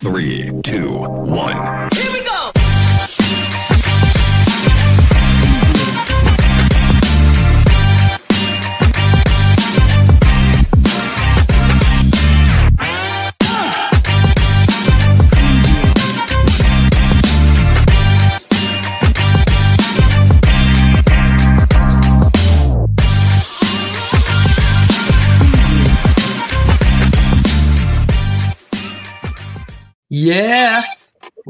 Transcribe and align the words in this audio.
Three, 0.00 0.50
two, 0.62 0.88
one. 0.96 1.90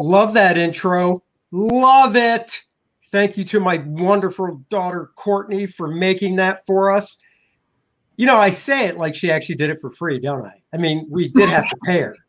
Love 0.00 0.32
that 0.34 0.56
intro. 0.56 1.20
Love 1.52 2.16
it. 2.16 2.62
Thank 3.10 3.36
you 3.36 3.44
to 3.44 3.60
my 3.60 3.78
wonderful 3.86 4.64
daughter, 4.70 5.10
Courtney, 5.16 5.66
for 5.66 5.88
making 5.88 6.36
that 6.36 6.64
for 6.64 6.90
us. 6.90 7.18
You 8.16 8.26
know, 8.26 8.36
I 8.38 8.50
say 8.50 8.86
it 8.86 8.96
like 8.96 9.14
she 9.14 9.30
actually 9.30 9.56
did 9.56 9.68
it 9.68 9.78
for 9.78 9.90
free, 9.90 10.18
don't 10.18 10.44
I? 10.44 10.52
I 10.72 10.78
mean, 10.78 11.06
we 11.10 11.28
did 11.28 11.48
have 11.48 11.68
to 11.68 11.76
pay 11.84 12.00
her. 12.00 12.16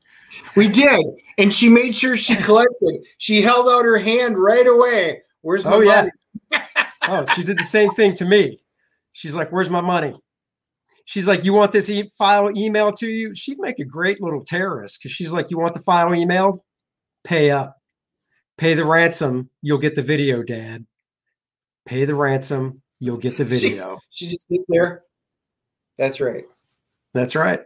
We 0.55 0.70
did, 0.70 1.05
and 1.38 1.53
she 1.53 1.67
made 1.67 1.93
sure 1.93 2.15
she 2.15 2.35
collected. 2.43 3.05
She 3.17 3.41
held 3.41 3.67
out 3.67 3.84
her 3.84 3.98
hand 3.98 4.38
right 4.38 4.65
away. 4.65 5.23
Where's 5.41 5.65
my 5.65 5.73
Oh, 5.73 5.79
yeah. 5.81 6.07
Oh, 7.01 7.26
she 7.35 7.43
did 7.43 7.59
the 7.59 7.63
same 7.63 7.90
thing 7.91 8.13
to 8.13 8.23
me. 8.23 8.62
She's 9.12 9.35
like, 9.35 9.51
Where's 9.51 9.70
my 9.70 9.81
money? 9.81 10.15
She's 11.03 11.27
like, 11.27 11.43
You 11.43 11.51
want 11.51 11.73
this 11.73 11.90
e- 11.90 12.09
file 12.17 12.48
emailed 12.48 12.98
to 12.99 13.09
you? 13.09 13.35
She'd 13.35 13.59
make 13.59 13.79
a 13.79 13.84
great 13.84 14.21
little 14.21 14.41
terrorist 14.45 14.99
because 14.99 15.12
she's 15.12 15.34
like, 15.34 15.51
You 15.51 15.59
want 15.59 15.73
the 15.73 15.81
file 15.81 16.12
emailed? 16.12 16.59
Pay 17.23 17.52
up. 17.52 17.80
Pay 18.57 18.73
the 18.73 18.85
ransom. 18.85 19.49
You'll 19.62 19.77
get 19.77 19.95
the 19.95 20.02
video, 20.02 20.43
Dad. 20.43 20.85
Pay 21.85 22.05
the 22.05 22.15
ransom. 22.15 22.82
You'll 22.99 23.18
get 23.18 23.37
the 23.37 23.45
She- 23.55 23.70
video. 23.70 23.99
She 24.09 24.27
just 24.27 24.48
sits 24.48 24.65
there. 24.70 25.04
That's 25.98 26.20
right. 26.20 26.45
That's 27.13 27.35
right. 27.35 27.62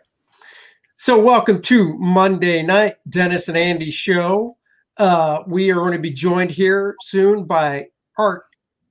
So, 0.97 1.21
welcome 1.21 1.61
to 1.63 1.97
Monday 1.97 2.63
night, 2.63 2.95
Dennis 3.09 3.49
and 3.49 3.57
Andy 3.57 3.91
show. 3.91 4.57
Uh, 4.97 5.44
we 5.45 5.69
are 5.72 5.75
going 5.75 5.91
to 5.91 5.99
be 5.99 6.09
joined 6.11 6.51
here 6.51 6.95
soon 7.01 7.44
by 7.44 7.88
Art 8.17 8.44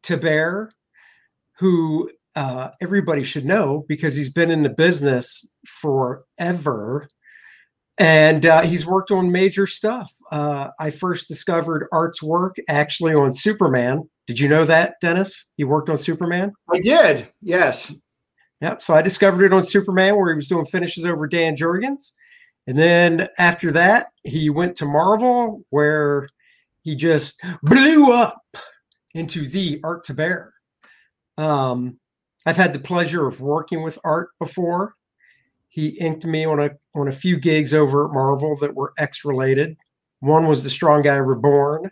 Thibert, 0.03 0.71
who 1.59 2.11
uh, 2.37 2.69
everybody 2.83 3.23
should 3.23 3.47
know 3.47 3.85
because 3.89 4.15
he's 4.15 4.29
been 4.31 4.51
in 4.51 4.63
the 4.63 4.69
business 4.71 5.55
forever 5.67 7.09
and 7.99 8.47
uh, 8.47 8.63
he's 8.63 8.87
worked 8.87 9.11
on 9.11 9.31
major 9.31 9.67
stuff. 9.67 10.13
Uh, 10.31 10.71
I 10.81 10.91
first 10.91 11.29
discovered 11.29 11.89
Art's 11.93 12.23
work 12.23 12.57
actually 12.69 13.15
on 13.15 13.33
Superman. 13.33 14.09
Did 14.27 14.41
you 14.41 14.49
know 14.49 14.65
that, 14.65 14.95
Dennis? 15.01 15.51
He 15.57 15.65
worked 15.65 15.89
on 15.89 15.97
Superman? 15.97 16.53
I 16.73 16.79
did. 16.81 17.29
Yes. 17.41 17.95
Yep. 18.61 18.83
So 18.83 18.95
I 18.95 19.03
discovered 19.03 19.45
it 19.45 19.53
on 19.53 19.63
Superman 19.63 20.17
where 20.17 20.31
he 20.31 20.35
was 20.35 20.49
doing 20.49 20.65
finishes 20.65 21.05
over 21.05 21.27
Dan 21.27 21.55
Jurgens. 21.55 22.13
And 22.67 22.79
then 22.79 23.29
after 23.39 23.71
that, 23.73 24.07
he 24.23 24.49
went 24.49 24.75
to 24.77 24.87
Marvel 24.87 25.63
where 25.71 26.29
he 26.83 26.97
just 26.97 27.43
blew 27.63 28.13
up 28.13 28.41
into 29.15 29.49
the 29.49 29.81
Art 29.85 30.07
Thibert. 30.07 30.51
Um, 31.37 31.99
I've 32.47 32.57
had 32.57 32.73
the 32.73 32.79
pleasure 32.79 33.27
of 33.27 33.41
working 33.41 33.83
with 33.83 33.99
Art 34.05 34.31
before. 34.39 34.95
He 35.75 35.89
inked 35.89 36.25
me 36.25 36.45
on 36.45 36.61
a 36.61 36.71
on 36.95 37.09
a 37.09 37.13
few 37.13 37.37
gigs 37.37 37.75
over 37.75 38.05
at 38.05 38.15
Marvel 38.15 38.57
that 38.59 38.77
were 38.77 38.93
X 38.97 39.25
related. 39.25 39.77
One 40.21 40.47
was 40.47 40.63
the 40.63 40.71
Strong 40.71 41.03
Guy 41.03 41.17
Reborn 41.17 41.91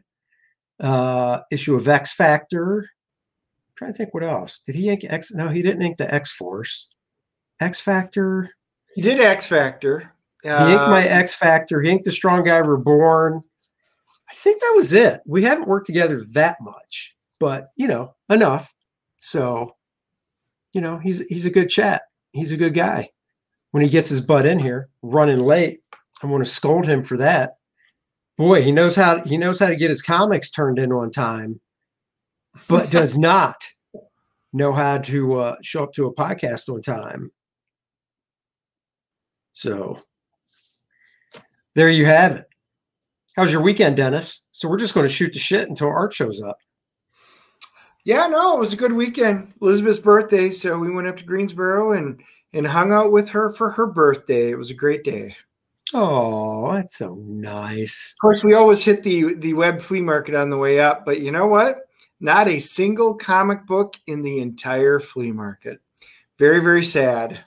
uh, 0.79 1.41
issue 1.51 1.75
of 1.75 1.89
X 1.89 2.13
Factor 2.13 2.89
trying 3.75 3.91
to 3.91 3.99
think 3.99 4.15
what 4.15 4.23
else. 4.23 4.61
Did 4.61 4.77
he 4.77 4.89
ink 4.89 5.03
X? 5.03 5.35
No, 5.35 5.49
he 5.49 5.63
didn't 5.63 5.83
ink 5.83 5.97
the 5.97 6.15
X 6.15 6.31
Force. 6.31 6.95
X 7.59 7.81
Factor. 7.81 8.51
He 8.95 9.03
did 9.03 9.21
X 9.21 9.47
Factor. 9.47 10.13
He 10.45 10.49
inked 10.49 10.89
my 10.89 11.05
Uh, 11.05 11.19
X 11.19 11.35
Factor. 11.35 11.81
He 11.81 11.91
inked 11.91 12.05
the 12.05 12.13
Strong 12.13 12.45
Guy 12.45 12.59
Reborn. 12.59 13.43
I 14.31 14.35
think 14.35 14.61
that 14.61 14.75
was 14.77 14.93
it. 14.93 15.23
We 15.27 15.43
haven't 15.43 15.67
worked 15.67 15.87
together 15.87 16.25
that 16.35 16.57
much, 16.61 17.17
but 17.41 17.71
you 17.75 17.89
know, 17.89 18.15
enough. 18.31 18.73
So, 19.17 19.75
you 20.73 20.81
know, 20.81 20.99
he's 20.99 21.19
he's 21.27 21.47
a 21.47 21.51
good 21.51 21.69
chat. 21.69 22.03
He's 22.31 22.53
a 22.53 22.57
good 22.57 22.75
guy. 22.75 23.11
When 23.73 23.83
he 23.83 23.89
gets 23.89 24.09
his 24.09 24.21
butt 24.21 24.47
in 24.47 24.59
here, 24.59 24.89
running 25.03 25.41
late, 25.41 25.81
I 26.23 26.27
want 26.27 26.45
to 26.45 26.51
scold 26.51 26.87
him 26.87 27.03
for 27.03 27.17
that. 27.17 27.57
Boy, 28.39 28.63
he 28.63 28.73
knows 28.73 28.95
how 28.95 29.23
he 29.25 29.37
knows 29.37 29.59
how 29.59 29.69
to 29.69 29.77
get 29.77 29.91
his 29.91 30.03
comics 30.03 30.51
turned 30.51 30.79
in 30.79 30.93
on 30.93 31.11
time, 31.11 31.61
but 32.69 32.91
does 32.91 33.19
not 33.19 33.57
know 34.53 34.73
how 34.73 34.99
to 34.99 35.35
uh, 35.35 35.57
show 35.63 35.83
up 35.83 35.93
to 35.95 36.07
a 36.07 36.15
podcast 36.15 36.69
on 36.69 36.83
time. 36.83 37.31
So 39.53 40.01
there 41.75 41.91
you 41.91 42.07
have 42.07 42.33
it. 42.37 42.47
How's 43.37 43.53
your 43.53 43.63
weekend, 43.63 43.97
Dennis? 43.97 44.43
So 44.53 44.69
we're 44.69 44.79
just 44.79 44.95
going 44.95 45.07
to 45.07 45.13
shoot 45.13 45.33
the 45.33 45.39
shit 45.39 45.69
until 45.69 45.89
Art 45.89 46.13
shows 46.13 46.43
up. 46.43 46.59
Yeah, 48.05 48.27
no, 48.27 48.57
it 48.57 48.61
was 48.61 48.73
a 48.73 48.77
good 48.77 48.93
weekend. 48.93 49.55
Elizabeth's 49.63 50.01
birthday, 50.01 50.51
so 50.51 50.77
we 50.77 50.91
went 50.91 51.07
up 51.07 51.17
to 51.19 51.25
Greensboro 51.25 51.93
and 51.93 52.21
and 52.53 52.67
hung 52.67 52.93
out 52.93 53.13
with 53.13 53.29
her 53.31 53.51
for 53.51 53.71
her 53.71 53.87
birthday. 53.87 54.51
It 54.51 54.59
was 54.59 54.71
a 54.71 54.75
great 54.75 55.05
day. 55.05 55.37
Oh, 55.95 56.73
that's 56.73 56.97
so 56.97 57.15
nice. 57.27 58.15
Of 58.17 58.21
course, 58.21 58.43
we 58.43 58.55
always 58.55 58.83
hit 58.83 59.03
the 59.03 59.35
the 59.35 59.55
web 59.55 59.81
flea 59.81 60.01
market 60.01 60.35
on 60.35 60.51
the 60.51 60.59
way 60.59 60.81
up, 60.81 61.05
but 61.05 61.21
you 61.21 61.31
know 61.31 61.47
what? 61.47 61.81
Not 62.21 62.49
a 62.49 62.61
single 62.61 63.15
comic 63.15 63.67
book 63.67 63.97
in 64.07 64.23
the 64.23 64.41
entire 64.41 65.01
flea 65.01 65.33
market. 65.33 65.81
Very, 66.39 66.61
very 66.61 66.85
sad. 66.85 67.41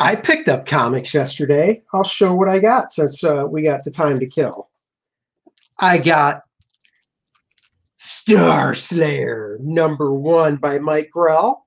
I 0.00 0.16
picked 0.16 0.48
up 0.48 0.66
comics 0.66 1.14
yesterday. 1.14 1.82
I'll 1.92 2.02
show 2.02 2.34
what 2.34 2.48
I 2.48 2.58
got 2.58 2.90
since 2.90 3.22
uh, 3.22 3.44
we 3.48 3.62
got 3.62 3.84
the 3.84 3.90
time 3.90 4.18
to 4.18 4.26
kill. 4.26 4.68
I 5.80 5.98
got 5.98 6.42
Star 7.96 8.74
Slayer 8.74 9.58
number 9.60 10.12
one 10.12 10.56
by 10.56 10.78
Mike 10.78 11.10
Grell. 11.12 11.63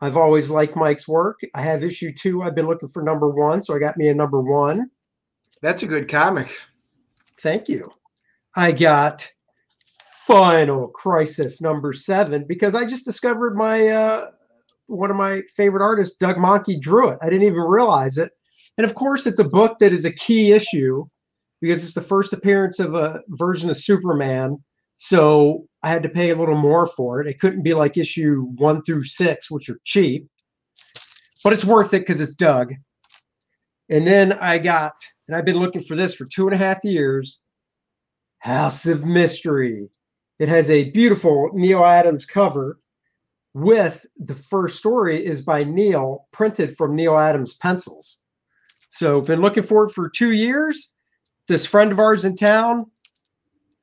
I've 0.00 0.16
always 0.16 0.50
liked 0.50 0.76
Mike's 0.76 1.08
work. 1.08 1.40
I 1.54 1.62
have 1.62 1.82
issue 1.82 2.12
two. 2.12 2.42
I've 2.42 2.54
been 2.54 2.66
looking 2.66 2.88
for 2.88 3.02
number 3.02 3.28
one, 3.28 3.62
so 3.62 3.74
I 3.74 3.78
got 3.78 3.96
me 3.96 4.08
a 4.08 4.14
number 4.14 4.40
one. 4.40 4.90
That's 5.60 5.82
a 5.82 5.86
good 5.86 6.08
comic. 6.08 6.50
Thank 7.40 7.68
you. 7.68 7.90
I 8.56 8.72
got 8.72 9.28
Final 10.26 10.88
Crisis 10.88 11.60
number 11.60 11.92
seven 11.92 12.44
because 12.46 12.74
I 12.74 12.84
just 12.84 13.04
discovered 13.04 13.56
my 13.56 13.88
uh, 13.88 14.26
one 14.86 15.10
of 15.10 15.16
my 15.16 15.42
favorite 15.56 15.82
artists, 15.82 16.16
Doug 16.16 16.36
Mahnke, 16.36 16.80
drew 16.80 17.08
it. 17.08 17.18
I 17.22 17.26
didn't 17.26 17.46
even 17.46 17.60
realize 17.62 18.18
it. 18.18 18.32
And 18.76 18.84
of 18.84 18.94
course, 18.94 19.26
it's 19.26 19.38
a 19.38 19.48
book 19.48 19.78
that 19.80 19.92
is 19.92 20.04
a 20.04 20.12
key 20.12 20.52
issue 20.52 21.04
because 21.60 21.82
it's 21.82 21.94
the 21.94 22.00
first 22.00 22.32
appearance 22.32 22.78
of 22.78 22.94
a 22.94 23.20
version 23.28 23.70
of 23.70 23.76
Superman. 23.76 24.58
So 24.98 25.66
I 25.82 25.90
had 25.90 26.02
to 26.02 26.08
pay 26.08 26.30
a 26.30 26.36
little 26.36 26.56
more 26.56 26.86
for 26.86 27.20
it. 27.20 27.28
It 27.28 27.40
couldn't 27.40 27.62
be 27.62 27.72
like 27.72 27.96
issue 27.96 28.42
one 28.56 28.82
through 28.82 29.04
six, 29.04 29.50
which 29.50 29.70
are 29.70 29.80
cheap, 29.84 30.28
but 31.42 31.52
it's 31.52 31.64
worth 31.64 31.94
it 31.94 32.00
because 32.00 32.20
it's 32.20 32.34
Doug. 32.34 32.74
And 33.88 34.06
then 34.06 34.32
I 34.34 34.58
got, 34.58 34.92
and 35.26 35.36
I've 35.36 35.44
been 35.44 35.58
looking 35.58 35.82
for 35.82 35.94
this 35.94 36.14
for 36.14 36.26
two 36.26 36.46
and 36.46 36.54
a 36.54 36.58
half 36.58 36.84
years 36.84 37.42
House 38.40 38.86
of 38.86 39.06
Mystery. 39.06 39.88
It 40.40 40.48
has 40.48 40.70
a 40.70 40.90
beautiful 40.90 41.50
Neal 41.54 41.84
Adams 41.84 42.26
cover 42.26 42.78
with 43.54 44.04
the 44.16 44.34
first 44.34 44.78
story 44.78 45.24
is 45.24 45.42
by 45.42 45.64
Neal, 45.64 46.26
printed 46.32 46.76
from 46.76 46.94
Neal 46.94 47.18
Adams 47.18 47.54
pencils. 47.54 48.22
So 48.88 49.20
been 49.20 49.40
looking 49.40 49.62
for 49.62 49.84
it 49.84 49.92
for 49.92 50.08
two 50.08 50.32
years. 50.32 50.94
This 51.46 51.64
friend 51.64 51.92
of 51.92 51.98
ours 51.98 52.24
in 52.24 52.34
town 52.34 52.90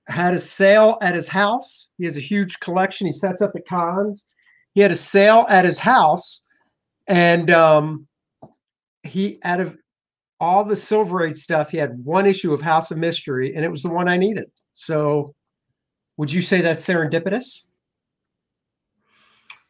had 0.07 0.34
a 0.34 0.40
sale 0.40 0.98
at 1.02 1.16
his 1.16 1.28
house. 1.28 1.90
He 1.98 2.06
has 2.06 2.18
a 2.18 2.22
huge 2.22 2.60
collection. 2.60 3.07
He 3.07 3.13
sets 3.13 3.42
up 3.42 3.52
at 3.56 3.68
cons. 3.68 4.34
He 4.74 4.81
had 4.81 4.92
a 4.92 4.96
sale 4.96 5.46
at 5.50 5.66
his 5.66 5.80
house, 5.80 6.44
and 7.07 7.50
um, 7.50 8.07
he 9.04 9.40
out 9.44 9.62
of 9.62 9.78
all 10.40 10.63
the 10.66 10.75
Silver 10.75 11.25
Age 11.25 11.38
stuff, 11.38 11.72
he 11.72 11.78
had 11.78 12.04
one 12.04 12.25
issue 12.25 12.54
of 12.54 12.62
House 12.62 12.92
of 12.92 12.98
Mystery, 12.98 13.56
and 13.56 13.63
it 13.63 13.72
was 13.72 13.84
the 13.84 13.90
one 13.90 14.07
I 14.07 14.18
needed. 14.18 14.52
So, 14.74 15.34
would 16.18 16.31
you 16.31 16.42
say 16.42 16.62
that's 16.62 16.86
serendipitous? 16.86 17.66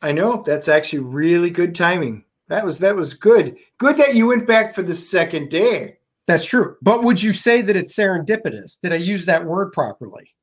I 0.02 0.12
know 0.12 0.44
that's 0.46 0.68
actually 0.68 1.00
really 1.00 1.50
good 1.50 1.76
timing. 1.76 2.26
That 2.48 2.66
was 2.66 2.80
that 2.80 2.96
was 2.96 3.14
good. 3.14 3.58
Good 3.78 3.98
that 3.98 4.16
you 4.16 4.28
went 4.28 4.48
back 4.48 4.74
for 4.74 4.84
the 4.84 4.94
second 4.94 5.50
day. 5.50 5.98
That's 6.28 6.46
true. 6.46 6.76
But 6.82 7.04
would 7.04 7.22
you 7.22 7.32
say 7.32 7.62
that 7.62 7.76
it's 7.76 7.96
serendipitous? 7.98 8.80
Did 8.80 8.94
I 8.94 8.98
use 8.98 9.26
that 9.26 9.46
word 9.46 9.72
properly? 9.74 10.34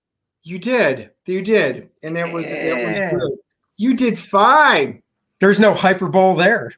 You 0.44 0.58
did. 0.58 1.10
You 1.26 1.42
did. 1.42 1.88
And 2.02 2.16
it 2.16 2.32
was 2.32 2.46
it 2.48 2.86
was 2.86 3.20
good. 3.20 3.38
You 3.76 3.94
did 3.96 4.18
fine. 4.18 5.02
There's 5.40 5.58
no 5.60 5.72
hyperbole 5.72 6.36
there. 6.42 6.72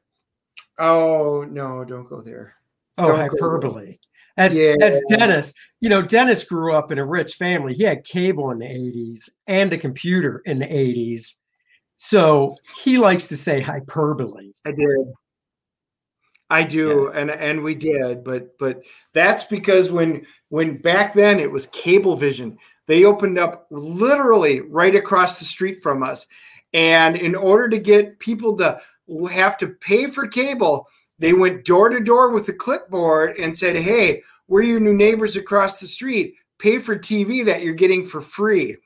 Oh 0.79 1.47
no, 1.51 1.85
don't 1.85 2.09
go 2.09 2.21
there. 2.21 2.55
Oh, 2.99 3.09
Don't 3.09 3.19
there. 3.19 3.29
hyperbole. 3.31 3.99
As 4.37 4.57
Yeah. 4.57 4.75
as 4.81 4.99
Dennis, 5.09 5.55
you 5.81 5.89
know, 5.89 6.03
Dennis 6.03 6.45
grew 6.45 6.75
up 6.75 6.91
in 6.91 6.99
a 6.99 7.07
rich 7.07 7.35
family. 7.35 7.73
He 7.75 7.85
had 7.85 8.05
cable 8.05 8.51
in 8.51 8.59
the 8.59 8.67
80s 8.67 9.29
and 9.47 9.73
a 9.73 9.79
computer 9.79 10.43
in 10.45 10.59
the 10.59 10.67
80s. 10.67 11.35
So 11.97 12.57
he 12.83 12.99
likes 12.99 13.29
to 13.29 13.37
say 13.37 13.61
hyperbole. 13.61 14.51
I 14.65 14.73
did. 14.73 14.97
I 16.51 16.63
do, 16.63 17.09
and 17.09 17.31
and 17.31 17.63
we 17.63 17.75
did, 17.75 18.23
but 18.23 18.59
but 18.59 18.83
that's 19.13 19.45
because 19.45 19.91
when 19.91 20.27
when 20.51 20.77
back 20.77 21.15
then 21.15 21.41
it 21.41 21.51
was 21.51 21.69
Cablevision. 21.69 22.57
They 22.87 23.05
opened 23.05 23.39
up 23.39 23.67
literally 23.71 24.61
right 24.61 24.95
across 24.95 25.39
the 25.39 25.47
street 25.47 25.83
from 25.83 26.03
us, 26.03 26.27
and 26.75 27.17
in 27.17 27.35
order 27.35 27.69
to 27.71 27.79
get 27.79 28.19
people 28.19 28.57
to 28.59 28.79
have 29.33 29.57
to 29.59 29.69
pay 29.69 30.07
for 30.07 30.27
cable, 30.27 30.87
they 31.19 31.33
went 31.33 31.65
door 31.65 31.89
to 31.89 32.01
door 32.01 32.31
with 32.31 32.49
a 32.49 32.53
clipboard 32.53 33.39
and 33.39 33.57
said, 33.57 33.77
"Hey, 33.77 34.23
we're 34.47 34.63
your 34.63 34.81
new 34.81 34.95
neighbors 34.95 35.37
across 35.37 35.81
the 35.81 35.87
street. 35.87 36.35
Pay 36.59 36.79
for 36.79 36.97
TV 36.97 37.43
that 37.45 37.63
you're 37.63 37.75
getting 37.75 38.05
for 38.05 38.21
free." 38.21 38.77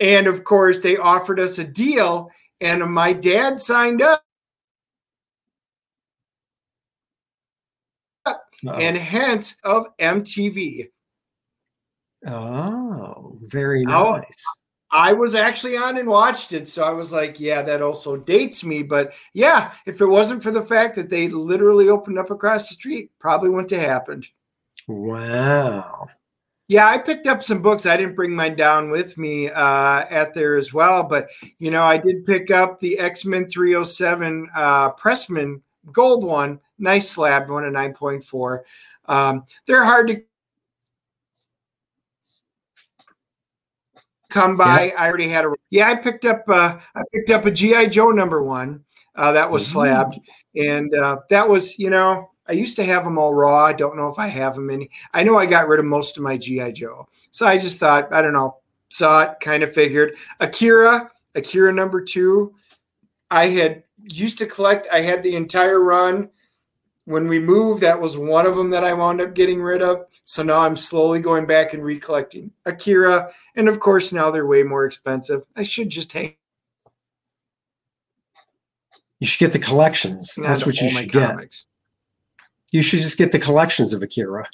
And 0.00 0.26
of 0.26 0.42
course, 0.44 0.80
they 0.80 0.96
offered 0.96 1.38
us 1.38 1.58
a 1.58 1.64
deal, 1.64 2.30
and 2.62 2.82
my 2.92 3.12
dad 3.12 3.60
signed 3.60 4.00
up. 4.00 4.24
And 8.66 8.96
hence 8.96 9.56
of 9.64 9.86
MTV. 9.98 10.88
oh, 12.26 13.38
very 13.42 13.84
Oh. 13.88 14.16
nice. 14.16 14.44
I 14.90 15.12
was 15.12 15.34
actually 15.34 15.76
on 15.76 15.98
and 15.98 16.08
watched 16.08 16.54
it, 16.54 16.66
so 16.66 16.82
I 16.82 16.92
was 16.92 17.12
like, 17.12 17.38
yeah, 17.38 17.60
that 17.60 17.82
also 17.82 18.16
dates 18.16 18.64
me. 18.64 18.82
But 18.82 19.12
yeah, 19.34 19.72
if 19.84 20.00
it 20.00 20.06
wasn't 20.06 20.42
for 20.42 20.50
the 20.50 20.62
fact 20.62 20.96
that 20.96 21.10
they 21.10 21.28
literally 21.28 21.90
opened 21.90 22.18
up 22.18 22.30
across 22.30 22.68
the 22.68 22.74
street, 22.74 23.10
probably 23.18 23.50
wouldn't 23.50 23.70
have 23.70 23.82
happened. 23.82 24.26
Wow. 24.86 26.06
Yeah, 26.68 26.86
I 26.88 26.96
picked 26.96 27.26
up 27.26 27.42
some 27.42 27.60
books. 27.60 27.84
I 27.84 27.98
didn't 27.98 28.14
bring 28.14 28.34
mine 28.34 28.56
down 28.56 28.88
with 28.90 29.18
me 29.18 29.50
uh, 29.50 30.04
at 30.08 30.32
there 30.32 30.56
as 30.56 30.72
well, 30.72 31.02
but 31.02 31.28
you 31.58 31.70
know, 31.70 31.82
I 31.82 31.98
did 31.98 32.24
pick 32.24 32.50
up 32.50 32.80
the 32.80 32.98
X 32.98 33.26
Men 33.26 33.46
307 33.46 34.48
uh, 34.54 34.90
Pressman 34.92 35.60
Gold 35.92 36.24
one, 36.24 36.60
nice 36.78 37.10
slab 37.10 37.48
one, 37.50 37.64
a 37.64 37.70
9.4. 37.70 38.60
Um, 39.06 39.44
they're 39.66 39.84
hard 39.84 40.08
to 40.08 40.22
come 44.28 44.56
by. 44.56 44.92
I 44.96 45.08
already 45.08 45.28
had 45.28 45.44
a 45.44 45.52
yeah. 45.70 45.88
I 45.88 45.94
picked 45.94 46.24
up 46.24 46.44
uh, 46.48 46.78
I 46.94 47.02
picked 47.12 47.30
up 47.30 47.46
a 47.46 47.50
GI 47.50 47.88
Joe 47.88 48.10
number 48.10 48.42
one 48.42 48.84
uh, 49.16 49.32
that 49.32 49.50
was 49.50 49.66
Ooh. 49.68 49.72
slabbed, 49.72 50.20
and 50.54 50.94
uh, 50.94 51.18
that 51.30 51.48
was 51.48 51.78
you 51.78 51.90
know 51.90 52.30
I 52.46 52.52
used 52.52 52.76
to 52.76 52.84
have 52.84 53.04
them 53.04 53.18
all 53.18 53.34
raw. 53.34 53.64
I 53.64 53.72
don't 53.72 53.96
know 53.96 54.08
if 54.08 54.18
I 54.18 54.26
have 54.28 54.54
them 54.54 54.70
any. 54.70 54.90
I 55.14 55.22
know 55.22 55.36
I 55.36 55.46
got 55.46 55.68
rid 55.68 55.80
of 55.80 55.86
most 55.86 56.16
of 56.16 56.22
my 56.22 56.36
GI 56.36 56.72
Joe, 56.72 57.08
so 57.30 57.46
I 57.46 57.58
just 57.58 57.78
thought 57.78 58.12
I 58.12 58.22
don't 58.22 58.32
know. 58.32 58.58
Saw 58.90 59.22
it, 59.22 59.40
kind 59.40 59.62
of 59.62 59.74
figured. 59.74 60.16
Akira, 60.40 61.10
Akira 61.34 61.72
number 61.72 62.02
two. 62.02 62.54
I 63.30 63.46
had 63.46 63.82
used 63.98 64.38
to 64.38 64.46
collect. 64.46 64.86
I 64.90 65.02
had 65.02 65.22
the 65.22 65.36
entire 65.36 65.80
run. 65.82 66.30
When 67.08 67.26
we 67.26 67.38
moved, 67.38 67.80
that 67.84 67.98
was 67.98 68.18
one 68.18 68.44
of 68.44 68.54
them 68.54 68.68
that 68.68 68.84
I 68.84 68.92
wound 68.92 69.22
up 69.22 69.32
getting 69.32 69.62
rid 69.62 69.80
of. 69.80 70.04
So 70.24 70.42
now 70.42 70.58
I'm 70.60 70.76
slowly 70.76 71.20
going 71.20 71.46
back 71.46 71.72
and 71.72 71.82
recollecting 71.82 72.50
Akira, 72.66 73.32
and 73.56 73.66
of 73.66 73.80
course 73.80 74.12
now 74.12 74.30
they're 74.30 74.44
way 74.46 74.62
more 74.62 74.84
expensive. 74.84 75.40
I 75.56 75.62
should 75.62 75.88
just 75.88 76.12
hang 76.12 76.34
You 79.20 79.26
should 79.26 79.38
get 79.38 79.54
the 79.54 79.58
collections. 79.58 80.36
on 80.36 80.44
That's 80.44 80.66
what 80.66 80.78
you 80.82 80.90
should 80.90 81.10
get. 81.10 81.30
comics. 81.30 81.64
You 82.72 82.82
should 82.82 83.00
just 83.00 83.16
get 83.16 83.32
the 83.32 83.38
collections 83.38 83.94
of 83.94 84.02
Akira. 84.02 84.46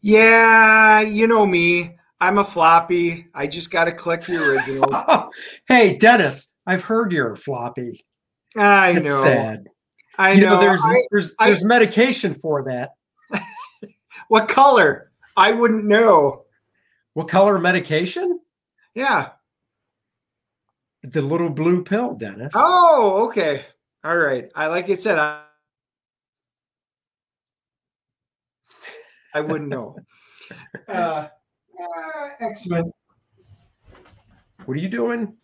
Yeah, 0.00 1.00
you 1.02 1.28
know 1.28 1.46
me. 1.46 1.96
I'm 2.20 2.38
a 2.38 2.44
floppy. 2.44 3.28
I 3.36 3.46
just 3.46 3.70
got 3.70 3.84
to 3.84 3.92
collect 3.92 4.26
the 4.26 4.44
original. 4.44 5.30
hey, 5.68 5.96
Dennis, 5.96 6.56
I've 6.66 6.82
heard 6.82 7.12
you're 7.12 7.30
a 7.30 7.36
floppy. 7.36 8.04
I 8.56 8.94
That's 8.94 9.04
know. 9.04 9.22
sad. 9.22 9.68
I 10.22 10.32
you 10.32 10.42
know. 10.42 10.54
know, 10.54 10.60
there's 10.60 10.80
I- 10.84 11.02
there's 11.10 11.34
I- 11.40 11.46
there's 11.46 11.64
medication 11.64 12.32
for 12.34 12.62
that. 12.64 12.90
what 14.28 14.48
color? 14.48 15.10
I 15.36 15.50
wouldn't 15.52 15.84
know. 15.84 16.44
What 17.14 17.28
color 17.28 17.58
medication? 17.58 18.40
Yeah. 18.94 19.30
The 21.02 21.20
little 21.22 21.50
blue 21.50 21.82
pill, 21.82 22.14
Dennis. 22.14 22.52
Oh, 22.54 23.26
okay. 23.28 23.64
All 24.04 24.16
right. 24.16 24.48
I 24.54 24.66
like 24.66 24.88
I 24.88 24.94
said, 24.94 25.18
I, 25.18 25.42
I 29.34 29.40
wouldn't 29.40 29.68
know. 29.70 29.96
Uh, 30.88 31.28
uh, 31.80 32.28
X 32.40 32.66
Men. 32.66 32.92
What 34.66 34.76
are 34.76 34.80
you 34.80 34.88
doing? 34.88 35.34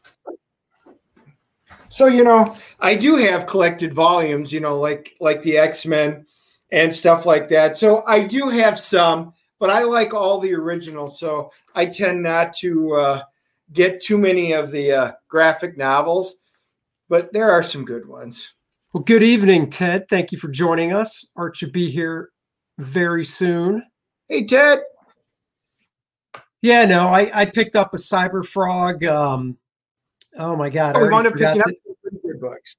So 1.89 2.07
you 2.07 2.25
know, 2.25 2.57
I 2.81 2.95
do 2.95 3.17
have 3.17 3.47
collected 3.47 3.93
volumes. 3.95 4.53
You 4.53 4.61
know, 4.61 4.79
like 4.79 5.17
like 5.21 5.43
the 5.43 5.59
X 5.59 5.87
Men 5.87 6.27
and 6.71 6.93
stuff 6.93 7.27
like 7.27 7.49
that. 7.49 7.77
So 7.77 8.05
I 8.07 8.25
do 8.25 8.49
have 8.49 8.79
some, 8.79 9.33
but 9.59 9.71
I 9.71 9.83
like 9.83 10.13
all 10.13 10.39
the 10.39 10.55
originals. 10.55 11.19
So 11.19 11.51
I 11.75 11.87
tend 11.87 12.23
not 12.23 12.53
to 12.55 12.95
uh, 12.95 13.23
get 13.73 14.01
too 14.03 14.19
many 14.19 14.53
of 14.53 14.71
the 14.71 14.93
uh, 14.93 15.13
graphic 15.29 15.77
novels, 15.79 16.37
but 17.09 17.33
there 17.33 17.51
are 17.51 17.63
some 17.63 17.85
good 17.85 18.07
ones. 18.07 18.55
Well, 18.93 19.03
good 19.03 19.23
evening, 19.23 19.71
Ted. 19.71 20.09
Thank 20.09 20.33
you 20.33 20.39
for 20.39 20.49
joining 20.49 20.93
us. 20.93 21.31
Art 21.37 21.57
should 21.57 21.73
be 21.73 21.91
here 21.91 22.31
very 22.79 23.25
soon. 23.25 23.83
Hey, 24.29 24.45
Ted. 24.45 24.81
Yeah, 26.63 26.87
no, 26.87 27.09
I, 27.09 27.31
I 27.35 27.45
picked 27.47 27.77
up 27.77 27.95
a 27.95 27.99
Cyber 27.99 28.45
Frog. 28.45 29.05
Um, 29.05 29.57
oh 30.37 30.57
my 30.57 30.71
God, 30.71 30.97
I 30.97 31.01
already, 31.01 31.13
wound 31.13 31.27
up 31.27 31.33
forgot 31.33 31.57
picking 31.57 31.63
up 31.63 31.67
the, 31.67 31.75
some 31.75 31.95
pretty 32.03 32.19
good 32.25 32.41
books. 32.41 32.77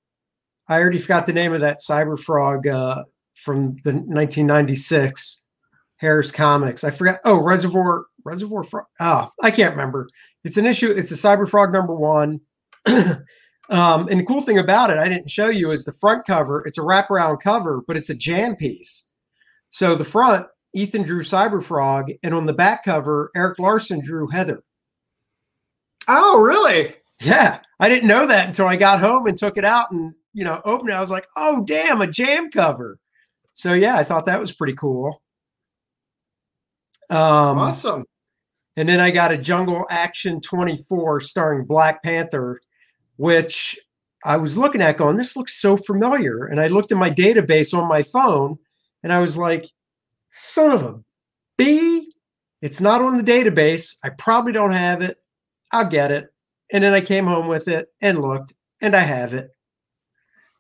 I 0.68 0.80
already 0.80 1.00
forgot 1.00 1.26
the 1.26 1.34
name 1.34 1.54
of 1.54 1.62
that 1.62 1.80
Cyber 1.80 2.20
Frog 2.20 2.68
uh, 2.68 3.04
from 3.36 3.78
the 3.84 3.94
1996 3.94 5.46
Harris 5.98 6.32
Comics. 6.32 6.84
I 6.84 6.92
forgot. 6.92 7.20
Oh, 7.26 7.44
Reservoir 7.44 8.06
Reservoir 8.24 8.64
Frog. 8.64 8.86
Oh, 9.00 9.30
I 9.42 9.52
can't 9.52 9.72
remember. 9.72 10.08
It's 10.44 10.58
an 10.58 10.66
issue. 10.66 10.92
It's 10.92 11.12
a 11.12 11.16
Cyber 11.16 11.48
Frog 11.48 11.74
number 11.74 11.96
one. 11.96 12.40
um, 12.88 14.08
and 14.08 14.20
the 14.20 14.26
cool 14.26 14.42
thing 14.42 14.60
about 14.60 14.92
it, 14.92 14.98
I 14.98 15.10
didn't 15.10 15.32
show 15.32 15.50
you, 15.50 15.72
is 15.72 15.86
the 15.86 15.94
front 15.94 16.26
cover. 16.26 16.64
It's 16.66 16.78
a 16.78 16.82
wraparound 16.82 17.42
cover, 17.42 17.82
but 17.88 17.98
it's 17.98 18.10
a 18.10 18.16
jam 18.16 18.56
piece. 18.56 19.12
So 19.72 19.96
the 19.96 20.06
front, 20.06 20.48
Ethan 20.74 21.04
drew 21.04 21.22
Cyber 21.22 21.62
Frog, 21.62 22.12
and 22.24 22.34
on 22.34 22.46
the 22.46 22.54
back 22.54 22.84
cover, 22.86 23.30
Erik 23.36 23.60
Larsen 23.60 24.02
drew 24.02 24.28
Heather. 24.28 24.64
Oh, 26.08 26.40
really? 26.40 26.96
Yeah, 27.22 27.60
I 27.80 27.90
didn't 27.90 28.08
know 28.08 28.26
that 28.28 28.48
until 28.48 28.68
I 28.68 28.76
got 28.76 29.00
home 29.00 29.28
and 29.28 29.38
took 29.38 29.58
it 29.58 29.66
out 29.66 29.92
and 29.92 30.14
you 30.34 30.44
know 30.44 30.62
opened 30.66 30.90
it. 30.90 30.94
I 30.94 31.02
was 31.02 31.12
like, 31.12 31.28
oh 31.36 31.64
damn, 31.66 32.02
a 32.02 32.08
jam 32.08 32.50
cover. 32.52 33.00
So 33.54 33.74
yeah, 33.74 33.96
I 33.96 34.04
thought 34.04 34.26
that 34.26 34.40
was 34.40 34.52
pretty 34.52 34.74
cool. 34.76 35.22
Um, 37.10 37.58
awesome. 37.58 38.06
and 38.78 38.88
then 38.88 39.00
I 39.00 39.12
got 39.12 39.32
a 39.32 39.38
Jungle 39.38 39.86
Action 39.90 40.40
24 40.42 41.22
starring 41.22 41.66
Black 41.66 42.04
Panther, 42.04 42.60
which 43.18 43.78
I 44.24 44.38
was 44.38 44.58
looking 44.58 44.82
at 44.82 44.98
going, 44.98 45.16
this 45.16 45.36
looks 45.36 45.60
so 45.62 45.76
familiar. 45.78 46.46
And 46.46 46.60
I 46.60 46.68
looked 46.68 46.92
in 46.92 46.98
my 46.98 47.10
database 47.10 47.74
on 47.74 47.88
my 47.90 48.04
phone 48.04 48.58
and 49.04 49.12
I 49.12 49.20
was 49.22 49.38
like, 49.38 49.66
son 50.32 50.72
of 50.72 50.84
a 50.84 51.00
B, 51.58 52.12
it's 52.62 52.82
not 52.82 53.02
on 53.02 53.18
the 53.18 53.24
database. 53.24 53.98
I 54.04 54.10
probably 54.18 54.52
don't 54.54 54.72
have 54.72 55.02
it. 55.02 55.18
I'll 55.72 55.90
get 55.90 56.12
it. 56.12 56.29
And 56.72 56.84
then 56.84 56.94
I 56.94 57.02
came 57.02 57.26
home 57.26 57.48
with 57.48 57.68
it 57.68 57.88
and 58.02 58.22
looked 58.22 58.54
and 58.82 58.96
I 58.96 59.02
have 59.02 59.34
it. 59.34 59.50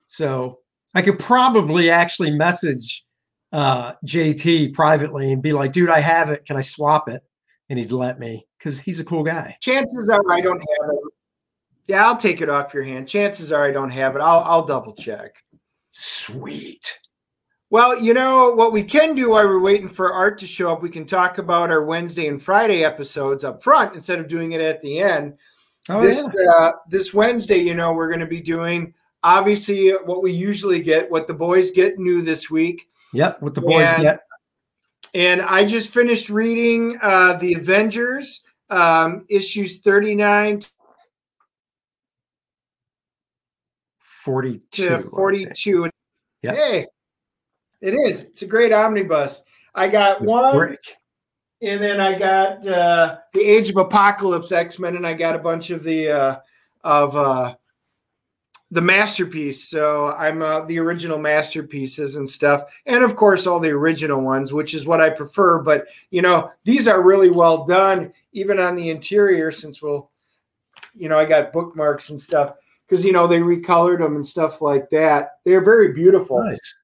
So 0.07 0.59
I 0.95 1.01
could 1.01 1.19
probably 1.19 1.89
actually 1.89 2.31
message 2.31 3.05
uh, 3.51 3.93
JT 4.05 4.73
privately 4.73 5.31
and 5.31 5.41
be 5.41 5.53
like, 5.53 5.71
dude, 5.71 5.89
I 5.89 5.99
have 5.99 6.29
it. 6.29 6.45
Can 6.45 6.57
I 6.57 6.61
swap 6.61 7.09
it? 7.09 7.21
And 7.69 7.77
he'd 7.77 7.91
let 7.91 8.19
me 8.19 8.47
because 8.57 8.79
he's 8.79 8.99
a 8.99 9.05
cool 9.05 9.23
guy. 9.23 9.55
Chances 9.61 10.09
are 10.09 10.23
I 10.31 10.41
don't 10.41 10.59
have 10.59 10.89
it. 10.91 11.13
Yeah, 11.87 12.05
I'll 12.05 12.17
take 12.17 12.41
it 12.41 12.49
off 12.49 12.73
your 12.73 12.83
hand. 12.83 13.07
Chances 13.07 13.51
are 13.51 13.63
I 13.63 13.71
don't 13.71 13.91
have 13.91 14.15
it. 14.15 14.21
I'll 14.21 14.39
I'll 14.39 14.65
double 14.65 14.93
check. 14.93 15.35
Sweet. 15.91 16.99
Well, 17.71 17.99
you 17.99 18.15
know 18.15 18.51
what 18.51 18.71
we 18.71 18.83
can 18.83 19.13
do 19.13 19.29
while 19.29 19.45
we're 19.45 19.59
waiting 19.59 19.87
for 19.87 20.11
Art 20.11 20.39
to 20.39 20.47
show 20.47 20.73
up, 20.73 20.81
we 20.81 20.89
can 20.89 21.05
talk 21.05 21.37
about 21.37 21.69
our 21.69 21.83
Wednesday 21.83 22.27
and 22.27 22.41
Friday 22.41 22.83
episodes 22.83 23.43
up 23.43 23.61
front 23.61 23.93
instead 23.93 24.17
of 24.17 24.27
doing 24.27 24.53
it 24.53 24.61
at 24.61 24.81
the 24.81 24.99
end. 24.99 25.37
Oh, 25.89 26.01
this 26.01 26.29
yeah. 26.37 26.51
uh, 26.57 26.71
this 26.89 27.13
Wednesday, 27.13 27.57
you 27.57 27.73
know, 27.73 27.93
we're 27.93 28.07
going 28.09 28.19
to 28.19 28.25
be 28.27 28.41
doing 28.41 28.93
obviously 29.23 29.89
what 30.05 30.21
we 30.21 30.31
usually 30.31 30.81
get, 30.81 31.09
what 31.09 31.27
the 31.27 31.33
boys 31.33 31.71
get 31.71 31.97
new 31.99 32.21
this 32.21 32.49
week. 32.49 32.89
Yep. 33.13 33.41
What 33.41 33.55
the 33.55 33.61
boys 33.61 33.87
And- 33.89 34.03
get. 34.03 34.19
And 35.15 35.41
I 35.41 35.65
just 35.65 35.91
finished 35.91 36.29
reading 36.29 36.99
uh, 37.01 37.33
the 37.37 37.53
Avengers 37.55 38.41
um, 38.69 39.25
issues 39.27 39.79
39 39.79 40.59
42. 43.97 44.61
to 44.71 44.99
42. 44.99 45.89
Yep. 46.43 46.55
Hey, 46.55 46.85
It 47.81 47.93
is. 47.95 48.19
It's 48.19 48.43
a 48.43 48.45
great 48.45 48.71
omnibus. 48.71 49.41
I 49.73 49.87
got 49.87 50.21
one, 50.21 50.55
brick. 50.55 50.97
And 51.61 51.81
then 51.81 51.99
I 51.99 52.17
got 52.17 52.65
uh, 52.65 53.17
the 53.33 53.41
Age 53.41 53.69
of 53.69 53.77
Apocalypse 53.77 54.51
X 54.51 54.79
Men, 54.79 54.95
and 54.95 55.05
I 55.05 55.13
got 55.13 55.35
a 55.35 55.39
bunch 55.39 55.71
of 55.71 55.83
the 55.83 56.09
uh, 56.09 56.35
of 56.83 57.15
uh, 57.15 57.55
the 58.71 58.81
masterpiece. 58.81 59.69
So 59.69 60.07
I'm 60.07 60.41
uh, 60.41 60.61
the 60.61 60.79
original 60.79 61.17
masterpieces 61.17 62.15
and 62.15 62.29
stuff, 62.29 62.63
and 62.85 63.03
of 63.03 63.15
course 63.15 63.45
all 63.45 63.59
the 63.59 63.71
original 63.71 64.21
ones, 64.21 64.53
which 64.53 64.73
is 64.73 64.85
what 64.85 65.01
I 65.01 65.09
prefer. 65.09 65.61
But 65.61 65.87
you 66.11 66.21
know, 66.21 66.51
these 66.63 66.87
are 66.87 67.03
really 67.03 67.29
well 67.29 67.65
done, 67.65 68.13
even 68.31 68.59
on 68.59 68.75
the 68.75 68.89
interior. 68.89 69.51
Since 69.51 69.81
we'll, 69.81 70.09
you 70.95 71.09
know, 71.09 71.19
I 71.19 71.25
got 71.25 71.51
bookmarks 71.51 72.09
and 72.09 72.19
stuff 72.19 72.53
because 72.87 73.03
you 73.03 73.11
know 73.11 73.27
they 73.27 73.39
recolored 73.39 73.99
them 73.99 74.15
and 74.15 74.25
stuff 74.25 74.61
like 74.61 74.89
that. 74.91 75.39
They're 75.43 75.63
very 75.63 75.91
beautiful. 75.91 76.41
Nice. 76.43 76.75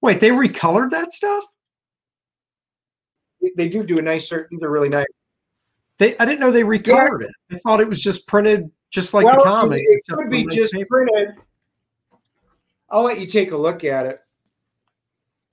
Wait, 0.00 0.20
they 0.20 0.30
recolored 0.30 0.90
that 0.90 1.12
stuff? 1.12 1.53
They 3.56 3.68
do 3.68 3.82
do 3.84 3.98
a 3.98 4.02
nice. 4.02 4.28
Search. 4.28 4.48
These 4.50 4.62
are 4.62 4.70
really 4.70 4.88
nice. 4.88 5.06
They, 5.98 6.16
I 6.18 6.24
didn't 6.24 6.40
know 6.40 6.50
they 6.50 6.62
recolored 6.62 7.20
yeah. 7.20 7.28
it. 7.28 7.56
I 7.56 7.58
thought 7.58 7.80
it 7.80 7.88
was 7.88 8.02
just 8.02 8.26
printed 8.26 8.70
just 8.90 9.14
like 9.14 9.24
well, 9.24 9.36
the 9.36 9.42
comics. 9.42 9.88
It 9.88 10.02
could 10.08 10.30
be 10.30 10.44
just 10.44 10.72
paper. 10.72 10.86
printed. 10.88 11.34
I'll 12.90 13.02
let 13.02 13.20
you 13.20 13.26
take 13.26 13.52
a 13.52 13.56
look 13.56 13.84
at 13.84 14.06
it 14.06 14.20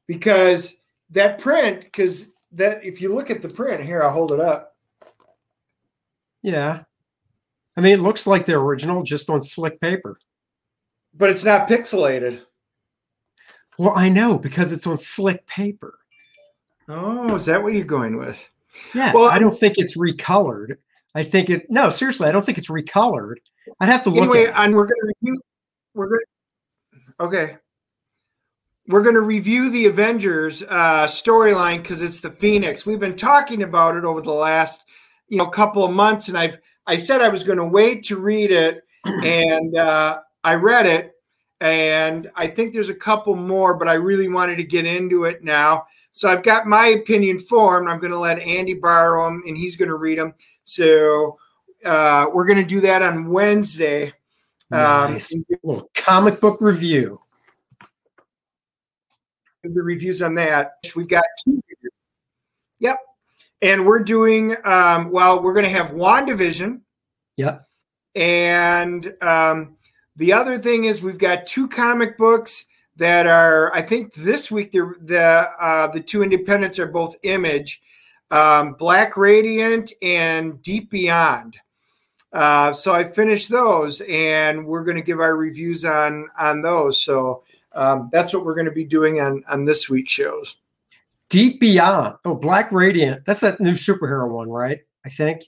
because 0.08 0.76
that 1.12 1.40
print, 1.40 1.82
because 1.82 2.30
that 2.52 2.84
if 2.84 3.02
you 3.02 3.14
look 3.14 3.30
at 3.30 3.42
the 3.42 3.50
print 3.50 3.84
here, 3.84 4.04
I'll 4.04 4.12
hold 4.12 4.32
it 4.32 4.40
up. 4.40 4.76
Yeah. 6.42 6.84
I 7.78 7.82
mean, 7.82 7.94
it 7.94 8.02
looks 8.02 8.28
like 8.28 8.46
the 8.46 8.54
original 8.54 9.04
just 9.04 9.30
on 9.30 9.42
slick 9.42 9.80
paper. 9.80 10.18
But 11.14 11.30
it's 11.30 11.44
not 11.44 11.68
pixelated. 11.68 12.42
Well, 13.78 13.94
I 13.96 14.10
know 14.10 14.38
because 14.38 14.72
it's 14.72 14.88
on 14.88 14.98
slick 14.98 15.46
paper. 15.48 15.98
Oh, 16.92 17.36
is 17.36 17.46
that 17.46 17.64
what 17.64 17.74
you're 17.74 17.86
going 17.86 18.18
with? 18.18 18.50
Yeah. 18.94 19.14
Well, 19.14 19.30
I 19.30 19.40
don't 19.40 19.58
think 19.58 19.78
it's 19.78 19.98
recolored. 19.98 20.78
I 21.16 21.24
think 21.24 21.50
it. 21.50 21.66
No, 21.70 21.90
seriously, 21.90 22.28
I 22.28 22.32
don't 22.32 22.46
think 22.46 22.58
it's 22.58 22.70
recolored. 22.70 23.36
I'd 23.80 23.90
have 23.90 24.04
to 24.04 24.10
look. 24.10 24.24
Anyway, 24.24 24.52
and 24.56 24.76
we're 24.76 24.86
going 24.86 25.02
to 25.02 25.14
review. 25.22 25.42
We're 25.94 26.08
going. 26.08 26.22
Okay. 27.20 27.58
We're 28.88 29.04
going 29.04 29.16
to 29.16 29.22
review 29.22 29.70
the 29.70 29.86
Avengers 29.86 30.64
uh, 30.64 31.06
storyline 31.06 31.82
because 31.82 32.02
it's 32.02 32.20
the 32.20 32.32
Phoenix. 32.32 32.86
We've 32.86 33.00
been 33.00 33.16
talking 33.16 33.64
about 33.64 33.96
it 33.96 34.04
over 34.04 34.22
the 34.22 34.32
last, 34.32 34.84
you 35.30 35.38
know, 35.38 35.46
couple 35.46 35.86
of 35.86 35.92
months, 35.92 36.28
and 36.28 36.38
I've 36.38 36.58
I 36.88 36.98
said 36.98 37.22
I 37.22 37.30
was 37.30 37.44
going 37.44 37.60
to 37.60 37.66
wait 37.66 38.04
to 38.04 38.18
read 38.18 38.52
it, 38.52 38.84
and 39.06 39.78
uh, 39.78 40.20
I 40.44 40.56
read 40.56 40.86
it, 40.86 41.14
and 41.62 42.30
I 42.36 42.48
think 42.48 42.74
there's 42.74 42.90
a 42.90 42.96
couple 42.96 43.36
more, 43.36 43.76
but 43.76 43.88
I 43.88 43.94
really 43.94 44.28
wanted 44.28 44.58
to 44.58 44.64
get 44.64 44.86
into 44.86 45.26
it 45.26 45.44
now. 45.44 45.86
So 46.12 46.30
I've 46.30 46.44
got 46.44 46.68
my 46.68 46.88
opinion 46.88 47.40
formed. 47.40 47.90
I'm 47.90 48.00
going 48.00 48.12
to 48.12 48.20
let 48.20 48.40
Andy 48.40 48.74
borrow 48.74 49.26
them, 49.26 49.44
and 49.46 49.58
he's 49.58 49.76
going 49.76 49.90
to 49.90 49.96
read 49.96 50.20
them. 50.20 50.34
So 50.64 51.38
uh, 51.86 52.28
we're 52.34 52.46
going 52.46 52.58
to 52.58 52.64
do 52.64 52.82
that 52.82 53.02
on 53.02 53.30
Wednesday. 53.30 54.14
Um, 54.72 55.14
nice. 55.14 55.36
Um, 55.36 55.46
little 55.64 55.90
comic 55.96 56.40
book 56.40 56.58
review. 56.62 57.22
The 59.64 59.70
reviews 59.70 60.22
on 60.22 60.34
that. 60.36 60.74
We've 60.96 61.08
got 61.08 61.24
two. 61.46 61.62
Yep. 62.80 62.98
And 63.62 63.86
we're 63.86 64.04
doing, 64.04 64.56
um, 64.64 65.12
well, 65.12 65.42
we're 65.42 65.54
going 65.54 65.66
to 65.66 65.72
have 65.72 65.92
WandaVision. 65.92 66.82
Yep. 67.38 67.68
And 68.16 69.14
um, 69.22 69.78
the 70.16 70.34
other 70.34 70.58
thing 70.58 70.86
is 70.86 71.02
we've 71.02 71.18
got 71.18 71.46
two 71.46 71.68
comic 71.68 72.18
books 72.18 72.66
that 73.02 73.26
are, 73.26 73.74
I 73.74 73.82
think 73.82 74.14
this 74.14 74.52
week, 74.52 74.72
the, 74.72 74.94
the, 75.02 75.50
uh, 75.60 75.88
the 75.88 76.00
two 76.00 76.22
independents 76.22 76.78
are 76.78 76.86
both 76.86 77.18
image 77.24 77.82
um, 78.30 78.74
Black 78.74 79.18
Radiant 79.18 79.92
and 80.04 80.62
Deep 80.62 80.92
Beyond. 80.92 81.58
Uh, 82.32 82.72
so 82.72 82.94
I 82.94 83.04
finished 83.04 83.50
those, 83.50 84.02
and 84.08 84.64
we're 84.64 84.84
going 84.84 84.98
to 84.98 85.04
give 85.04 85.20
our 85.20 85.36
reviews 85.36 85.84
on 85.84 86.30
on 86.40 86.62
those. 86.62 87.02
So 87.02 87.44
um, 87.74 88.10
that's 88.12 88.36
what 88.36 88.46
we're 88.46 88.54
going 88.54 88.66
to 88.66 88.72
be 88.72 88.86
doing 88.86 89.20
on 89.20 89.44
on 89.50 89.66
this 89.66 89.90
week's 89.90 90.14
shows. 90.14 90.58
Deep 91.30 91.60
Beyond. 91.60 92.18
Oh, 92.24 92.36
Black 92.36 92.72
Radiant. 92.72 93.26
That's 93.26 93.42
that 93.42 93.60
new 93.60 93.74
superhero 93.74 94.30
one, 94.30 94.48
right? 94.48 94.80
I 95.06 95.10
think. 95.10 95.42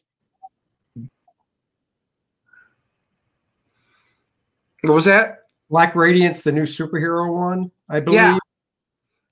What 4.82 4.96
was 4.96 5.06
that? 5.06 5.43
Black 5.70 5.96
Radiance, 5.96 6.44
the 6.44 6.52
new 6.52 6.64
superhero 6.64 7.34
one, 7.34 7.72
I 7.90 8.00
believe. 8.00 8.16
Yeah. 8.16 8.38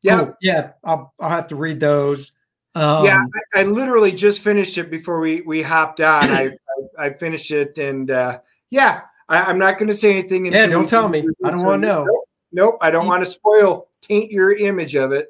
Yeah. 0.03 0.21
Oh, 0.21 0.33
yeah. 0.41 0.71
I'll, 0.83 1.13
I'll 1.19 1.29
have 1.29 1.47
to 1.47 1.55
read 1.55 1.79
those. 1.79 2.33
Um, 2.73 3.05
yeah, 3.05 3.21
I, 3.53 3.61
I, 3.61 3.63
literally 3.63 4.13
just 4.13 4.39
finished 4.39 4.77
it 4.77 4.89
before 4.89 5.19
we 5.19 5.41
we 5.41 5.61
hopped 5.61 5.99
on. 5.99 6.23
I, 6.23 6.51
I, 6.97 7.07
I 7.07 7.09
finished 7.13 7.51
it, 7.51 7.77
and 7.77 8.09
uh, 8.09 8.39
yeah, 8.69 9.01
I, 9.27 9.51
am 9.51 9.59
not 9.59 9.77
going 9.77 9.89
to 9.89 9.93
say 9.93 10.11
anything. 10.11 10.45
Yeah, 10.45 10.67
don't 10.67 10.87
tell 10.87 11.09
me. 11.09 11.27
I 11.43 11.49
don't 11.49 11.65
want 11.65 11.81
to 11.81 11.87
know. 11.87 12.05
Nope, 12.05 12.23
nope 12.53 12.77
I 12.79 12.89
don't 12.89 13.07
want 13.07 13.23
to 13.23 13.29
spoil 13.29 13.89
taint 14.01 14.31
your 14.31 14.53
image 14.53 14.95
of 14.95 15.11
it. 15.11 15.29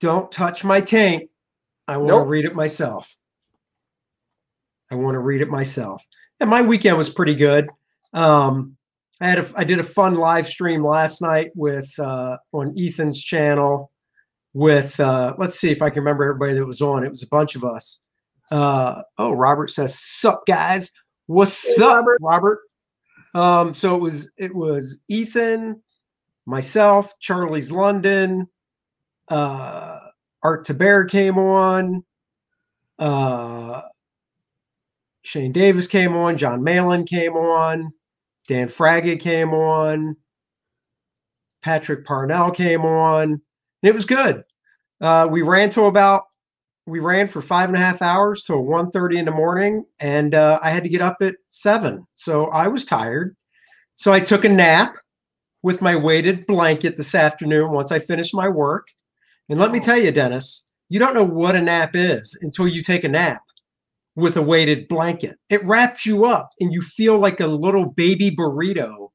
Don't 0.00 0.30
touch 0.32 0.64
my 0.64 0.80
taint. 0.80 1.30
I 1.88 1.96
want 1.96 2.08
to 2.08 2.16
nope. 2.16 2.28
read 2.28 2.44
it 2.44 2.54
myself. 2.54 3.16
I 4.90 4.94
want 4.94 5.14
to 5.14 5.20
read 5.20 5.40
it 5.40 5.48
myself. 5.48 6.04
And 6.40 6.50
my 6.50 6.62
weekend 6.62 6.96
was 6.96 7.08
pretty 7.08 7.34
good. 7.34 7.68
Um, 8.12 8.76
I 9.22 9.26
had 9.28 9.38
a, 9.38 9.46
I 9.54 9.62
did 9.62 9.78
a 9.78 9.84
fun 9.84 10.16
live 10.16 10.48
stream 10.48 10.84
last 10.84 11.22
night 11.22 11.52
with 11.54 11.88
uh, 12.00 12.38
on 12.52 12.74
Ethan's 12.76 13.22
channel 13.22 13.92
with 14.52 14.98
uh, 14.98 15.34
let's 15.38 15.60
see 15.60 15.70
if 15.70 15.80
I 15.80 15.90
can 15.90 16.00
remember 16.00 16.24
everybody 16.24 16.54
that 16.54 16.66
was 16.66 16.82
on. 16.82 17.04
It 17.04 17.10
was 17.10 17.22
a 17.22 17.28
bunch 17.28 17.54
of 17.54 17.64
us. 17.64 18.04
Uh, 18.50 19.02
oh, 19.18 19.30
Robert 19.30 19.70
says, 19.70 19.96
"Sup, 19.96 20.44
guys? 20.44 20.90
What's 21.26 21.78
hey, 21.78 21.84
up, 21.84 21.98
Robert?" 21.98 22.18
Robert. 22.20 22.60
Um, 23.34 23.74
so 23.74 23.94
it 23.94 24.00
was 24.00 24.32
it 24.38 24.52
was 24.52 25.04
Ethan, 25.06 25.80
myself, 26.44 27.12
Charlie's 27.20 27.70
London, 27.70 28.48
uh, 29.28 30.00
Art 30.42 30.66
Thibert 30.66 31.10
came 31.10 31.38
on, 31.38 32.04
uh, 32.98 33.82
Shane 35.22 35.52
Davis 35.52 35.86
came 35.86 36.16
on, 36.16 36.36
Jon 36.36 36.64
Malin 36.64 37.06
came 37.06 37.34
on, 37.34 37.92
Dan 38.48 38.68
Fraga 38.68 39.18
came 39.18 39.54
on, 39.54 40.16
Patrick 41.62 42.04
Parnell 42.04 42.50
came 42.50 42.82
on. 42.82 43.40
It 43.82 43.94
was 43.94 44.04
good. 44.04 44.42
Uh, 45.00 45.26
we 45.30 45.42
ran 45.42 45.70
to 45.70 45.84
about 45.84 46.24
we 46.86 46.98
ran 46.98 47.28
for 47.28 47.40
five 47.40 47.68
and 47.68 47.76
a 47.76 47.80
half 47.80 48.02
hours 48.02 48.42
till 48.42 48.64
1.30 48.64 49.18
in 49.18 49.24
the 49.24 49.30
morning 49.30 49.84
and 50.00 50.34
uh, 50.34 50.58
i 50.62 50.70
had 50.70 50.82
to 50.82 50.88
get 50.88 51.00
up 51.00 51.18
at 51.20 51.36
7 51.48 52.04
so 52.14 52.46
i 52.46 52.66
was 52.66 52.84
tired. 52.84 53.36
So 53.94 54.12
i 54.12 54.20
took 54.20 54.44
a 54.44 54.48
nap 54.48 54.96
with 55.62 55.80
my 55.80 55.94
weighted 55.94 56.46
blanket 56.46 56.96
this 56.96 57.14
afternoon 57.14 57.70
once 57.70 57.92
i 57.92 57.98
finished 57.98 58.34
my 58.34 58.48
work. 58.48 58.88
And 59.48 59.60
let 59.60 59.72
me 59.72 59.80
tell 59.80 59.98
you 59.98 60.10
dennis 60.10 60.70
you 60.88 60.98
don't 60.98 61.14
know 61.14 61.24
what 61.24 61.56
a 61.56 61.62
nap 61.62 61.92
is 61.94 62.38
until 62.42 62.68
you 62.68 62.82
take 62.82 63.04
a 63.04 63.08
nap 63.08 63.42
with 64.14 64.36
a 64.36 64.42
weighted 64.42 64.88
blanket 64.88 65.36
it 65.48 65.64
wraps 65.64 66.04
you 66.04 66.24
up 66.24 66.50
and 66.60 66.72
you 66.72 66.82
feel 66.82 67.18
like 67.18 67.40
a 67.40 67.46
little 67.46 67.86
baby 67.86 68.30
burrito 68.30 69.10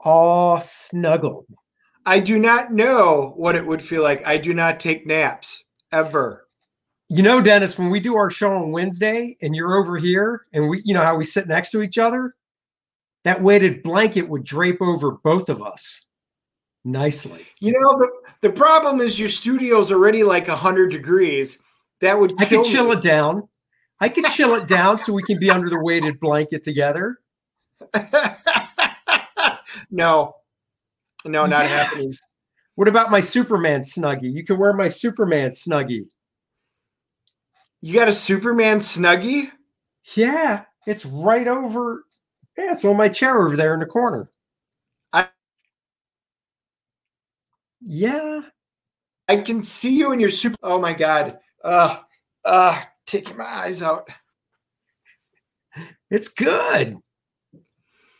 all 0.00 0.58
snuggled 0.60 1.46
I 2.06 2.20
do 2.20 2.38
not 2.38 2.70
know 2.70 3.32
what 3.36 3.56
it 3.56 3.66
would 3.66 3.82
feel 3.82 4.02
like. 4.02 4.26
I 4.26 4.36
do 4.36 4.52
not 4.52 4.78
take 4.78 5.06
naps 5.06 5.64
ever. 5.90 6.46
You 7.08 7.22
know, 7.22 7.40
Dennis, 7.40 7.78
when 7.78 7.90
we 7.90 8.00
do 8.00 8.16
our 8.16 8.30
show 8.30 8.50
on 8.50 8.72
Wednesday 8.72 9.36
and 9.42 9.54
you're 9.54 9.76
over 9.76 9.96
here 9.98 10.46
and 10.52 10.68
we, 10.68 10.82
you 10.84 10.94
know, 10.94 11.02
how 11.02 11.16
we 11.16 11.24
sit 11.24 11.46
next 11.46 11.70
to 11.70 11.82
each 11.82 11.98
other, 11.98 12.32
that 13.24 13.42
weighted 13.42 13.82
blanket 13.82 14.28
would 14.28 14.44
drape 14.44 14.82
over 14.82 15.12
both 15.12 15.48
of 15.48 15.62
us 15.62 16.04
nicely. 16.84 17.44
You 17.60 17.72
know, 17.72 17.98
the, 17.98 18.48
the 18.48 18.52
problem 18.52 19.00
is 19.00 19.18
your 19.18 19.28
studio's 19.28 19.90
already 19.90 20.24
like 20.24 20.48
100 20.48 20.90
degrees. 20.90 21.58
That 22.00 22.18
would 22.18 22.34
I 22.40 22.44
could 22.44 22.64
chill 22.64 22.92
it 22.92 23.00
down. 23.00 23.48
I 24.04 24.10
can 24.10 24.24
chill 24.24 24.54
it 24.54 24.68
down 24.68 24.98
so 24.98 25.14
we 25.14 25.22
can 25.22 25.38
be 25.38 25.48
under 25.48 25.70
the 25.70 25.82
weighted 25.82 26.20
blanket 26.20 26.62
together. 26.62 27.20
no, 29.90 30.34
no, 31.24 31.46
not 31.46 31.64
yes. 31.64 31.70
happening. 31.70 32.12
What 32.74 32.86
about 32.86 33.10
my 33.10 33.20
Superman 33.20 33.80
snuggie? 33.80 34.30
You 34.30 34.44
can 34.44 34.58
wear 34.58 34.74
my 34.74 34.88
Superman 34.88 35.48
snuggie. 35.48 36.04
You 37.80 37.94
got 37.94 38.08
a 38.08 38.12
Superman 38.12 38.76
snuggie? 38.76 39.50
Yeah, 40.14 40.64
it's 40.86 41.06
right 41.06 41.48
over. 41.48 42.04
Yeah, 42.58 42.74
it's 42.74 42.84
on 42.84 42.98
my 42.98 43.08
chair 43.08 43.38
over 43.38 43.56
there 43.56 43.72
in 43.72 43.80
the 43.80 43.86
corner. 43.86 44.30
I. 45.14 45.28
Yeah. 47.80 48.42
I 49.28 49.38
can 49.38 49.62
see 49.62 49.96
you 49.96 50.12
in 50.12 50.20
your 50.20 50.28
super. 50.28 50.58
Oh 50.62 50.78
my 50.78 50.92
god. 50.92 51.38
Uh, 51.64 52.00
uh, 52.44 52.82
taking 53.06 53.36
my 53.36 53.44
eyes 53.44 53.82
out. 53.82 54.08
It's 56.10 56.28
good. 56.28 56.96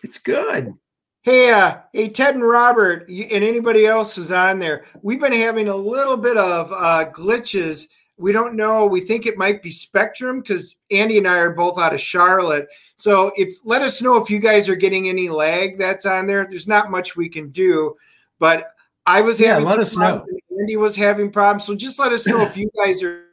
It's 0.03 0.19
good. 0.19 0.75
Hey, 1.23 1.51
uh, 1.51 1.79
hey, 1.95 2.11
Ted 2.11 2.35
and 2.35 2.45
Robert, 2.45 3.09
and 3.09 3.45
anybody 3.45 3.87
else 3.87 4.15
who's 4.15 4.31
on 4.31 4.59
there, 4.59 4.85
we've 5.01 5.21
been 5.21 5.33
having 5.33 5.69
a 5.69 5.75
little 5.75 6.19
bit 6.19 6.37
of 6.37 6.71
uh, 6.71 7.07
glitches. 7.13 7.89
We 8.19 8.31
don't 8.31 8.55
know. 8.55 8.85
We 8.85 9.01
think 9.01 9.25
it 9.25 9.39
might 9.39 9.63
be 9.63 9.71
Spectrum 9.71 10.41
because 10.41 10.77
Andy 10.91 11.17
and 11.17 11.27
I 11.27 11.39
are 11.39 11.55
both 11.55 11.79
out 11.79 11.95
of 11.95 12.01
Charlotte. 12.01 12.69
So, 12.97 13.33
if 13.37 13.57
let 13.65 13.81
us 13.81 14.03
know 14.03 14.17
if 14.17 14.29
you 14.29 14.39
guys 14.39 14.69
are 14.69 14.77
getting 14.77 15.09
any 15.09 15.31
lag 15.31 15.79
that's 15.79 16.05
on 16.05 16.27
there. 16.27 16.47
There's 16.49 16.69
not 16.69 16.91
much 16.91 17.17
we 17.17 17.31
can 17.31 17.51
do, 17.51 17.97
but 18.39 18.75
I 19.07 19.23
was 19.23 19.41
Yeah, 19.41 19.55
having 19.55 19.67
let 19.67 19.79
us 19.79 19.97
know. 19.97 20.21
Andy 20.61 20.77
was 20.77 20.95
having 20.95 21.33
problems. 21.33 21.65
So, 21.65 21.75
just 21.75 21.99
let 21.99 22.13
us 22.13 22.27
know 22.27 22.43
if 22.43 22.55
you 22.57 22.69
guys 22.77 23.03
are 23.03 23.25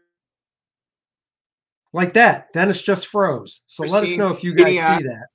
like 1.93 2.13
that. 2.13 2.51
Dennis 2.53 2.81
just 2.81 3.07
froze. 3.07 3.61
So 3.65 3.83
We're 3.83 3.89
let 3.89 4.03
us 4.03 4.17
know 4.17 4.29
if 4.29 4.43
you 4.43 4.53
guys 4.53 4.75
see 4.75 5.03
that. 5.03 5.27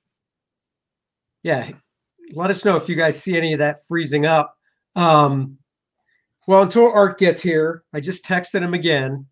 Yeah, 1.43 1.71
let 2.33 2.49
us 2.49 2.65
know 2.65 2.75
if 2.75 2.89
you 2.89 2.95
guys 2.95 3.21
see 3.21 3.37
any 3.37 3.53
of 3.53 3.59
that 3.59 3.79
freezing 3.87 4.25
up. 4.25 4.55
Um, 4.95 5.57
well, 6.47 6.63
until 6.63 6.91
Art 6.91 7.19
gets 7.19 7.41
here, 7.41 7.83
I 7.93 7.99
just 7.99 8.25
texted 8.25 8.61
him 8.61 8.73
again. 8.73 9.25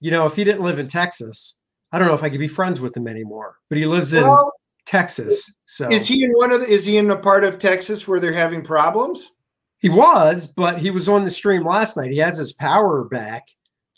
You 0.00 0.10
know, 0.10 0.26
if 0.26 0.34
he 0.34 0.44
didn't 0.44 0.62
live 0.62 0.78
in 0.78 0.86
Texas, 0.86 1.60
I 1.92 1.98
don't 1.98 2.08
know 2.08 2.14
if 2.14 2.22
I 2.22 2.30
could 2.30 2.40
be 2.40 2.48
friends 2.48 2.80
with 2.80 2.96
him 2.96 3.06
anymore. 3.06 3.56
But 3.68 3.78
he 3.78 3.86
lives 3.86 4.14
in 4.14 4.22
Well, 4.22 4.52
Texas, 4.86 5.56
so 5.66 5.90
is 5.90 6.08
he 6.08 6.24
in 6.24 6.32
one 6.32 6.50
of 6.52 6.60
the, 6.60 6.66
is 6.66 6.84
he 6.84 6.96
in 6.96 7.10
a 7.10 7.16
part 7.16 7.44
of 7.44 7.58
Texas 7.58 8.08
where 8.08 8.18
they're 8.18 8.32
having 8.32 8.62
problems? 8.62 9.30
He 9.78 9.88
was, 9.88 10.46
but 10.46 10.78
he 10.78 10.90
was 10.90 11.08
on 11.08 11.24
the 11.24 11.30
stream 11.30 11.64
last 11.64 11.96
night. 11.96 12.10
He 12.10 12.18
has 12.18 12.36
his 12.36 12.52
power 12.54 13.04
back. 13.04 13.46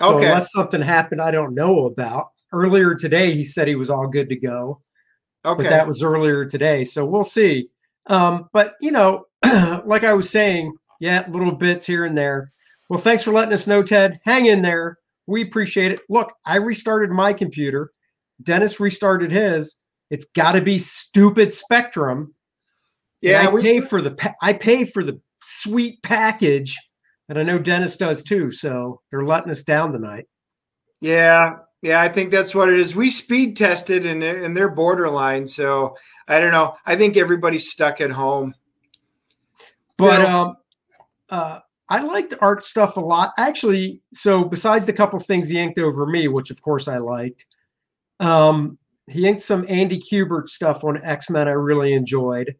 So 0.00 0.16
Okay. 0.16 0.26
unless 0.26 0.52
something 0.52 0.80
happened 0.80 1.20
I 1.20 1.30
don't 1.30 1.54
know 1.54 1.86
about. 1.86 2.30
Earlier 2.52 2.94
today, 2.94 3.32
he 3.32 3.44
said 3.44 3.68
he 3.68 3.76
was 3.76 3.90
all 3.90 4.06
good 4.06 4.28
to 4.28 4.36
go. 4.36 4.80
Okay. 5.44 5.64
But 5.64 5.70
that 5.70 5.86
was 5.86 6.02
earlier 6.02 6.44
today. 6.44 6.84
So 6.84 7.04
we'll 7.04 7.22
see. 7.22 7.68
Um, 8.08 8.48
but 8.52 8.74
you 8.80 8.90
know, 8.90 9.26
like 9.84 10.04
I 10.04 10.12
was 10.12 10.28
saying, 10.30 10.76
yeah, 11.00 11.26
little 11.30 11.52
bits 11.52 11.86
here 11.86 12.04
and 12.04 12.16
there. 12.16 12.48
Well, 12.88 13.00
thanks 13.00 13.22
for 13.22 13.32
letting 13.32 13.52
us 13.52 13.66
know, 13.66 13.82
Ted. 13.82 14.20
Hang 14.24 14.46
in 14.46 14.62
there. 14.62 14.98
We 15.26 15.42
appreciate 15.42 15.92
it. 15.92 16.00
Look, 16.08 16.32
I 16.46 16.56
restarted 16.56 17.10
my 17.10 17.32
computer. 17.32 17.90
Dennis 18.42 18.80
restarted 18.80 19.30
his. 19.30 19.82
It's 20.10 20.26
got 20.26 20.52
to 20.52 20.60
be 20.60 20.78
stupid 20.78 21.52
Spectrum. 21.52 22.34
And 23.22 23.30
yeah, 23.32 23.48
I 23.48 23.48
we, 23.50 23.62
pay 23.62 23.80
for 23.80 24.02
the 24.02 24.34
I 24.42 24.52
pay 24.52 24.84
for 24.84 25.02
the 25.02 25.20
sweet 25.42 26.02
package, 26.02 26.76
and 27.28 27.38
I 27.38 27.42
know 27.42 27.58
Dennis 27.58 27.96
does 27.96 28.22
too. 28.22 28.50
So 28.50 29.00
they're 29.10 29.24
letting 29.24 29.50
us 29.50 29.62
down 29.62 29.92
tonight. 29.92 30.26
Yeah, 31.00 31.54
yeah, 31.82 32.00
I 32.00 32.08
think 32.08 32.30
that's 32.30 32.54
what 32.54 32.68
it 32.68 32.78
is. 32.78 32.94
We 32.94 33.10
speed 33.10 33.56
tested 33.56 34.06
and 34.06 34.22
and 34.22 34.56
they're 34.56 34.70
borderline. 34.70 35.46
So 35.48 35.96
I 36.28 36.38
don't 36.38 36.52
know. 36.52 36.76
I 36.86 36.96
think 36.96 37.16
everybody's 37.16 37.70
stuck 37.70 38.00
at 38.00 38.10
home. 38.10 38.54
But 39.96 40.20
um, 40.22 40.56
uh, 41.28 41.60
I 41.88 42.02
liked 42.02 42.34
art 42.40 42.64
stuff 42.64 42.96
a 42.96 43.00
lot. 43.00 43.32
Actually, 43.36 44.00
so 44.12 44.44
besides 44.44 44.86
the 44.86 44.92
couple 44.92 45.18
things 45.18 45.48
he 45.48 45.58
inked 45.58 45.78
over 45.78 46.06
me, 46.06 46.28
which 46.28 46.50
of 46.50 46.62
course 46.62 46.86
I 46.88 46.98
liked, 46.98 47.46
um, 48.20 48.78
he 49.08 49.26
inked 49.26 49.42
some 49.42 49.66
Andy 49.68 50.00
Kubert 50.00 50.48
stuff 50.48 50.84
on 50.84 51.02
X 51.02 51.30
Men. 51.30 51.48
I 51.48 51.52
really 51.52 51.92
enjoyed. 51.92 52.54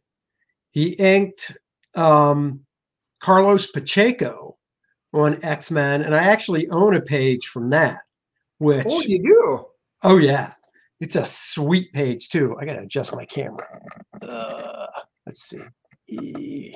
He 0.72 0.94
inked 0.94 1.56
um, 1.94 2.60
Carlos 3.20 3.68
Pacheco 3.68 4.51
on 5.12 5.42
X 5.44 5.70
Men, 5.70 6.02
and 6.02 6.14
I 6.14 6.22
actually 6.24 6.68
own 6.70 6.96
a 6.96 7.00
page 7.00 7.46
from 7.46 7.68
that. 7.70 7.98
Which 8.58 8.86
Oh, 8.88 9.00
you 9.02 9.22
do. 9.22 9.66
Oh 10.04 10.16
yeah, 10.18 10.52
it's 11.00 11.16
a 11.16 11.26
sweet 11.26 11.92
page 11.92 12.28
too. 12.28 12.56
I 12.60 12.64
gotta 12.64 12.82
adjust 12.82 13.14
my 13.14 13.24
camera. 13.24 13.66
Uh, 14.20 14.86
let's 15.26 15.42
see. 15.44 15.60
E- 16.08 16.74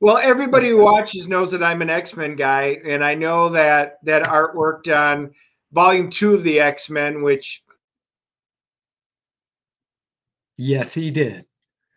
Well, 0.00 0.18
everybody 0.18 0.68
who 0.68 0.82
watches 0.82 1.28
knows 1.28 1.50
that 1.52 1.62
I'm 1.62 1.82
an 1.82 1.90
X 1.90 2.16
Men 2.16 2.34
guy, 2.36 2.78
and 2.84 3.04
I 3.04 3.14
know 3.14 3.50
that 3.50 3.98
that 4.04 4.24
artwork 4.24 4.54
worked 4.54 4.88
on 4.88 5.32
Volume 5.72 6.10
Two 6.10 6.34
of 6.34 6.42
the 6.42 6.60
X 6.60 6.90
Men, 6.90 7.22
which 7.22 7.62
Yes, 10.58 10.94
he 10.94 11.10
did. 11.10 11.44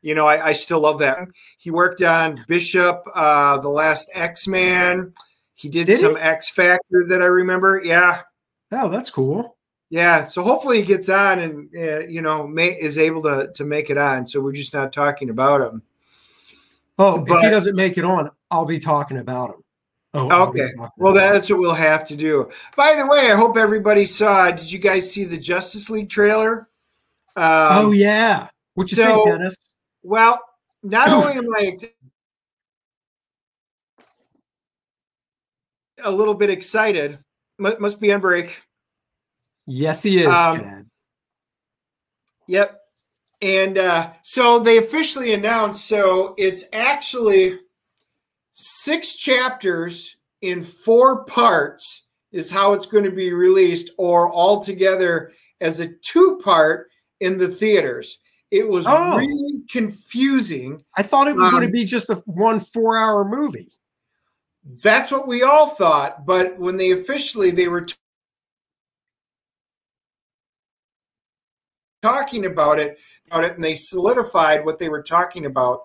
you 0.01 0.15
know 0.15 0.27
I, 0.27 0.47
I 0.47 0.53
still 0.53 0.81
love 0.81 0.99
that. 0.99 1.19
He 1.57 1.71
worked 1.71 2.01
on 2.01 2.43
Bishop, 2.47 3.01
uh, 3.15 3.57
the 3.59 3.69
last 3.69 4.09
X 4.13 4.47
Man. 4.47 5.13
He 5.59 5.67
did, 5.67 5.87
Did 5.87 5.99
some 5.99 6.15
he? 6.15 6.21
X 6.21 6.49
Factor 6.49 7.03
that 7.09 7.21
I 7.21 7.25
remember. 7.25 7.81
Yeah, 7.83 8.21
Oh, 8.71 8.87
that's 8.87 9.09
cool. 9.09 9.57
Yeah, 9.89 10.23
so 10.23 10.41
hopefully 10.41 10.77
he 10.79 10.85
gets 10.85 11.09
on 11.09 11.39
and 11.39 11.69
uh, 11.75 11.99
you 12.07 12.21
know 12.21 12.47
may, 12.47 12.67
is 12.79 12.97
able 12.97 13.21
to 13.23 13.51
to 13.55 13.65
make 13.65 13.89
it 13.89 13.97
on. 13.97 14.25
So 14.25 14.39
we're 14.39 14.53
just 14.53 14.73
not 14.73 14.93
talking 14.93 15.29
about 15.31 15.59
him. 15.61 15.81
Oh, 16.97 17.19
if 17.21 17.27
But- 17.27 17.43
he 17.43 17.49
doesn't 17.49 17.75
make 17.75 17.97
it 17.97 18.05
on, 18.05 18.29
I'll 18.51 18.65
be 18.65 18.79
talking 18.79 19.17
about 19.17 19.49
him. 19.49 19.61
Oh, 20.13 20.47
Okay. 20.47 20.69
Well, 20.97 21.13
that's 21.13 21.49
what 21.49 21.59
we'll 21.59 21.73
have 21.73 22.03
to 22.07 22.15
do. 22.15 22.49
By 22.77 22.95
the 22.95 23.05
way, 23.05 23.31
I 23.31 23.35
hope 23.35 23.57
everybody 23.57 24.05
saw. 24.05 24.49
Did 24.49 24.71
you 24.71 24.79
guys 24.79 25.11
see 25.11 25.23
the 25.25 25.37
Justice 25.37 25.89
League 25.89 26.09
trailer? 26.09 26.69
Um, 27.35 27.67
oh 27.71 27.91
yeah. 27.91 28.47
What 28.75 28.89
you 28.91 28.95
so- 28.95 29.25
think, 29.25 29.27
Dennis? 29.27 29.75
Well, 30.03 30.39
not 30.83 31.09
only 31.09 31.33
am 31.33 31.53
I 31.57 31.77
a 36.03 36.11
little 36.11 36.33
bit 36.33 36.49
excited, 36.49 37.17
mu- 37.57 37.77
must 37.79 37.99
be 37.99 38.11
on 38.13 38.21
break. 38.21 38.61
Yes, 39.65 40.01
he 40.03 40.19
is, 40.19 40.27
um, 40.27 40.89
Yep. 42.47 42.79
And 43.41 43.77
uh, 43.77 44.11
so 44.23 44.59
they 44.59 44.79
officially 44.79 45.33
announced. 45.33 45.85
So 45.87 46.33
it's 46.37 46.65
actually 46.73 47.59
six 48.51 49.15
chapters 49.15 50.15
in 50.41 50.61
four 50.61 51.23
parts 51.25 52.05
is 52.31 52.51
how 52.51 52.73
it's 52.73 52.85
going 52.85 53.03
to 53.03 53.11
be 53.11 53.31
released, 53.33 53.91
or 53.97 54.31
all 54.31 54.61
together 54.61 55.31
as 55.61 55.79
a 55.79 55.87
two 55.87 56.39
part 56.43 56.89
in 57.21 57.37
the 57.37 57.47
theaters. 57.47 58.19
It 58.51 58.67
was 58.67 58.85
Oh. 58.87 59.17
really 59.17 59.61
confusing. 59.69 60.83
I 60.97 61.03
thought 61.03 61.27
it 61.27 61.35
was 61.35 61.49
going 61.51 61.63
um, 61.63 61.69
to 61.69 61.71
be 61.73 61.85
just 61.85 62.09
a 62.09 62.15
one 62.25 62.59
four-hour 62.59 63.25
movie. 63.29 63.67
That's 64.69 65.11
what 65.11 65.27
we 65.27 65.41
all 65.41 65.67
thought. 65.67 66.25
But 66.27 66.59
when 66.59 66.77
they 66.77 66.91
officially 66.91 67.49
they 67.49 67.67
were 67.67 67.81
t- 67.81 67.95
talking 72.03 72.45
about 72.45 72.79
it, 72.79 72.99
about 73.27 73.45
it, 73.45 73.55
and 73.55 73.63
they 73.63 73.75
solidified 73.75 74.63
what 74.63 74.77
they 74.77 74.87
were 74.89 75.01
talking 75.01 75.45
about. 75.45 75.81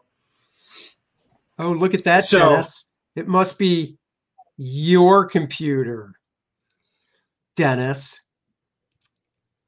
Oh, 1.59 1.73
look 1.73 1.95
at 1.95 2.05
that, 2.05 2.25
So- 2.25 2.39
Dennis. 2.39 2.93
It 3.17 3.29
must 3.29 3.59
be 3.61 3.97
your 4.57 5.25
computer, 5.25 6.15
Dennis. 7.55 8.21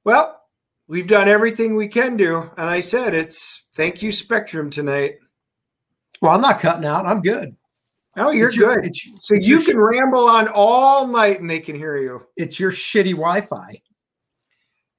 Well, 0.03 0.43
we've 0.89 1.07
done 1.07 1.29
everything 1.29 1.77
we 1.77 1.87
can 1.87 2.17
do, 2.17 2.51
and 2.57 2.69
I 2.69 2.81
said 2.81 3.15
it's 3.15 3.65
thank 3.75 4.03
you 4.03 4.11
Spectrum 4.11 4.69
tonight. 4.69 5.19
Well, 6.21 6.33
I'm 6.33 6.41
not 6.41 6.59
cutting 6.59 6.85
out. 6.85 7.07
I'm 7.07 7.21
good. 7.23 7.57
Oh, 8.19 8.31
you're 8.31 8.49
It's 8.49 8.57
your- 8.57 8.75
good. 8.77 8.87
It's, 8.87 9.09
So 9.21 9.35
it's 9.35 9.47
you 9.47 9.57
your 9.59 9.65
can 9.65 9.79
ramble 9.79 10.29
on 10.29 10.49
all 10.49 11.07
night 11.07 11.41
and 11.41 11.49
they 11.51 11.61
can 11.61 11.77
hear 11.77 11.97
you. 11.99 12.23
it's 12.37 12.59
your 12.59 12.71
shitty 12.71 13.11
Wi-Fi. 13.13 13.81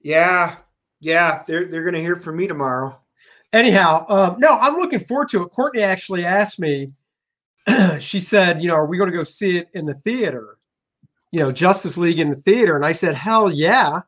Yeah, 0.01 0.55
yeah, 1.01 1.43
they're 1.47 1.65
they're 1.65 1.83
gonna 1.83 1.99
hear 1.99 2.15
from 2.15 2.37
me 2.37 2.47
tomorrow. 2.47 2.99
Anyhow, 3.53 4.05
um, 4.09 4.35
no, 4.39 4.57
I'm 4.59 4.75
looking 4.75 4.99
forward 4.99 5.29
to 5.29 5.43
it. 5.43 5.49
Courtney 5.49 5.81
actually 5.81 6.25
asked 6.25 6.59
me. 6.59 6.91
she 7.99 8.19
said, 8.19 8.61
"You 8.61 8.69
know, 8.69 8.75
are 8.75 8.85
we 8.85 8.97
going 8.97 9.09
to 9.11 9.15
go 9.17 9.23
see 9.23 9.57
it 9.57 9.67
in 9.73 9.85
the 9.85 9.93
theater? 9.93 10.57
You 11.31 11.39
know, 11.39 11.51
Justice 11.51 11.97
League 11.97 12.19
in 12.19 12.29
the 12.29 12.35
theater?" 12.35 12.75
And 12.75 12.85
I 12.85 12.91
said, 12.91 13.15
"Hell 13.15 13.51
yeah, 13.51 14.01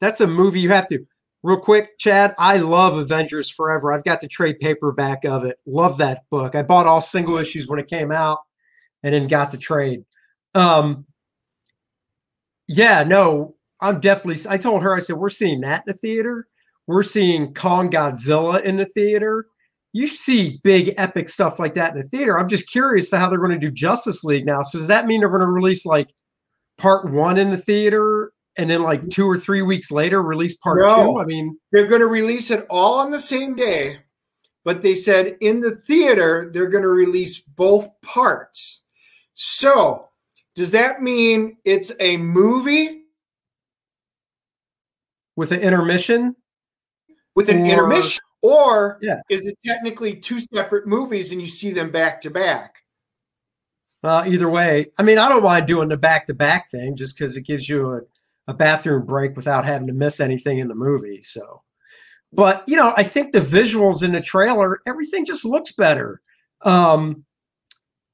that's 0.00 0.20
a 0.20 0.26
movie 0.26 0.60
you 0.60 0.70
have 0.70 0.86
to." 0.88 1.04
Real 1.42 1.58
quick, 1.58 1.98
Chad, 1.98 2.34
I 2.38 2.58
love 2.58 2.96
Avengers 2.96 3.50
Forever. 3.50 3.92
I've 3.92 4.04
got 4.04 4.20
the 4.20 4.28
trade 4.28 4.60
paperback 4.60 5.24
of 5.24 5.44
it. 5.44 5.56
Love 5.66 5.98
that 5.98 6.22
book. 6.30 6.54
I 6.54 6.62
bought 6.62 6.86
all 6.86 7.00
single 7.00 7.36
issues 7.36 7.66
when 7.66 7.80
it 7.80 7.88
came 7.88 8.12
out, 8.12 8.38
and 9.02 9.14
then 9.14 9.26
got 9.28 9.50
the 9.50 9.58
trade. 9.58 10.04
Um, 10.54 11.06
yeah, 12.68 13.02
no, 13.02 13.54
I'm 13.80 14.00
definitely. 14.00 14.42
I 14.48 14.56
told 14.56 14.82
her, 14.82 14.94
I 14.94 15.00
said, 15.00 15.16
we're 15.16 15.28
seeing 15.28 15.60
that 15.62 15.84
in 15.86 15.92
the 15.92 15.98
theater. 15.98 16.46
We're 16.86 17.02
seeing 17.02 17.54
Kong 17.54 17.90
Godzilla 17.90 18.62
in 18.62 18.76
the 18.76 18.86
theater. 18.86 19.46
You 19.92 20.06
see 20.06 20.60
big 20.62 20.94
epic 20.96 21.28
stuff 21.28 21.58
like 21.58 21.74
that 21.74 21.94
in 21.94 21.98
the 22.00 22.08
theater. 22.08 22.38
I'm 22.38 22.48
just 22.48 22.70
curious 22.70 23.10
to 23.10 23.18
how 23.18 23.28
they're 23.28 23.38
going 23.38 23.50
to 23.52 23.58
do 23.58 23.70
Justice 23.70 24.24
League 24.24 24.46
now. 24.46 24.62
So 24.62 24.78
does 24.78 24.88
that 24.88 25.06
mean 25.06 25.20
they're 25.20 25.28
going 25.28 25.42
to 25.42 25.46
release 25.46 25.84
like 25.84 26.08
part 26.78 27.10
one 27.10 27.38
in 27.38 27.50
the 27.50 27.58
theater 27.58 28.32
and 28.58 28.68
then 28.68 28.82
like 28.82 29.08
two 29.08 29.26
or 29.28 29.36
three 29.36 29.62
weeks 29.62 29.90
later 29.90 30.22
release 30.22 30.56
part 30.56 30.78
No. 30.88 30.94
two? 30.94 31.18
I 31.18 31.24
mean, 31.24 31.58
They're 31.70 31.86
gonna 31.86 32.06
release 32.06 32.50
it 32.50 32.66
all 32.68 32.98
on 32.98 33.10
the 33.10 33.18
same 33.18 33.54
day, 33.54 34.00
but 34.64 34.82
they 34.82 34.94
said 34.94 35.36
in 35.40 35.60
the 35.60 35.76
theater 35.76 36.50
they're 36.52 36.68
gonna 36.68 36.88
release 36.88 37.40
both 37.40 37.88
parts. 38.02 38.81
So 39.34 40.08
does 40.54 40.70
that 40.72 41.00
mean 41.02 41.56
it's 41.64 41.92
a 42.00 42.16
movie 42.18 43.02
with 45.36 45.52
an 45.52 45.60
intermission, 45.60 46.36
with 47.34 47.48
an 47.48 47.62
Or- 47.62 47.66
intermission? 47.66 48.22
Or 48.42 48.98
Yeah. 49.00 49.20
is 49.30 49.46
it 49.46 49.56
technically 49.64 50.16
two 50.16 50.40
separate 50.40 50.86
movies 50.86 51.30
and 51.32 51.40
you 51.40 51.46
see 51.48 51.70
them 51.70 51.90
back 51.92 52.20
to 52.22 52.30
back? 52.30 52.82
Well, 54.02 54.26
either 54.26 54.50
way, 54.50 54.90
I 54.98 55.04
mean, 55.04 55.18
I 55.18 55.28
don't 55.28 55.44
mind 55.44 55.66
doing 55.68 55.88
the 55.88 55.96
back 55.96 56.26
to 56.26 56.34
back 56.34 56.68
thing 56.68 56.96
just 56.96 57.16
because 57.16 57.36
it 57.36 57.46
gives 57.46 57.68
you 57.68 57.92
a, 57.92 58.00
a 58.48 58.54
bathroom 58.54 59.06
break 59.06 59.36
without 59.36 59.64
having 59.64 59.86
to 59.86 59.92
miss 59.92 60.18
anything 60.18 60.58
in 60.58 60.66
the 60.66 60.74
movie. 60.74 61.22
So, 61.22 61.62
but 62.32 62.64
you 62.66 62.74
know, 62.76 62.92
I 62.96 63.04
think 63.04 63.30
the 63.32 63.38
visuals 63.38 64.02
in 64.02 64.10
the 64.10 64.20
trailer, 64.20 64.80
everything 64.88 65.24
just 65.24 65.44
looks 65.44 65.70
better. 65.70 66.20
Um, 66.62 67.24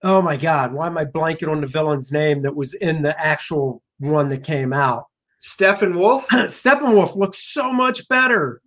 oh 0.03 0.23
my 0.23 0.37
God, 0.37 0.73
why 0.73 0.87
am 0.87 0.99
I 0.99 1.05
blanking 1.05 1.51
on 1.51 1.61
the 1.61 1.67
villain's 1.67 2.13
name 2.13 2.43
that 2.43 2.55
was 2.55 2.75
in 2.75 3.03
the 3.03 3.19
actual 3.19 3.83
one 3.99 4.29
that 4.29 4.45
came 4.45 4.73
out? 4.73 5.05
Steppenwolf? 5.41 6.27
Steppenwolf 6.31 7.17
looks 7.17 7.53
so 7.53 7.73
much 7.73 8.09
better 8.09 8.61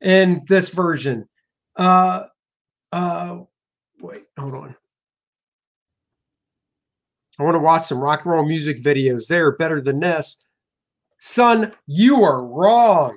in 0.00 0.42
this 0.48 0.70
version. 0.70 1.28
Uh, 1.76 2.24
uh, 2.92 3.38
wait, 4.00 4.24
hold 4.38 4.54
on. 4.54 4.76
I 7.38 7.42
want 7.42 7.54
to 7.54 7.60
watch 7.60 7.84
some 7.84 8.00
rock 8.00 8.24
and 8.24 8.32
roll 8.32 8.46
music 8.46 8.82
videos. 8.82 9.28
They 9.28 9.38
are 9.38 9.56
better 9.56 9.80
than 9.80 10.00
this. 10.00 10.46
Son, 11.18 11.72
you 11.86 12.24
are 12.24 12.44
wrong. 12.44 13.16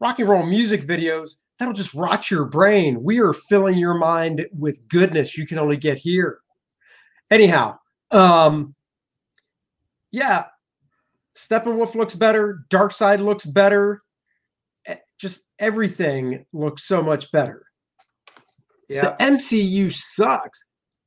Rock 0.00 0.18
and 0.18 0.28
roll 0.28 0.46
music 0.46 0.82
videos, 0.82 1.36
that'll 1.58 1.74
just 1.74 1.92
rot 1.92 2.30
your 2.30 2.46
brain. 2.46 3.02
We 3.02 3.20
are 3.20 3.34
filling 3.34 3.76
your 3.76 3.94
mind 3.94 4.46
with 4.52 4.86
goodness 4.88 5.36
you 5.36 5.46
can 5.46 5.58
only 5.58 5.76
get 5.76 5.98
here. 5.98 6.40
Anyhow, 7.30 7.78
um, 8.10 8.74
yeah, 10.10 10.46
Steppenwolf 11.36 11.94
looks 11.94 12.14
better. 12.14 12.64
Darkseid 12.70 13.20
looks 13.20 13.46
better. 13.46 14.02
Just 15.18 15.50
everything 15.58 16.46
looks 16.52 16.86
so 16.86 17.02
much 17.02 17.30
better. 17.30 17.64
Yeah. 18.88 19.02
The 19.02 19.24
MCU 19.24 19.92
sucks. 19.92 20.64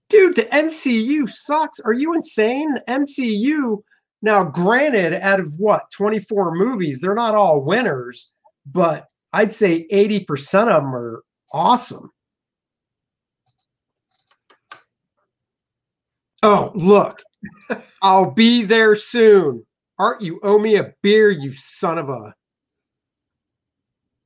Dude, 0.10 0.36
the 0.36 0.44
MCU 0.44 1.28
sucks. 1.28 1.80
Are 1.80 1.94
you 1.94 2.14
insane? 2.14 2.74
The 2.76 2.84
MCU, 2.88 3.82
now 4.22 4.44
granted, 4.44 5.14
out 5.16 5.40
of 5.40 5.54
what, 5.58 5.82
24 5.92 6.56
movies, 6.56 7.02
they're 7.02 7.16
not 7.16 7.36
all 7.36 7.62
winners, 7.62 8.34
but 8.66 9.08
I'd 9.34 9.52
say 9.52 9.88
80% 9.92 10.70
of 10.70 10.84
them 10.84 10.96
are 10.96 11.24
awesome. 11.52 12.10
Oh, 16.44 16.74
look. 16.76 17.24
I'll 18.04 18.32
be 18.32 18.64
there 18.64 18.96
soon. 18.96 19.66
Art, 19.98 20.22
you 20.22 20.40
owe 20.44 20.60
me 20.60 20.76
a 20.76 20.94
beer, 21.02 21.30
you 21.30 21.54
son 21.54 21.98
of 21.98 22.10
a. 22.10 22.34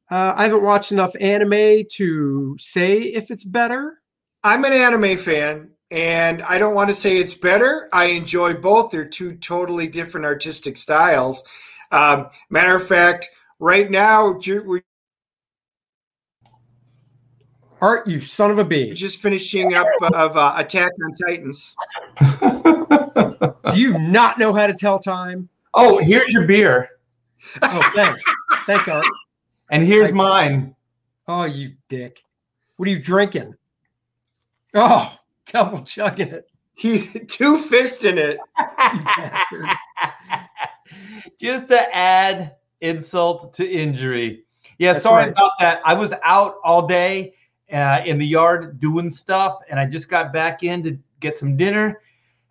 Uh, 0.09 0.33
I 0.35 0.43
haven't 0.43 0.63
watched 0.63 0.91
enough 0.91 1.11
anime 1.19 1.83
to 1.93 2.55
say 2.57 2.97
if 2.97 3.29
it's 3.29 3.43
better. 3.43 4.01
I'm 4.43 4.65
an 4.65 4.73
anime 4.73 5.17
fan, 5.17 5.69
and 5.91 6.41
I 6.41 6.57
don't 6.57 6.73
want 6.73 6.89
to 6.89 6.95
say 6.95 7.17
it's 7.17 7.35
better. 7.35 7.87
I 7.93 8.05
enjoy 8.05 8.55
both. 8.55 8.89
They're 8.89 9.05
two 9.05 9.35
totally 9.35 9.87
different 9.87 10.25
artistic 10.25 10.77
styles. 10.77 11.43
Um, 11.91 12.29
matter 12.49 12.75
of 12.75 12.87
fact, 12.87 13.29
right 13.59 13.91
now 13.91 14.39
we're 14.45 14.81
Art, 17.81 18.07
you 18.07 18.19
son 18.19 18.49
of 18.51 18.57
a 18.59 18.63
bee. 18.63 18.93
just 18.93 19.21
finishing 19.21 19.73
up 19.75 19.87
of 20.13 20.35
uh, 20.35 20.53
Attack 20.57 20.91
on 21.03 21.13
Titans. 21.13 21.75
Do 23.69 23.79
you 23.81 23.97
not 23.99 24.39
know 24.39 24.53
how 24.53 24.67
to 24.67 24.73
tell 24.73 24.99
time? 24.99 25.49
oh, 25.73 25.97
here's 25.99 26.33
your 26.33 26.45
beer, 26.47 26.89
Oh, 27.61 27.91
thanks. 27.93 28.23
thanks, 28.65 28.87
Art. 28.87 29.05
and 29.69 29.85
here's 29.85 30.09
I- 30.09 30.13
mine. 30.13 30.75
Oh, 31.27 31.43
you 31.45 31.73
dick. 31.87 32.23
What 32.77 32.87
are 32.87 32.91
you 32.91 32.99
drinking? 32.99 33.53
Oh, 34.73 35.13
double 35.45 35.81
chugging 35.81 36.29
it, 36.29 36.49
He's 36.75 37.11
two 37.27 37.57
fisting 37.57 38.17
it. 38.17 38.39
you 38.57 39.03
bastard. 39.03 39.65
Just 41.39 41.67
to 41.67 41.95
add 41.95 42.55
insult 42.81 43.53
to 43.55 43.69
injury. 43.69 44.43
Yeah, 44.79 44.93
That's 44.93 45.03
sorry 45.03 45.23
right. 45.25 45.31
about 45.31 45.51
that. 45.59 45.81
I 45.85 45.93
was 45.93 46.13
out 46.23 46.55
all 46.63 46.87
day 46.87 47.33
uh, 47.71 48.01
in 48.05 48.17
the 48.17 48.25
yard 48.25 48.79
doing 48.79 49.11
stuff, 49.11 49.59
and 49.69 49.79
I 49.79 49.85
just 49.85 50.09
got 50.09 50.31
back 50.31 50.63
in 50.63 50.83
to 50.83 50.97
get 51.19 51.37
some 51.37 51.57
dinner, 51.57 52.01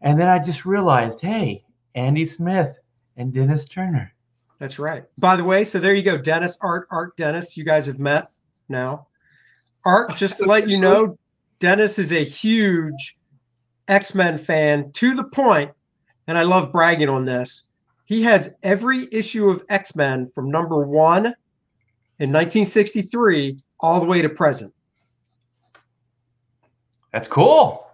and 0.03 0.21
then 0.21 0.29
I 0.29 0.39
just 0.39 0.67
realized, 0.67 1.21
hey, 1.21 1.65
Andy 1.95 2.27
Smith 2.27 2.79
and 3.17 3.33
Dennis 3.33 3.65
Turner. 3.67 4.13
That's 4.59 4.79
right. 4.79 5.05
By 5.19 5.37
the 5.37 5.45
way, 5.45 5.65
so 5.65 5.79
there 5.79 5.95
you 5.95 6.03
go. 6.03 6.17
Dennis, 6.17 6.59
Art, 6.63 6.87
Art, 6.91 7.17
Dennis. 7.17 7.57
You 7.57 7.65
guys 7.65 7.87
have 7.87 7.99
met 7.99 8.31
now. 8.69 9.07
Art, 9.85 10.17
just 10.17 10.39
to 10.39 10.45
let 10.45 10.69
you 10.69 10.81
know, 10.81 11.19
Dennis 11.59 11.99
is 11.99 12.13
a 12.13 12.25
huge 12.25 13.17
X 13.89 14.15
Men 14.15 14.37
fan 14.37 14.91
to 14.93 15.15
the 15.15 15.25
point, 15.25 15.71
and 16.27 16.37
I 16.37 16.43
love 16.43 16.73
bragging 16.73 17.09
on 17.09 17.25
this. 17.25 17.69
He 18.05 18.23
has 18.23 18.59
every 18.63 19.07
issue 19.13 19.51
of 19.51 19.63
X 19.69 19.95
Men 19.95 20.27
from 20.27 20.51
number 20.51 20.87
one 20.87 21.27
in 22.19 22.33
1963 22.33 23.59
all 23.81 24.01
the 24.01 24.07
way 24.07 24.23
to 24.23 24.29
present. 24.29 24.73
That's 27.17 27.29
cool. 27.29 27.87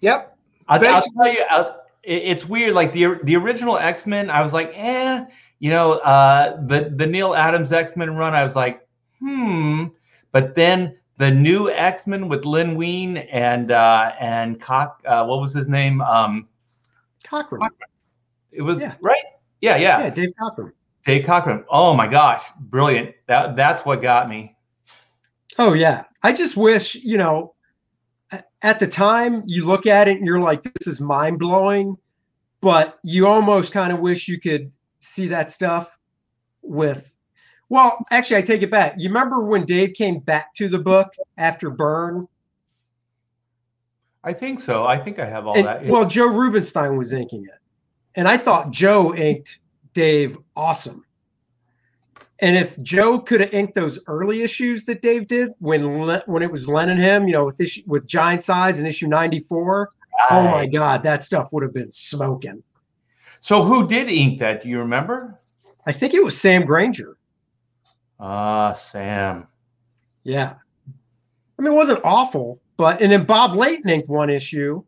Yep. 0.00 0.38
I'll, 0.68 0.86
I'll 0.86 1.02
tell 1.02 1.26
you, 1.32 1.44
I'll, 1.50 1.82
it's 2.04 2.44
weird. 2.44 2.72
Like 2.72 2.92
the 2.92 3.18
the 3.24 3.34
original 3.34 3.76
X 3.78 4.06
Men, 4.06 4.30
I 4.30 4.44
was 4.44 4.52
like, 4.52 4.70
eh, 4.76 5.24
you 5.58 5.70
know, 5.70 5.94
uh, 5.94 6.64
the 6.68 6.92
the 6.94 7.04
Neal 7.04 7.34
Adams 7.34 7.72
X 7.72 7.96
Men 7.96 8.14
run, 8.14 8.32
I 8.32 8.44
was 8.44 8.54
like, 8.54 8.86
hmm. 9.18 9.86
But 10.30 10.54
then 10.54 10.96
the 11.16 11.32
new 11.32 11.68
X 11.68 12.06
Men 12.06 12.28
with 12.28 12.44
Len 12.44 12.76
Wein 12.76 13.16
and 13.16 13.72
uh, 13.72 14.12
and 14.20 14.60
Cock, 14.60 15.02
uh, 15.04 15.24
what 15.26 15.40
was 15.40 15.52
his 15.52 15.66
name? 15.66 16.00
Um, 16.00 16.46
Cockrum. 17.26 17.68
it 18.52 18.62
was 18.62 18.80
Yeah. 18.80 18.94
right. 19.00 19.24
Yeah, 19.62 19.74
yeah, 19.78 19.98
Yeah, 19.98 20.10
Dave 20.10 20.30
Cockrum. 20.40 20.70
Dave 21.04 21.24
Cockrum. 21.24 21.64
Oh 21.68 21.92
my 21.92 22.06
gosh, 22.06 22.44
brilliant! 22.60 23.16
That 23.26 23.56
that's 23.56 23.84
what 23.84 24.00
got 24.00 24.28
me. 24.28 24.56
Oh 25.58 25.72
yeah. 25.72 26.04
I 26.22 26.32
just 26.32 26.56
wish, 26.56 26.94
you 26.94 27.18
know, 27.18 27.50
a- 27.50 27.53
at 28.62 28.78
the 28.80 28.86
time 28.86 29.42
you 29.46 29.66
look 29.66 29.86
at 29.86 30.08
it 30.08 30.18
and 30.18 30.26
you're 30.26 30.40
like, 30.40 30.62
this 30.62 30.86
is 30.86 31.00
mind 31.00 31.38
blowing, 31.38 31.96
but 32.60 32.98
you 33.02 33.26
almost 33.26 33.72
kind 33.72 33.92
of 33.92 34.00
wish 34.00 34.28
you 34.28 34.40
could 34.40 34.70
see 34.98 35.28
that 35.28 35.50
stuff 35.50 35.98
with. 36.62 37.14
Well, 37.68 38.04
actually, 38.10 38.36
I 38.38 38.42
take 38.42 38.62
it 38.62 38.70
back. 38.70 38.94
You 38.98 39.08
remember 39.08 39.44
when 39.44 39.64
Dave 39.64 39.94
came 39.94 40.18
back 40.20 40.54
to 40.54 40.68
the 40.68 40.78
book 40.78 41.12
after 41.38 41.70
Byrne? 41.70 42.28
I 44.22 44.32
think 44.32 44.60
so. 44.60 44.86
I 44.86 44.98
think 44.98 45.18
I 45.18 45.26
have 45.26 45.46
all 45.46 45.56
And, 45.56 45.66
that. 45.66 45.86
well, 45.86 46.06
Joe 46.06 46.28
Rubinstein 46.28 46.96
was 46.96 47.12
inking 47.12 47.44
it, 47.44 47.58
and 48.16 48.26
I 48.26 48.36
thought 48.36 48.70
Joe 48.70 49.14
inked 49.14 49.60
Dave 49.92 50.38
awesome. 50.56 51.04
And 52.40 52.56
if 52.56 52.76
Joe 52.82 53.20
could 53.20 53.40
have 53.40 53.54
inked 53.54 53.74
those 53.74 53.98
early 54.08 54.42
issues 54.42 54.84
that 54.86 55.02
Dave 55.02 55.28
did 55.28 55.52
when 55.60 56.04
Le- 56.04 56.22
when 56.26 56.42
it 56.42 56.50
was 56.50 56.68
Len 56.68 56.90
and 56.90 56.98
him, 56.98 57.28
you 57.28 57.32
know, 57.32 57.46
with 57.46 57.60
issue, 57.60 57.82
with 57.86 58.06
Giant 58.06 58.42
Size 58.42 58.78
and 58.78 58.88
issue 58.88 59.06
ninety 59.06 59.40
four, 59.40 59.88
oh 60.30 60.42
my 60.42 60.66
God, 60.66 61.04
that 61.04 61.22
stuff 61.22 61.52
would 61.52 61.62
have 61.62 61.72
been 61.72 61.92
smoking. 61.92 62.62
So 63.40 63.62
who 63.62 63.86
did 63.86 64.08
ink 64.08 64.40
that? 64.40 64.62
Do 64.62 64.68
you 64.68 64.78
remember? 64.78 65.40
I 65.86 65.92
think 65.92 66.12
it 66.12 66.24
was 66.24 66.36
Sam 66.40 66.64
Grainger. 66.64 67.16
Ah, 68.18 68.72
Sam. 68.72 69.46
Yeah, 70.24 70.54
I 71.58 71.62
mean, 71.62 71.72
it 71.72 71.76
wasn't 71.76 72.00
awful, 72.04 72.60
but 72.76 73.00
and 73.00 73.12
then 73.12 73.24
Bob 73.24 73.54
Layton 73.54 73.88
inked 73.88 74.08
one 74.08 74.30
issue. 74.30 74.82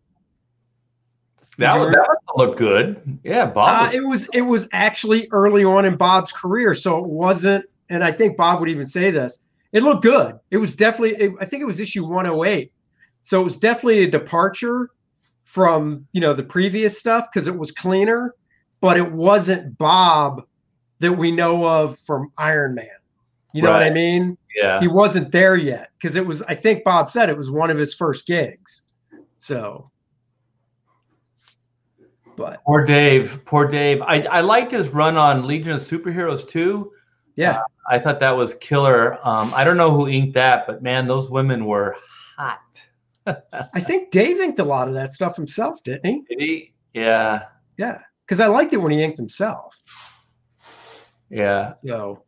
That 1.58 1.78
would, 1.78 1.92
that 1.92 2.15
would 2.36 2.48
look 2.48 2.58
good. 2.58 3.18
Yeah, 3.24 3.46
Bob. 3.46 3.68
Uh, 3.88 3.90
it 3.92 4.00
was 4.00 4.28
it 4.32 4.42
was 4.42 4.68
actually 4.72 5.28
early 5.30 5.64
on 5.64 5.84
in 5.84 5.96
Bob's 5.96 6.32
career, 6.32 6.74
so 6.74 6.98
it 6.98 7.06
wasn't. 7.06 7.64
And 7.88 8.02
I 8.02 8.12
think 8.12 8.36
Bob 8.36 8.60
would 8.60 8.68
even 8.68 8.86
say 8.86 9.10
this. 9.10 9.44
It 9.72 9.82
looked 9.82 10.02
good. 10.02 10.38
It 10.50 10.58
was 10.58 10.74
definitely. 10.74 11.16
It, 11.24 11.32
I 11.40 11.44
think 11.44 11.62
it 11.62 11.66
was 11.66 11.80
issue 11.80 12.04
108, 12.04 12.72
so 13.22 13.40
it 13.40 13.44
was 13.44 13.58
definitely 13.58 14.04
a 14.04 14.10
departure 14.10 14.90
from 15.44 16.06
you 16.12 16.20
know 16.20 16.34
the 16.34 16.42
previous 16.42 16.98
stuff 16.98 17.28
because 17.32 17.48
it 17.48 17.56
was 17.56 17.72
cleaner, 17.72 18.34
but 18.80 18.96
it 18.96 19.12
wasn't 19.12 19.76
Bob 19.78 20.42
that 20.98 21.12
we 21.12 21.30
know 21.30 21.66
of 21.66 21.98
from 22.00 22.32
Iron 22.38 22.74
Man. 22.74 22.86
You 23.52 23.62
know 23.62 23.72
what 23.72 23.82
I 23.82 23.90
mean? 23.90 24.36
yeah. 24.56 24.80
He 24.80 24.88
wasn't 24.88 25.32
there 25.32 25.56
yet 25.56 25.90
because 25.98 26.16
it 26.16 26.26
was. 26.26 26.42
I 26.42 26.54
think 26.54 26.84
Bob 26.84 27.10
said 27.10 27.28
it 27.28 27.36
was 27.36 27.50
one 27.50 27.70
of 27.70 27.78
his 27.78 27.94
first 27.94 28.26
gigs. 28.26 28.82
So, 29.38 29.90
but 32.36 32.62
Poor 32.64 32.84
Dave. 32.84 33.40
Poor 33.44 33.66
Dave. 33.66 34.02
I, 34.02 34.22
I 34.22 34.40
liked 34.40 34.72
his 34.72 34.88
run 34.88 35.16
on 35.16 35.46
Legion 35.46 35.72
of 35.72 35.80
Superheroes 35.80 36.48
too. 36.48 36.92
yeah. 37.34 37.60
I 37.88 37.98
thought 38.00 38.18
that 38.18 38.36
was 38.36 38.54
killer. 38.54 39.18
Um, 39.26 39.52
I 39.54 39.62
don't 39.62 39.76
know 39.76 39.92
who 39.92 40.08
inked 40.08 40.34
that, 40.34 40.66
but 40.66 40.82
man, 40.82 41.06
those 41.06 41.30
women 41.30 41.66
were 41.66 41.96
hot. 42.36 42.60
I 43.26 43.80
think 43.80 44.10
Dave 44.10 44.40
inked 44.40 44.58
a 44.58 44.64
lot 44.64 44.88
of 44.88 44.94
that 44.94 45.12
stuff 45.12 45.36
himself, 45.36 45.82
didn't 45.84 46.04
he? 46.04 46.22
Did 46.28 46.40
he? 46.40 46.74
Yeah. 46.94 47.42
Yeah, 47.78 48.00
because 48.24 48.40
I 48.40 48.46
liked 48.46 48.72
it 48.72 48.78
when 48.78 48.92
he 48.92 49.02
inked 49.02 49.18
himself. 49.18 49.80
Yeah. 51.30 51.74
So 51.84 52.24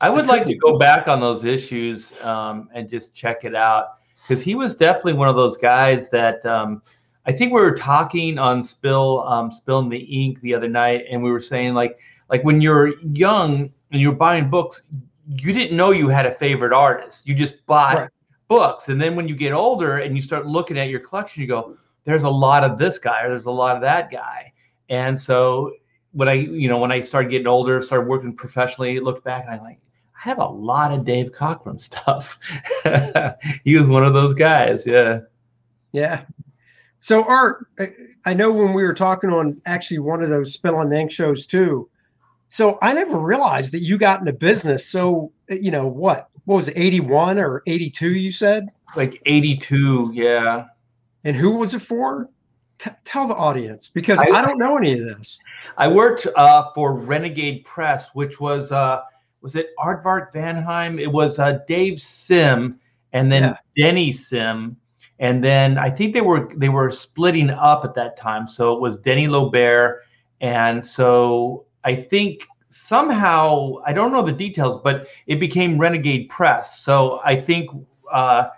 I 0.00 0.10
would 0.10 0.26
like 0.26 0.44
to 0.46 0.54
go 0.54 0.78
back 0.78 1.08
on 1.08 1.20
those 1.20 1.44
issues 1.44 2.12
um, 2.22 2.68
and 2.74 2.90
just 2.90 3.14
check 3.14 3.44
it 3.44 3.54
out 3.54 3.86
because 4.22 4.42
he 4.42 4.54
was 4.54 4.74
definitely 4.74 5.14
one 5.14 5.28
of 5.28 5.36
those 5.36 5.56
guys 5.56 6.08
that 6.10 6.44
um, 6.44 6.82
I 7.26 7.32
think 7.32 7.52
we 7.52 7.60
were 7.60 7.76
talking 7.76 8.38
on 8.38 8.62
Spill 8.62 9.20
um, 9.26 9.50
Spilling 9.50 9.88
the 9.88 9.98
Ink 9.98 10.40
the 10.40 10.54
other 10.54 10.68
night, 10.68 11.04
and 11.10 11.22
we 11.22 11.30
were 11.30 11.40
saying 11.40 11.74
like 11.74 11.98
like 12.28 12.42
when 12.44 12.60
you're 12.60 12.98
young 13.02 13.72
and 13.92 14.00
you're 14.00 14.12
buying 14.12 14.50
books, 14.50 14.82
you 15.28 15.52
didn't 15.52 15.76
know 15.76 15.90
you 15.90 16.08
had 16.08 16.26
a 16.26 16.34
favorite 16.34 16.72
artist. 16.72 17.26
You 17.26 17.34
just 17.34 17.64
bought 17.66 17.96
Right. 17.96 18.10
books, 18.48 18.88
and 18.88 19.00
then 19.00 19.16
when 19.16 19.28
you 19.28 19.36
get 19.36 19.52
older 19.52 19.98
and 19.98 20.16
you 20.16 20.22
start 20.22 20.46
looking 20.46 20.78
at 20.78 20.88
your 20.88 21.00
collection, 21.00 21.42
you 21.42 21.48
go, 21.48 21.76
"There's 22.04 22.24
a 22.24 22.30
lot 22.30 22.64
of 22.64 22.78
this 22.78 22.98
guy, 22.98 23.22
or 23.24 23.30
there's 23.30 23.46
a 23.46 23.50
lot 23.50 23.76
of 23.76 23.82
that 23.82 24.10
guy," 24.10 24.52
and 24.88 25.18
so 25.18 25.72
when 26.14 26.28
I, 26.28 26.34
you 26.34 26.68
know, 26.68 26.78
when 26.78 26.92
I 26.92 27.00
started 27.00 27.30
getting 27.30 27.48
older, 27.48 27.82
started 27.82 28.06
working 28.08 28.34
professionally, 28.34 29.00
looked 29.00 29.24
back 29.24 29.44
and 29.46 29.54
I 29.54 29.62
like, 29.62 29.80
I 30.14 30.28
have 30.28 30.38
a 30.38 30.46
lot 30.46 30.92
of 30.92 31.04
Dave 31.04 31.32
Cockrum 31.32 31.80
stuff. 31.80 32.38
he 33.64 33.76
was 33.76 33.88
one 33.88 34.04
of 34.04 34.14
those 34.14 34.32
guys. 34.32 34.86
Yeah. 34.86 35.20
Yeah. 35.92 36.22
So 37.04 37.22
Art, 37.24 37.66
I- 38.24 38.32
know 38.32 38.50
when 38.50 38.72
we 38.72 38.82
were 38.82 38.94
talking 38.94 39.28
on 39.28 39.60
actually 39.66 39.98
one 39.98 40.22
of 40.22 40.30
those 40.30 40.54
Spill 40.54 40.76
on 40.76 40.90
Ink 40.90 41.10
shows 41.10 41.46
too. 41.46 41.86
So 42.48 42.78
I 42.80 42.94
never 42.94 43.18
realized 43.18 43.72
that 43.72 43.80
you 43.80 43.98
got 43.98 44.20
into 44.20 44.32
business. 44.32 44.88
So 44.88 45.30
you 45.50 45.70
know 45.70 45.86
what? 45.86 46.30
What 46.46 46.56
was 46.56 46.68
it, 46.68 46.78
81 46.78 47.38
or 47.38 47.62
82? 47.66 48.14
You 48.14 48.30
said, 48.30 48.70
like 48.96 49.20
82. 49.26 50.12
Yeah. 50.14 50.64
and 51.24 51.36
who 51.36 51.58
was 51.58 51.74
it 51.74 51.82
for? 51.82 52.30
T- 52.78 52.90
tell 53.04 53.28
the 53.28 53.34
audience 53.34 53.86
because 53.88 54.18
I- 54.18 54.30
I, 54.30 54.40
don't 54.40 54.58
know 54.58 54.78
any 54.78 54.98
of 54.98 55.04
this. 55.04 55.38
I 55.76 55.88
worked 55.88 56.26
uh, 56.36 56.70
for 56.74 56.94
Renegade 56.94 57.66
Press, 57.66 58.06
which 58.14 58.40
was, 58.40 58.72
uh, 58.72 59.02
was 59.42 59.56
it 59.56 59.76
Aardvark-Vanaheim? 59.78 60.98
It 60.98 61.12
was 61.12 61.38
uh, 61.38 61.58
Dave 61.68 62.00
Sim 62.00 62.80
and 63.12 63.30
then 63.30 63.54
Yeah. 63.76 63.90
Deni 63.90 64.14
Sim. 64.14 64.78
And 65.24 65.42
then 65.42 65.78
I 65.78 65.88
think 65.88 66.12
they 66.12 66.20
were 66.20 66.50
they 66.54 66.68
were 66.68 66.92
splitting 66.92 67.48
up 67.48 67.82
at 67.86 67.94
that 67.94 68.14
time. 68.14 68.46
So 68.46 68.74
it 68.74 68.80
was 68.80 68.98
Deni 68.98 69.26
Loubert. 69.26 70.00
And 70.42 70.84
so 70.84 71.64
I 71.82 71.94
think 71.96 72.42
somehow 72.68 73.76
I 73.86 73.94
don't 73.94 74.12
know 74.12 74.22
the 74.22 74.32
details, 74.32 74.82
but 74.84 75.06
it 75.26 75.40
became 75.40 75.78
Renegade 75.78 76.28
Press. 76.28 76.84
So 76.84 77.20
I 77.24 77.40
think 77.40 77.70
uh, 78.12 78.48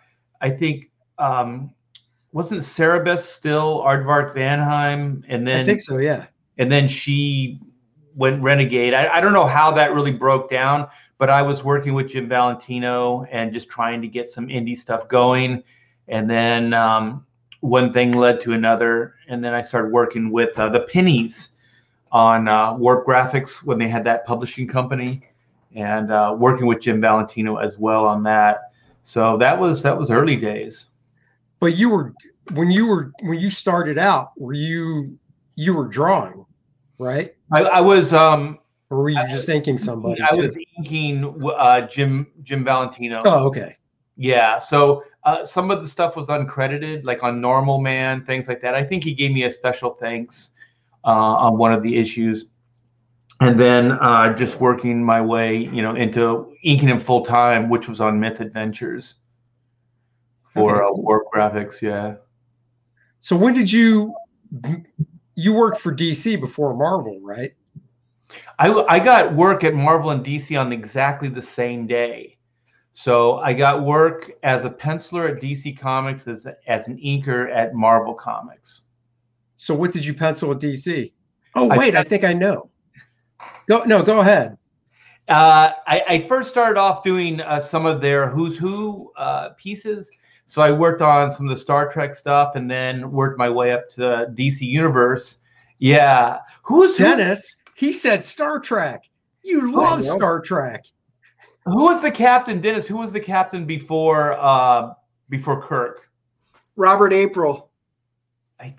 I 0.41 0.51
think 0.51 0.91
um, 1.19 1.71
wasn't 2.33 2.63
Cerebus 2.63 3.21
still 3.21 3.83
Aardvark-Vanaheim? 3.83 5.23
And 5.29 5.47
then 5.47 5.61
I 5.61 5.65
think 5.65 5.79
so. 5.79 5.99
Yeah. 5.99 6.27
and 6.59 6.71
then 6.73 6.89
she 6.89 7.61
went 8.17 8.43
renegade. 8.43 8.93
I, 8.93 9.07
I 9.07 9.21
don't 9.21 9.33
know 9.33 9.47
how 9.47 9.71
that 9.71 9.95
really 9.95 10.11
broke 10.11 10.51
down, 10.51 10.89
but 11.19 11.31
I 11.31 11.43
was 11.43 11.63
working 11.63 11.95
with 11.95 12.09
Jim 12.09 12.29
Valentino 12.29 13.25
and 13.31 13.53
just 13.53 13.69
trying 13.69 14.03
to 14.03 14.09
get 14.09 14.29
some 14.29 14.49
indie 14.49 14.77
stuff 14.77 15.09
going. 15.09 15.63
And 16.09 16.31
then 16.31 16.73
um, 16.73 17.27
one 17.61 17.93
thing 17.93 18.13
led 18.13 18.41
to 18.41 18.53
another, 18.53 19.15
and 19.29 19.43
then 19.43 19.55
I 19.55 19.63
started 19.63 19.93
working 19.93 20.31
with 20.31 20.57
uh, 20.59 20.69
the 20.69 20.81
Pinis 20.81 21.51
on 22.13 22.49
uh, 22.49 22.75
Warp 22.77 23.07
Graphics 23.07 23.65
when 23.65 23.79
they 23.79 23.89
had 23.89 24.05
that 24.05 24.25
publishing 24.25 24.69
company, 24.69 25.23
and 25.75 26.13
uh, 26.13 26.35
working 26.39 26.67
with 26.67 26.81
Jim 26.81 27.01
Valentino 27.01 27.57
as 27.57 27.77
well 27.77 28.07
on 28.07 28.23
that. 28.23 28.71
So 29.03 29.37
that 29.39 29.59
was 29.59 29.83
that 29.83 29.99
was 29.99 30.11
early 30.11 30.37
days. 30.37 30.87
But 31.61 31.77
you 31.77 31.91
were 31.91 32.15
when 32.53 32.71
you 32.71 32.87
were 32.87 33.13
when 33.23 33.39
you 33.39 33.51
started 33.51 33.99
out, 33.99 34.31
were 34.37 34.53
you 34.53 35.19
you 35.57 35.75
were 35.75 35.87
drawing, 35.87 36.47
right? 36.99 37.35
I, 37.51 37.63
I 37.63 37.81
was 37.81 38.13
um, 38.13 38.59
Or 38.91 38.99
were 38.99 39.09
you 39.11 39.23
just 39.29 39.47
thinking 39.47 39.79
somebody? 39.79 40.23
I 40.23 40.35
too? 40.35 40.43
was 40.43 40.57
inking 40.79 41.41
uh, 41.57 41.83
Jim 41.83 42.27
Jim 42.43 42.65
Valentino. 42.65 43.21
Oh, 43.25 43.47
okay. 43.47 43.77
Yeah. 44.17 44.59
So 44.59 45.05
uh, 45.27 45.45
some 45.45 45.73
of 45.73 45.83
the 45.83 45.89
stuff 45.89 46.15
was 46.15 46.29
uncredited, 46.29 47.05
like 47.05 47.25
on 47.25 47.41
Normal 47.41 47.81
Man, 47.81 48.25
things 48.25 48.47
like 48.47 48.61
that. 48.63 48.75
I 48.75 48.85
think 48.85 49.03
he 49.03 49.13
gave 49.13 49.33
me 49.33 49.43
a 49.43 49.51
special 49.51 49.91
thanks 49.91 50.51
uh, 51.05 51.09
on 51.09 51.59
one 51.59 51.73
of 51.73 51.83
the 51.83 51.97
issues. 51.97 52.47
And 53.41 53.61
then 53.61 53.93
uh, 53.93 54.35
just 54.35 54.61
working 54.61 55.05
my 55.05 55.21
way, 55.21 55.57
you 55.57 55.83
know, 55.83 55.97
into 55.97 56.55
inking 56.63 56.89
him 56.89 57.01
full 57.01 57.25
time, 57.25 57.69
which 57.69 57.89
was 57.89 58.01
on 58.01 58.21
Myth 58.21 58.41
Adventures 58.41 59.17
for 60.55 60.83
Okay, 60.83 60.89
uh. 60.89 61.03
Warp 61.03 61.25
Graphics. 61.35 61.83
Yeah. 61.83 62.15
So 63.19 63.37
when 63.37 63.53
did 63.53 63.71
you 63.71 64.15
you 65.35 65.53
worked 65.55 65.79
for 65.79 65.93
DC 65.93 66.41
before 66.41 66.75
Marvel, 66.75 67.19
right? 67.21 67.53
I, 68.59 68.73
I 68.89 68.99
got 69.01 69.35
work 69.35 69.65
at 69.65 69.75
Marvel 69.75 70.11
and 70.11 70.25
DC 70.25 70.59
on 70.59 70.73
exactly 70.73 71.29
the 71.29 71.43
same 71.43 71.87
day. 71.87 72.36
So 72.99 73.41
I 73.41 73.53
got 73.53 73.85
work 73.85 74.33
as 74.43 74.65
a 74.65 74.71
penciler 74.71 75.29
at 75.37 75.43
DC 75.43 75.79
Comics 75.79 76.27
as, 76.27 76.47
as 76.67 76.89
an 76.89 76.97
inker 76.97 77.55
at 77.55 77.75
Marvel 77.75 78.15
Comics. 78.15 78.85
So 79.57 79.75
what 79.75 79.93
did 79.93 80.03
you 80.03 80.15
pencil 80.15 80.51
at 80.53 80.61
DC? 80.61 81.13
Oh 81.55 81.69
wait, 81.77 81.95
I 81.95 82.03
think 82.03 82.25
I 82.25 82.33
know. 82.33 82.71
Go 83.69 83.85
no, 83.85 84.03
go 84.03 84.21
ahead. 84.21 84.57
Uh, 85.29 85.73
I, 85.87 86.03
I 86.09 86.25
first 86.27 86.49
started 86.49 86.81
off 86.81 87.05
doing 87.05 87.43
uh, 87.43 87.61
some 87.61 87.85
of 87.85 88.01
their 88.01 88.31
Who's 88.31 88.57
Who 88.57 89.13
uh, 89.19 89.51
pieces. 89.59 90.11
So 90.47 90.63
I 90.63 90.73
worked 90.73 91.03
on 91.03 91.31
some 91.31 91.51
of 91.51 91.55
the 91.55 91.61
Star 91.61 91.93
Trek 91.93 92.15
stuff, 92.15 92.57
and 92.57 92.71
then 92.71 93.13
worked 93.13 93.39
my 93.39 93.51
way 93.51 93.73
up 93.73 93.91
to 93.91 94.33
DC 94.33 94.63
Universe. 94.63 95.37
Yeah, 95.81 96.39
Who's 96.63 96.97
Who? 96.97 97.05
Dennis, 97.05 97.57
he 97.75 97.93
said 97.93 98.25
Star 98.25 98.59
Trek. 98.59 99.05
You 99.43 99.71
love 99.71 100.01
yeah. 100.01 100.13
Star 100.13 100.41
Trek. 100.41 100.87
Who 101.67 101.83
was 101.83 102.01
the 102.01 102.11
captain, 102.11 102.61
Dennis? 102.61 102.87
Who 102.87 102.97
was 102.97 103.13
the 103.13 103.21
captain 103.21 103.67
before 103.67 104.33
uh, 104.35 104.95
before 105.29 105.61
Kirk? 105.61 106.09
Robert 106.77 107.13
April. 107.13 107.71
I- 108.61 108.75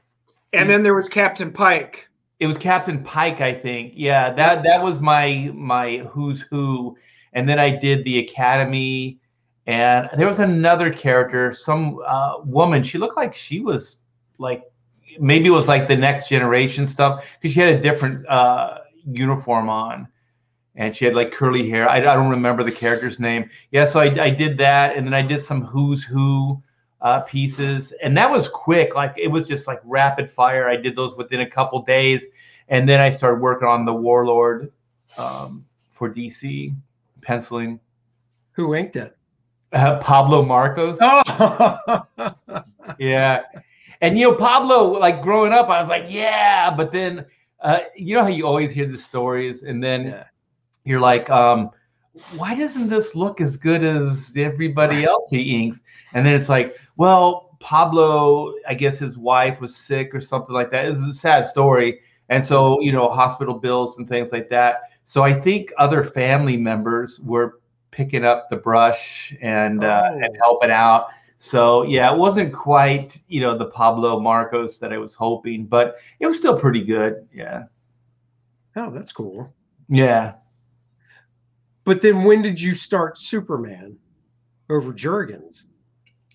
and 0.53 0.69
then 0.69 0.83
there 0.83 0.95
was 0.95 1.09
Captain 1.09 1.51
Pike. 1.51 2.07
It 2.39 2.47
was 2.47 2.57
Captain 2.57 3.03
Pike, 3.03 3.41
I 3.41 3.53
think. 3.53 3.93
Yeah, 3.95 4.31
that 4.33 4.63
that 4.63 4.81
was 4.81 4.99
my 4.99 5.51
my 5.53 5.97
Who's 6.11 6.41
Who, 6.49 6.95
and 7.33 7.47
then 7.49 7.59
I 7.59 7.69
did 7.69 8.05
the 8.05 8.19
Academy, 8.19 9.19
and 9.65 10.07
there 10.17 10.27
was 10.27 10.39
another 10.39 10.93
character, 10.93 11.51
some 11.53 11.99
uh, 12.05 12.35
woman. 12.45 12.83
She 12.83 12.97
looked 12.97 13.17
like 13.17 13.33
she 13.35 13.59
was 13.59 13.97
like 14.37 14.63
maybe 15.19 15.47
it 15.47 15.51
was 15.51 15.67
like 15.67 15.87
the 15.87 15.95
next 15.95 16.29
generation 16.29 16.87
stuff 16.87 17.23
because 17.41 17.53
she 17.53 17.59
had 17.59 17.73
a 17.73 17.81
different 17.81 18.25
uh, 18.27 18.77
uniform 19.11 19.67
on, 19.67 20.07
and 20.77 20.95
she 20.95 21.03
had 21.05 21.15
like 21.15 21.31
curly 21.31 21.69
hair. 21.69 21.89
I, 21.89 21.97
I 21.97 22.15
don't 22.15 22.29
remember 22.29 22.63
the 22.63 22.71
character's 22.71 23.19
name. 23.19 23.49
Yeah, 23.71 23.83
so 23.85 23.99
I, 23.99 24.23
I 24.25 24.29
did 24.29 24.57
that, 24.59 24.95
and 24.95 25.05
then 25.05 25.13
I 25.13 25.21
did 25.21 25.41
some 25.43 25.61
Who's 25.63 26.03
Who 26.03 26.61
uh, 27.01 27.21
pieces, 27.21 27.91
and 28.01 28.15
that 28.17 28.31
was 28.31 28.47
quick. 28.47 28.95
Like 28.95 29.13
it 29.17 29.27
was 29.27 29.47
just 29.47 29.67
like 29.67 29.81
rapid 29.83 30.31
fire. 30.31 30.69
I 30.69 30.77
did 30.77 30.95
those 30.95 31.15
within 31.17 31.41
a 31.41 31.49
couple 31.49 31.81
days, 31.81 32.25
and 32.69 32.87
then 32.87 33.01
I 33.01 33.09
started 33.09 33.41
working 33.41 33.67
on 33.67 33.85
the 33.85 33.93
Warlord 33.93 34.71
um, 35.17 35.65
for 35.91 36.09
DC, 36.13 36.73
penciling 37.21 37.79
Who 38.53 38.73
inked 38.75 38.95
it? 38.95 39.17
uh, 39.73 39.99
Pablo 39.99 40.43
Marcos. 40.43 40.97
Oh, 41.01 42.01
Yeah, 42.99 43.41
and 44.01 44.17
you 44.17 44.29
know 44.29 44.35
Pablo, 44.35 44.91
like 44.91 45.21
growing 45.21 45.51
up, 45.51 45.69
I 45.69 45.79
was 45.81 45.89
like, 45.89 46.05
yeah, 46.07 46.73
but 46.75 46.91
then 46.91 47.25
uh, 47.61 47.79
you 47.95 48.15
know 48.15 48.21
how 48.21 48.29
you 48.29 48.45
always 48.45 48.71
hear 48.71 48.85
the 48.85 48.97
stories, 48.97 49.63
and 49.63 49.83
then 49.83 50.05
Yeah. 50.07 50.23
You're 50.87 50.99
like, 50.99 51.29
um, 51.29 51.69
why 52.35 52.55
doesn't 52.55 52.89
this 52.89 53.13
look 53.15 53.41
as 53.41 53.57
good 53.57 53.83
as 53.83 54.33
everybody 54.35 55.03
else 55.03 55.27
he 55.29 55.63
inks? 55.63 55.79
And 56.13 56.25
then 56.25 56.33
it's 56.33 56.49
like, 56.49 56.75
well, 56.95 57.57
Pablo, 57.59 58.53
I 58.67 58.73
guess 58.73 58.97
his 58.99 59.17
wife 59.17 59.59
was 59.61 59.75
sick 59.75 60.15
or 60.15 60.21
something 60.21 60.53
like 60.53 60.71
that. 60.71 60.85
It's 60.85 60.99
a 60.99 61.13
sad 61.13 61.45
story. 61.45 61.99
And 62.29 62.43
so, 62.43 62.79
you 62.81 62.91
know, 62.91 63.09
hospital 63.09 63.53
bills 63.53 63.97
and 63.97 64.07
things 64.07 64.31
like 64.31 64.49
that. 64.49 64.81
So 65.05 65.23
I 65.23 65.33
think 65.33 65.71
other 65.77 66.03
family 66.03 66.57
members 66.57 67.19
were 67.21 67.59
picking 67.91 68.23
up 68.25 68.49
the 68.49 68.57
brush 68.57 69.35
and 69.41 69.83
uh, 69.83 70.09
Oh. 70.11 70.19
and 70.21 70.37
helping 70.43 70.71
out. 70.71 71.07
So 71.39 71.83
yeah, 71.83 72.11
it 72.11 72.17
wasn't 72.17 72.53
quite, 72.53 73.19
you 73.27 73.41
know, 73.41 73.57
the 73.57 73.67
Pablo 73.67 74.19
Marcos 74.19 74.77
that 74.79 74.91
I 74.91 74.97
was 74.97 75.13
hoping, 75.13 75.65
but 75.65 75.97
it 76.19 76.25
was 76.27 76.37
still 76.37 76.57
pretty 76.59 76.83
good. 76.83 77.27
Yeah. 77.33 77.63
oh, 78.75 78.89
that's 78.91 79.11
cool. 79.11 79.51
Yeah. 79.87 80.33
But 81.87 82.01
then 82.01 82.25
when 82.25 82.41
did 82.41 82.59
you 82.59 82.75
start 82.75 83.17
Superman 83.17 83.97
over 84.69 84.91
Jurgens? 84.91 85.63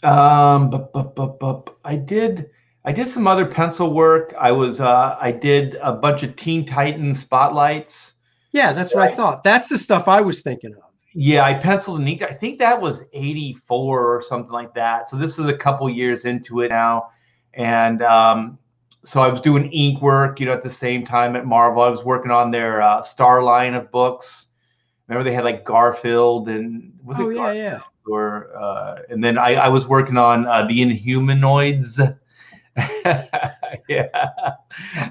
Um, 0.03 0.71
but, 0.71 0.95
but, 0.95 1.15
but, 1.15 1.39
but 1.39 1.77
I 1.85 1.95
did, 1.95 2.49
I 2.87 2.93
did 2.93 3.07
some 3.07 3.27
other 3.27 3.45
pencil 3.45 3.93
work. 3.93 4.33
I 4.41 4.51
was, 4.51 4.81
uh, 4.81 5.19
I 5.21 5.31
did 5.31 5.75
a 5.83 5.93
bunch 5.93 6.23
of 6.23 6.37
Teen 6.37 6.65
Titans 6.65 7.21
spotlights. 7.21 8.15
Yeah, 8.53 8.73
that's 8.73 8.95
what 8.95 9.03
I 9.03 9.15
thought. 9.15 9.45
That's 9.45 9.69
the 9.69 9.77
stuff 9.77 10.09
I 10.09 10.23
was 10.23 10.41
thinking 10.41 10.73
of. 10.73 10.91
Yeah, 11.13 11.45
I 11.45 11.53
penciled 11.53 11.99
and 11.99 12.09
inked. 12.09 12.23
I 12.23 12.33
think 12.33 12.59
that 12.61 12.81
was 12.81 13.05
84 13.13 14.17
or 14.17 14.23
something 14.23 14.53
like 14.53 14.73
that. 14.73 15.07
So 15.07 15.17
this 15.19 15.39
is 15.39 15.49
a 15.49 15.55
couple 15.55 15.91
years 15.91 16.25
into 16.25 16.63
it 16.63 16.71
now. 16.71 17.11
And, 17.53 18.01
um, 18.01 18.59
so 19.05 19.21
I 19.21 19.29
was 19.29 19.43
doing 19.43 19.71
ink 19.71 20.01
work, 20.01 20.41
you 20.41 20.47
know, 20.47 20.55
at 20.55 20.63
the 20.63 20.71
same 20.71 21.05
time 21.05 21.37
at 21.37 21.45
Marvel. 21.45 21.83
I 21.83 21.91
was 21.91 22.05
working 22.05 22.31
on 22.31 22.51
their 22.51 22.81
uh, 22.81 23.03
Star 23.03 23.43
line 23.43 23.75
of 23.75 23.91
books, 23.91 24.47
remember 25.09 25.29
they 25.29 25.35
had 25.35 25.45
like 25.45 25.65
Garfield 25.65 26.49
and 26.49 26.93
was 27.03 27.19
Oh 27.19 27.29
it 27.31 27.35
yeah, 27.35 27.39
Garfield 27.39 27.57
yeah. 27.65 27.81
or 28.07 28.57
uh, 28.57 28.99
and 29.11 29.23
then 29.23 29.39
I, 29.39 29.55
I 29.55 29.69
was 29.69 29.87
working 29.87 30.17
on 30.17 30.47
uh, 30.47 30.67
the 30.67 30.81
Inhumanoids. 30.81 32.19
yeah, 33.89 34.07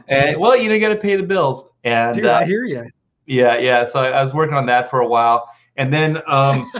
and 0.08 0.39
well, 0.39 0.56
you 0.58 0.67
know, 0.67 0.75
you 0.75 0.80
got 0.82 0.89
to 0.89 0.95
pay 0.95 1.15
the 1.15 1.23
bills, 1.23 1.65
and 1.84 2.15
Dude, 2.15 2.25
uh, 2.25 2.38
I 2.38 2.45
hear 2.45 2.63
you. 2.63 2.89
yeah, 3.27 3.58
yeah. 3.58 3.86
So 3.86 3.99
I, 3.99 4.10
I 4.10 4.23
was 4.23 4.34
working 4.34 4.56
on 4.56 4.65
that 4.65 4.89
for 4.89 5.01
a 5.01 5.08
while, 5.08 5.47
and 5.75 5.93
then 5.93 6.17
um, 6.27 6.71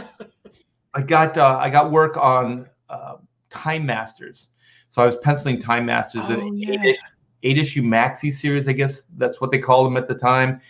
I 0.94 1.02
got 1.02 1.38
uh, 1.38 1.58
I 1.60 1.70
got 1.70 1.92
work 1.92 2.16
on 2.16 2.68
uh, 2.90 3.16
Time 3.50 3.86
Masters. 3.86 4.48
So 4.90 5.02
I 5.02 5.06
was 5.06 5.16
penciling 5.16 5.58
Time 5.60 5.86
Masters, 5.86 6.24
Oh, 6.26 6.32
an 6.34 6.58
yeah. 6.58 6.74
eight, 6.74 6.84
issue, 6.84 7.02
eight 7.44 7.58
issue 7.58 7.82
maxi 7.82 8.32
series, 8.32 8.68
I 8.68 8.72
guess 8.72 9.04
that's 9.16 9.40
what 9.40 9.50
they 9.50 9.58
called 9.58 9.86
them 9.86 9.96
at 9.96 10.06
the 10.06 10.14
time. 10.14 10.60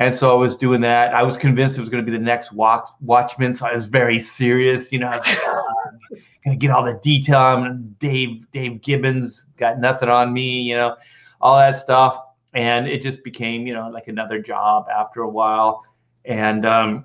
And 0.00 0.14
so 0.14 0.30
I 0.30 0.34
was 0.34 0.56
doing 0.56 0.80
that. 0.80 1.14
I 1.14 1.22
was 1.22 1.36
convinced 1.36 1.76
it 1.76 1.82
was 1.82 1.90
going 1.90 2.04
to 2.04 2.10
be 2.10 2.16
the 2.16 2.24
next 2.24 2.52
Watch, 2.52 2.88
Watchmen, 3.02 3.52
so 3.52 3.66
I 3.66 3.74
was 3.74 3.84
very 3.84 4.18
serious. 4.18 4.90
You 4.90 5.00
know, 5.00 5.08
I 5.12 5.16
was 5.18 5.26
like, 5.26 5.38
"Oh, 5.44 6.16
gonna 6.42 6.56
get 6.56 6.70
all 6.70 6.82
the 6.82 6.98
detail. 7.02 7.38
I'm 7.38 7.94
Dave 8.00 8.50
Dave 8.50 8.80
Gibbons 8.80 9.46
got 9.58 9.78
nothing 9.78 10.08
on 10.08 10.32
me. 10.32 10.62
You 10.62 10.76
know, 10.76 10.96
all 11.42 11.58
that 11.58 11.76
stuff. 11.76 12.18
And 12.54 12.88
it 12.88 13.02
just 13.02 13.22
became, 13.22 13.66
you 13.66 13.74
know, 13.74 13.90
like 13.90 14.08
another 14.08 14.40
job 14.40 14.86
after 14.88 15.20
a 15.20 15.28
while. 15.28 15.84
And 16.24 16.64
um, 16.64 17.04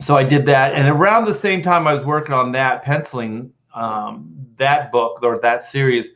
so 0.00 0.16
I 0.16 0.22
did 0.22 0.46
that. 0.46 0.74
And 0.74 0.88
around 0.88 1.24
the 1.24 1.34
same 1.34 1.62
time 1.62 1.88
I 1.88 1.94
was 1.94 2.06
working 2.06 2.32
on 2.32 2.52
that, 2.52 2.84
penciling 2.84 3.52
um, 3.74 4.32
that 4.56 4.92
book 4.92 5.18
or 5.22 5.40
that 5.42 5.64
series, 5.64 6.10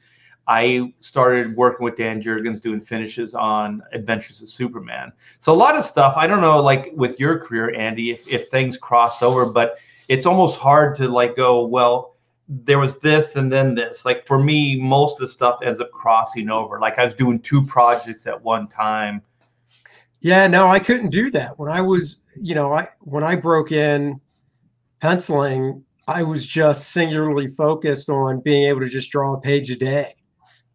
I 0.49 0.95
started 1.01 1.55
working 1.57 1.85
with 1.85 1.97
Dan 1.97 2.23
Jurgens 2.23 2.61
doing 2.61 2.81
finishes 2.81 3.35
on 3.35 3.83
Adventures 3.93 4.41
of 4.41 4.49
Superman. 4.49 5.13
So 5.41 5.53
a 5.53 5.55
lot 5.55 5.77
of 5.77 5.85
stuff, 5.85 6.15
I 6.17 6.27
don't 6.27 6.41
know, 6.41 6.61
like 6.61 6.91
with 6.95 7.21
your 7.21 7.39
career, 7.39 7.75
Andy, 7.75 8.11
if, 8.11 8.27
if 8.27 8.49
things 8.49 8.79
crossed 8.79 9.23
over, 9.23 9.45
but 9.45 9.79
it's 10.09 10.25
almost 10.25 10.59
hard 10.59 10.95
to 10.97 11.09
like 11.09 11.37
go, 11.37 11.67
well, 11.67 12.17
there 12.49 12.79
was 12.79 12.97
this 12.99 13.37
and 13.37 13.53
then 13.53 13.75
this. 13.75 14.07
Like 14.07 14.27
for 14.27 14.43
me, 14.43 14.81
most 14.81 15.17
of 15.17 15.21
the 15.21 15.29
stuff 15.29 15.61
ends 15.63 15.81
up 15.81 15.91
crossing 15.91 16.49
over. 16.49 16.81
Like 16.81 16.99
I 16.99 17.05
was 17.05 17.13
doing 17.13 17.41
two 17.41 17.65
projects 17.67 18.27
at 18.27 18.43
one 18.43 18.69
time. 18.69 19.21
Yeah, 20.21 20.47
no, 20.47 20.67
I 20.69 20.79
couldn't 20.79 21.11
do 21.11 21.31
that. 21.33 21.59
When 21.59 21.71
I 21.71 21.83
was, 21.83 22.23
you 22.41 22.55
know, 22.55 22.73
I 22.73 22.89
when 23.01 23.23
I 23.23 23.37
broke 23.37 23.71
in 23.71 24.19
penciling, 25.01 25.85
I 26.09 26.23
was 26.23 26.45
just 26.47 26.91
singularly 26.91 27.49
focused 27.49 28.09
on 28.09 28.41
being 28.41 28.65
able 28.65 28.81
to 28.81 28.89
just 28.89 29.11
draw 29.11 29.35
a 29.35 29.41
page 29.41 29.71
a 29.71 29.77
day. 29.77 30.15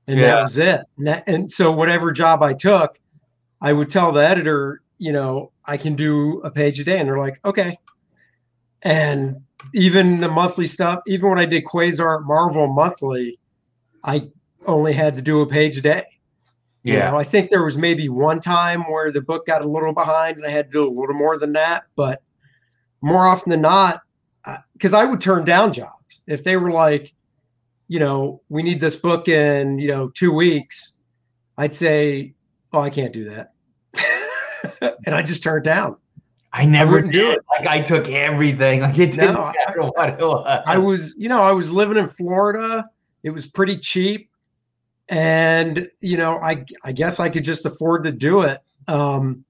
And 0.07 0.19
Yeah. 0.19 0.27
that 0.27 0.41
was 0.41 0.57
it. 0.57 0.81
And, 0.97 1.07
that, 1.07 1.23
and 1.27 1.49
so 1.49 1.71
whatever 1.71 2.11
job 2.11 2.43
I 2.43 2.53
took, 2.53 2.99
I 3.61 3.73
would 3.73 3.89
tell 3.89 4.11
the 4.11 4.27
editor, 4.27 4.81
you 4.97 5.11
know, 5.13 5.51
I 5.65 5.77
can 5.77 5.95
do 5.95 6.41
a 6.41 6.51
page 6.51 6.79
a 6.79 6.83
day. 6.83 6.99
And 6.99 7.07
they're 7.07 7.17
like, 7.17 7.39
okay. 7.45 7.77
And 8.81 9.37
even 9.73 10.19
the 10.19 10.27
monthly 10.27 10.67
stuff, 10.67 10.99
even 11.07 11.29
when 11.29 11.39
I 11.39 11.45
did 11.45 11.63
Quasar 11.63 12.19
at 12.19 12.23
Marvel 12.25 12.67
monthly, 12.67 13.39
I 14.03 14.29
only 14.65 14.91
had 14.91 15.15
to 15.15 15.21
do 15.21 15.41
a 15.41 15.47
page 15.47 15.77
a 15.77 15.81
day. 15.81 16.03
You 16.85 16.99
know, 16.99 17.17
I 17.17 17.23
think 17.23 17.49
there 17.49 17.63
was 17.63 17.77
maybe 17.77 18.09
one 18.09 18.41
time 18.41 18.81
where 18.81 19.09
the 19.09 19.21
book 19.21 19.45
got 19.45 19.63
a 19.63 19.67
little 19.69 19.93
behind 19.93 20.35
and 20.35 20.45
I 20.45 20.49
had 20.49 20.65
to 20.65 20.71
do 20.71 20.85
a 20.85 20.91
little 20.91 21.15
more 21.15 21.39
than 21.39 21.53
that. 21.53 21.85
But 21.95 22.21
more 23.01 23.25
often 23.25 23.51
than 23.51 23.61
not, 23.61 24.01
because 24.73 24.93
I 24.93 25.05
would 25.05 25.21
turn 25.21 25.45
down 25.45 25.71
jobs 25.71 26.21
if 26.27 26.43
they 26.43 26.57
were 26.57 26.71
like, 26.71 27.13
you 27.87 27.99
know, 27.99 28.41
we 28.49 28.63
need 28.63 28.79
this 28.79 28.95
book 28.95 29.27
in, 29.27 29.77
you 29.79 29.87
know, 29.87 30.09
two 30.09 30.31
weeks. 30.31 30.93
I'd 31.57 31.73
say, 31.73 32.33
oh, 32.71 32.79
I 32.79 32.89
can't 32.89 33.13
do 33.13 33.25
that. 33.29 33.53
and 35.05 35.13
I 35.15 35.21
just 35.21 35.43
turned 35.43 35.63
down. 35.65 35.97
I 36.51 36.65
never 36.65 36.93
wouldn't 36.93 37.13
do 37.13 37.31
did. 37.31 37.39
Like 37.49 37.67
I 37.67 37.81
took 37.81 38.07
everything. 38.09 38.81
Like 38.81 38.97
it 38.99 39.11
didn't 39.11 39.33
No, 39.33 39.41
I- 39.41 39.53
matter 39.65 39.81
what 39.81 40.09
it 40.09 40.19
was. 40.19 40.63
I 40.67 40.77
was, 40.77 41.15
you 41.17 41.27
know, 41.29 41.41
I 41.43 41.51
was 41.51 41.71
living 41.71 41.97
in 41.97 42.07
Florida. 42.07 42.85
It 43.23 43.31
was 43.31 43.45
pretty 43.47 43.77
cheap. 43.77 44.29
And, 45.09 45.87
you 45.99 46.17
know, 46.17 46.37
I 46.37 46.63
I 46.83 46.91
guess 46.93 47.19
I 47.19 47.29
could 47.29 47.43
just 47.43 47.65
afford 47.65 48.03
to 48.03 48.11
do 48.11 48.41
it. 48.41 48.59
Um, 48.87 49.43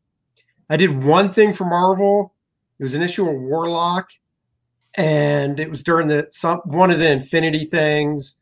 I 0.69 0.77
did 0.77 1.03
one 1.03 1.31
thing 1.31 1.53
for 1.53 1.65
Marvel. 1.65 2.33
It 2.79 2.83
was 2.83 2.95
an 2.95 3.01
issue 3.03 3.29
of 3.29 3.35
Warlock, 3.39 4.09
and 4.95 5.59
it 5.59 5.69
was 5.69 5.83
during 5.83 6.07
the 6.07 6.27
some 6.29 6.59
one 6.65 6.91
of 6.91 6.99
the 6.99 7.11
Infinity 7.11 7.65
things. 7.65 8.41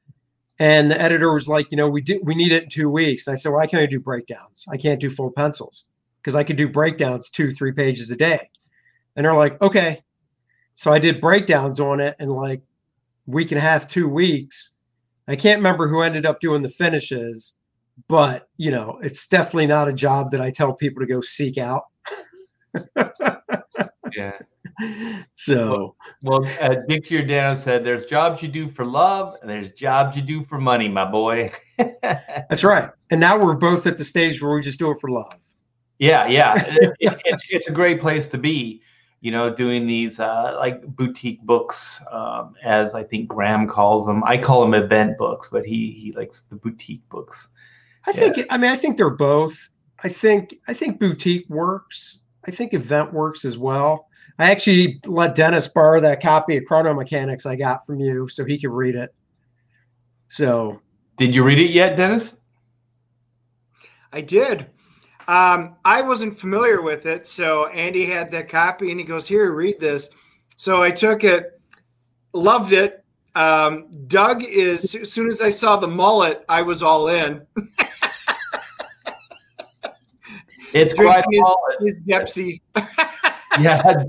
And 0.60 0.92
the 0.92 1.02
editor 1.02 1.34
was 1.34 1.50
like, 1.50 1.72
you 1.72 1.78
know, 1.78 1.90
we 1.90 2.02
do 2.02 2.22
we 2.24 2.36
need 2.36 2.52
it 2.52 2.64
in 2.64 2.70
two 2.70 2.90
weeks. 2.90 3.26
And 3.26 3.34
I 3.34 3.36
said, 3.36 3.50
well, 3.50 3.62
I 3.62 3.68
can 3.68 3.80
only 3.80 3.88
do 3.88 4.00
breakdowns. 4.00 4.66
I 4.72 4.78
can't 4.78 5.00
do 5.00 5.10
full 5.10 5.32
pencils 5.32 5.86
because 6.22 6.36
I 6.36 6.44
could 6.44 6.56
do 6.58 6.70
breakdowns 6.70 7.30
two, 7.32 7.52
three 7.52 7.72
pages 7.72 8.12
a 8.12 8.16
day. 8.16 8.50
And 9.16 9.26
they're 9.26 9.34
like, 9.34 9.60
okay. 9.62 10.04
So 10.76 10.92
I 10.92 11.00
did 11.00 11.20
breakdowns 11.20 11.80
on 11.80 12.00
it 12.00 12.16
in 12.20 12.30
like 12.30 12.62
week 13.26 13.52
and 13.52 13.58
a 13.58 13.62
half, 13.62 13.88
two 13.88 14.08
weeks. 14.08 14.76
I 15.28 15.36
can't 15.36 15.60
remember 15.60 15.88
who 15.88 16.02
ended 16.02 16.26
up 16.26 16.40
doing 16.40 16.62
the 16.62 16.70
finishes, 16.70 17.56
but 18.08 18.48
you 18.58 18.72
know, 18.72 19.00
it's 19.02 19.28
definitely 19.28 19.68
not 19.68 19.88
a 19.88 19.94
job 19.94 20.32
that 20.32 20.42
I 20.42 20.52
tell 20.52 20.74
people 20.74 21.02
to 21.02 21.08
go 21.08 21.22
seek 21.22 21.58
out. 21.58 21.86
yeah. 24.16 24.38
So 25.34 25.96
Well, 26.24 26.46
uh, 26.62 26.76
Dick 26.88 27.06
Giordano 27.06 27.56
said, 27.56 27.84
"There's 27.84 28.06
jobs 28.06 28.42
you 28.42 28.48
do 28.50 28.70
for 28.70 28.86
love, 28.86 29.36
and 29.42 29.50
there's 29.50 29.72
jobs 29.72 30.16
you 30.16 30.22
do 30.22 30.44
for 30.46 30.58
money, 30.60 30.88
my 30.90 31.06
boy." 31.06 31.52
that's 32.02 32.64
right. 32.64 32.90
And 33.10 33.20
now 33.20 33.40
we're 33.44 33.56
both 33.56 33.88
at 33.88 33.98
the 33.98 34.04
stage 34.04 34.42
where 34.42 34.54
we 34.56 34.62
just 34.62 34.80
do 34.80 34.92
it 34.92 35.00
for 35.00 35.10
love. 35.10 35.34
yeah, 36.00 36.28
yeah. 36.28 36.54
It- 36.68 36.96
it- 37.00 37.22
it's 37.26 37.44
it's 37.50 37.68
a 37.68 37.72
great 37.72 38.00
place 38.02 38.26
to 38.28 38.38
be. 38.38 38.82
You 39.24 39.32
know, 39.32 39.54
doing 39.54 39.86
these 39.86 40.20
uh, 40.20 40.56
like 40.60 40.82
boutique 40.84 41.42
books, 41.44 42.02
um, 42.12 42.56
as 42.64 42.96
I 42.96 43.04
think 43.04 43.28
Graham 43.28 43.68
calls 43.68 44.08
them. 44.08 44.24
I 44.24 44.36
call 44.38 44.62
them 44.62 44.74
event 44.74 45.16
books, 45.20 45.48
but 45.52 45.64
he 45.64 45.92
he 45.92 46.12
likes 46.14 46.42
the 46.50 46.56
boutique 46.56 47.08
books. 47.10 47.48
I 48.08 48.14
think 48.14 48.38
I 48.50 48.58
mean 48.58 48.72
I 48.72 48.76
think 48.76 48.98
they're 48.98 49.12
both. 49.12 49.70
I 50.04 50.10
think 50.10 50.56
I 50.68 50.74
think 50.74 51.00
boutique 51.00 51.48
works. 51.50 52.24
I 52.48 52.52
think 52.52 52.74
event 52.74 53.14
works 53.14 53.46
as 53.46 53.60
well. 53.60 54.08
I 54.44 54.52
actually 54.52 55.00
let 55.06 55.36
Dennis 55.36 55.68
borrow 55.68 56.00
that 56.02 56.22
copy 56.22 56.58
of 56.58 56.66
Chrono 56.66 56.94
Mechanics 56.94 57.46
I 57.46 57.56
got 57.56 57.86
from 57.86 58.00
you 58.00 58.28
so 58.28 58.44
he 58.46 58.60
could 58.60 58.72
read 58.72 58.96
it. 58.96 59.14
So 60.28 60.82
Did 61.18 61.36
you 61.36 61.44
read 61.44 61.60
it 61.60 61.72
yet, 61.72 61.96
Dennis? 61.98 62.34
I 64.14 64.22
did. 64.22 64.68
Um, 65.28 65.76
I 65.86 66.02
wasn't 66.02 66.38
familiar 66.38 66.82
with 66.82 67.06
it, 67.06 67.26
so 67.28 67.68
Andy 67.68 68.06
had 68.06 68.32
that 68.32 68.50
copy, 68.50 68.92
and 68.92 69.00
he 69.00 69.06
goes, 69.06 69.28
"Here, 69.28 69.54
read 69.54 69.80
this." 69.80 70.10
So 70.58 70.82
I 70.82 70.92
took 70.92 71.24
it, 71.24 71.60
loved 72.34 72.74
it. 72.74 73.06
Um, 73.36 73.88
Doug 74.08 74.44
is 74.44 74.96
as 74.96 75.12
soon 75.12 75.28
as 75.30 75.42
I 75.42 75.50
saw 75.50 75.78
the 75.78 75.88
mullet, 75.88 76.44
I 76.50 76.62
was 76.64 76.84
all 76.84 77.08
in. 77.08 77.46
It's 80.74 80.94
Drink 80.96 81.12
quite 81.12 81.24
a 81.24 81.28
his- 81.30 81.40
mullet. 81.42 81.78
His 81.82 81.96
Depsy. 82.06 82.62
yeah. 83.60 84.04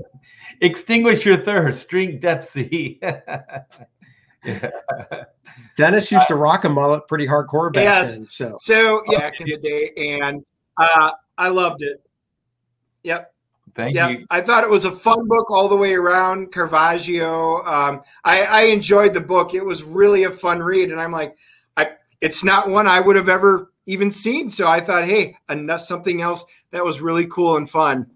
Extinguish 0.63 1.25
your 1.25 1.37
thirst. 1.37 1.87
Drink 1.89 2.21
Depsy. 2.21 2.99
yeah. 3.01 3.63
Dennis 5.77 6.11
used 6.11 6.27
to 6.27 6.35
rock 6.35 6.65
a 6.65 6.69
mullet 6.69 7.07
pretty 7.07 7.25
hardcore 7.27 7.71
back 7.71 7.83
Yes. 7.83 8.15
then. 8.15 8.25
So 8.25 8.57
So 8.59 9.01
yeah, 9.07 9.19
back 9.19 9.39
in 9.41 9.47
the 9.49 9.57
day, 9.57 9.91
and 10.19 10.43
uh, 10.77 11.11
I 11.37 11.49
loved 11.49 11.81
it. 11.81 12.01
Yep. 13.03 13.33
Thank 13.75 13.95
Yeah, 13.95 14.09
you. 14.09 14.25
I 14.29 14.41
thought 14.41 14.63
it 14.63 14.69
was 14.69 14.85
a 14.85 14.91
fun 14.91 15.27
book 15.27 15.49
all 15.49 15.67
the 15.67 15.75
way 15.75 15.93
around. 15.93 16.51
Caravaggio. 16.51 17.63
Um, 17.65 18.01
I, 18.23 18.43
I 18.43 18.61
enjoyed 18.63 19.13
the 19.13 19.21
book. 19.21 19.53
It 19.53 19.65
was 19.65 19.83
really 19.83 20.23
a 20.25 20.29
fun 20.31 20.59
read, 20.61 20.91
and 20.91 20.99
I'm 21.01 21.11
like, 21.11 21.35
I 21.75 21.91
it's 22.21 22.43
not 22.43 22.69
one 22.69 22.87
I 22.87 22.99
would 22.99 23.15
have 23.15 23.29
ever 23.29 23.71
even 23.85 24.11
seen. 24.11 24.49
So 24.49 24.67
I 24.67 24.79
thought, 24.79 25.05
hey, 25.05 25.35
enough 25.49 25.81
something 25.81 26.21
else 26.21 26.45
that 26.71 26.85
was 26.85 27.01
really 27.01 27.25
cool 27.27 27.57
and 27.57 27.69
fun. 27.69 28.07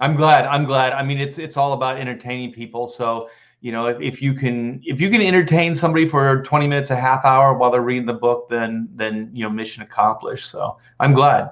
I'm 0.00 0.14
glad. 0.14 0.46
I'm 0.46 0.64
glad. 0.64 0.92
I 0.92 1.02
mean, 1.02 1.18
it's 1.18 1.38
it's 1.38 1.56
all 1.56 1.72
about 1.72 1.98
entertaining 1.98 2.52
people. 2.52 2.88
So 2.88 3.28
you 3.60 3.72
know, 3.72 3.86
if, 3.86 4.00
if 4.00 4.22
you 4.22 4.34
can 4.34 4.80
if 4.84 5.00
you 5.00 5.10
can 5.10 5.20
entertain 5.20 5.74
somebody 5.74 6.08
for 6.08 6.42
20 6.42 6.68
minutes, 6.68 6.90
a 6.90 6.96
half 6.96 7.24
hour 7.24 7.54
while 7.54 7.70
they're 7.70 7.82
reading 7.82 8.06
the 8.06 8.12
book, 8.12 8.48
then 8.48 8.88
then 8.94 9.30
you 9.32 9.44
know, 9.44 9.50
mission 9.50 9.82
accomplished. 9.82 10.50
So 10.50 10.78
I'm 11.00 11.12
glad. 11.12 11.50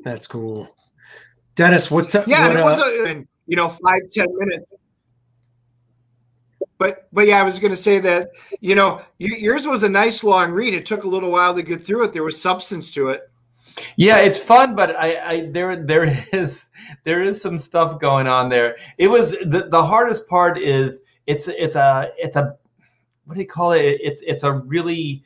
that's 0.00 0.26
cool. 0.26 0.74
Dennis, 1.54 1.90
what's 1.90 2.14
up? 2.14 2.26
Yeah, 2.26 2.48
what, 2.48 2.56
it 2.56 2.64
was 2.64 2.80
uh, 2.80 3.10
a, 3.10 3.24
you 3.46 3.56
know 3.56 3.68
five 3.68 4.02
ten 4.10 4.26
minutes. 4.36 4.74
But 6.78 7.08
but 7.12 7.28
yeah, 7.28 7.38
I 7.38 7.44
was 7.44 7.60
going 7.60 7.70
to 7.70 7.76
say 7.76 8.00
that 8.00 8.30
you 8.60 8.74
know 8.74 9.02
yours 9.18 9.68
was 9.68 9.84
a 9.84 9.88
nice 9.88 10.24
long 10.24 10.50
read. 10.50 10.74
It 10.74 10.86
took 10.86 11.04
a 11.04 11.08
little 11.08 11.30
while 11.30 11.54
to 11.54 11.62
get 11.62 11.84
through 11.84 12.04
it. 12.06 12.12
There 12.12 12.24
was 12.24 12.40
substance 12.40 12.90
to 12.92 13.10
it. 13.10 13.30
Yeah, 13.96 14.18
it's 14.18 14.38
fun, 14.38 14.74
but 14.74 14.96
I, 14.96 15.20
I 15.24 15.50
there 15.50 15.84
there 15.84 16.26
is 16.32 16.66
there 17.04 17.22
is 17.22 17.40
some 17.40 17.58
stuff 17.58 18.00
going 18.00 18.26
on 18.26 18.48
there. 18.48 18.76
It 18.98 19.08
was 19.08 19.30
the, 19.30 19.68
the 19.70 19.84
hardest 19.84 20.26
part 20.28 20.58
is 20.58 21.00
it's 21.26 21.48
it's 21.48 21.76
a 21.76 22.10
it's 22.18 22.36
a 22.36 22.56
what 23.24 23.34
do 23.34 23.40
you 23.40 23.48
call 23.48 23.72
it? 23.72 23.82
It's 23.82 24.22
it's 24.26 24.42
a 24.42 24.52
really 24.52 25.24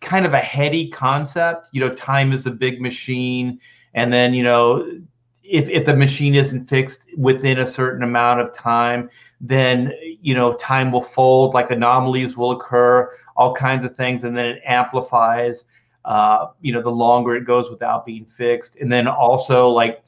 kind 0.00 0.26
of 0.26 0.32
a 0.32 0.38
heady 0.40 0.90
concept. 0.90 1.68
You 1.72 1.80
know, 1.80 1.94
time 1.94 2.32
is 2.32 2.46
a 2.46 2.50
big 2.50 2.80
machine, 2.80 3.60
and 3.94 4.12
then 4.12 4.34
you 4.34 4.42
know 4.42 5.00
if 5.42 5.68
if 5.68 5.84
the 5.84 5.96
machine 5.96 6.34
isn't 6.34 6.68
fixed 6.68 7.04
within 7.16 7.58
a 7.58 7.66
certain 7.66 8.02
amount 8.02 8.40
of 8.40 8.54
time, 8.54 9.10
then 9.40 9.92
you 10.20 10.34
know 10.34 10.54
time 10.54 10.92
will 10.92 11.02
fold, 11.02 11.54
like 11.54 11.70
anomalies 11.70 12.36
will 12.36 12.52
occur, 12.52 13.10
all 13.36 13.54
kinds 13.54 13.84
of 13.84 13.96
things, 13.96 14.24
and 14.24 14.36
then 14.36 14.46
it 14.46 14.62
amplifies. 14.64 15.64
Uh, 16.04 16.48
you 16.60 16.72
know, 16.72 16.82
the 16.82 16.90
longer 16.90 17.36
it 17.36 17.44
goes 17.44 17.70
without 17.70 18.04
being 18.04 18.24
fixed, 18.24 18.76
and 18.76 18.90
then 18.90 19.06
also 19.06 19.68
like 19.68 20.02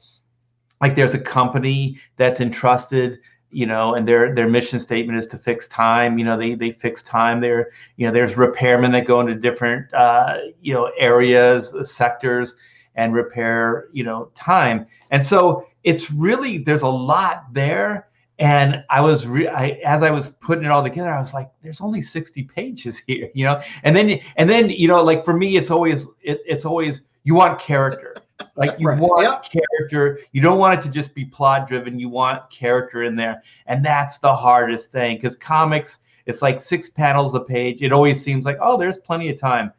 like 0.81 0.95
there's 0.95 1.13
a 1.13 1.19
company 1.19 1.97
that's 2.17 2.41
entrusted 2.41 3.19
you 3.55 3.65
know, 3.65 3.93
and 3.93 4.05
their 4.05 4.35
their 4.35 4.49
mission 4.49 4.81
statement 4.81 5.17
is 5.17 5.25
to 5.27 5.37
fix 5.37 5.65
time. 5.67 6.19
You 6.19 6.25
know, 6.25 6.37
they 6.37 6.55
they 6.55 6.73
fix 6.73 7.01
time. 7.01 7.39
There, 7.39 7.71
you 7.95 8.05
know, 8.05 8.11
there's 8.11 8.33
repairmen 8.33 8.91
that 8.91 9.07
go 9.07 9.21
into 9.21 9.33
different 9.33 9.93
uh, 9.93 10.39
you 10.61 10.73
know 10.73 10.91
areas, 10.99 11.73
sectors, 11.83 12.55
and 12.95 13.13
repair 13.13 13.87
you 13.93 14.03
know 14.03 14.29
time. 14.35 14.85
And 15.11 15.25
so 15.25 15.67
it's 15.85 16.11
really 16.11 16.57
there's 16.57 16.81
a 16.81 16.87
lot 16.89 17.45
there. 17.53 18.09
And 18.37 18.83
I 18.89 18.99
was 18.99 19.25
re- 19.25 19.47
I, 19.47 19.79
as 19.85 20.03
I 20.03 20.09
was 20.09 20.29
putting 20.29 20.65
it 20.65 20.71
all 20.71 20.83
together, 20.83 21.11
I 21.11 21.19
was 21.19 21.33
like, 21.33 21.49
"There's 21.63 21.79
only 21.79 22.01
60 22.01 22.43
pages 22.43 22.97
here," 23.07 23.29
you 23.33 23.45
know. 23.45 23.61
And 23.83 23.95
then 23.95 24.19
and 24.35 24.49
then 24.49 24.69
you 24.69 24.87
know, 24.87 25.03
like 25.03 25.23
for 25.23 25.33
me, 25.33 25.55
it's 25.55 25.71
always 25.71 26.05
it, 26.21 26.41
it's 26.45 26.65
always 26.65 27.01
you 27.23 27.33
want 27.33 27.59
character 27.59 28.15
like 28.55 28.75
you 28.79 28.87
right. 28.87 28.99
want 28.99 29.23
yep. 29.23 29.63
character. 29.63 30.19
You 30.31 30.41
don't 30.41 30.57
want 30.57 30.79
it 30.79 30.83
to 30.83 30.89
just 30.89 31.13
be 31.13 31.25
plot 31.25 31.67
driven. 31.67 31.99
You 31.99 32.09
want 32.09 32.49
character 32.49 33.03
in 33.03 33.15
there. 33.15 33.43
And 33.67 33.83
that's 33.83 34.19
the 34.19 34.33
hardest 34.33 34.91
thing 34.91 35.17
because 35.17 35.35
comics, 35.35 35.99
it's 36.25 36.41
like 36.41 36.61
six 36.61 36.89
panels 36.89 37.35
a 37.35 37.39
page. 37.39 37.81
It 37.81 37.91
always 37.91 38.21
seems 38.21 38.45
like, 38.45 38.57
oh, 38.61 38.77
there's 38.77 38.97
plenty 38.97 39.29
of 39.29 39.39
time. 39.39 39.71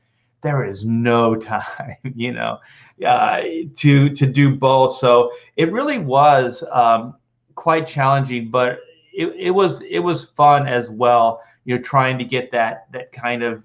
There 0.42 0.64
is 0.64 0.84
no 0.84 1.34
time, 1.34 1.96
you 2.14 2.32
know, 2.32 2.58
uh, 3.06 3.40
to 3.76 4.10
to 4.10 4.26
do 4.26 4.54
both. 4.54 4.98
So 4.98 5.32
it 5.56 5.72
really 5.72 5.98
was 5.98 6.62
um, 6.70 7.14
quite 7.56 7.88
challenging, 7.88 8.50
but 8.50 8.78
it, 9.12 9.34
it 9.36 9.50
was 9.50 9.80
it 9.82 9.98
was 9.98 10.24
fun 10.24 10.68
as 10.68 10.88
well. 10.88 11.42
You 11.64 11.76
know, 11.76 11.82
trying 11.82 12.18
to 12.18 12.24
get 12.24 12.52
that 12.52 12.86
that 12.92 13.12
kind 13.12 13.42
of 13.42 13.64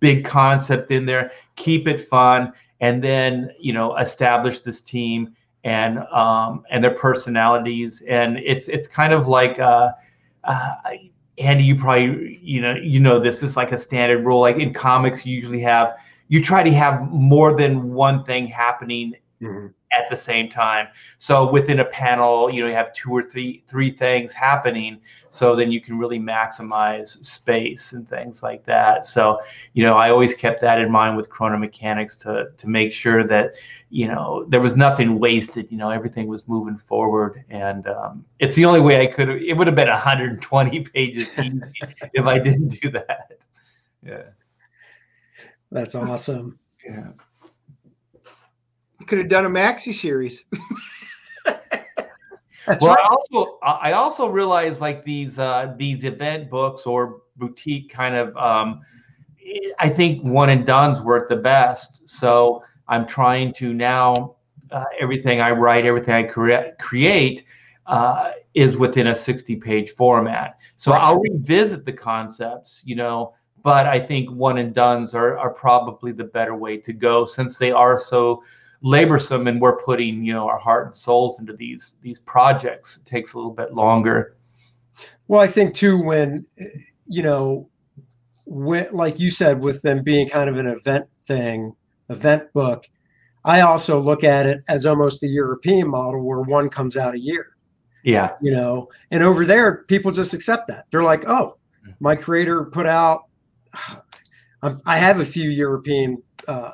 big 0.00 0.24
concept 0.24 0.90
in 0.90 1.06
there, 1.06 1.32
keep 1.56 1.88
it 1.88 2.06
fun, 2.06 2.52
and 2.80 3.02
then 3.02 3.50
you 3.58 3.72
know 3.72 3.96
establish 3.96 4.60
this 4.60 4.80
team 4.80 5.34
and 5.64 5.98
um, 6.10 6.64
and 6.70 6.82
their 6.82 6.94
personalities 6.94 8.02
and 8.08 8.38
it's 8.38 8.68
it's 8.68 8.88
kind 8.88 9.12
of 9.12 9.28
like 9.28 9.58
uh, 9.58 9.92
uh, 10.44 10.74
Andy 11.38 11.64
you 11.64 11.76
probably 11.76 12.38
you 12.42 12.60
know 12.60 12.74
you 12.74 13.00
know 13.00 13.20
this 13.20 13.42
is 13.42 13.56
like 13.56 13.72
a 13.72 13.78
standard 13.78 14.24
rule 14.24 14.40
like 14.40 14.56
in 14.56 14.72
comics 14.72 15.26
you 15.26 15.34
usually 15.34 15.60
have 15.60 15.96
you 16.28 16.42
try 16.42 16.62
to 16.62 16.72
have 16.72 17.10
more 17.10 17.56
than 17.56 17.92
one 17.92 18.24
thing 18.24 18.46
happening 18.46 19.14
mm-hmm. 19.40 19.66
At 19.92 20.08
the 20.10 20.16
same 20.16 20.48
time. 20.48 20.88
So 21.18 21.50
within 21.50 21.80
a 21.80 21.84
panel 21.84 22.50
you 22.50 22.62
know 22.62 22.68
you 22.68 22.74
have 22.74 22.94
two 22.94 23.10
or 23.10 23.22
three 23.22 23.62
three 23.66 23.90
things 23.90 24.32
happening 24.32 25.00
so 25.30 25.54
then 25.54 25.70
you 25.70 25.80
can 25.80 25.98
really 25.98 26.18
maximize 26.18 27.24
space 27.24 27.92
and 27.92 28.08
things 28.08 28.42
like 28.42 28.64
that. 28.66 29.06
So 29.06 29.40
you 29.72 29.84
know 29.84 29.94
i 29.94 30.10
always 30.10 30.34
kept 30.34 30.60
that 30.62 30.80
in 30.80 30.90
mind 30.90 31.16
with 31.16 31.28
chrono 31.28 31.58
mechanics 31.58 32.14
to 32.16 32.50
to 32.56 32.68
make 32.68 32.92
sure 32.92 33.26
that 33.26 33.54
you 33.90 34.06
know 34.06 34.44
there 34.48 34.60
was 34.60 34.76
nothing 34.76 35.18
wasted 35.18 35.70
you 35.70 35.76
know 35.76 35.90
everything 35.90 36.26
was 36.28 36.46
moving 36.46 36.76
forward. 36.76 37.44
And 37.50 37.86
um, 37.88 38.24
it's 38.38 38.56
the 38.56 38.64
only 38.64 38.80
way 38.80 39.00
i 39.00 39.06
could 39.06 39.28
it 39.28 39.54
would 39.54 39.66
have 39.66 39.76
been 39.76 39.88
120 39.88 40.80
pages 40.94 41.28
if 42.14 42.26
i 42.26 42.38
didn't 42.38 42.80
do 42.80 42.90
that. 42.90 43.32
Yeah. 44.06 44.22
That's 45.72 45.94
awesome. 45.94 46.58
Yeah 46.84 47.10
could 49.10 49.18
have 49.18 49.28
done 49.28 49.44
a 49.44 49.50
maxi 49.50 49.92
series 49.92 50.44
well, 52.80 52.94
right. 52.94 52.98
I 52.98 53.08
also 53.08 53.58
I 53.62 53.92
also 53.92 54.28
realize 54.28 54.80
like 54.80 55.04
these 55.04 55.38
uh, 55.38 55.74
these 55.76 56.04
event 56.04 56.50
books 56.50 56.82
or 56.86 57.22
boutique 57.36 57.90
kind 57.90 58.14
of 58.14 58.36
um, 58.36 58.80
I 59.78 59.88
think 59.88 60.22
one 60.22 60.50
and 60.50 60.64
done's 60.64 61.00
work 61.00 61.28
the 61.28 61.36
best. 61.36 62.08
So 62.08 62.62
I'm 62.88 63.06
trying 63.06 63.52
to 63.54 63.72
now 63.72 64.36
uh, 64.70 64.84
everything 65.00 65.40
I 65.40 65.50
write, 65.50 65.86
everything 65.86 66.14
I 66.14 66.22
cre- 66.24 66.74
create 66.78 67.44
uh, 67.86 68.32
is 68.54 68.76
within 68.76 69.08
a 69.08 69.16
60 69.16 69.56
page 69.56 69.90
format. 69.90 70.58
So 70.76 70.92
right. 70.92 71.00
I'll 71.00 71.20
revisit 71.20 71.84
the 71.84 71.92
concepts, 71.92 72.82
you 72.84 72.94
know, 72.94 73.34
but 73.62 73.86
I 73.86 73.98
think 73.98 74.30
one 74.30 74.58
and 74.58 74.74
done's 74.74 75.14
are, 75.14 75.38
are 75.38 75.50
probably 75.50 76.12
the 76.12 76.24
better 76.24 76.54
way 76.54 76.76
to 76.78 76.92
go 76.92 77.24
since 77.24 77.58
they 77.58 77.72
are 77.72 77.98
so 77.98 78.42
laborsome 78.84 79.48
and 79.48 79.60
we're 79.60 79.76
putting 79.76 80.24
you 80.24 80.32
know 80.32 80.48
our 80.48 80.58
heart 80.58 80.86
and 80.86 80.96
souls 80.96 81.38
into 81.38 81.52
these 81.52 81.94
these 82.00 82.20
projects 82.20 82.96
it 82.96 83.06
takes 83.06 83.34
a 83.34 83.36
little 83.36 83.52
bit 83.52 83.74
longer. 83.74 84.36
Well 85.28 85.40
i 85.40 85.46
think 85.46 85.74
too 85.74 86.02
when 86.02 86.46
you 87.06 87.22
know 87.22 87.68
when 88.46 88.86
like 88.92 89.20
you 89.20 89.30
said 89.30 89.60
with 89.60 89.82
them 89.82 90.02
being 90.02 90.28
kind 90.28 90.48
of 90.48 90.56
an 90.56 90.66
event 90.66 91.06
thing 91.24 91.74
event 92.08 92.52
book 92.52 92.88
i 93.44 93.60
also 93.60 94.00
look 94.00 94.24
at 94.24 94.46
it 94.46 94.60
as 94.68 94.86
almost 94.86 95.20
the 95.20 95.28
european 95.28 95.88
model 95.88 96.24
where 96.24 96.40
one 96.40 96.68
comes 96.68 96.96
out 96.96 97.14
a 97.14 97.20
year. 97.20 97.56
Yeah. 98.02 98.32
You 98.40 98.52
know 98.52 98.88
and 99.10 99.22
over 99.22 99.44
there 99.44 99.84
people 99.84 100.10
just 100.10 100.32
accept 100.32 100.68
that. 100.68 100.86
They're 100.90 101.02
like 101.02 101.28
oh 101.28 101.58
my 102.00 102.16
creator 102.16 102.64
put 102.64 102.86
out 102.86 103.24
i 104.62 104.98
have 104.98 105.20
a 105.20 105.24
few 105.24 105.50
european 105.50 106.22
uh, 106.48 106.72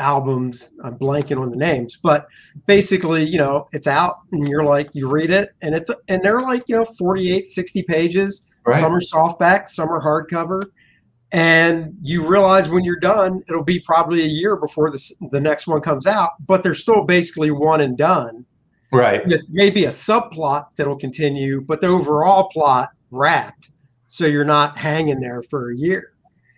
albums. 0.00 0.74
I'm 0.82 0.98
blanking 0.98 1.40
on 1.40 1.50
the 1.50 1.56
names, 1.56 1.98
but 2.02 2.26
basically, 2.66 3.24
you 3.24 3.38
know, 3.38 3.66
it's 3.72 3.86
out 3.86 4.20
and 4.32 4.48
you're 4.48 4.64
like, 4.64 4.94
you 4.94 5.08
read 5.08 5.30
it 5.30 5.50
and 5.62 5.74
it's, 5.74 5.90
and 6.08 6.22
they're 6.22 6.40
like, 6.40 6.68
you 6.68 6.76
know, 6.76 6.84
48, 6.84 7.46
60 7.46 7.82
pages. 7.84 8.48
Right. 8.64 8.76
Some 8.76 8.92
are 8.92 9.00
softback, 9.00 9.68
some 9.68 9.88
are 9.88 10.02
hardcover. 10.02 10.62
And 11.32 11.96
you 12.02 12.28
realize 12.28 12.68
when 12.68 12.82
you're 12.82 12.98
done, 12.98 13.40
it'll 13.48 13.62
be 13.62 13.80
probably 13.80 14.22
a 14.22 14.28
year 14.28 14.56
before 14.56 14.90
the, 14.90 15.28
the 15.30 15.40
next 15.40 15.68
one 15.68 15.80
comes 15.80 16.06
out, 16.06 16.30
but 16.46 16.62
they're 16.62 16.74
still 16.74 17.04
basically 17.04 17.50
one 17.52 17.80
and 17.80 17.96
done. 17.96 18.44
Right. 18.92 19.24
With 19.26 19.46
maybe 19.48 19.84
a 19.84 19.90
subplot 19.90 20.66
that'll 20.76 20.96
continue, 20.96 21.60
but 21.60 21.80
the 21.80 21.86
overall 21.86 22.48
plot 22.48 22.88
wrapped. 23.12 23.70
So 24.08 24.26
you're 24.26 24.44
not 24.44 24.76
hanging 24.76 25.20
there 25.20 25.42
for 25.42 25.70
a 25.70 25.76
year. 25.76 26.14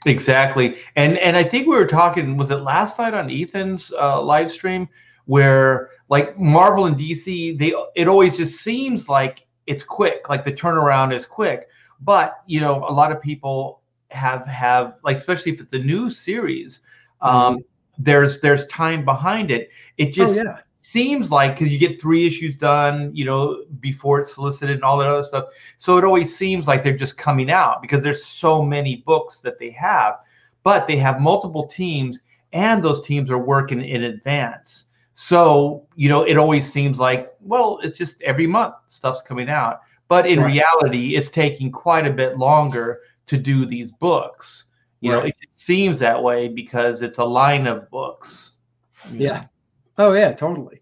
Exactly, 0.06 0.76
and 0.96 1.16
and 1.18 1.36
I 1.36 1.44
think 1.44 1.66
we 1.66 1.76
were 1.76 1.86
talking. 1.86 2.36
Was 2.36 2.50
it 2.50 2.56
last 2.56 2.98
night 2.98 3.14
on 3.14 3.30
Ethan's 3.30 3.92
uh, 3.92 4.20
live 4.20 4.50
stream 4.50 4.88
where 5.26 5.90
like 6.08 6.38
Marvel 6.38 6.86
and 6.86 6.96
DC, 6.96 7.58
they 7.58 7.72
it 7.94 8.08
always 8.08 8.36
just 8.36 8.60
seems 8.60 9.08
like 9.08 9.46
it's 9.66 9.84
quick, 9.84 10.28
like 10.28 10.44
the 10.44 10.52
turnaround 10.52 11.14
is 11.14 11.24
quick. 11.24 11.68
But 12.00 12.42
you 12.46 12.60
know, 12.60 12.84
a 12.88 12.92
lot 12.92 13.12
of 13.12 13.22
people 13.22 13.82
have 14.10 14.46
have 14.46 14.94
like, 15.04 15.16
especially 15.16 15.52
if 15.52 15.60
it's 15.60 15.72
a 15.72 15.78
new 15.78 16.10
series, 16.10 16.80
um, 17.20 17.54
mm-hmm. 17.54 17.60
there's 17.98 18.40
there's 18.40 18.66
time 18.66 19.04
behind 19.04 19.50
it. 19.50 19.70
It 19.98 20.08
oh, 20.08 20.10
just 20.10 20.38
oh, 20.40 20.42
yeah 20.42 20.58
seems 20.82 21.30
like 21.30 21.56
because 21.56 21.72
you 21.72 21.78
get 21.78 22.00
three 22.00 22.26
issues 22.26 22.56
done, 22.56 23.10
you 23.14 23.24
know, 23.24 23.64
before 23.80 24.18
it's 24.18 24.34
solicited 24.34 24.74
and 24.74 24.84
all 24.84 24.98
that 24.98 25.08
other 25.08 25.22
stuff. 25.22 25.46
So 25.78 25.96
it 25.96 26.04
always 26.04 26.36
seems 26.36 26.66
like 26.66 26.82
they're 26.82 26.96
just 26.96 27.16
coming 27.16 27.50
out 27.50 27.80
because 27.80 28.02
there's 28.02 28.24
so 28.24 28.62
many 28.62 28.96
books 29.06 29.40
that 29.40 29.60
they 29.60 29.70
have, 29.70 30.16
but 30.64 30.88
they 30.88 30.96
have 30.96 31.20
multiple 31.20 31.68
teams 31.68 32.18
and 32.52 32.82
those 32.82 33.00
teams 33.06 33.30
are 33.30 33.38
working 33.38 33.82
in 33.82 34.04
advance. 34.04 34.86
So, 35.14 35.86
you 35.94 36.08
know, 36.08 36.24
it 36.24 36.36
always 36.36 36.70
seems 36.70 36.98
like, 36.98 37.32
well, 37.40 37.78
it's 37.84 37.96
just 37.96 38.20
every 38.22 38.48
month 38.48 38.74
stuff's 38.88 39.22
coming 39.22 39.48
out. 39.48 39.80
But 40.08 40.26
in 40.26 40.40
right. 40.40 40.52
reality, 40.52 41.14
it's 41.14 41.30
taking 41.30 41.70
quite 41.70 42.08
a 42.08 42.12
bit 42.12 42.38
longer 42.38 43.02
to 43.26 43.36
do 43.38 43.66
these 43.66 43.92
books. 43.92 44.64
You 45.00 45.12
right. 45.12 45.20
know, 45.20 45.26
it 45.26 45.34
seems 45.54 46.00
that 46.00 46.20
way 46.20 46.48
because 46.48 47.02
it's 47.02 47.18
a 47.18 47.24
line 47.24 47.68
of 47.68 47.88
books. 47.88 48.54
Yeah. 49.12 49.44
Oh 49.98 50.12
yeah, 50.12 50.32
totally. 50.32 50.80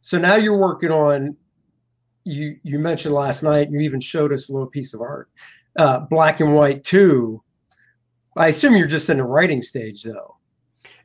So 0.00 0.18
now 0.18 0.36
you're 0.36 0.56
working 0.56 0.90
on. 0.90 1.36
You 2.24 2.56
you 2.62 2.78
mentioned 2.78 3.14
last 3.14 3.42
night. 3.42 3.70
You 3.70 3.80
even 3.80 4.00
showed 4.00 4.32
us 4.32 4.48
a 4.48 4.52
little 4.52 4.68
piece 4.68 4.94
of 4.94 5.00
art, 5.00 5.28
uh, 5.76 6.00
black 6.00 6.40
and 6.40 6.54
white 6.54 6.84
too. 6.84 7.42
I 8.36 8.48
assume 8.48 8.76
you're 8.76 8.86
just 8.86 9.10
in 9.10 9.18
the 9.18 9.24
writing 9.24 9.62
stage 9.62 10.02
though. 10.04 10.36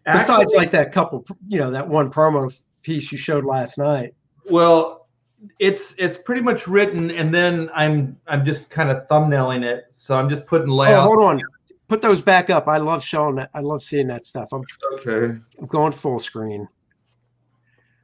Actually, 0.06 0.46
Besides, 0.46 0.56
like 0.56 0.72
that 0.72 0.92
couple, 0.92 1.26
you 1.48 1.60
know, 1.60 1.72
that 1.72 1.88
one 1.88 2.12
promo 2.12 2.56
piece 2.84 3.12
you 3.12 3.18
showed 3.18 3.44
last 3.44 3.78
night. 3.78 4.14
Well, 4.50 5.08
it's 5.60 5.94
it's 5.98 6.18
pretty 6.18 6.42
much 6.42 6.68
written, 6.68 7.12
and 7.12 7.34
then 7.34 7.70
I'm 7.76 8.18
I'm 8.28 8.46
just 8.46 8.70
kind 8.70 8.90
of 8.90 9.08
thumbnailing 9.10 9.64
it. 9.64 9.86
So 9.94 10.18
I'm 10.18 10.30
just 10.30 10.46
putting 10.46 10.70
layout. 10.70 11.00
Oh, 11.00 11.16
hold 11.16 11.24
on, 11.24 11.42
put 11.88 12.02
those 12.02 12.22
back 12.22 12.50
up. 12.50 12.68
I 12.68 12.78
love 12.78 13.04
showing 13.04 13.36
that. 13.36 13.50
I 13.54 13.60
love 13.60 13.82
seeing 13.82 14.08
that 14.08 14.24
stuff. 14.24 14.50
I'm 14.54 14.64
okay. 14.94 15.40
I'm 15.60 15.66
going 15.68 15.92
full 15.92 16.20
screen. 16.20 16.68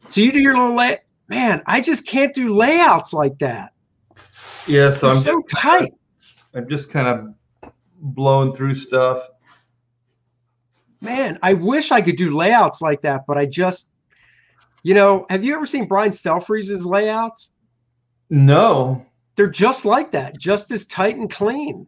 So 0.08 0.22
you 0.22 0.32
do 0.32 0.40
your 0.40 0.56
little 0.56 0.76
lay. 0.76 0.98
Man, 1.30 1.62
I 1.66 1.82
just 1.82 2.08
can't 2.08 2.34
do 2.34 2.54
layouts 2.54 3.14
like 3.14 3.40
that. 3.40 3.72
Yeah, 4.68 4.90
so 4.90 5.10
I'm 5.10 5.16
so 5.16 5.42
just, 5.42 5.62
tight. 5.62 5.92
I'm 6.54 6.70
just 6.70 6.90
kind 6.90 7.08
of 7.08 7.34
blowing 8.00 8.54
through 8.54 8.76
stuff. 8.76 9.30
Man, 11.02 11.40
I 11.42 11.54
wish 11.54 11.92
I 11.92 12.02
could 12.02 12.18
do 12.18 12.36
layouts 12.36 12.82
like 12.82 13.02
that, 13.02 13.26
but 13.28 13.38
I 13.38 13.46
just 13.46 13.94
You 14.84 14.94
know, 14.94 15.26
have 15.30 15.44
you 15.44 15.56
ever 15.56 15.66
seen 15.66 15.88
Brian 15.88 16.12
Stelfreeze's 16.12 16.86
layouts? 16.86 17.54
No. 18.30 19.06
They're 19.36 19.48
just 19.48 19.86
like 19.86 20.12
that, 20.12 20.38
just 20.38 20.72
as 20.72 20.86
tight 20.86 21.16
and 21.16 21.32
clean. 21.32 21.88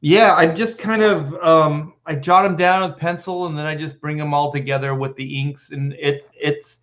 Yeah, 0.00 0.34
I 0.34 0.46
just 0.46 0.78
kind 0.78 1.02
of 1.02 1.34
um, 1.44 1.92
I 2.06 2.14
jot 2.14 2.44
them 2.44 2.56
down 2.56 2.88
with 2.90 2.98
pencil, 2.98 3.46
and 3.46 3.56
then 3.56 3.66
I 3.66 3.74
just 3.74 4.00
bring 4.00 4.16
them 4.16 4.32
all 4.32 4.50
together 4.50 4.94
with 4.94 5.14
the 5.16 5.38
inks, 5.38 5.70
and 5.70 5.92
it's 5.98 6.24
it's 6.34 6.80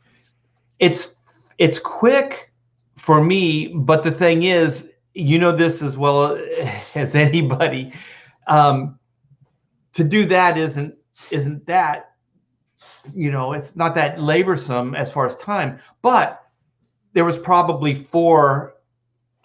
it's 0.80 1.16
it's 1.58 1.80
quick 1.80 2.52
for 2.98 3.24
me. 3.24 3.68
But 3.68 4.04
the 4.04 4.12
thing 4.12 4.44
is, 4.44 4.90
you 5.14 5.40
know 5.40 5.56
this 5.56 5.82
as 5.82 5.98
well 5.98 6.38
as 6.96 7.16
anybody. 7.16 7.94
Um, 8.48 9.00
to 9.94 10.04
do 10.04 10.26
that 10.28 10.58
isn't 10.58 10.96
isn't 11.32 11.66
that 11.66 12.12
you 13.14 13.32
know 13.32 13.54
it's 13.54 13.76
not 13.76 13.96
that 13.96 14.18
laborsome 14.18 14.96
as 14.96 15.12
far 15.12 15.26
as 15.26 15.36
time, 15.38 15.80
but 16.02 16.44
there 17.14 17.26
was 17.26 17.38
probably 17.40 17.96
four 17.96 18.76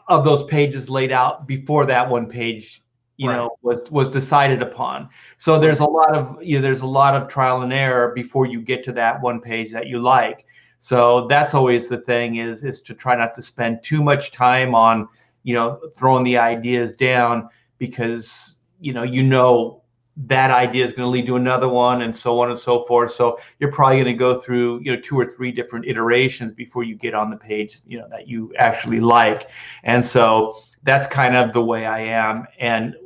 of 0.09 0.24
those 0.24 0.45
pages 0.45 0.91
laid 0.91 1.12
out 1.12 1.47
before 1.47 1.87
that 1.87 2.09
one 2.09 2.26
page 2.26 2.83
you 3.16 3.28
right. 3.28 3.37
know 3.37 3.57
was 3.62 3.91
was 3.91 4.09
decided 4.09 4.62
upon 4.62 5.09
so 5.39 5.59
there's 5.59 5.78
a 5.78 5.85
lot 5.85 6.14
of 6.14 6.43
you 6.43 6.57
know 6.57 6.62
there's 6.62 6.80
a 6.80 6.87
lot 6.87 7.14
of 7.14 7.28
trial 7.28 7.62
and 7.62 7.72
error 7.72 8.12
before 8.14 8.47
you 8.47 8.61
get 8.61 8.83
to 8.85 8.93
that 8.93 9.20
one 9.22 9.41
page 9.41 9.70
that 9.70 9.87
you 9.87 9.99
like 9.99 10.45
so 10.85 11.28
that's 11.28 11.55
always 11.55 11.87
the 11.87 11.99
thing 11.99 12.39
is 12.39 12.64
is 12.64 12.80
to 12.80 12.93
try 12.93 13.14
not 13.14 13.37
to 13.37 13.41
spend 13.41 13.85
too 13.85 14.03
much 14.03 14.33
time 14.33 14.74
on 14.74 15.07
you 15.45 15.55
know 15.55 15.78
throwing 15.95 16.24
the 16.24 16.37
ideas 16.37 16.97
down 16.97 17.49
because 17.78 18.57
you 18.80 18.93
know 18.93 19.05
you 19.05 19.22
know 19.22 19.80
that 20.16 20.51
idea 20.51 20.85
is 20.85 20.91
going 20.91 21.07
to 21.07 21.09
lead 21.09 21.24
to 21.24 21.37
another 21.37 21.68
one 21.68 22.03
and 22.03 22.14
so 22.14 22.41
on 22.41 22.51
and 22.51 22.59
so 22.59 22.85
forth. 22.85 23.12
So 23.12 23.39
you're 23.61 23.70
probably 23.70 23.99
going 23.99 24.07
to 24.07 24.14
go 24.14 24.41
through 24.41 24.80
you 24.83 24.95
know 24.95 25.01
two 25.01 25.16
or 25.16 25.24
three 25.30 25.53
different 25.53 25.87
iterations 25.87 26.53
before 26.53 26.83
you 26.83 26.97
get 26.97 27.14
on 27.14 27.30
the 27.30 27.37
page 27.37 27.80
you 27.87 28.01
know 28.01 28.09
that 28.11 28.26
you 28.26 28.53
actually 28.59 28.99
like. 28.99 29.49
And 29.85 30.05
so 30.05 30.59
that's 30.83 31.07
kind 31.07 31.37
of 31.37 31.53
the 31.53 31.62
way 31.62 31.87
i 31.87 32.01
am. 32.01 32.45
And 32.59 32.97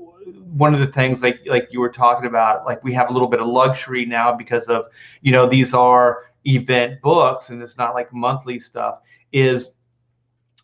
one 0.55 0.73
of 0.73 0.81
the 0.81 0.87
things 0.87 1.21
like 1.21 1.41
like 1.45 1.69
you 1.71 1.81
were 1.81 1.93
talking 1.93 2.27
about 2.27 2.65
like 2.65 2.83
we 2.83 2.95
have 2.95 3.11
a 3.11 3.13
little 3.13 3.29
bit 3.29 3.41
of 3.41 3.47
luxury 3.47 4.07
now 4.07 4.35
because 4.35 4.65
of 4.65 4.87
you 5.21 5.31
know 5.31 5.47
these 5.47 5.75
are 5.75 6.25
event 6.47 7.01
books 7.03 7.51
and 7.51 7.63
it's 7.63 7.77
not 7.77 7.95
like 7.95 8.13
monthly 8.13 8.61
stuff 8.61 9.01
is 9.33 9.69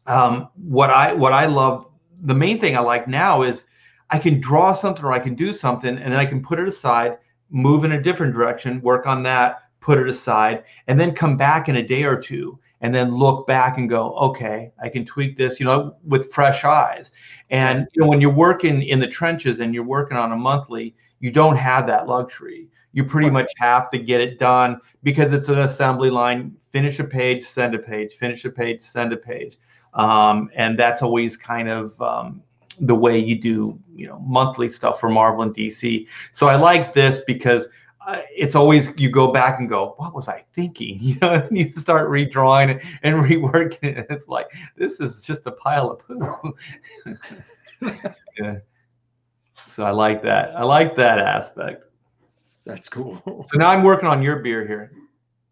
um, 0.06 0.48
what 0.54 0.90
i 0.90 1.12
what 1.12 1.32
i 1.32 1.46
love 1.46 1.86
the 2.22 2.34
main 2.34 2.60
thing 2.60 2.76
i 2.76 2.80
like 2.80 3.08
now 3.08 3.42
is 3.42 3.64
I 4.12 4.18
can 4.18 4.40
draw 4.40 4.74
something 4.74 5.04
or 5.04 5.12
I 5.12 5.18
can 5.18 5.34
do 5.34 5.54
something 5.54 5.96
and 5.96 6.12
then 6.12 6.20
I 6.20 6.26
can 6.26 6.42
put 6.42 6.60
it 6.60 6.68
aside, 6.68 7.16
move 7.50 7.84
in 7.84 7.92
a 7.92 8.02
different 8.02 8.34
direction, 8.34 8.82
work 8.82 9.06
on 9.06 9.22
that, 9.22 9.62
put 9.80 9.98
it 9.98 10.06
aside, 10.06 10.64
and 10.86 11.00
then 11.00 11.14
come 11.14 11.38
back 11.38 11.70
in 11.70 11.76
a 11.76 11.82
day 11.82 12.04
or 12.04 12.20
two 12.20 12.58
and 12.82 12.94
then 12.94 13.14
look 13.14 13.46
back 13.46 13.78
and 13.78 13.88
go, 13.88 14.12
okay, 14.16 14.70
I 14.82 14.90
can 14.90 15.06
tweak 15.06 15.36
this, 15.36 15.58
you 15.58 15.64
know, 15.64 15.96
with 16.04 16.30
fresh 16.30 16.62
eyes. 16.62 17.10
And 17.48 17.88
you 17.94 18.02
know, 18.02 18.08
when 18.08 18.20
you're 18.20 18.30
working 18.30 18.82
in 18.82 19.00
the 19.00 19.06
trenches 19.06 19.60
and 19.60 19.72
you're 19.72 19.82
working 19.82 20.18
on 20.18 20.32
a 20.32 20.36
monthly, 20.36 20.94
you 21.20 21.30
don't 21.30 21.56
have 21.56 21.86
that 21.86 22.06
luxury. 22.06 22.68
You 22.92 23.04
pretty 23.04 23.30
much 23.30 23.50
have 23.58 23.90
to 23.90 23.98
get 23.98 24.20
it 24.20 24.38
done 24.38 24.80
because 25.02 25.32
it's 25.32 25.48
an 25.48 25.60
assembly 25.60 26.10
line. 26.10 26.54
Finish 26.70 26.98
a 26.98 27.04
page, 27.04 27.44
send 27.44 27.74
a 27.74 27.78
page. 27.78 28.14
Finish 28.14 28.44
a 28.44 28.50
page, 28.50 28.82
send 28.82 29.12
a 29.12 29.16
page. 29.16 29.58
Um, 29.94 30.50
and 30.54 30.78
that's 30.78 31.02
always 31.02 31.36
kind 31.36 31.68
of 31.68 32.00
um, 32.00 32.42
the 32.80 32.94
way 32.94 33.18
you 33.18 33.38
do 33.38 33.78
you 33.94 34.06
know 34.06 34.18
monthly 34.20 34.70
stuff 34.70 35.00
for 35.00 35.08
Marvel 35.08 35.42
and 35.42 35.54
DC. 35.54 36.06
So 36.32 36.48
I 36.48 36.56
like 36.56 36.94
this 36.94 37.18
because 37.26 37.68
uh, 38.06 38.20
it's 38.30 38.54
always 38.54 38.90
you 38.96 39.10
go 39.10 39.30
back 39.30 39.60
and 39.60 39.68
go, 39.68 39.94
what 39.96 40.14
was 40.14 40.28
I 40.28 40.44
thinking? 40.54 40.98
You 41.00 41.16
know, 41.20 41.32
and 41.34 41.56
you 41.56 41.72
start 41.72 42.08
redrawing 42.08 42.84
and 43.02 43.16
reworking 43.28 43.98
it. 43.98 44.06
It's 44.10 44.28
like 44.28 44.46
this 44.76 45.00
is 45.00 45.22
just 45.22 45.46
a 45.46 45.52
pile 45.52 45.90
of 45.90 45.98
poo. 46.00 46.54
yeah. 48.38 48.56
So 49.68 49.84
I 49.84 49.90
like 49.90 50.22
that. 50.22 50.56
I 50.56 50.64
like 50.64 50.96
that 50.96 51.18
aspect. 51.18 51.84
That's 52.64 52.88
cool. 52.88 53.14
so 53.26 53.58
now 53.58 53.68
I'm 53.68 53.82
working 53.82 54.08
on 54.08 54.22
your 54.22 54.36
beer 54.36 54.66
here. 54.66 54.92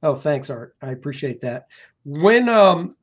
Oh, 0.02 0.14
thanks, 0.14 0.48
Art. 0.48 0.76
I 0.82 0.90
appreciate 0.90 1.40
that. 1.42 1.66
When 2.04 2.48
um 2.48 2.96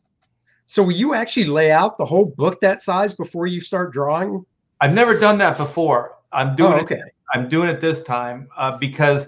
so 0.65 0.83
will 0.83 0.93
you 0.93 1.13
actually 1.13 1.45
lay 1.45 1.71
out 1.71 1.97
the 1.97 2.05
whole 2.05 2.25
book 2.25 2.59
that 2.59 2.81
size 2.81 3.13
before 3.13 3.47
you 3.47 3.61
start 3.61 3.93
drawing? 3.93 4.45
I've 4.81 4.93
never 4.93 5.17
done 5.17 5.37
that 5.37 5.57
before. 5.57 6.17
I'm 6.33 6.57
doing 6.57 6.73
oh, 6.73 6.79
okay. 6.81 6.95
it. 6.95 7.13
I'm 7.33 7.47
doing 7.47 7.69
it 7.69 7.79
this 7.79 8.01
time 8.01 8.49
uh, 8.57 8.77
because 8.77 9.27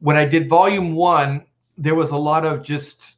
when 0.00 0.16
I 0.16 0.24
did 0.24 0.48
volume 0.48 0.94
one, 0.94 1.44
there 1.78 1.94
was 1.94 2.10
a 2.10 2.16
lot 2.16 2.44
of 2.44 2.62
just 2.62 3.16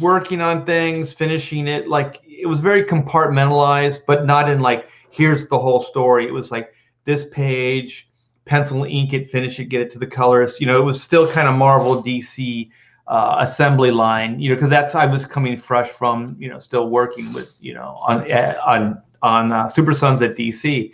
working 0.00 0.40
on 0.40 0.64
things, 0.66 1.12
finishing 1.12 1.68
it. 1.68 1.88
Like 1.88 2.20
it 2.26 2.46
was 2.46 2.60
very 2.60 2.84
compartmentalized, 2.84 4.00
but 4.06 4.26
not 4.26 4.50
in 4.50 4.60
like 4.60 4.88
here's 5.10 5.48
the 5.48 5.58
whole 5.58 5.82
story. 5.82 6.26
It 6.26 6.32
was 6.32 6.50
like 6.50 6.74
this 7.04 7.24
page, 7.28 8.10
pencil, 8.44 8.84
ink 8.84 9.12
it, 9.12 9.30
finish 9.30 9.58
it, 9.58 9.66
get 9.66 9.80
it 9.80 9.90
to 9.92 9.98
the 9.98 10.06
colorist. 10.06 10.60
You 10.60 10.66
know, 10.66 10.78
it 10.78 10.84
was 10.84 11.02
still 11.02 11.30
kind 11.30 11.48
of 11.48 11.54
Marvel, 11.54 12.02
DC 12.02 12.70
uh, 13.06 13.36
assembly 13.38 13.90
line, 13.90 14.38
you 14.40 14.50
know, 14.50 14.56
because 14.56 14.70
that's 14.70 14.94
I 14.94 15.06
was 15.06 15.26
coming 15.26 15.58
fresh 15.58 15.90
from, 15.90 16.36
you 16.38 16.48
know, 16.48 16.58
still 16.58 16.88
working 16.88 17.32
with, 17.32 17.54
you 17.60 17.74
know, 17.74 17.98
on 18.00 18.30
eh, 18.30 18.54
on 18.64 19.02
on 19.22 19.52
uh, 19.52 19.68
Super 19.68 19.94
Sons 19.94 20.22
at 20.22 20.36
DC, 20.36 20.92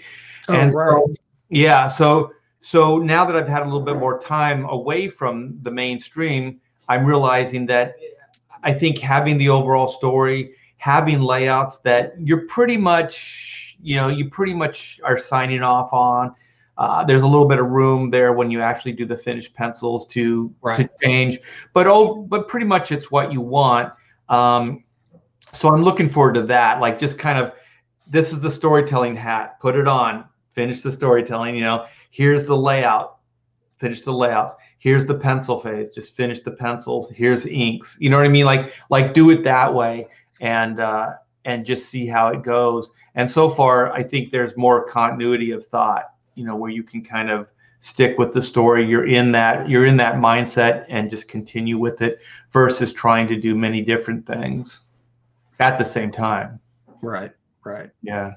oh, 0.49 0.55
and 0.55 0.73
right. 0.75 0.91
so 0.93 1.15
yeah, 1.51 1.89
so 1.89 2.33
so 2.61 2.99
now 2.99 3.25
that 3.25 3.37
I've 3.37 3.49
had 3.49 3.63
a 3.63 3.65
little 3.65 3.81
bit 3.81 3.97
more 3.97 4.21
time 4.21 4.65
away 4.67 5.09
from 5.09 5.59
the 5.63 5.71
mainstream, 5.71 6.61
I'm 6.89 7.05
realizing 7.05 7.67
that 7.67 7.95
I 8.63 8.73
think 8.73 8.99
having 8.99 9.39
the 9.39 9.49
overall 9.49 9.89
story, 9.89 10.55
having 10.77 11.21
layouts 11.21 11.79
that 11.81 12.15
you're 12.19 12.47
pretty 12.47 12.77
much, 12.77 13.77
you 13.81 13.97
know, 13.97 14.09
you 14.09 14.29
pretty 14.29 14.55
much 14.55 15.01
are 15.05 15.17
signing 15.17 15.63
off 15.63 15.93
on 15.93 16.35
uh, 16.81 17.05
there's 17.05 17.23
a 17.23 17.27
little 17.27 17.47
bit 17.47 17.59
of 17.59 17.67
room 17.67 18.09
there 18.09 18.33
when 18.33 18.51
you 18.51 18.63
actually 18.63 18.93
do 18.93 19.05
the 19.05 19.17
finished 19.17 19.53
pencils 19.53 20.07
to, 20.07 20.51
right. 20.63 20.79
to 20.79 20.91
change, 21.07 21.39
but 21.75 21.87
oh, 21.87 22.23
but 22.23 22.49
pretty 22.49 22.65
much 22.65 22.91
it's 22.91 23.11
what 23.11 23.31
you 23.31 23.43
want. 23.43 23.93
Um, 24.31 24.83
so 25.53 25.69
I'm 25.69 25.85
looking 25.85 26.09
forward 26.09 26.33
to 26.35 26.43
that. 26.45 26.81
Like 26.81 26.99
just 26.99 27.19
kind 27.19 27.39
of, 27.39 27.53
this 28.09 28.33
is 28.33 28.41
the 28.41 28.51
storytelling 28.51 29.15
hat. 29.15 29.61
Put 29.61 29.77
it 29.77 29.87
on. 29.87 30.25
Finish 30.55 30.81
the 30.81 30.91
storytelling. 30.91 31.55
You 31.55 31.65
know, 31.65 31.85
here's 32.11 32.47
the 32.47 32.57
layout. 32.57 33.19
Finish 33.77 34.01
the 34.01 34.13
layouts. 34.13 34.55
Here's 34.79 35.05
the 35.05 35.15
pencil 35.15 35.61
phase. 35.61 35.91
Just 35.91 36.17
finish 36.17 36.41
the 36.41 36.53
pencils. 36.53 37.11
Here's 37.11 37.45
inks. 37.45 37.99
You 38.01 38.09
know 38.09 38.17
what 38.17 38.25
I 38.25 38.31
mean? 38.31 38.47
Like 38.47 38.73
like 38.89 39.13
do 39.13 39.29
it 39.29 39.45
that 39.45 39.75
way 39.75 40.09
and 40.41 40.81
uh, 40.81 41.13
and 41.45 41.67
just 41.67 41.91
see 41.91 42.07
how 42.07 42.29
it 42.29 42.43
goes. 42.43 42.91
And 43.15 43.31
so 43.31 43.51
far, 43.51 43.93
I 43.93 44.03
think 44.03 44.33
there's 44.33 44.57
more 44.57 44.87
continuity 44.87 45.51
of 45.51 45.67
thought 45.67 46.10
you 46.35 46.45
know 46.45 46.57
where 46.57 46.71
you 46.71 46.83
can 46.83 47.05
kind 47.05 47.31
of 47.31 47.49
stick 47.81 48.19
with 48.19 48.33
the 48.33 48.43
story. 48.43 48.87
You're 48.87 49.07
in 49.07 49.33
that 49.33 49.69
you're 49.69 49.87
in 49.87 49.97
that 49.99 50.17
mindset 50.17 50.87
and 50.89 51.11
just 51.11 51.29
continue 51.29 51.79
with 51.79 52.03
it 52.03 52.21
versus 52.53 52.93
trying 52.93 53.29
to 53.29 53.37
do 53.37 53.55
many 53.55 53.81
different 53.81 54.27
things 54.27 54.83
at 55.59 55.79
the 55.79 55.85
same 55.85 56.11
time. 56.11 56.61
Right 57.03 57.33
right. 57.65 57.91
Yeah. 58.03 58.35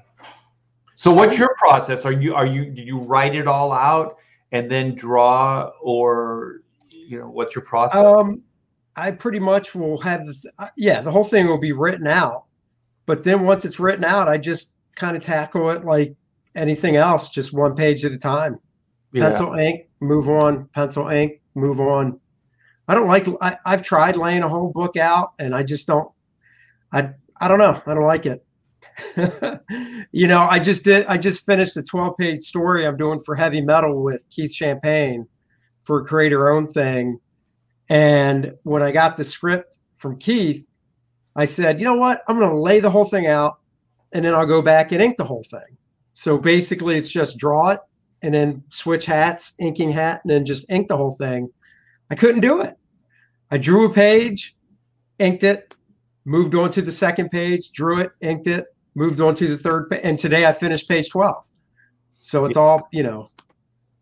So 0.96 1.12
what's 1.12 1.38
your 1.38 1.54
process? 1.58 2.04
Are 2.04 2.12
you 2.12 2.34
are 2.34 2.46
you 2.46 2.66
do 2.66 2.82
you 2.82 2.98
write 2.98 3.34
it 3.34 3.46
all 3.46 3.72
out 3.72 4.16
and 4.52 4.70
then 4.70 4.94
draw 4.94 5.70
or 5.80 6.60
you 6.90 7.18
know 7.18 7.28
what's 7.28 7.54
your 7.54 7.64
process? 7.64 7.96
Um 7.96 8.42
i 8.96 9.10
pretty 9.10 9.40
much 9.40 9.74
will 9.74 9.98
have 9.98 10.24
the 10.24 10.70
yeah 10.76 11.00
the 11.00 11.10
whole 11.10 11.24
thing 11.24 11.48
will 11.48 11.58
be 11.58 11.72
written 11.72 12.06
out 12.06 12.44
but 13.06 13.24
then 13.24 13.44
once 13.44 13.64
it's 13.64 13.80
written 13.80 14.04
out 14.04 14.28
i 14.28 14.38
just 14.38 14.76
kind 14.94 15.16
of 15.16 15.22
tackle 15.22 15.68
it 15.70 15.84
like 15.84 16.14
anything 16.54 16.96
else, 16.96 17.28
just 17.28 17.52
one 17.52 17.74
page 17.74 18.04
at 18.04 18.12
a 18.12 18.18
time. 18.18 18.58
Yeah. 19.12 19.24
Pencil 19.24 19.54
ink, 19.54 19.88
move 20.00 20.28
on. 20.28 20.66
Pencil 20.68 21.08
ink, 21.08 21.40
move 21.54 21.80
on. 21.80 22.20
I 22.88 22.94
don't 22.94 23.08
like. 23.08 23.26
I, 23.40 23.56
I've 23.64 23.82
tried 23.82 24.16
laying 24.16 24.42
a 24.42 24.48
whole 24.48 24.70
book 24.70 24.96
out, 24.96 25.32
and 25.38 25.54
I 25.54 25.62
just 25.62 25.86
don't. 25.86 26.10
I 26.92 27.10
I 27.40 27.48
don't 27.48 27.58
know. 27.58 27.80
I 27.86 27.94
don't 27.94 28.06
like 28.06 28.26
it. 28.26 28.44
you 30.12 30.28
know, 30.28 30.40
I 30.40 30.58
just 30.58 30.84
did. 30.84 31.06
I 31.06 31.16
just 31.16 31.46
finished 31.46 31.76
a 31.76 31.82
12 31.82 32.16
page 32.16 32.42
story 32.42 32.86
I'm 32.86 32.96
doing 32.96 33.20
for 33.20 33.34
heavy 33.34 33.60
metal 33.60 34.02
with 34.02 34.26
Keith 34.30 34.52
Champagne 34.52 35.26
for 35.80 36.00
a 36.00 36.04
creator 36.04 36.48
own 36.50 36.66
thing. 36.66 37.18
And 37.88 38.54
when 38.62 38.82
I 38.82 38.92
got 38.92 39.16
the 39.16 39.24
script 39.24 39.78
from 39.94 40.18
Keith, 40.18 40.68
I 41.36 41.44
said, 41.44 41.78
you 41.78 41.84
know 41.84 41.96
what? 41.96 42.22
I'm 42.28 42.38
going 42.38 42.50
to 42.50 42.60
lay 42.60 42.80
the 42.80 42.90
whole 42.90 43.04
thing 43.04 43.26
out 43.26 43.58
and 44.12 44.24
then 44.24 44.34
I'll 44.34 44.46
go 44.46 44.62
back 44.62 44.92
and 44.92 45.02
ink 45.02 45.16
the 45.16 45.24
whole 45.24 45.44
thing. 45.44 45.76
So 46.14 46.38
basically, 46.38 46.96
it's 46.96 47.08
just 47.08 47.36
draw 47.38 47.70
it 47.70 47.80
and 48.22 48.32
then 48.32 48.62
switch 48.70 49.04
hats, 49.04 49.54
inking 49.60 49.90
hat, 49.90 50.20
and 50.24 50.30
then 50.32 50.44
just 50.46 50.70
ink 50.70 50.88
the 50.88 50.96
whole 50.96 51.12
thing. 51.16 51.50
I 52.10 52.14
couldn't 52.14 52.40
do 52.40 52.62
it. 52.62 52.74
I 53.50 53.58
drew 53.58 53.86
a 53.86 53.92
page, 53.92 54.56
inked 55.18 55.42
it, 55.42 55.74
moved 56.24 56.54
on 56.54 56.70
to 56.70 56.80
the 56.82 56.90
second 56.90 57.30
page, 57.30 57.70
drew 57.72 58.00
it, 58.00 58.12
inked 58.22 58.46
it, 58.46 58.64
moved 58.94 59.20
on 59.20 59.34
to 59.34 59.46
the 59.48 59.58
third, 59.58 59.92
and 60.02 60.18
today 60.18 60.46
I 60.46 60.52
finished 60.52 60.88
page 60.88 61.10
12. 61.10 61.50
So 62.20 62.46
it's 62.46 62.56
all, 62.56 62.88
you 62.92 63.02
know, 63.02 63.28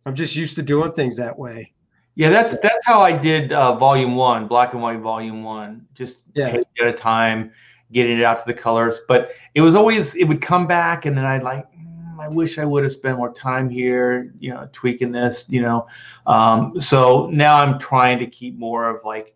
I'm 0.06 0.14
just 0.14 0.36
used 0.36 0.54
to 0.56 0.62
doing 0.62 0.92
things 0.92 1.16
that 1.16 1.36
way. 1.38 1.72
Yeah, 2.14 2.28
that's 2.30 2.50
So- 2.50 2.58
that's 2.62 2.84
how 2.84 3.00
I 3.00 3.12
did 3.12 3.52
uh, 3.52 3.74
volume 3.76 4.14
one, 4.14 4.46
black 4.46 4.74
and 4.74 4.82
white 4.82 5.00
volume 5.00 5.42
one, 5.42 5.86
just 5.94 6.18
Yeah. 6.34 6.60
at 6.80 6.86
a 6.86 6.92
time, 6.92 7.50
getting 7.90 8.18
it 8.18 8.24
out 8.24 8.38
to 8.40 8.44
the 8.46 8.54
colors. 8.54 9.00
But 9.08 9.30
it 9.54 9.62
was 9.62 9.74
always 9.74 10.14
it 10.14 10.24
would 10.24 10.42
come 10.42 10.66
back, 10.66 11.06
and 11.06 11.16
then 11.16 11.24
I'd 11.24 11.42
like, 11.42 11.64
"Mm, 11.72 11.91
I 12.22 12.28
wish 12.28 12.58
I 12.58 12.64
would 12.64 12.84
have 12.84 12.92
spent 12.92 13.18
more 13.18 13.34
time 13.34 13.68
here, 13.68 14.32
you 14.38 14.50
know, 14.50 14.68
tweaking 14.72 15.10
this, 15.10 15.44
you 15.48 15.60
know. 15.60 15.88
Um, 16.26 16.80
so 16.80 17.28
now 17.32 17.60
I'm 17.60 17.80
trying 17.80 18.20
to 18.20 18.26
keep 18.28 18.56
more 18.56 18.88
of 18.88 19.04
like, 19.04 19.34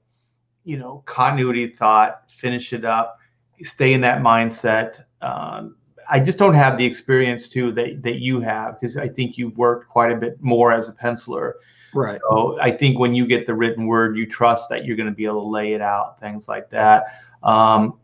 you 0.65 0.79
know, 0.79 1.03
continuity 1.05 1.67
thought, 1.67 2.23
finish 2.29 2.73
it 2.73 2.85
up, 2.85 3.19
stay 3.65 3.93
in 3.93 4.01
that 4.03 4.23
mindset. 4.23 5.03
Um, 5.21 5.75
I 6.09 6.21
just 6.21 6.39
don't 6.39 6.55
have 6.55 6.79
the 6.79 6.85
experience 6.85 7.49
too 7.49 7.73
that 7.73 8.05
that 8.05 8.21
you 8.21 8.41
have 8.41 8.79
because 8.79 8.97
I 8.97 9.09
think 9.09 9.37
you've 9.37 9.59
worked 9.59 9.89
quite 9.89 10.13
a 10.13 10.17
bit 10.17 10.41
more 10.41 10.73
as 10.73 10.89
a 10.89 10.93
penciler. 10.93 11.55
Right. 11.93 12.21
So 12.31 12.57
I 12.61 12.71
think 12.71 13.01
when 13.01 13.15
you 13.15 13.27
get 13.27 13.47
the 13.47 13.55
written 13.55 13.87
word, 13.87 14.17
you 14.17 14.27
trust 14.27 14.69
that 14.71 14.85
you're 14.85 14.97
going 14.97 15.09
to 15.09 15.15
be 15.15 15.25
able 15.25 15.43
to 15.43 15.49
lay 15.49 15.73
it 15.73 15.81
out, 15.81 16.21
things 16.21 16.47
like 16.47 16.71
that. 16.71 17.23
Um, 17.43 17.99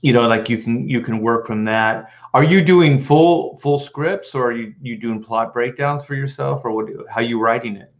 you 0.00 0.12
know, 0.12 0.28
like 0.28 0.48
you 0.48 0.58
can 0.58 0.88
you 0.88 1.00
can 1.00 1.20
work 1.20 1.46
from 1.46 1.64
that. 1.64 2.12
Are 2.34 2.44
you 2.44 2.62
doing 2.62 3.02
full 3.02 3.58
full 3.58 3.78
scripts, 3.78 4.34
or 4.34 4.48
are 4.48 4.52
you 4.52 4.74
you 4.80 4.96
doing 4.96 5.22
plot 5.22 5.52
breakdowns 5.52 6.04
for 6.04 6.14
yourself, 6.14 6.62
or 6.64 6.72
what? 6.72 6.88
How 7.10 7.20
you 7.20 7.40
writing 7.40 7.76
it? 7.76 7.92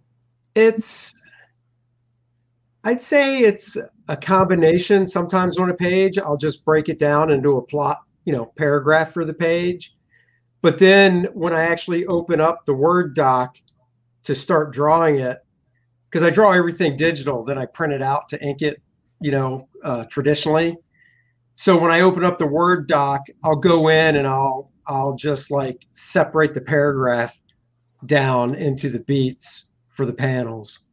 It's 0.54 1.14
I'd 2.84 3.00
say 3.00 3.40
it's 3.40 3.76
a 4.08 4.16
combination. 4.16 5.06
Sometimes 5.06 5.58
on 5.58 5.70
a 5.70 5.74
page, 5.74 6.18
I'll 6.18 6.36
just 6.36 6.64
break 6.64 6.88
it 6.88 6.98
down 6.98 7.30
into 7.30 7.56
a 7.56 7.62
plot, 7.62 7.98
you 8.24 8.32
know, 8.32 8.46
paragraph 8.56 9.12
for 9.12 9.24
the 9.24 9.34
page. 9.34 9.94
But 10.62 10.78
then 10.78 11.24
when 11.34 11.52
I 11.52 11.64
actually 11.64 12.06
open 12.06 12.40
up 12.40 12.64
the 12.64 12.74
Word 12.74 13.14
doc 13.14 13.56
to 14.22 14.34
start 14.34 14.72
drawing 14.72 15.18
it, 15.18 15.38
because 16.10 16.22
I 16.22 16.30
draw 16.30 16.52
everything 16.52 16.96
digital, 16.96 17.44
then 17.44 17.58
I 17.58 17.66
print 17.66 17.92
it 17.92 18.02
out 18.02 18.28
to 18.30 18.42
ink 18.42 18.62
it, 18.62 18.80
you 19.20 19.30
know, 19.30 19.68
uh, 19.84 20.04
traditionally. 20.06 20.76
So 21.60 21.76
when 21.76 21.90
I 21.90 22.02
open 22.02 22.22
up 22.22 22.38
the 22.38 22.46
Word 22.46 22.86
doc, 22.86 23.22
I'll 23.42 23.56
go 23.56 23.88
in 23.88 24.14
and 24.14 24.28
I'll 24.28 24.70
I'll 24.86 25.16
just 25.16 25.50
like 25.50 25.84
separate 25.92 26.54
the 26.54 26.60
paragraph 26.60 27.36
down 28.06 28.54
into 28.54 28.88
the 28.88 29.00
beats 29.00 29.70
for 29.88 30.06
the 30.06 30.12
panels 30.12 30.86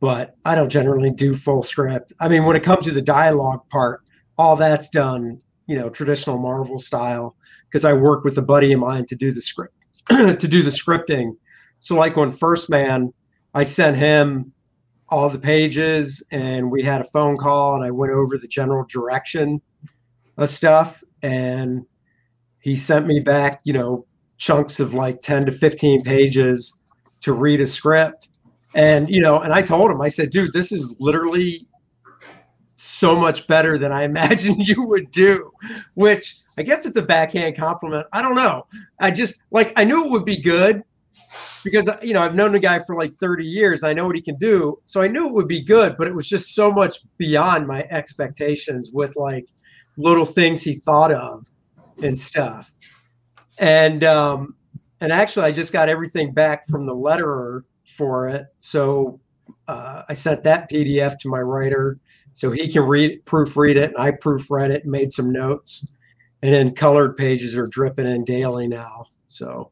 but 0.00 0.36
I 0.44 0.54
don't 0.54 0.70
generally 0.70 1.10
do 1.10 1.34
full 1.34 1.62
script. 1.62 2.12
I 2.20 2.28
mean, 2.28 2.44
when 2.44 2.56
it 2.56 2.62
comes 2.62 2.84
to 2.84 2.90
the 2.90 3.02
dialogue 3.02 3.66
part, 3.70 4.02
all 4.38 4.54
that's 4.54 4.90
done, 4.90 5.40
you 5.66 5.76
know, 5.76 5.88
traditional 5.88 6.38
Marvel 6.38 6.78
style 6.78 7.34
because 7.64 7.84
I 7.84 7.94
work 7.94 8.22
with 8.22 8.36
a 8.36 8.42
buddy 8.42 8.72
of 8.72 8.80
mine 8.80 9.06
to 9.06 9.16
do 9.16 9.32
the 9.32 9.40
script 9.40 9.74
to 10.10 10.36
do 10.36 10.62
the 10.62 10.70
scripting. 10.70 11.32
So 11.78 11.94
like 11.94 12.18
on 12.18 12.30
First 12.30 12.68
Man, 12.68 13.12
I 13.54 13.62
sent 13.62 13.96
him 13.96 14.52
all 15.08 15.30
the 15.30 15.38
pages 15.38 16.22
and 16.30 16.70
we 16.70 16.82
had 16.82 17.00
a 17.00 17.04
phone 17.04 17.36
call 17.36 17.76
and 17.76 17.84
I 17.84 17.90
went 17.90 18.12
over 18.12 18.36
the 18.36 18.48
general 18.48 18.84
direction 18.88 19.62
of 20.36 20.48
stuff 20.48 21.02
and 21.22 21.84
he 22.60 22.76
sent 22.76 23.06
me 23.06 23.20
back, 23.20 23.60
you 23.64 23.72
know, 23.72 24.06
chunks 24.38 24.80
of 24.80 24.94
like 24.94 25.22
10 25.22 25.46
to 25.46 25.52
15 25.52 26.02
pages 26.02 26.84
to 27.20 27.32
read 27.32 27.60
a 27.60 27.66
script. 27.66 28.28
And 28.74 29.08
you 29.08 29.22
know 29.22 29.40
and 29.40 29.54
i 29.54 29.62
told 29.62 29.90
him 29.90 30.02
i 30.02 30.08
said 30.08 30.28
dude 30.28 30.52
this 30.52 30.70
is 30.70 30.96
literally 31.00 31.66
so 32.74 33.16
much 33.16 33.46
better 33.46 33.78
than 33.78 33.90
i 33.90 34.02
imagined 34.12 34.68
you 34.68 34.86
would 34.86 35.10
do 35.10 35.50
which 35.94 36.36
i 36.58 36.62
guess 36.62 36.84
it's 36.84 36.96
a 36.96 37.02
backhand 37.02 37.56
compliment. 37.56 38.06
I 38.12 38.20
don't 38.20 38.34
know. 38.34 38.66
I 39.00 39.10
just 39.12 39.44
like 39.50 39.72
i 39.76 39.84
knew 39.84 40.04
it 40.04 40.10
would 40.10 40.26
be 40.26 40.42
good 40.42 40.82
because 41.64 41.88
you 42.02 42.12
know 42.12 42.20
i've 42.20 42.34
known 42.34 42.52
the 42.52 42.60
guy 42.60 42.80
for 42.80 42.96
like 42.96 43.14
30 43.14 43.44
years. 43.46 43.82
I 43.82 43.94
know 43.94 44.06
what 44.06 44.16
he 44.16 44.20
can 44.20 44.36
do. 44.36 44.78
So 44.84 45.00
i 45.00 45.08
knew 45.08 45.28
it 45.28 45.32
would 45.32 45.48
be 45.48 45.62
good 45.62 45.96
but 45.96 46.06
it 46.06 46.14
was 46.14 46.28
just 46.28 46.54
so 46.54 46.70
much 46.70 46.98
beyond 47.16 47.66
my 47.66 47.84
expectations 47.90 48.90
with 48.92 49.16
like 49.16 49.46
little 49.96 50.24
things 50.24 50.62
he 50.62 50.74
thought 50.74 51.12
of 51.12 51.46
and 52.02 52.18
stuff 52.18 52.74
and 53.58 54.04
um 54.04 54.54
and 55.00 55.12
actually 55.12 55.44
i 55.44 55.52
just 55.52 55.72
got 55.72 55.88
everything 55.88 56.32
back 56.32 56.66
from 56.66 56.86
the 56.86 56.94
letterer 56.94 57.62
for 57.96 58.28
it. 58.28 58.46
So 58.58 59.20
uh, 59.68 60.02
I 60.08 60.14
sent 60.14 60.44
that 60.44 60.70
PDF 60.70 61.18
to 61.18 61.28
my 61.28 61.40
writer 61.40 61.98
so 62.32 62.50
he 62.50 62.68
can 62.68 62.82
read 62.82 63.24
proofread 63.24 63.76
it, 63.76 63.94
and 63.94 63.98
I 63.98 64.12
proofread 64.12 64.70
it 64.70 64.82
and 64.82 64.92
made 64.92 65.10
some 65.10 65.32
notes. 65.32 65.90
And 66.42 66.52
then 66.52 66.74
colored 66.74 67.16
pages 67.16 67.56
are 67.56 67.66
dripping 67.66 68.06
in 68.06 68.24
daily 68.24 68.68
now. 68.68 69.06
So 69.26 69.70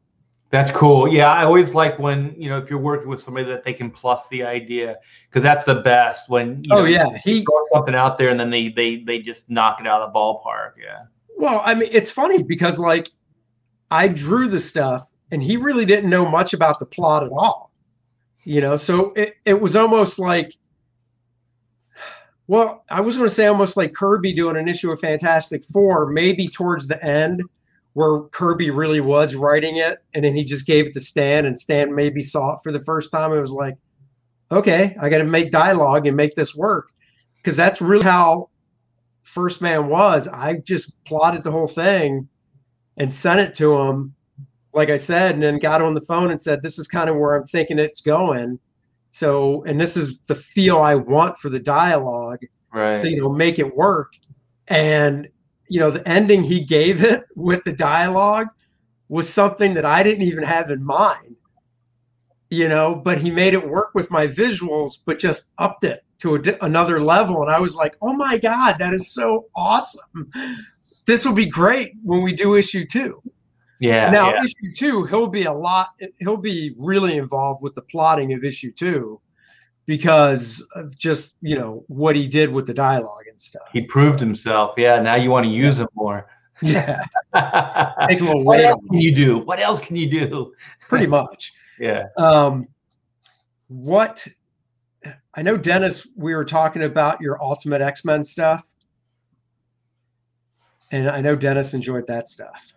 That's 0.54 0.70
cool. 0.70 1.12
Yeah, 1.12 1.32
I 1.32 1.42
always 1.42 1.74
like 1.74 1.98
when 1.98 2.32
you 2.38 2.48
know 2.48 2.58
if 2.58 2.70
you're 2.70 2.78
working 2.78 3.08
with 3.08 3.20
somebody 3.20 3.44
that 3.48 3.64
they 3.64 3.72
can 3.72 3.90
plus 3.90 4.28
the 4.28 4.44
idea 4.44 4.98
because 5.28 5.42
that's 5.42 5.64
the 5.64 5.74
best 5.74 6.28
when. 6.28 6.62
You 6.62 6.68
oh 6.70 6.76
know, 6.76 6.84
yeah, 6.84 7.08
he 7.24 7.44
throw 7.44 7.58
something 7.72 7.96
out 7.96 8.18
there 8.18 8.28
and 8.28 8.38
then 8.38 8.50
they 8.50 8.68
they 8.68 8.98
they 8.98 9.18
just 9.18 9.50
knock 9.50 9.80
it 9.80 9.86
out 9.88 10.00
of 10.00 10.12
the 10.12 10.16
ballpark. 10.16 10.74
Yeah. 10.80 11.06
well, 11.36 11.60
I 11.64 11.74
mean, 11.74 11.88
it's 11.90 12.12
funny 12.12 12.44
because 12.44 12.78
like 12.78 13.10
I 13.90 14.06
drew 14.06 14.48
the 14.48 14.60
stuff 14.60 15.10
and 15.32 15.42
he 15.42 15.56
really 15.56 15.84
didn't 15.84 16.08
know 16.08 16.30
much 16.30 16.54
about 16.54 16.78
the 16.78 16.86
plot 16.86 17.24
at 17.24 17.32
all. 17.32 17.72
You 18.44 18.60
know, 18.60 18.76
so 18.76 19.12
it, 19.14 19.34
it 19.44 19.60
was 19.60 19.74
almost 19.74 20.20
like 20.20 20.54
well, 22.46 22.84
I 22.90 23.00
was 23.00 23.16
going 23.16 23.28
to 23.28 23.34
say 23.34 23.46
almost 23.46 23.76
like 23.76 23.92
Kirby 23.92 24.32
doing 24.32 24.56
an 24.56 24.68
issue 24.68 24.92
of 24.92 25.00
Fantastic 25.00 25.64
Four, 25.64 26.12
maybe 26.12 26.46
towards 26.46 26.86
the 26.86 27.04
end, 27.04 27.42
where 27.94 28.20
Kirby 28.32 28.70
really 28.70 29.00
was 29.00 29.34
writing 29.34 29.76
it, 29.78 29.98
and 30.14 30.24
then 30.24 30.34
he 30.34 30.44
just 30.44 30.66
gave 30.66 30.86
it 30.86 30.92
to 30.94 31.00
Stan, 31.00 31.46
and 31.46 31.58
Stan 31.58 31.94
maybe 31.94 32.22
saw 32.22 32.54
it 32.54 32.60
for 32.62 32.72
the 32.72 32.80
first 32.80 33.10
time. 33.10 33.32
It 33.32 33.40
was 33.40 33.52
like, 33.52 33.76
okay, 34.50 34.94
I 35.00 35.08
got 35.08 35.18
to 35.18 35.24
make 35.24 35.50
dialogue 35.50 36.06
and 36.06 36.16
make 36.16 36.34
this 36.34 36.54
work, 36.54 36.90
because 37.36 37.56
that's 37.56 37.80
really 37.80 38.04
how 38.04 38.50
First 39.22 39.62
Man 39.62 39.88
was. 39.88 40.28
I 40.28 40.58
just 40.58 41.04
plotted 41.04 41.42
the 41.44 41.50
whole 41.50 41.68
thing 41.68 42.28
and 42.96 43.12
sent 43.12 43.40
it 43.40 43.54
to 43.56 43.76
him, 43.80 44.14
like 44.72 44.90
I 44.90 44.96
said, 44.96 45.34
and 45.34 45.42
then 45.42 45.58
got 45.58 45.82
on 45.82 45.94
the 45.94 46.00
phone 46.02 46.30
and 46.30 46.40
said, 46.40 46.62
"This 46.62 46.78
is 46.78 46.86
kind 46.86 47.08
of 47.08 47.16
where 47.16 47.34
I'm 47.34 47.44
thinking 47.44 47.78
it's 47.78 48.00
going." 48.00 48.58
So, 49.10 49.62
and 49.64 49.80
this 49.80 49.96
is 49.96 50.18
the 50.28 50.34
feel 50.34 50.78
I 50.78 50.96
want 50.96 51.38
for 51.38 51.48
the 51.48 51.60
dialogue 51.60 52.40
Right. 52.74 52.96
so 52.96 53.06
you 53.06 53.20
know 53.20 53.28
make 53.28 53.60
it 53.60 53.76
work 53.76 54.12
and 54.66 55.28
you 55.68 55.80
know 55.80 55.90
the 55.90 56.06
ending 56.08 56.42
he 56.42 56.60
gave 56.60 57.02
it 57.02 57.24
with 57.34 57.62
the 57.64 57.72
dialogue 57.72 58.48
was 59.08 59.28
something 59.28 59.74
that 59.74 59.84
i 59.84 60.02
didn't 60.02 60.22
even 60.22 60.44
have 60.44 60.70
in 60.70 60.84
mind 60.84 61.36
you 62.50 62.68
know 62.68 62.94
but 62.94 63.18
he 63.18 63.30
made 63.30 63.54
it 63.54 63.68
work 63.68 63.90
with 63.94 64.10
my 64.10 64.26
visuals 64.26 65.02
but 65.04 65.18
just 65.18 65.52
upped 65.58 65.84
it 65.84 66.04
to 66.18 66.36
a 66.36 66.64
another 66.64 67.00
level 67.02 67.42
and 67.42 67.50
i 67.50 67.60
was 67.60 67.76
like 67.76 67.96
oh 68.02 68.14
my 68.14 68.38
god 68.38 68.76
that 68.78 68.94
is 68.94 69.12
so 69.12 69.46
awesome 69.56 70.30
this 71.06 71.26
will 71.26 71.34
be 71.34 71.48
great 71.48 71.92
when 72.02 72.22
we 72.22 72.32
do 72.32 72.54
issue 72.54 72.84
two 72.84 73.20
yeah. 73.80 74.10
now 74.10 74.30
yeah. 74.30 74.44
issue 74.44 74.72
two 74.74 75.04
he'll 75.04 75.28
be 75.28 75.44
a 75.44 75.52
lot 75.52 75.90
he'll 76.18 76.36
be 76.36 76.74
really 76.78 77.16
involved 77.16 77.62
with 77.62 77.74
the 77.74 77.82
plotting 77.82 78.32
of 78.32 78.44
issue 78.44 78.72
two 78.72 79.20
because 79.86 80.66
of 80.74 80.96
just 80.98 81.36
you 81.42 81.56
know 81.56 81.84
what 81.88 82.16
he 82.16 82.26
did 82.26 82.50
with 82.50 82.66
the 82.66 82.74
dialogue 82.74 83.24
and 83.28 83.40
stuff 83.40 83.62
he 83.72 83.82
proved 83.82 84.18
himself. 84.20 84.74
Yeah. 84.78 85.00
Now 85.00 85.14
you 85.16 85.30
want 85.30 85.44
to 85.46 85.50
use 85.50 85.78
him 85.78 85.88
more. 85.94 86.26
yeah 86.62 87.02
what 87.32 87.94
take 88.08 88.20
a 88.20 88.24
little 88.24 88.44
weight 88.44 88.64
else 88.64 88.84
can 88.88 88.98
you 89.00 89.14
do? 89.14 89.38
What 89.38 89.60
else 89.60 89.80
can 89.80 89.96
you 89.96 90.08
do? 90.10 90.52
pretty 90.88 91.06
much 91.06 91.52
Yeah. 91.80 92.04
um 92.16 92.68
what 93.68 94.26
i 95.34 95.42
know 95.42 95.56
dennis 95.56 96.06
we 96.16 96.34
were 96.34 96.44
talking 96.44 96.84
about 96.84 97.20
your 97.20 97.42
ultimate 97.42 97.80
x-men 97.82 98.22
stuff 98.22 98.62
and 100.92 101.08
i 101.08 101.20
know 101.20 101.34
dennis 101.34 101.74
enjoyed 101.74 102.06
that 102.06 102.26
stuff 102.28 102.72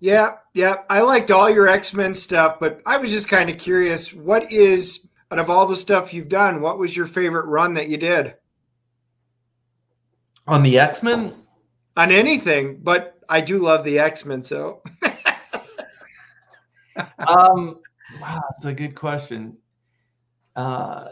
Yeah, 0.00 0.32
yeah. 0.54 0.76
I 0.90 1.00
liked 1.02 1.30
all 1.30 1.48
your 1.48 1.66
X 1.68 1.94
Men 1.94 2.14
stuff, 2.14 2.58
but 2.60 2.82
I 2.84 2.98
was 2.98 3.10
just 3.10 3.28
kind 3.28 3.48
of 3.48 3.56
curious 3.58 4.12
what 4.12 4.52
is, 4.52 5.06
out 5.30 5.38
of 5.38 5.50
all 5.50 5.66
the 5.66 5.76
stuff 5.76 6.14
you've 6.14 6.28
done, 6.28 6.60
what 6.60 6.78
was 6.78 6.96
your 6.96 7.06
favorite 7.06 7.46
run 7.46 7.74
that 7.74 7.88
you 7.88 7.96
did 7.96 8.34
On 10.46 10.62
the 10.62 10.78
X 10.78 11.02
Men, 11.02 11.34
on 11.96 12.12
anything? 12.12 12.80
But 12.82 13.18
I 13.28 13.40
do 13.40 13.58
love 13.58 13.84
the 13.84 13.98
X 13.98 14.24
Men, 14.24 14.42
so 14.42 14.82
um, 17.26 17.80
wow, 18.20 18.40
that's 18.50 18.64
a 18.64 18.72
good 18.72 18.94
question. 18.94 19.56
Uh, 20.56 21.06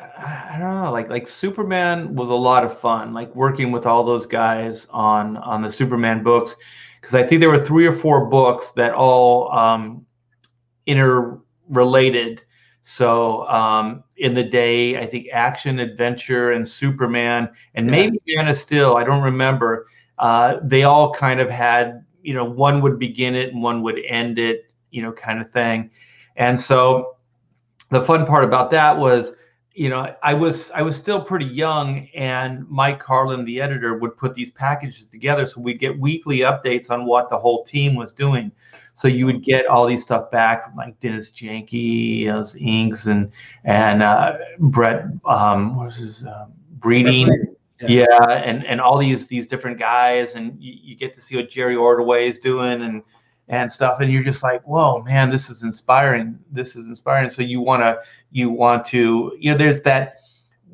I 0.00 0.54
I 0.54 0.58
don't 0.58 0.82
know, 0.82 0.92
like 0.92 1.08
like 1.08 1.28
Superman 1.28 2.14
was 2.14 2.30
a 2.30 2.34
lot 2.34 2.64
of 2.64 2.78
fun, 2.78 3.14
like 3.14 3.34
working 3.34 3.70
with 3.70 3.86
all 3.86 4.04
those 4.04 4.26
guys 4.26 4.86
on 4.90 5.36
on 5.38 5.62
the 5.62 5.70
Superman 5.70 6.22
books, 6.22 6.56
because 7.00 7.14
I 7.14 7.22
think 7.22 7.40
there 7.40 7.48
were 7.48 7.64
three 7.64 7.86
or 7.86 7.92
four 7.92 8.26
books 8.26 8.72
that 8.72 8.92
all 8.92 9.50
um, 9.52 10.04
interrelated. 10.86 12.42
So 12.90 13.46
um, 13.48 14.02
in 14.16 14.32
the 14.32 14.42
day, 14.42 14.96
I 14.96 15.04
think 15.04 15.26
Action, 15.30 15.78
Adventure, 15.78 16.52
and 16.52 16.66
Superman, 16.66 17.50
and 17.74 17.84
Yeah. 17.86 17.90
maybe 17.90 18.20
Man 18.28 18.48
of 18.48 18.56
Steel. 18.56 18.94
I 18.94 19.04
don't 19.04 19.22
remember. 19.22 19.88
Uh, 20.18 20.56
they 20.62 20.84
all 20.84 21.12
kind 21.12 21.38
of 21.38 21.50
had, 21.50 22.02
you 22.22 22.32
know, 22.32 22.44
one 22.46 22.80
would 22.80 22.98
begin 22.98 23.34
it 23.34 23.52
and 23.52 23.62
one 23.62 23.82
would 23.82 24.00
end 24.08 24.38
it, 24.38 24.70
you 24.90 25.02
know, 25.02 25.12
kind 25.12 25.38
of 25.38 25.50
thing. 25.52 25.90
And 26.36 26.58
so 26.58 27.18
the 27.90 28.00
fun 28.00 28.24
part 28.24 28.42
about 28.42 28.70
that 28.70 28.96
was 28.96 29.32
you 29.74 29.88
know 29.88 30.12
i 30.24 30.34
was 30.34 30.70
i 30.72 30.82
was 30.82 30.96
still 30.96 31.22
pretty 31.22 31.44
young 31.44 32.08
and 32.14 32.68
mike 32.68 32.98
carlin 32.98 33.44
the 33.44 33.60
editor 33.60 33.96
would 33.96 34.16
put 34.16 34.34
these 34.34 34.50
packages 34.50 35.06
together 35.06 35.46
so 35.46 35.60
we'd 35.60 35.78
get 35.78 35.96
weekly 36.00 36.38
updates 36.38 36.90
on 36.90 37.04
what 37.04 37.30
the 37.30 37.38
whole 37.38 37.64
team 37.64 37.94
was 37.94 38.12
doing 38.12 38.50
so 38.98 39.06
you 39.06 39.26
would 39.26 39.44
get 39.44 39.64
all 39.66 39.86
these 39.86 40.02
stuff 40.02 40.28
back 40.30 40.64
from 40.64 40.74
like 40.76 40.98
dennis 40.98 41.30
janke 41.30 42.26
those 42.26 42.56
inks 42.56 43.06
and 43.06 43.30
and 43.64 44.02
uh, 44.02 44.36
brett 44.58 45.04
um 45.24 45.76
what 45.76 45.86
was 45.86 45.96
his 45.96 46.24
um, 46.24 46.52
breeding 46.78 47.28
yeah. 47.80 48.04
yeah. 48.10 48.30
and 48.30 48.66
and 48.66 48.80
all 48.80 48.98
these 48.98 49.28
these 49.28 49.46
different 49.46 49.78
guys 49.78 50.34
and 50.34 50.60
you, 50.60 50.74
you 50.82 50.96
get 50.96 51.14
to 51.14 51.20
see 51.20 51.36
what 51.36 51.48
jerry 51.48 51.76
ordway 51.76 52.28
is 52.28 52.38
doing 52.40 52.82
and 52.82 53.02
and 53.46 53.70
stuff 53.70 54.00
and 54.00 54.12
you're 54.12 54.24
just 54.24 54.42
like 54.42 54.62
whoa 54.66 55.00
man 55.04 55.30
this 55.30 55.48
is 55.48 55.62
inspiring 55.62 56.36
this 56.50 56.74
is 56.74 56.88
inspiring 56.88 57.30
so 57.30 57.40
you 57.40 57.60
want 57.60 57.80
to 57.80 57.98
you 58.32 58.50
want 58.50 58.84
to 58.84 59.32
you 59.38 59.50
know 59.50 59.56
there's 59.56 59.80
that 59.82 60.16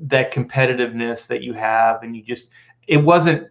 that 0.01 0.33
competitiveness 0.33 1.27
that 1.27 1.43
you 1.43 1.53
have 1.53 2.03
and 2.03 2.16
you 2.16 2.22
just 2.22 2.49
it 2.89 2.97
wasn't 2.97 3.47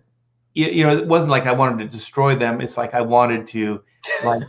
you, 0.56 0.66
you 0.66 0.84
know 0.84 0.98
it 0.98 1.08
wasn't 1.08 1.30
like 1.30 1.46
i 1.46 1.52
wanted 1.52 1.78
to 1.78 1.98
destroy 1.98 2.36
them 2.36 2.60
it's 2.60 2.76
like 2.76 2.94
i 2.94 3.02
wanted 3.02 3.48
to 3.48 3.82
like 4.26 4.42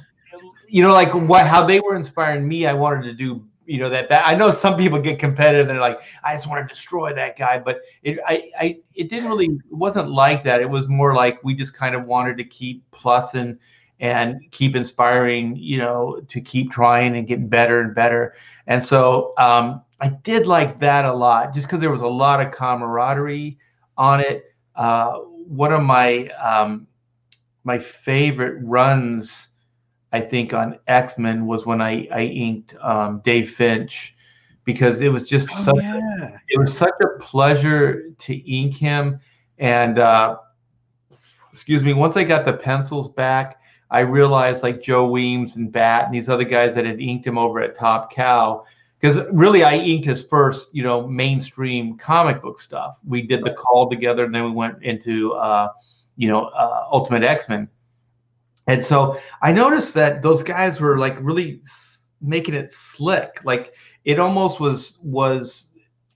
you 0.74 0.82
know 0.82 0.92
like 0.92 1.12
what 1.14 1.46
how 1.46 1.64
they 1.64 1.80
were 1.80 1.94
inspiring 1.94 2.46
me 2.46 2.66
i 2.66 2.72
wanted 2.72 3.02
to 3.02 3.12
do 3.14 3.44
you 3.66 3.78
know 3.78 3.88
that, 3.88 4.08
that 4.08 4.26
i 4.26 4.34
know 4.34 4.50
some 4.50 4.76
people 4.76 5.00
get 5.00 5.18
competitive 5.18 5.68
and 5.68 5.70
they're 5.70 5.80
like 5.80 6.00
i 6.24 6.34
just 6.34 6.46
want 6.46 6.66
to 6.66 6.72
destroy 6.74 7.14
that 7.14 7.38
guy 7.38 7.58
but 7.58 7.82
it 8.02 8.18
i, 8.26 8.50
I 8.58 8.78
it 8.94 9.08
didn't 9.08 9.28
really 9.28 9.46
it 9.46 9.76
wasn't 9.84 10.10
like 10.10 10.42
that 10.44 10.60
it 10.60 10.68
was 10.68 10.88
more 10.88 11.14
like 11.14 11.42
we 11.44 11.54
just 11.54 11.74
kind 11.74 11.94
of 11.94 12.06
wanted 12.06 12.36
to 12.38 12.44
keep 12.44 12.84
plussing 12.90 13.58
and 14.00 14.40
keep 14.50 14.76
inspiring, 14.76 15.56
you 15.56 15.78
know, 15.78 16.20
to 16.28 16.40
keep 16.40 16.70
trying 16.70 17.16
and 17.16 17.26
getting 17.26 17.48
better 17.48 17.80
and 17.80 17.94
better. 17.94 18.34
And 18.66 18.82
so 18.82 19.32
um, 19.38 19.82
I 20.00 20.08
did 20.08 20.46
like 20.46 20.80
that 20.80 21.04
a 21.04 21.12
lot, 21.12 21.54
just 21.54 21.66
because 21.66 21.80
there 21.80 21.90
was 21.90 22.02
a 22.02 22.06
lot 22.06 22.40
of 22.44 22.52
camaraderie 22.52 23.58
on 23.96 24.20
it. 24.20 24.44
Uh, 24.74 25.18
one 25.46 25.72
of 25.72 25.82
my 25.82 26.28
um, 26.30 26.86
my 27.64 27.78
favorite 27.78 28.58
runs, 28.62 29.48
I 30.14 30.20
think, 30.20 30.54
on 30.54 30.78
X 30.86 31.18
Men 31.18 31.46
was 31.46 31.66
when 31.66 31.80
I 31.80 32.08
I 32.12 32.22
inked 32.22 32.74
um, 32.80 33.20
Dave 33.24 33.50
Finch, 33.50 34.16
because 34.64 35.00
it 35.00 35.08
was 35.08 35.28
just 35.28 35.48
oh, 35.52 35.64
such 35.64 35.82
yeah. 35.82 35.98
a, 36.22 36.38
it 36.48 36.58
was 36.58 36.74
such 36.76 36.94
a 37.02 37.18
pleasure 37.20 38.10
to 38.18 38.34
ink 38.50 38.74
him. 38.74 39.20
And 39.58 39.98
uh, 39.98 40.38
excuse 41.52 41.82
me, 41.82 41.92
once 41.92 42.16
I 42.16 42.24
got 42.24 42.44
the 42.44 42.52
pencils 42.52 43.08
back 43.10 43.60
I 43.94 44.00
realized 44.00 44.64
like 44.64 44.82
Joe 44.82 45.06
Weems 45.06 45.54
and 45.54 45.70
Batt 45.70 46.06
and 46.06 46.14
these 46.14 46.28
other 46.28 46.42
guys 46.42 46.74
that 46.74 46.84
had 46.84 47.00
inked 47.00 47.24
him 47.24 47.38
over 47.38 47.60
at 47.60 47.76
Top 47.76 48.12
Cow. 48.12 48.64
Because 48.98 49.24
really, 49.32 49.62
I 49.62 49.76
inked 49.76 50.06
his 50.06 50.24
first, 50.24 50.68
you 50.72 50.82
know, 50.82 51.06
mainstream 51.06 51.96
comic 51.96 52.42
book 52.42 52.58
stuff. 52.58 52.98
We 53.06 53.22
did 53.22 53.44
the 53.44 53.52
call 53.52 53.88
together, 53.88 54.24
and 54.24 54.34
then 54.34 54.44
we 54.44 54.50
went 54.50 54.82
into, 54.82 55.34
uh, 55.34 55.68
you 56.16 56.28
know, 56.28 56.46
uh, 56.46 56.86
Ultimate 56.90 57.22
X 57.22 57.48
Men. 57.48 57.68
And 58.66 58.82
so 58.82 59.20
I 59.42 59.52
noticed 59.52 59.94
that 59.94 60.22
those 60.22 60.42
guys 60.42 60.80
were 60.80 60.98
like 60.98 61.16
really 61.20 61.60
making 62.20 62.54
it 62.54 62.72
slick. 62.72 63.40
Like 63.44 63.74
it 64.04 64.18
almost 64.18 64.60
was 64.60 64.98
was 65.02 65.68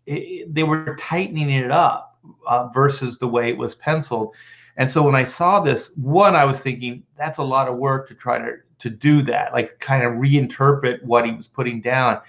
it, 0.07 0.53
they 0.55 0.63
were 0.63 0.97
tightening 0.99 1.51
it 1.51 1.71
up 1.71 2.19
uh, 2.47 2.69
versus 2.69 3.19
the 3.19 3.29
way 3.29 3.51
it 3.51 3.59
was 3.59 3.75
penciled. 3.75 4.35
And 4.77 4.91
so 4.91 5.03
when 5.03 5.15
I 5.15 5.25
saw 5.25 5.61
this, 5.61 5.91
one, 5.97 6.37
I 6.37 6.45
was 6.45 6.61
thinking 6.61 7.03
that's 7.17 7.39
a 7.39 7.43
lot 7.43 7.69
of 7.69 7.77
work 7.77 8.09
to 8.09 8.15
try 8.15 8.39
to 8.39 8.57
to 8.79 8.91
do 8.91 9.23
that, 9.23 9.53
like 9.53 9.79
kind 9.81 10.05
of 10.05 10.13
reinterpret 10.15 11.03
what 11.03 11.27
he 11.27 11.33
was 11.33 11.49
putting 11.49 11.81
down, 11.81 12.21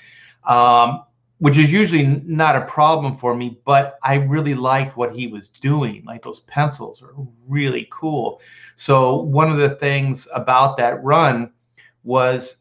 um, 0.48 1.04
which 1.40 1.58
is 1.58 1.72
usually 1.72 2.04
not 2.26 2.56
a 2.56 2.66
problem 2.66 3.18
for 3.18 3.36
me. 3.36 3.60
But 3.66 3.98
I 4.04 4.16
really 4.16 4.56
liked 4.56 4.98
what 4.98 5.16
he 5.16 5.28
was 5.28 5.50
doing. 5.50 6.04
Like 6.06 6.24
those 6.24 6.42
pencils 6.42 7.02
are 7.02 7.14
really 7.48 7.88
cool. 7.92 8.42
So 8.76 9.16
one 9.16 9.52
of 9.52 9.58
the 9.58 9.76
things 9.76 10.28
about 10.34 10.78
that 10.78 11.04
run 11.04 11.52
was 12.04 12.58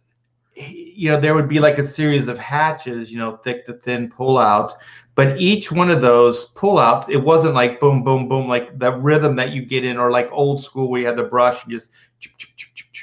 you 0.55 1.09
know 1.09 1.21
there 1.21 1.37
would 1.37 1.49
be 1.49 1.61
like 1.61 1.79
a 1.79 1.85
series 1.85 2.27
of 2.27 2.37
hatches 2.37 3.13
you 3.13 3.17
know 3.17 3.37
thick 3.45 3.65
to 3.65 3.75
thin 3.75 4.11
pullouts 4.11 4.73
but 5.19 5.41
each 5.41 5.73
one 5.73 5.91
of 5.91 6.01
those 6.01 6.53
pullouts, 6.53 7.09
it 7.09 7.17
wasn't 7.17 7.55
like 7.55 7.81
boom, 7.81 8.05
boom, 8.05 8.29
boom, 8.29 8.47
like 8.47 8.79
the 8.79 8.93
rhythm 8.93 9.35
that 9.35 9.51
you 9.51 9.63
get 9.63 9.85
in, 9.85 9.99
or 9.99 10.13
like 10.13 10.29
old 10.31 10.63
school 10.63 10.89
where 10.89 11.01
you 11.01 11.09
had 11.09 11.17
the 11.17 11.25
brush 11.25 11.65
and 11.65 11.73
just, 11.73 11.91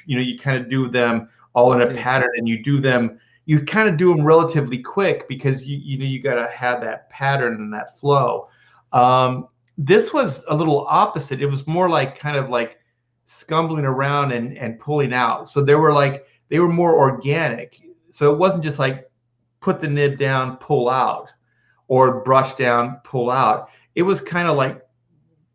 you 0.05 0.15
know, 0.15 0.21
you 0.21 0.39
kind 0.39 0.55
of 0.57 0.69
do 0.69 0.89
them 0.89 1.28
all 1.55 1.73
in 1.73 1.82
a 1.82 1.93
pattern 1.93 2.30
and 2.38 2.47
you 2.47 2.63
do 2.63 2.80
them, 2.80 3.19
you 3.46 3.64
kind 3.64 3.88
of 3.88 3.98
do 3.98 4.10
them 4.10 4.24
relatively 4.24 4.80
quick 4.80 5.28
because 5.28 5.64
you, 5.64 5.78
you 5.78 5.98
know, 5.98 6.06
you 6.06 6.22
got 6.22 6.36
to 6.36 6.48
have 6.52 6.82
that 6.82 7.10
pattern 7.10 7.56
and 7.56 7.74
that 7.74 8.00
flow. 8.00 8.50
Um, 8.91 9.48
this 9.78 10.14
was 10.14 10.43
a 10.48 10.56
little 10.56 10.86
opposite. 10.89 11.41
It 11.41 11.48
was 11.48 11.68
more 11.68 11.89
like 11.89 12.18
kind 12.18 12.38
of 12.38 12.50
like 12.50 12.80
scumbling 13.26 13.86
around 13.86 14.32
and, 14.32 14.58
and 14.58 14.80
pulling 14.80 15.14
out. 15.14 15.50
So 15.50 15.64
they 15.64 15.76
were 15.76 15.93
like, 15.93 16.26
they 16.50 16.60
were 16.60 16.72
more 16.72 16.98
organic. 16.98 17.82
So 18.12 18.32
it 18.32 18.38
wasn't 18.38 18.64
just 18.64 18.80
like 18.80 19.10
put 19.60 19.82
the 19.82 19.88
nib 19.88 20.18
down, 20.18 20.58
pull 20.58 20.89
out 20.89 21.28
or 21.88 22.22
brush 22.22 22.56
down, 22.56 23.00
pull 23.04 23.30
out. 23.30 23.70
It 23.96 24.04
was 24.04 24.22
kind 24.22 24.48
of 24.48 24.56
like 24.56 24.82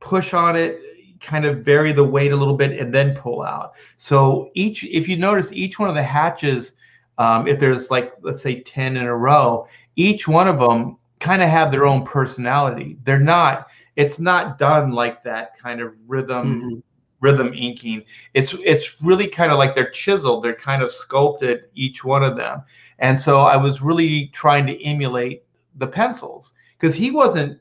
push 0.00 0.34
on 0.34 0.56
it, 0.56 0.80
kind 1.20 1.44
of 1.44 1.64
vary 1.64 1.92
the 1.92 2.04
weight 2.04 2.32
a 2.32 2.36
little 2.36 2.56
bit, 2.56 2.78
and 2.78 2.94
then 2.94 3.14
pull 3.14 3.42
out. 3.42 3.72
So 3.96 4.50
each, 4.54 4.84
if 4.84 5.08
you 5.08 5.16
notice, 5.16 5.52
each 5.52 5.78
one 5.78 5.88
of 5.88 5.94
the 5.94 6.02
hatches, 6.02 6.72
um, 7.20 7.46
if 7.46 7.60
there's 7.60 7.90
like 7.90 8.14
let's 8.22 8.42
say 8.42 8.60
ten 8.62 8.96
in 8.96 9.04
a 9.04 9.16
row, 9.16 9.66
each 9.96 10.26
one 10.26 10.48
of 10.48 10.58
them 10.58 10.98
kind 11.20 11.42
of 11.42 11.48
have 11.48 11.70
their 11.70 11.86
own 11.86 12.04
personality. 12.04 12.98
They're 13.04 13.20
not. 13.20 13.68
It's 13.96 14.18
not 14.18 14.58
done 14.58 14.92
like 14.92 15.22
that 15.24 15.58
kind 15.58 15.80
of 15.80 15.94
rhythm. 16.06 16.60
Mm-hmm 16.60 16.78
rhythm 17.22 17.52
inking. 17.52 18.02
It's 18.32 18.54
it's 18.64 19.02
really 19.02 19.26
kind 19.26 19.52
of 19.52 19.58
like 19.58 19.74
they're 19.74 19.90
chiseled. 19.90 20.42
They're 20.42 20.54
kind 20.54 20.82
of 20.82 20.90
sculpted 20.90 21.64
each 21.74 22.02
one 22.02 22.24
of 22.24 22.34
them. 22.34 22.62
And 22.98 23.20
so 23.20 23.40
I 23.40 23.58
was 23.58 23.82
really 23.82 24.28
trying 24.28 24.66
to 24.68 24.82
emulate 24.82 25.42
the 25.76 25.86
pencils 25.86 26.52
because 26.78 26.94
he 26.94 27.10
wasn't 27.10 27.60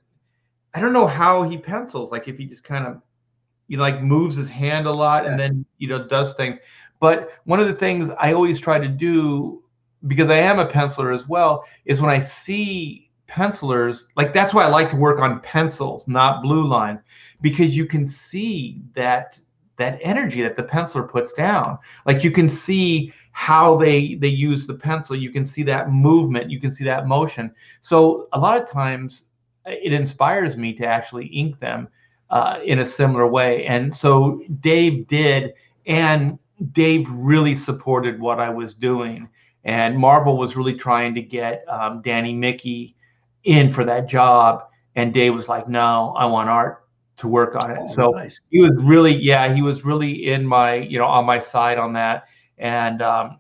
i 0.74 0.80
don't 0.80 0.94
know 0.94 1.08
how 1.08 1.44
he 1.44 1.58
pencils 1.58 2.12
like 2.12 2.28
if 2.28 2.38
he 2.38 2.46
just 2.46 2.64
kind 2.64 2.86
of 2.86 3.02
you 3.68 3.78
know, 3.78 3.84
like 3.84 4.02
moves 4.02 4.36
his 4.36 4.50
hand 4.50 4.88
a 4.88 4.92
lot 4.92 5.24
yeah. 5.24 5.32
and 5.32 5.40
then 5.40 5.66
you 5.78 5.88
know 5.88 6.08
does 6.08 6.34
things 6.36 6.58
but 7.00 7.32
one 7.46 7.60
of 7.60 7.68
the 7.68 7.74
things 7.74 8.10
i 8.20 8.34
always 8.34 8.60
try 8.60 8.80
to 8.80 8.88
do 8.88 9.64
because 10.08 10.30
i 10.30 10.38
am 10.38 10.60
a 10.60 10.66
penciler 10.68 11.14
as 11.14 11.28
well 11.28 11.64
is 11.86 12.02
when 12.02 12.10
i 12.10 12.20
see 12.20 13.10
pencilers 13.28 14.08
like 14.16 14.34
that's 14.34 14.54
why 14.54 14.64
i 14.64 14.68
like 14.68 14.90
to 14.90 14.96
work 14.96 15.20
on 15.20 15.40
pencils 15.42 16.08
not 16.08 16.42
blue 16.42 16.68
lines 16.68 17.02
because 17.42 17.76
you 17.76 17.86
can 17.86 18.08
see 18.08 18.82
that 18.96 19.40
that 19.80 19.98
energy 20.04 20.44
that 20.44 20.56
the 20.56 20.64
penciler 20.64 21.10
puts 21.10 21.34
down. 21.34 21.80
Like 22.06 22.24
you 22.24 22.30
can 22.30 22.48
see 22.48 23.12
how 23.32 23.78
they 23.78 24.16
they 24.16 24.28
use 24.28 24.68
the 24.68 24.76
pencil. 24.76 25.16
You 25.16 25.32
can 25.32 25.46
see 25.46 25.64
that 25.64 25.92
movement. 25.92 26.52
You 26.52 26.60
can 26.60 26.70
see 26.70 26.84
that 26.84 27.08
motion. 27.08 27.52
So 27.82 28.28
a 28.34 28.40
lot 28.40 28.62
of 28.62 28.70
times 28.70 29.24
uh, 29.66 29.72
it 29.72 29.94
inspires 29.94 30.58
me 30.58 30.74
to 30.74 30.86
actually 30.86 31.28
ink 31.28 31.60
them 31.60 31.88
uh, 32.30 32.60
in 32.64 32.80
a 32.80 32.86
similar 32.86 33.26
way. 33.26 33.66
And 33.66 33.96
so 33.96 34.44
dave 34.60 35.08
did 35.08 35.54
and 35.88 36.38
dave 36.72 37.08
really 37.10 37.56
supported 37.56 38.20
what 38.20 38.40
i 38.40 38.50
was 38.50 38.74
doing 38.74 39.28
and 39.64 39.98
marvel 39.98 40.38
was 40.38 40.56
really 40.56 40.76
trying 40.76 41.14
to 41.14 41.22
get 41.22 41.64
um, 41.68 42.02
danny 42.02 42.34
miki 42.34 42.96
in 43.44 43.72
for 43.72 43.84
that 43.84 44.08
job 44.08 44.68
and 44.96 45.14
dave 45.14 45.34
was 45.34 45.48
like 45.48 45.68
no 45.68 46.14
i 46.18 46.26
want 46.26 46.50
art 46.50 46.86
to 47.18 47.28
work 47.28 47.56
on 47.56 47.72
it 47.72 47.80
oh, 47.82 47.88
so 47.88 48.10
nice. 48.12 48.42
he 48.50 48.60
was 48.60 48.72
really 48.78 49.16
yeah 49.16 49.54
he 49.54 49.62
was 49.62 49.84
really 49.84 50.28
in 50.28 50.46
my 50.46 50.76
you 50.76 50.98
know 50.98 51.06
on 51.06 51.26
my 51.26 51.40
side 51.40 51.78
on 51.78 51.94
that 51.94 52.26
and 52.58 53.02
um, 53.02 53.40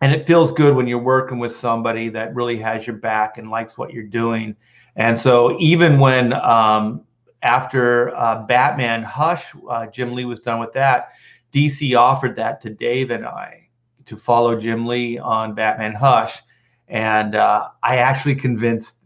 and 0.00 0.12
it 0.12 0.26
feels 0.26 0.52
good 0.52 0.74
when 0.74 0.86
you're 0.86 0.98
working 0.98 1.38
with 1.38 1.54
somebody 1.54 2.08
that 2.10 2.34
really 2.34 2.56
has 2.58 2.86
your 2.86 2.96
back 2.96 3.38
and 3.38 3.50
likes 3.50 3.76
what 3.76 3.92
you're 3.92 4.04
doing. 4.04 4.54
And 4.96 5.18
so 5.18 5.56
even 5.60 5.98
when 5.98 6.32
um, 6.32 7.04
after 7.42 8.14
uh, 8.16 8.42
Batman 8.42 9.02
Hush, 9.02 9.52
uh, 9.68 9.86
Jim 9.86 10.14
Lee 10.14 10.24
was 10.24 10.40
done 10.40 10.60
with 10.60 10.72
that, 10.74 11.10
DC 11.52 11.96
offered 11.96 12.36
that 12.36 12.60
to 12.62 12.70
Dave 12.70 13.10
and 13.10 13.26
I 13.26 13.68
to 14.06 14.16
follow 14.16 14.58
Jim 14.58 14.86
Lee 14.86 15.18
on 15.18 15.54
Batman 15.54 15.94
Hush, 15.94 16.40
and 16.88 17.34
uh, 17.34 17.68
I 17.82 17.96
actually 17.96 18.34
convinced 18.34 18.96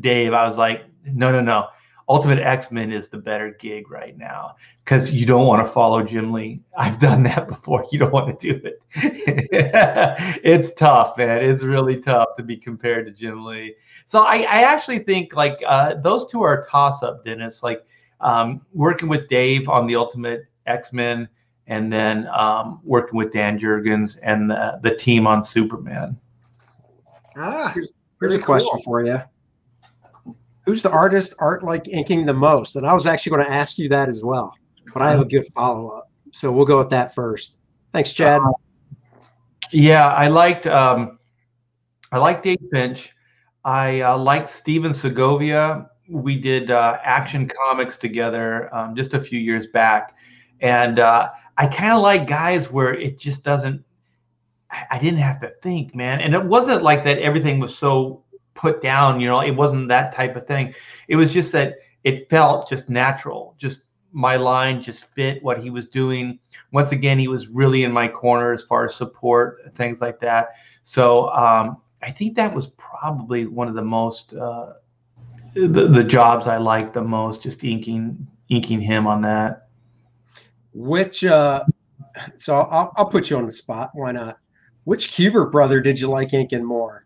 Dave. 0.00 0.32
I 0.32 0.44
was 0.44 0.56
like, 0.56 0.84
no, 1.04 1.32
no, 1.32 1.40
no. 1.40 1.68
Ultimate 2.08 2.40
X 2.40 2.70
Men 2.70 2.92
is 2.92 3.08
the 3.08 3.18
better 3.18 3.56
gig 3.58 3.90
right 3.90 4.16
now 4.18 4.56
because 4.84 5.12
you 5.12 5.24
don't 5.24 5.46
want 5.46 5.64
to 5.64 5.72
follow 5.72 6.02
Jim 6.02 6.32
Lee. 6.32 6.60
I've 6.76 6.98
done 6.98 7.22
that 7.24 7.48
before. 7.54 7.86
You 7.90 8.00
don't 8.00 8.12
want 8.12 8.38
to 8.38 8.52
do 8.52 8.60
it. 8.66 8.82
it's 10.44 10.72
tough, 10.74 11.16
man. 11.16 11.42
It's 11.42 11.62
really 11.62 12.00
tough 12.00 12.36
to 12.36 12.42
be 12.42 12.56
compared 12.56 13.06
to 13.06 13.12
Jim 13.12 13.44
Lee. 13.44 13.74
So 14.06 14.22
I, 14.22 14.38
I 14.38 14.62
actually 14.62 14.98
think 14.98 15.34
like 15.34 15.58
uh, 15.66 15.94
those 16.02 16.26
two 16.30 16.42
are 16.42 16.60
a 16.60 16.66
toss 16.68 17.02
up, 17.02 17.24
Dennis. 17.24 17.62
Like 17.62 17.86
um, 18.20 18.60
working 18.72 19.08
with 19.08 19.28
Dave 19.28 19.68
on 19.68 19.86
the 19.86 19.96
Ultimate 19.96 20.44
X 20.66 20.92
Men 20.92 21.28
and 21.72 21.90
then 21.90 22.28
um, 22.28 22.80
working 22.84 23.16
with 23.16 23.32
Dan 23.32 23.58
Jurgens 23.58 24.18
and 24.22 24.50
the, 24.50 24.78
the 24.82 24.94
team 24.94 25.26
on 25.26 25.42
Superman. 25.42 26.18
Ah, 27.34 27.72
Here's 27.72 27.90
very 28.20 28.34
a 28.34 28.38
question 28.38 28.78
for 28.84 29.02
you. 29.02 29.18
Who's 30.66 30.82
the 30.82 30.90
artist 30.90 31.34
art 31.38 31.64
like 31.64 31.88
inking 31.88 32.26
the 32.26 32.34
most? 32.34 32.76
And 32.76 32.86
I 32.86 32.92
was 32.92 33.06
actually 33.06 33.30
going 33.30 33.46
to 33.46 33.50
ask 33.50 33.78
you 33.78 33.88
that 33.88 34.10
as 34.10 34.22
well, 34.22 34.52
but 34.92 35.00
I 35.00 35.10
have 35.12 35.20
a 35.20 35.24
good 35.24 35.46
follow 35.54 35.88
up. 35.88 36.10
So 36.30 36.52
we'll 36.52 36.66
go 36.66 36.76
with 36.76 36.90
that 36.90 37.14
first. 37.14 37.56
Thanks, 37.94 38.12
Chad. 38.12 38.42
Yeah, 39.70 40.08
I 40.08 40.28
liked 40.28 40.66
um, 40.66 41.18
I 42.12 42.18
liked 42.18 42.42
Dave 42.42 42.60
Finch. 42.70 43.10
I 43.64 44.02
uh, 44.02 44.18
liked 44.18 44.50
Stephen 44.50 44.92
Segovia. 44.92 45.88
We 46.10 46.38
did 46.38 46.70
uh, 46.70 46.98
Action 47.02 47.48
Comics 47.48 47.96
together 47.96 48.72
um, 48.74 48.94
just 48.94 49.14
a 49.14 49.20
few 49.20 49.40
years 49.40 49.68
back, 49.68 50.14
and 50.60 50.98
uh, 50.98 51.30
I 51.58 51.66
kind 51.66 51.92
of 51.92 52.00
like 52.00 52.26
guys 52.26 52.70
where 52.70 52.94
it 52.94 53.18
just 53.18 53.42
doesn't. 53.42 53.84
I, 54.90 54.98
didn't 54.98 55.18
have 55.18 55.38
to 55.40 55.52
think, 55.62 55.94
man, 55.94 56.22
and 56.22 56.32
it 56.34 56.42
wasn't 56.42 56.82
like 56.82 57.04
that. 57.04 57.18
Everything 57.18 57.60
was 57.60 57.76
so 57.76 58.24
put 58.54 58.80
down, 58.80 59.20
you 59.20 59.28
know. 59.28 59.40
It 59.40 59.50
wasn't 59.50 59.88
that 59.88 60.14
type 60.14 60.34
of 60.34 60.46
thing. 60.46 60.74
It 61.08 61.16
was 61.16 61.30
just 61.30 61.52
that 61.52 61.74
it 62.04 62.30
felt 62.30 62.70
just 62.70 62.88
natural. 62.88 63.54
Just 63.58 63.80
my 64.12 64.36
line 64.36 64.82
just 64.82 65.04
fit 65.14 65.42
what 65.42 65.62
he 65.62 65.68
was 65.68 65.88
doing 65.88 66.38
once 66.72 66.92
again, 66.92 67.18
he 67.18 67.28
was 67.28 67.48
really 67.48 67.84
in 67.84 67.92
my 67.92 68.08
corner 68.08 68.52
as 68.52 68.62
far 68.62 68.84
as 68.84 68.94
support, 68.94 69.72
things 69.76 70.00
like 70.00 70.20
that. 70.20 70.50
So 70.84 71.28
um, 71.30 71.78
I 72.02 72.10
think 72.10 72.34
that 72.36 72.52
was 72.52 72.68
probably 72.78 73.46
one 73.46 73.68
of 73.68 73.74
the 73.74 73.82
most 73.82 74.34
uh, 74.34 74.74
the, 75.54 75.86
the 75.86 76.02
jobs 76.02 76.46
I 76.46 76.56
liked 76.56 76.94
the 76.94 77.02
most, 77.02 77.42
just 77.42 77.62
inking 77.62 78.26
inking 78.48 78.80
him 78.80 79.06
on 79.06 79.20
that. 79.22 79.61
Which, 80.74 81.24
uh, 81.24 81.64
so 82.36 82.56
I'll, 82.56 82.92
I'll 82.96 83.06
put 83.06 83.30
you 83.30 83.36
on 83.36 83.46
the 83.46 83.52
spot. 83.52 83.90
Why 83.94 84.12
not? 84.12 84.38
Which 84.84 85.10
Kubert 85.12 85.52
brother 85.52 85.80
did 85.80 86.00
you 86.00 86.08
like 86.08 86.32
inking 86.34 86.64
more? 86.64 87.04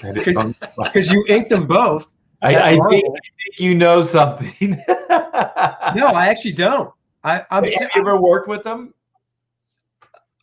Because 0.00 1.10
you 1.10 1.24
inked 1.28 1.50
them 1.50 1.66
both. 1.66 2.14
I, 2.40 2.54
I, 2.54 2.70
think. 2.70 3.04
I 3.04 3.08
think 3.08 3.58
you 3.58 3.74
know 3.74 4.02
something. 4.02 4.80
No, 5.94 6.08
I 6.08 6.26
actually 6.26 6.52
don't. 6.52 6.92
I, 7.24 7.42
I'm. 7.50 7.64
Have 7.64 7.72
you 7.72 7.88
ever 7.96 8.20
worked 8.20 8.46
with 8.46 8.62
them? 8.62 8.92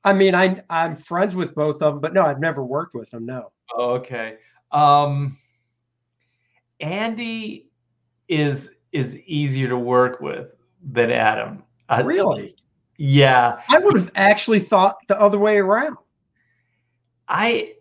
I 0.03 0.13
mean, 0.13 0.33
I 0.33 0.59
I'm 0.69 0.95
friends 0.95 1.35
with 1.35 1.53
both 1.53 1.81
of 1.81 1.93
them, 1.93 2.01
but 2.01 2.13
no, 2.13 2.23
I've 2.23 2.39
never 2.39 2.63
worked 2.63 2.95
with 2.95 3.09
them. 3.11 3.25
No. 3.25 3.51
Okay. 3.77 4.37
Um, 4.71 5.37
Andy 6.79 7.69
is 8.27 8.71
is 8.91 9.17
easier 9.17 9.69
to 9.69 9.77
work 9.77 10.19
with 10.19 10.54
than 10.85 11.11
Adam. 11.11 11.63
Uh, 11.89 12.01
Really? 12.05 12.55
Yeah. 12.97 13.61
I 13.69 13.79
would 13.79 13.95
have 13.95 14.11
actually 14.15 14.59
thought 14.59 14.95
the 15.07 15.19
other 15.19 15.37
way 15.37 15.57
around. 15.57 15.97
I 17.27 17.73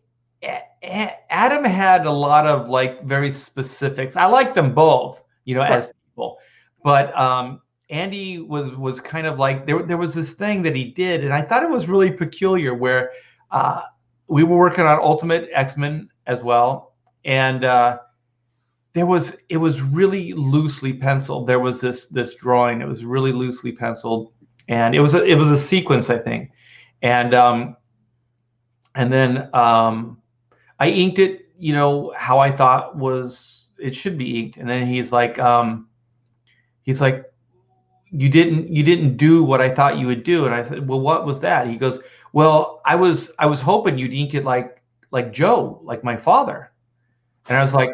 Adam 1.31 1.65
had 1.65 2.07
a 2.07 2.11
lot 2.11 2.47
of 2.47 2.69
like 2.69 3.05
very 3.05 3.33
specifics. 3.33 4.17
I 4.17 4.27
like 4.27 4.55
them 4.55 4.75
both, 4.75 5.23
you 5.45 5.55
know, 5.55 5.63
as 5.63 5.87
people, 5.87 6.39
but 6.83 7.17
um, 7.19 7.61
Andy 7.91 8.39
was 8.39 8.71
was 8.77 9.01
kind 9.01 9.27
of 9.27 9.39
like 9.39 9.67
there. 9.67 9.83
There 9.83 9.97
was 9.97 10.15
this 10.15 10.33
thing 10.33 10.63
that 10.63 10.77
he 10.77 10.85
did, 10.85 11.25
and 11.25 11.33
I 11.33 11.43
thought 11.43 11.63
it 11.63 11.71
was 11.71 11.89
really 11.89 12.11
peculiar. 12.11 12.75
Where 12.75 13.13
uh, 13.51 13.83
we 14.29 14.45
were 14.45 14.57
working 14.59 14.85
on 14.85 14.99
Ultimate 15.01 15.49
X 15.53 15.77
Men 15.77 16.09
as 16.27 16.43
well, 16.43 16.95
and 17.25 17.65
uh, 17.65 17.99
there 18.95 19.07
was 19.07 19.37
it 19.49 19.57
was 19.57 19.83
really 19.83 20.33
loosely 20.33 20.93
penciled. 20.93 21.47
There 21.47 21.61
was 21.61 21.81
this 21.81 22.07
this 22.07 22.35
drawing. 22.37 22.81
It 22.81 22.89
was 22.89 23.05
really 23.05 23.33
loosely 23.33 23.73
penciled, 23.73 24.33
and 24.69 24.95
it 24.95 25.01
was 25.01 25.15
a, 25.15 25.25
it 25.25 25.35
was 25.35 25.51
a 25.51 25.59
sequence, 25.59 26.11
I 26.11 26.19
think, 26.19 26.51
and 27.03 27.35
um, 27.35 27.77
and 28.95 29.13
then 29.13 29.51
um, 29.53 30.23
I 30.79 30.89
inked 30.89 31.19
it, 31.19 31.49
you 31.59 31.73
know, 31.73 32.13
how 32.17 32.39
I 32.39 32.53
thought 32.53 32.97
was 32.97 33.67
it 33.79 33.95
should 33.95 34.17
be 34.17 34.41
inked. 34.41 34.57
And 34.59 34.69
then 34.69 34.87
he's 34.87 35.11
like, 35.11 35.39
um, 35.41 35.89
he's 36.83 37.01
like, 37.01 37.25
you 38.13 38.29
didn't 38.29 38.69
you 38.69 38.85
didn't 38.85 39.17
do 39.17 39.43
what 39.43 39.61
I 39.61 39.75
thought 39.75 39.99
you 39.99 40.07
would 40.07 40.23
do. 40.23 40.47
And 40.47 40.55
I 40.55 40.63
said, 40.63 40.87
well, 40.89 41.01
what 41.01 41.27
was 41.27 41.41
that? 41.41 41.67
He 41.67 41.77
goes, 41.77 41.99
well, 42.33 42.81
I 42.85 42.95
was 42.95 43.33
I 43.41 43.47
was 43.47 43.59
hoping 43.61 43.99
you'd 43.99 44.13
ink 44.13 44.35
it 44.35 44.45
like 44.45 44.81
like 45.11 45.33
Joe, 45.33 45.81
like 45.83 46.05
my 46.05 46.17
father. 46.17 46.71
And 47.49 47.59
I 47.59 47.65
was 47.65 47.75
like, 47.75 47.91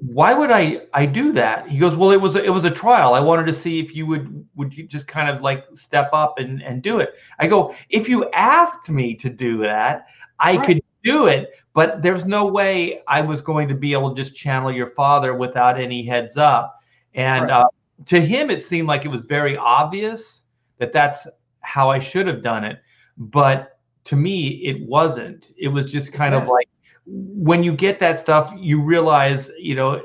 why 0.00 0.34
would 0.34 0.50
I 0.50 0.82
I 0.92 1.06
do 1.06 1.32
that? 1.32 1.68
He 1.68 1.78
goes, 1.78 1.94
well, 1.94 2.10
it 2.10 2.20
was 2.20 2.34
a, 2.34 2.44
it 2.44 2.50
was 2.50 2.64
a 2.64 2.70
trial. 2.70 3.14
I 3.14 3.20
wanted 3.20 3.46
to 3.46 3.54
see 3.54 3.78
if 3.80 3.94
you 3.94 4.06
would 4.06 4.46
would 4.56 4.76
you 4.76 4.86
just 4.86 5.06
kind 5.06 5.34
of 5.34 5.42
like 5.42 5.64
step 5.74 6.10
up 6.12 6.38
and 6.38 6.62
and 6.62 6.82
do 6.82 6.98
it. 6.98 7.14
I 7.38 7.46
go, 7.46 7.74
if 7.88 8.08
you 8.08 8.28
asked 8.30 8.90
me 8.90 9.14
to 9.14 9.30
do 9.30 9.58
that, 9.58 10.06
I 10.38 10.56
Right. 10.56 10.66
could 10.66 10.82
do 11.04 11.26
it, 11.26 11.50
but 11.74 12.02
there's 12.02 12.24
no 12.24 12.46
way 12.46 13.02
I 13.06 13.20
was 13.20 13.40
going 13.40 13.68
to 13.68 13.74
be 13.74 13.92
able 13.92 14.14
to 14.14 14.22
just 14.22 14.36
channel 14.36 14.72
your 14.72 14.90
father 14.90 15.34
without 15.34 15.80
any 15.80 16.04
heads 16.04 16.36
up. 16.36 16.80
And 17.14 17.42
Right. 17.42 17.50
uh, 17.50 17.68
to 18.06 18.20
him, 18.20 18.50
it 18.50 18.62
seemed 18.62 18.88
like 18.88 19.04
it 19.04 19.08
was 19.08 19.24
very 19.24 19.56
obvious 19.56 20.42
that 20.78 20.92
that's 20.92 21.26
how 21.60 21.90
I 21.90 21.98
should 21.98 22.26
have 22.26 22.42
done 22.42 22.64
it. 22.64 22.80
But 23.16 23.78
to 24.04 24.16
me, 24.16 24.48
it 24.64 24.86
wasn't. 24.88 25.52
It 25.56 25.68
was 25.68 25.90
just 25.90 26.12
kind 26.12 26.34
of 26.34 26.48
like 26.48 26.68
when 27.06 27.62
you 27.62 27.72
get 27.72 28.00
that 28.00 28.18
stuff, 28.18 28.52
you 28.56 28.80
realize, 28.80 29.50
you 29.58 29.74
know, 29.74 30.02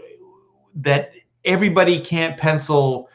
that 0.75 1.11
everybody 1.45 1.99
can't 1.99 2.37
pencil 2.37 3.09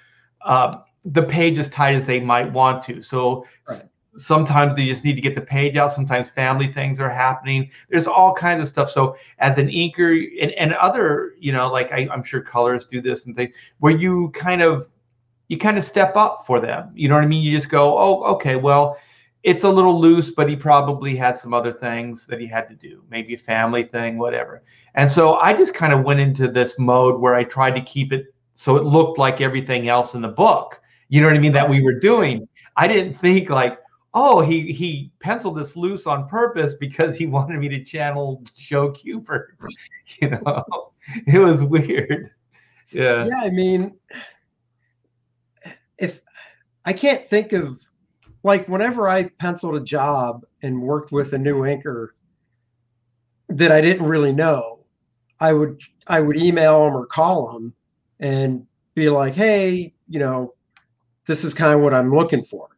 uh, 0.45 0.79
the 1.05 1.23
page 1.23 1.59
as 1.59 1.69
tight 1.69 1.95
as 1.95 2.07
they 2.07 2.21
might 2.21 2.51
want 2.53 2.83
to. 2.85 3.03
So 3.03 3.47
Right. 3.69 3.83
sometimes 4.17 4.77
they 4.77 4.87
just 4.87 5.05
need 5.05 5.15
to 5.15 5.21
get 5.21 5.35
the 5.35 5.41
page 5.41 5.77
out. 5.77 5.93
Sometimes 5.93 6.29
family 6.29 6.73
things 6.73 7.01
are 7.01 7.11
happening. 7.11 7.71
There's 7.89 8.07
all 8.07 8.35
kinds 8.35 8.63
of 8.63 8.69
stuff. 8.69 8.91
So 8.91 9.17
as 9.39 9.59
an 9.59 9.69
inker 9.69 10.29
and, 10.41 10.53
and 10.53 10.75
other, 10.75 11.35
you 11.41 11.53
know, 11.53 11.71
like 11.71 11.93
I, 11.93 12.09
I'm 12.13 12.23
sure 12.23 12.41
colors 12.41 12.85
do 12.87 13.01
this 13.01 13.27
and 13.27 13.37
things 13.37 13.53
where 13.79 13.93
you 13.93 14.31
kind 14.31 14.63
of 14.63 14.87
you 15.49 15.59
kind 15.59 15.77
of 15.77 15.85
step 15.85 16.17
up 16.17 16.45
for 16.47 16.61
them. 16.61 16.91
You 16.95 17.09
know 17.09 17.15
what 17.15 17.25
I 17.25 17.27
mean? 17.27 17.43
You 17.43 17.55
just 17.55 17.69
go, 17.69 17.99
oh, 17.99 18.23
okay, 18.35 18.57
well, 18.57 18.97
it's 19.43 19.65
a 19.65 19.69
little 19.69 20.01
loose, 20.01 20.31
but 20.31 20.49
he 20.49 20.55
probably 20.55 21.17
had 21.17 21.37
some 21.37 21.53
other 21.53 21.73
things 21.73 22.27
that 22.27 22.41
he 22.41 22.47
had 22.47 22.69
to 22.69 22.75
do, 22.75 23.03
maybe 23.11 23.35
a 23.35 23.39
family 23.39 23.85
thing, 23.85 24.19
whatever. 24.19 24.63
And 24.95 25.11
so 25.11 25.35
I 25.35 25.53
just 25.53 25.75
kind 25.75 25.93
of 25.93 26.05
went 26.05 26.21
into 26.21 26.49
this 26.49 26.79
mode 26.79 27.21
where 27.21 27.35
I 27.35 27.45
tried 27.45 27.75
to 27.75 27.81
keep 27.81 28.13
it 28.13 28.27
so 28.55 28.77
it 28.77 28.85
looked 28.85 29.19
like 29.19 29.41
everything 29.41 29.89
else 29.89 30.15
in 30.15 30.23
the 30.23 30.29
book. 30.29 30.81
You 31.09 31.21
know 31.21 31.27
what 31.27 31.37
I 31.37 31.41
mean? 31.41 31.53
That 31.53 31.69
we 31.69 31.83
were 31.83 31.99
doing. 31.99 32.49
I 32.77 32.87
didn't 32.87 33.19
think 33.21 33.51
like, 33.51 33.79
oh, 34.15 34.41
he 34.41 34.73
he 34.73 35.11
penciled 35.21 35.57
this 35.57 35.77
loose 35.77 36.07
on 36.07 36.29
purpose 36.29 36.75
because 36.75 37.17
he 37.17 37.27
wanted 37.37 37.59
me 37.59 37.69
to 37.69 37.85
channel 37.85 38.43
Joe 38.57 38.93
Kubert. 38.93 39.47
You 40.21 40.29
know, 40.29 40.93
it 41.27 41.39
was 41.39 41.65
weird. 41.65 42.33
Yeah. 42.91 43.25
Yeah, 43.25 43.41
I 43.45 43.51
mean, 43.51 43.95
if 45.97 46.21
I 46.85 46.93
can't 46.93 47.25
think 47.25 47.55
of 47.55 47.81
like 48.43 48.69
whenever 48.69 49.09
I 49.09 49.25
penciled 49.25 49.77
a 49.77 49.81
job 49.81 50.45
and 50.63 50.83
worked 50.83 51.13
with 51.13 51.33
a 51.33 51.39
new 51.39 51.61
inker 51.61 52.09
that 53.49 53.73
I 53.73 53.81
didn't 53.81 54.09
really 54.09 54.33
know, 54.33 54.81
I 55.41 55.53
would 55.53 55.81
I 56.07 56.21
would 56.21 56.37
email 56.37 56.85
them 56.85 56.97
or 56.97 57.07
call 57.07 57.53
them 57.53 57.75
and 58.21 58.67
be 58.95 59.09
like, 59.11 59.35
hey, 59.35 59.93
you 60.09 60.19
know, 60.19 60.55
this 61.27 61.45
is 61.45 61.55
kind 61.55 61.75
of 61.75 61.81
what 61.81 61.95
I'm 61.95 62.11
looking 62.15 62.43
for, 62.43 62.69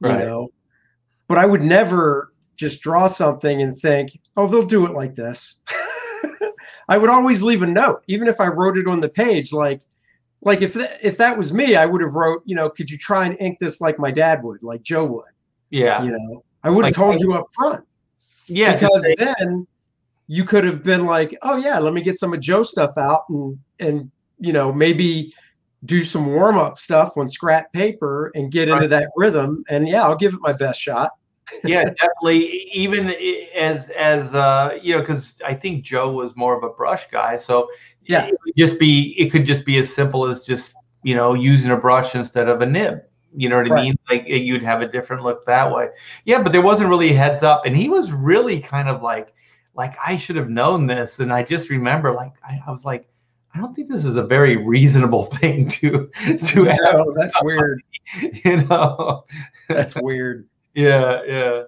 you 0.00 0.08
Right. 0.08 0.18
know. 0.18 0.48
But 1.28 1.38
I 1.38 1.46
would 1.46 1.62
never 1.62 2.30
just 2.56 2.80
draw 2.80 3.06
something 3.06 3.62
and 3.62 3.76
think, 3.76 4.18
oh, 4.36 4.46
they'll 4.46 4.62
do 4.62 4.86
it 4.86 4.92
like 4.92 5.14
this. 5.14 5.60
I 6.88 6.98
would 6.98 7.10
always 7.10 7.42
leave 7.42 7.62
a 7.62 7.66
note, 7.66 8.02
even 8.06 8.28
if 8.28 8.40
I 8.40 8.46
wrote 8.48 8.78
it 8.78 8.86
on 8.86 9.00
the 9.00 9.08
page, 9.08 9.52
like 9.52 9.82
like 10.46 10.62
if 10.62 10.74
that, 10.74 10.98
if 11.02 11.16
that 11.16 11.36
was 11.36 11.52
me, 11.52 11.74
I 11.74 11.84
would 11.86 12.00
have 12.00 12.14
wrote, 12.14 12.40
you 12.46 12.54
know, 12.54 12.70
could 12.70 12.88
you 12.88 12.96
try 12.96 13.26
and 13.26 13.36
ink 13.40 13.58
this 13.58 13.80
like 13.80 13.98
my 13.98 14.12
dad 14.12 14.44
would, 14.44 14.62
like 14.62 14.80
Joe 14.82 15.04
would, 15.04 15.32
Yeah. 15.70 16.00
you 16.04 16.12
know? 16.12 16.44
I 16.62 16.70
would 16.70 16.84
have 16.84 16.96
Like- 16.96 17.08
told 17.08 17.20
you 17.20 17.34
up 17.34 17.46
front 17.52 17.84
Yeah. 18.46 18.74
because 18.74 19.04
say- 19.04 19.16
then 19.18 19.66
you 20.28 20.44
could 20.44 20.62
have 20.64 20.84
been 20.84 21.04
like, 21.04 21.36
oh 21.42 21.56
yeah, 21.56 21.80
let 21.80 21.92
me 21.94 22.00
get 22.00 22.16
some 22.16 22.32
of 22.32 22.38
Joe's 22.40 22.70
stuff 22.70 22.96
out 22.96 23.28
and 23.28 23.58
and 23.80 24.10
you 24.38 24.52
know 24.52 24.72
maybe 24.72 25.34
do 25.84 26.02
some 26.04 26.32
warm 26.32 26.56
up 26.58 26.78
stuff 26.78 27.16
on 27.16 27.28
scrap 27.28 27.72
paper 27.72 28.30
and 28.36 28.50
get 28.52 28.68
into 28.68 28.88
that 28.88 29.08
rhythm. 29.16 29.64
And 29.68 29.88
yeah, 29.88 30.02
I'll 30.02 30.16
give 30.16 30.32
it 30.32 30.40
my 30.40 30.52
best 30.52 30.80
shot. 30.80 31.10
Yeah, 31.64 31.84
definitely. 31.84 32.68
Even 32.72 33.14
as 33.54 33.88
as 33.90 34.34
uh, 34.34 34.78
you 34.82 34.94
know, 34.94 35.00
because 35.00 35.34
I 35.44 35.54
think 35.54 35.84
Joe 35.84 36.10
was 36.12 36.34
more 36.36 36.56
of 36.56 36.62
a 36.64 36.70
brush 36.70 37.08
guy, 37.10 37.36
so 37.36 37.68
Yeah. 38.04 38.30
just 38.56 38.78
be 38.78 39.14
it 39.18 39.30
could 39.30 39.46
just 39.46 39.64
be 39.64 39.78
as 39.78 39.92
simple 39.92 40.26
as 40.26 40.40
just 40.40 40.74
you 41.02 41.14
know 41.14 41.34
using 41.34 41.70
a 41.70 41.76
brush 41.76 42.14
instead 42.14 42.48
of 42.48 42.60
a 42.62 42.66
nib. 42.66 43.00
You 43.36 43.48
know 43.50 43.58
what 43.58 43.70
I 43.70 43.82
mean? 43.82 43.98
Like 44.08 44.24
you'd 44.26 44.62
have 44.62 44.80
a 44.82 44.88
different 44.88 45.22
look 45.22 45.44
that 45.46 45.70
way. 45.72 45.88
Yeah, 46.24 46.42
but 46.42 46.52
there 46.52 46.62
wasn't 46.62 46.88
really 46.88 47.10
a 47.10 47.16
heads 47.16 47.42
up, 47.42 47.66
and 47.66 47.76
he 47.76 47.88
was 47.88 48.10
really 48.12 48.60
kind 48.60 48.88
of 48.88 49.02
like 49.02 49.34
like 49.74 49.94
I 50.04 50.16
should 50.16 50.36
have 50.36 50.48
known 50.48 50.86
this, 50.86 51.18
and 51.20 51.32
I 51.32 51.42
just 51.42 51.68
remember 51.70 52.12
like 52.12 52.32
I, 52.48 52.60
I 52.66 52.70
was 52.70 52.84
like. 52.84 53.08
I 53.54 53.58
don't 53.60 53.74
think 53.74 53.88
this 53.88 54.04
is 54.04 54.16
a 54.16 54.22
very 54.22 54.58
reasonable 54.58 55.24
thing 55.40 55.66
to 55.70 56.10
to 56.48 56.64
have, 56.64 56.78
No, 56.82 57.14
that's 57.16 57.34
weird. 57.42 57.82
you 58.44 58.64
know. 58.64 59.24
That's 59.66 59.94
weird. 59.96 60.46
Yeah, 60.76 61.22
yeah. 61.26 61.62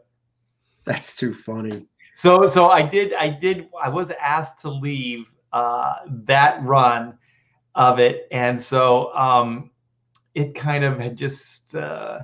That's 0.84 1.16
too 1.16 1.32
funny. 1.34 1.86
so 2.14 2.46
so 2.46 2.70
I 2.70 2.82
did 2.82 3.14
I 3.14 3.28
did 3.30 3.68
I 3.82 3.88
was 3.88 4.10
asked 4.22 4.60
to 4.60 4.70
leave 4.70 5.26
uh, 5.52 5.94
that 6.26 6.62
run 6.62 7.18
of 7.74 7.98
it, 7.98 8.28
and 8.30 8.60
so 8.60 9.14
um, 9.14 9.70
it 10.34 10.54
kind 10.54 10.84
of 10.84 10.98
had 10.98 11.16
just 11.16 11.74
uh, 11.74 12.20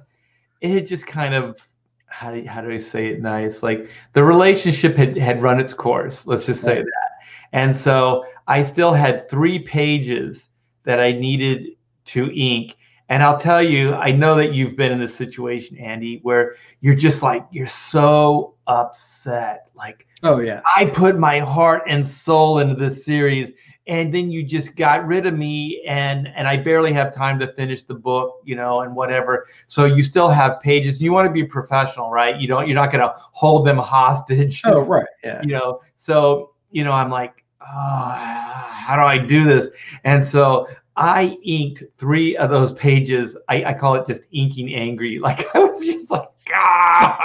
it 0.60 0.70
had 0.72 0.86
just 0.86 1.06
kind 1.06 1.34
of 1.34 1.58
how 2.06 2.30
do, 2.32 2.44
how 2.46 2.60
do 2.60 2.70
I 2.70 2.78
say 2.78 3.08
it 3.08 3.20
nice? 3.20 3.62
Like 3.62 3.88
the 4.12 4.22
relationship 4.22 4.96
had, 4.96 5.16
had 5.18 5.42
run 5.42 5.58
its 5.60 5.74
course. 5.74 6.26
Let's 6.26 6.46
just 6.46 6.62
say 6.62 6.76
Right. 6.76 6.84
that. 6.84 7.10
And 7.52 7.76
so 7.76 8.24
I 8.46 8.62
still 8.62 8.92
had 8.92 9.28
three 9.28 9.58
pages 9.58 10.46
that 10.84 11.00
I 11.00 11.12
needed 11.12 11.76
to 12.06 12.30
ink. 12.32 12.76
And 13.08 13.22
I'll 13.22 13.38
tell 13.38 13.62
you, 13.62 13.94
I 13.94 14.12
know 14.12 14.34
that 14.36 14.54
you've 14.54 14.76
been 14.76 14.90
in 14.90 14.98
this 14.98 15.14
situation, 15.14 15.76
Andy, 15.76 16.20
where 16.22 16.56
you're 16.80 16.94
just 16.94 17.22
like, 17.22 17.46
you're 17.50 17.66
so 17.66 18.54
upset. 18.66 19.70
Like, 19.74 20.06
Oh 20.24 20.40
yeah. 20.40 20.62
I 20.74 20.86
put 20.86 21.18
my 21.18 21.38
heart 21.38 21.82
and 21.86 22.08
soul 22.08 22.60
into 22.60 22.74
this 22.74 23.04
series, 23.04 23.52
and 23.86 24.12
then 24.12 24.30
you 24.30 24.42
just 24.42 24.74
got 24.74 25.06
rid 25.06 25.26
of 25.26 25.34
me, 25.34 25.84
and 25.86 26.28
and 26.28 26.48
I 26.48 26.56
barely 26.56 26.94
have 26.94 27.14
time 27.14 27.38
to 27.40 27.52
finish 27.52 27.82
the 27.82 27.94
book, 27.94 28.40
you 28.42 28.56
know, 28.56 28.80
and 28.80 28.96
whatever. 28.96 29.46
So 29.68 29.84
you 29.84 30.02
still 30.02 30.30
have 30.30 30.62
pages. 30.62 30.98
You 30.98 31.12
want 31.12 31.26
to 31.26 31.32
be 31.32 31.44
professional, 31.44 32.10
right? 32.10 32.40
You 32.40 32.48
don't. 32.48 32.66
You're 32.66 32.74
not 32.74 32.90
going 32.90 33.02
to 33.02 33.14
hold 33.16 33.66
them 33.66 33.76
hostage. 33.76 34.62
Oh 34.64 34.80
right. 34.80 35.04
Yeah. 35.22 35.42
You 35.44 35.52
know. 35.52 35.82
So 35.96 36.54
you 36.70 36.84
know, 36.84 36.92
I'm 36.92 37.10
like, 37.10 37.44
oh, 37.60 37.64
how 37.66 38.96
do 38.96 39.02
I 39.02 39.18
do 39.18 39.44
this? 39.44 39.68
And 40.04 40.24
so 40.24 40.68
I 40.96 41.36
inked 41.44 41.82
three 41.98 42.36
of 42.36 42.50
those 42.50 42.72
pages. 42.74 43.36
I, 43.48 43.64
I 43.64 43.74
call 43.74 43.96
it 43.96 44.06
just 44.06 44.22
inking 44.32 44.74
angry. 44.74 45.18
Like 45.24 45.54
I 45.54 45.58
was 45.60 45.84
just 45.84 46.10
like, 46.10 46.28
ah. 46.54 47.18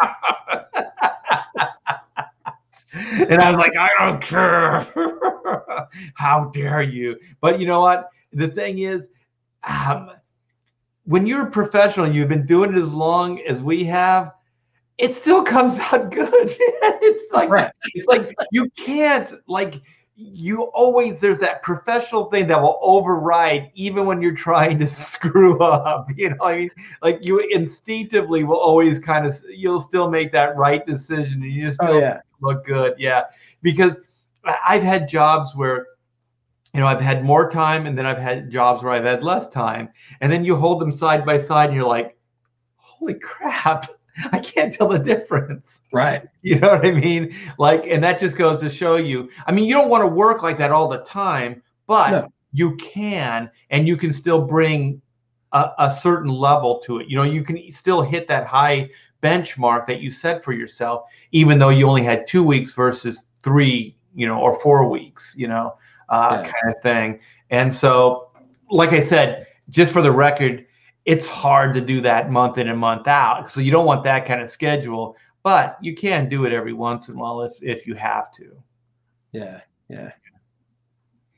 and 2.93 3.39
I 3.39 3.49
was 3.49 3.57
like, 3.57 3.73
I 3.77 3.89
don't 3.99 4.21
care. 4.21 4.87
How 6.15 6.45
dare 6.53 6.81
you? 6.81 7.17
But 7.41 7.59
you 7.59 7.67
know 7.67 7.81
what? 7.81 8.09
The 8.33 8.47
thing 8.47 8.79
is, 8.79 9.07
um, 9.63 10.11
when 11.05 11.25
you're 11.27 11.47
a 11.47 11.51
professional, 11.51 12.11
you've 12.11 12.29
been 12.29 12.45
doing 12.45 12.75
it 12.75 12.79
as 12.79 12.93
long 12.93 13.39
as 13.41 13.61
we 13.61 13.83
have. 13.85 14.33
It 14.97 15.15
still 15.15 15.43
comes 15.43 15.77
out 15.79 16.11
good. 16.11 16.29
it's 16.33 17.31
like 17.33 17.49
Right. 17.49 17.71
it's 17.95 18.07
like 18.07 18.35
you 18.51 18.69
can't 18.75 19.31
like 19.47 19.75
you 20.21 20.63
always 20.73 21.21
there's 21.21 21.39
that 21.39 21.63
professional 21.63 22.25
thing 22.25 22.45
that 22.45 22.61
will 22.61 22.77
override 22.81 23.71
even 23.73 24.05
when 24.05 24.21
you're 24.21 24.35
trying 24.35 24.77
to 24.77 24.87
screw 24.87 25.57
up 25.59 26.07
you 26.17 26.29
know 26.29 26.35
i 26.43 26.57
mean? 26.57 26.69
Like 27.01 27.19
you 27.21 27.39
instinctively 27.51 28.43
will 28.43 28.59
always 28.59 28.99
kind 28.99 29.25
of 29.25 29.41
you'll 29.49 29.79
still 29.79 30.09
make 30.09 30.31
that 30.33 30.57
right 30.57 30.85
decision 30.85 31.41
and 31.41 31.51
you 31.51 31.69
just 31.69 31.79
Oh 31.81 31.97
yeah. 31.97 32.19
look 32.41 32.65
good 32.65 32.95
yeah. 32.97 33.23
Because 33.61 33.99
i've 34.67 34.83
had 34.83 35.07
jobs 35.07 35.55
where 35.55 35.87
you 36.73 36.81
know 36.81 36.87
i've 36.87 37.01
had 37.01 37.23
more 37.23 37.49
time 37.49 37.85
and 37.85 37.97
then 37.97 38.05
i've 38.05 38.17
had 38.17 38.51
jobs 38.51 38.83
where 38.83 38.91
i've 38.91 39.05
had 39.05 39.23
less 39.23 39.47
time. 39.47 39.89
And 40.19 40.29
then 40.31 40.43
you 40.43 40.55
hold 40.55 40.81
them 40.81 40.91
side 40.91 41.25
by 41.25 41.37
side 41.37 41.67
and 41.69 41.75
you're 41.75 41.85
like 41.87 42.17
holy 42.75 43.13
crap 43.13 43.89
i 44.31 44.39
can't 44.39 44.73
tell 44.73 44.87
the 44.87 44.99
difference 44.99 45.81
Right. 45.91 46.23
you 46.41 46.59
know 46.59 46.69
what 46.69 46.85
I 46.85 46.91
mean? 46.91 47.35
Like, 47.57 47.83
and 47.87 48.03
that 48.03 48.19
just 48.19 48.37
goes 48.37 48.59
to 48.61 48.69
show 48.69 48.95
you. 48.95 49.29
I 49.45 49.51
mean, 49.51 49.65
you 49.65 49.73
don't 49.73 49.89
want 49.89 50.03
to 50.03 50.07
work 50.07 50.41
like 50.43 50.57
that 50.59 50.71
all 50.71 50.87
the 50.87 50.99
time, 50.99 51.61
but 51.87 52.11
No. 52.11 52.27
you 52.53 52.75
can, 52.77 53.49
and 53.71 53.87
you 53.87 53.97
can 53.97 54.13
still 54.13 54.41
bring 54.41 55.01
a, 55.51 55.71
a 55.79 55.91
certain 55.91 56.29
level 56.29 56.79
to 56.85 56.99
it. 56.99 57.07
You 57.09 57.17
know, 57.17 57.23
you 57.23 57.43
can 57.43 57.71
still 57.73 58.01
hit 58.01 58.27
that 58.29 58.45
high 58.47 58.89
benchmark 59.21 59.85
that 59.87 59.99
you 59.99 60.11
set 60.11 60.43
for 60.43 60.53
yourself, 60.53 61.03
even 61.31 61.59
though 61.59 61.69
you 61.69 61.87
only 61.87 62.03
had 62.03 62.25
two 62.25 62.43
weeks 62.43 62.71
versus 62.71 63.23
three, 63.43 63.95
you 64.15 64.27
know, 64.27 64.39
or 64.39 64.59
four 64.61 64.87
weeks, 64.89 65.33
you 65.37 65.47
know, 65.47 65.75
uh, 66.09 66.37
Yeah. 66.43 66.51
kind 66.51 66.75
of 66.75 66.81
thing. 66.81 67.19
And 67.49 67.73
so, 67.73 68.29
like 68.69 68.93
I 68.93 69.01
said, 69.01 69.47
just 69.69 69.91
for 69.91 70.01
the 70.01 70.11
record, 70.11 70.65
it's 71.05 71.25
hard 71.25 71.73
to 71.75 71.81
do 71.81 72.01
that 72.01 72.31
month 72.31 72.57
in 72.57 72.67
and 72.67 72.79
month 72.79 73.07
out. 73.07 73.49
So 73.49 73.61
you 73.61 73.71
don't 73.71 73.85
want 73.85 74.03
that 74.03 74.25
kind 74.25 74.41
of 74.41 74.49
schedule 74.49 75.15
but 75.43 75.77
you 75.81 75.95
can 75.95 76.29
do 76.29 76.45
it 76.45 76.53
every 76.53 76.73
once 76.73 77.07
in 77.07 77.15
a 77.15 77.17
while 77.17 77.41
if 77.41 77.53
if 77.61 77.87
you 77.87 77.95
have 77.95 78.31
to. 78.33 78.51
Yeah. 79.31 79.61
Yeah. 79.87 80.11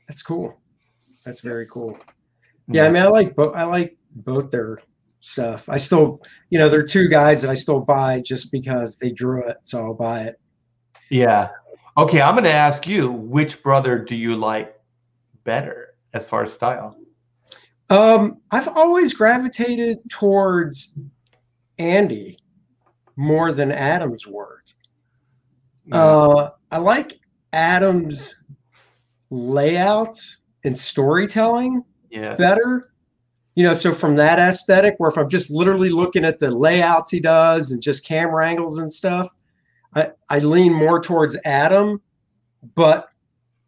That's 0.08 0.22
cool. 0.22 0.60
That's 1.24 1.40
very 1.40 1.66
cool. 1.66 1.98
Yeah, 2.68 2.82
I 2.82 2.84
mm-hmm. 2.86 2.94
mean, 2.94 3.02
I 3.02 3.06
like 3.06 3.36
both. 3.36 3.54
I 3.56 3.64
like 3.64 3.96
both 4.16 4.50
their 4.50 4.80
stuff. 5.20 5.68
I 5.68 5.76
still, 5.76 6.20
you 6.50 6.58
know, 6.58 6.68
there 6.68 6.80
are 6.80 6.86
two 6.86 7.08
guys 7.08 7.42
that 7.42 7.50
I 7.50 7.54
still 7.54 7.80
buy 7.80 8.20
just 8.20 8.50
because 8.50 8.98
they 8.98 9.10
drew 9.10 9.48
it, 9.48 9.58
so 9.62 9.82
I'll 9.82 9.94
buy 9.94 10.24
it. 10.24 10.36
yeah. 11.10 11.48
Okay, 11.98 12.22
I'm 12.22 12.34
going 12.34 12.44
to 12.44 12.52
ask 12.52 12.86
you, 12.86 13.12
which 13.12 13.62
brother 13.62 13.98
do 13.98 14.14
you 14.14 14.34
like 14.34 14.74
better 15.44 15.94
as 16.14 16.26
far 16.26 16.42
as 16.42 16.50
style? 16.50 16.96
Um, 17.92 18.38
I've 18.50 18.68
always 18.68 19.12
gravitated 19.12 19.98
towards 20.08 20.98
Andy 21.78 22.38
more 23.16 23.52
than 23.52 23.70
Adam's 23.70 24.26
work. 24.26 24.64
Uh, 25.92 26.48
I 26.70 26.78
like 26.78 27.12
Adam's 27.52 28.44
layouts 29.28 30.40
and 30.64 30.76
storytelling 30.76 31.84
better. 32.36 32.82
You 33.56 33.64
know, 33.64 33.74
so 33.74 33.92
from 33.92 34.16
that 34.16 34.38
aesthetic, 34.38 34.94
where 34.96 35.10
if 35.10 35.18
I'm 35.18 35.28
just 35.28 35.50
literally 35.50 35.90
looking 35.90 36.24
at 36.24 36.38
the 36.38 36.50
layouts 36.50 37.10
he 37.10 37.20
does 37.20 37.72
and 37.72 37.82
just 37.82 38.06
camera 38.06 38.48
angles 38.48 38.78
and 38.78 38.90
stuff, 38.90 39.28
I, 39.94 40.12
I 40.30 40.38
lean 40.38 40.72
more 40.72 40.98
towards 40.98 41.36
Adam. 41.44 42.00
But 42.74 43.10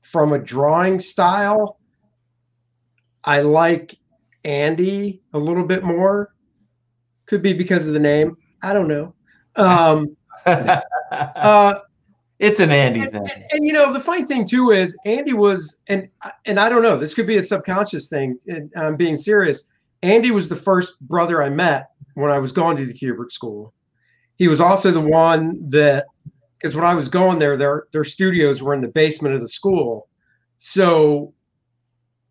from 0.01 0.33
a 0.33 0.39
drawing 0.39 0.99
style, 0.99 1.79
I 3.25 3.41
like 3.41 3.95
Andy 4.45 5.21
a 5.33 5.39
little 5.39 5.65
bit 5.65 5.83
more. 5.83 6.35
Could 7.27 7.43
be 7.43 7.53
because 7.53 7.87
of 7.87 7.95
the 7.95 8.01
name. 8.01 8.37
I 8.63 8.73
don't 8.73 8.89
know. 8.89 9.15
Um, 9.57 10.17
uh, 10.47 11.75
it's 12.39 12.61
an 12.61 12.71
Andy 12.71 13.01
and, 13.01 13.13
thing. 13.13 13.21
and- 13.23 13.45
and, 13.53 13.67
you 13.67 13.73
know 13.73 13.93
the 13.93 14.01
funny 14.01 14.25
thing 14.25 14.45
too 14.45 14.71
is 14.71 14.97
Andy 15.07 15.33
was 15.33 15.81
and 15.89 16.09
and 16.47 16.59
I 16.59 16.69
don't 16.69 16.83
know 16.83 16.97
this 16.97 17.15
could 17.15 17.27
be 17.27 17.37
a 17.37 17.43
subconscious 17.43 18.09
thing 18.09 18.39
and 18.49 18.73
I'm 18.77 18.97
being 18.97 19.17
serious. 19.17 19.71
Andy 20.03 20.31
was 20.31 20.49
the 20.49 20.57
first 20.57 21.01
brother 21.01 21.43
I 21.43 21.49
met 21.49 21.89
when 22.15 22.31
I 22.31 22.39
was 22.39 22.53
going 22.53 22.77
to 22.77 22.87
the 22.87 22.93
Kubert 22.93 23.31
School. 23.31 23.73
He 24.37 24.49
was 24.49 24.61
also 24.61 24.91
the 24.91 25.01
one 25.01 25.69
that 25.69 26.07
because 26.55 26.75
when 26.75 26.85
I 26.85 26.95
was 26.95 27.09
going 27.09 27.39
there, 27.39 27.57
their 27.57 27.87
their 27.93 28.05
studios 28.05 28.63
were 28.63 28.75
in 28.75 28.81
the 28.81 28.89
basement 28.89 29.35
of 29.35 29.41
the 29.41 29.49
school, 29.49 30.09
so 30.59 31.34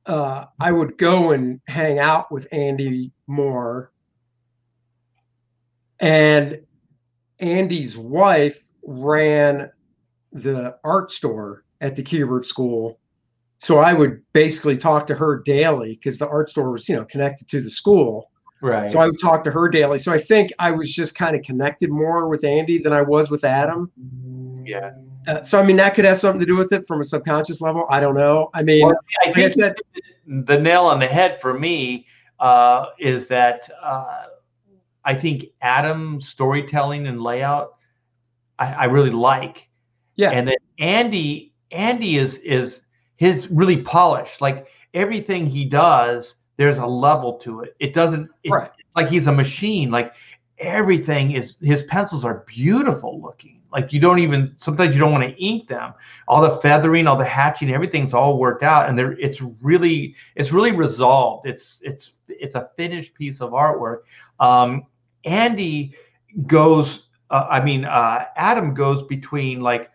uh, 0.06 0.46
I 0.60 0.72
would 0.72 0.98
go 0.98 1.32
and 1.32 1.62
hang 1.68 2.00
out 2.00 2.32
with 2.32 2.48
Andy 2.52 3.12
more. 3.28 3.92
And 6.00 6.60
Andy's 7.40 7.98
wife 7.98 8.70
ran 8.84 9.70
the 10.32 10.78
art 10.84 11.12
store 11.12 11.64
at 11.82 11.96
the 11.96 12.04
Kubert 12.04 12.46
School. 12.46 13.00
So 13.58 13.78
I 13.78 13.94
would 13.94 14.22
basically 14.34 14.76
talk 14.76 15.08
to 15.08 15.16
her 15.16 15.42
daily 15.46 15.96
because 15.96 16.18
the 16.18 16.28
art 16.28 16.50
store 16.50 16.72
was, 16.72 16.90
you 16.90 16.96
know, 16.96 17.06
connected 17.06 17.48
to 17.50 17.62
the 17.62 17.70
school. 17.70 18.30
Right. 18.62 18.90
So 18.90 19.00
I 19.00 19.06
would 19.06 19.20
talk 19.20 19.44
to 19.46 19.52
her 19.52 19.70
daily. 19.70 19.98
So 19.98 20.12
I 20.12 20.18
think 20.18 20.50
I 20.60 20.72
was 20.72 20.94
just 20.94 21.16
kind 21.16 21.36
of 21.36 21.44
connected 21.44 21.90
more 21.90 22.28
with 22.28 22.44
Andy 22.44 22.78
than 22.78 22.92
I 22.94 23.02
was 23.02 23.30
with 23.30 23.44
Adam. 23.44 23.92
yeah. 24.66 24.92
Uh, 25.28 25.42
so 25.42 25.60
I 25.60 25.66
mean, 25.66 25.76
that 25.78 25.96
could 25.96 26.06
have 26.06 26.18
something 26.18 26.40
to 26.40 26.46
do 26.46 26.58
with 26.58 26.72
it 26.74 26.88
from 26.88 27.02
a 27.02 27.04
subconscious 27.04 27.62
level. 27.62 27.86
I 27.90 28.00
don't 28.00 28.16
know. 28.16 28.50
I 28.54 28.64
mean, 28.64 28.86
Well, 28.88 28.96
I 29.24 29.28
like 29.28 29.38
I 29.38 29.40
think 29.40 29.52
said, 29.52 29.76
the 30.28 30.60
nail 30.60 30.86
on 30.86 31.00
the 31.00 31.08
head 31.08 31.40
for 31.42 31.54
me 31.58 32.08
uh, 32.40 32.88
is 33.00 33.28
that 33.28 33.70
uh, 33.82 34.26
I 35.06 35.14
think 35.16 35.46
Adam's 35.62 36.28
storytelling 36.30 37.08
and 37.08 37.22
layout 37.22 37.76
I, 38.60 38.74
I 38.74 38.86
really 38.86 39.10
like. 39.10 39.70
Yeah. 40.16 40.32
And 40.32 40.48
then 40.48 40.56
Andy, 40.80 41.54
Andy 41.72 42.18
is 42.18 42.38
is 42.38 42.82
his 43.18 43.50
really 43.50 43.78
polished. 43.82 44.42
Like 44.42 44.68
everything 44.94 45.46
he 45.48 45.66
does, 45.66 46.36
there's 46.58 46.78
a 46.78 46.86
level 46.86 47.34
to 47.40 47.62
it. 47.62 47.76
It 47.80 47.94
doesn't 47.94 48.30
Right. 48.50 48.70
like 48.96 49.10
he's 49.10 49.28
a 49.28 49.32
machine. 49.32 49.90
Like 49.92 50.14
everything 50.60 51.32
is 51.32 51.58
his 51.62 51.84
pencils 51.84 52.24
are 52.24 52.44
beautiful 52.48 53.22
looking. 53.22 53.60
Like 53.74 53.92
you 53.92 54.00
don't 54.00 54.20
even 54.20 54.54
sometimes 54.58 54.94
you 54.94 55.00
don't 55.00 55.12
want 55.12 55.24
to 55.24 55.44
ink 55.44 55.68
them. 55.68 55.94
All 56.28 56.42
the 56.42 56.58
feathering, 56.58 57.08
all 57.08 57.18
the 57.18 57.26
hatching, 57.26 57.72
everything's 57.74 58.14
all 58.14 58.38
worked 58.38 58.64
out, 58.64 58.88
and 58.88 58.98
there 58.98 59.14
it's 59.14 59.42
really 59.42 60.16
it's 60.36 60.52
really 60.52 60.72
resolved. 60.72 61.48
It's 61.48 61.82
it's 61.84 62.12
it's 62.28 62.56
a 62.56 62.70
finished 62.78 63.16
piece 63.16 63.42
of 63.42 63.52
artwork. 63.52 64.02
Um, 64.40 64.86
Andy 65.26 65.96
goes. 66.46 67.08
Uh, 67.32 67.48
I 67.50 67.64
mean, 67.64 67.84
uh, 67.86 68.26
Adam 68.36 68.76
goes 68.76 69.02
between 69.04 69.62
like 69.62 69.90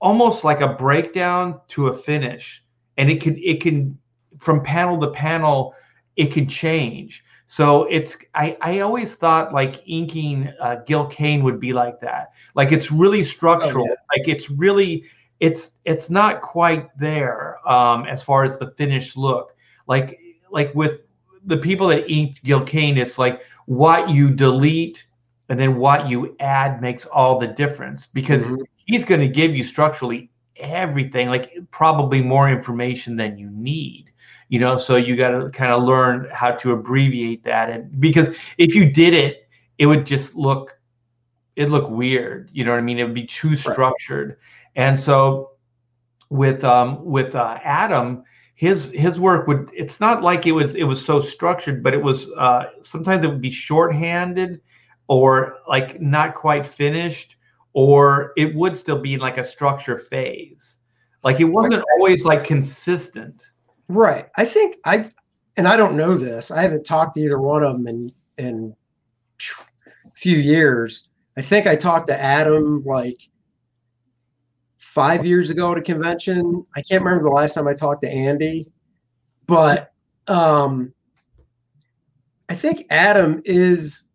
almost 0.00 0.44
like 0.44 0.60
a 0.60 0.74
breakdown 0.74 1.60
to 1.68 1.88
a 1.88 1.96
finish, 1.96 2.64
and 2.98 3.10
it 3.10 3.20
can 3.20 3.36
it 3.38 3.60
can 3.60 3.98
from 4.38 4.62
panel 4.62 5.00
to 5.00 5.08
panel 5.08 5.74
it 6.18 6.32
can 6.32 6.48
change. 6.48 7.24
So 7.50 7.84
it's 7.84 8.16
I 8.34 8.56
I 8.60 8.80
always 8.80 9.16
thought 9.16 9.54
like 9.54 9.82
inking 9.88 10.52
uh, 10.60 10.76
Gil 10.86 11.06
Kane 11.06 11.42
would 11.44 11.58
be 11.60 11.72
like 11.72 12.00
that. 12.00 12.32
Like 12.54 12.72
it's 12.72 12.92
really 12.92 13.24
structural. 13.24 13.86
yeah. 13.86 13.94
Like 14.16 14.28
it's 14.28 14.50
really 14.50 15.04
it's 15.40 15.72
it's 15.84 16.10
not 16.10 16.42
quite 16.42 16.88
there 16.98 17.56
um, 17.68 18.04
as 18.06 18.22
far 18.22 18.44
as 18.44 18.58
the 18.58 18.70
finished 18.72 19.16
look. 19.16 19.56
Like 19.86 20.20
like 20.50 20.74
with 20.74 21.00
the 21.46 21.56
people 21.56 21.88
that 21.88 22.08
inked 22.10 22.44
Gil 22.44 22.64
Kane, 22.64 22.98
it's 22.98 23.18
like 23.18 23.42
what 23.66 24.10
you 24.10 24.30
delete 24.30 25.06
and 25.48 25.58
then 25.58 25.76
what 25.78 26.08
you 26.08 26.36
add 26.40 26.82
makes 26.82 27.06
all 27.06 27.38
the 27.38 27.46
difference 27.46 28.06
because 28.06 28.46
Mhm. 28.46 28.64
he's 28.76 29.04
going 29.04 29.20
to 29.22 29.28
give 29.28 29.56
you 29.56 29.64
structurally 29.64 30.30
everything, 30.56 31.28
like 31.28 31.52
probably 31.70 32.20
more 32.20 32.50
information 32.50 33.16
than 33.16 33.38
you 33.38 33.48
need. 33.50 34.07
You 34.48 34.58
know, 34.60 34.76
so 34.76 34.96
you 34.96 35.14
got 35.16 35.30
to 35.30 35.50
kind 35.50 35.72
of 35.72 35.82
learn 35.82 36.28
how 36.32 36.52
to 36.52 36.72
abbreviate 36.72 37.44
that, 37.44 37.70
and 37.70 38.00
because 38.00 38.34
if 38.56 38.74
you 38.74 38.90
did 38.90 39.12
it, 39.12 39.48
it 39.76 39.86
would 39.86 40.06
just 40.06 40.34
look, 40.34 40.78
it 41.56 41.70
look 41.70 41.90
weird. 41.90 42.48
You 42.52 42.64
know 42.64 42.70
what 42.70 42.78
I 42.78 42.82
mean? 42.82 42.98
It 42.98 43.04
would 43.04 43.14
be 43.14 43.26
too 43.26 43.56
structured, 43.56 44.38
and 44.74 44.98
so 44.98 45.50
with 46.30 46.64
um 46.64 47.04
with 47.04 47.34
uh, 47.34 47.58
Adam, 47.62 48.24
his 48.54 48.90
his 48.90 49.20
work 49.20 49.46
would 49.46 49.70
it's 49.72 50.00
not 50.00 50.22
like 50.22 50.46
it 50.46 50.52
was 50.52 50.74
it 50.74 50.82
was 50.82 51.04
so 51.04 51.20
structured 51.20 51.80
but 51.80 51.94
it 51.94 52.02
was 52.02 52.28
uh 52.32 52.64
sometimes 52.82 53.24
it 53.24 53.28
would 53.28 53.40
be 53.40 53.50
shorthanded 53.50 54.60
or 55.06 55.58
like 55.68 56.00
not 56.00 56.34
quite 56.34 56.66
finished 56.66 57.36
or 57.72 58.32
it 58.36 58.52
would 58.56 58.76
still 58.76 58.98
be 58.98 59.14
in 59.14 59.20
like 59.20 59.38
a 59.38 59.44
structure 59.44 59.96
phase. 59.96 60.78
Like 61.22 61.38
it 61.38 61.44
wasn't 61.44 61.84
always 61.94 62.24
like 62.24 62.42
consistent 62.42 63.44
Right. 63.88 64.26
I 64.36 64.44
think 64.44 64.76
I, 64.84 65.08
and 65.56 65.66
I 65.66 65.76
don't 65.76 65.96
know 65.96 66.16
this. 66.16 66.50
I 66.50 66.62
haven't 66.62 66.84
talked 66.84 67.14
to 67.14 67.20
either 67.20 67.40
one 67.40 67.62
of 67.62 67.72
them 67.72 67.86
in 67.86 68.12
in 68.36 68.76
few 70.14 70.36
years. 70.36 71.08
I 71.36 71.42
think 71.42 71.66
I 71.66 71.76
talked 71.76 72.08
to 72.08 72.20
Adam 72.20 72.82
like 72.84 73.16
five 74.78 75.24
years 75.24 75.50
ago 75.50 75.72
at 75.72 75.78
a 75.78 75.82
convention. 75.82 76.64
I 76.74 76.82
can't 76.82 77.02
remember 77.02 77.24
the 77.24 77.34
last 77.34 77.54
time 77.54 77.68
I 77.68 77.74
talked 77.74 78.02
to 78.02 78.10
Andy, 78.10 78.66
but 79.46 79.92
um, 80.26 80.92
I 82.48 82.54
think 82.54 82.86
Adam 82.90 83.40
is, 83.44 84.12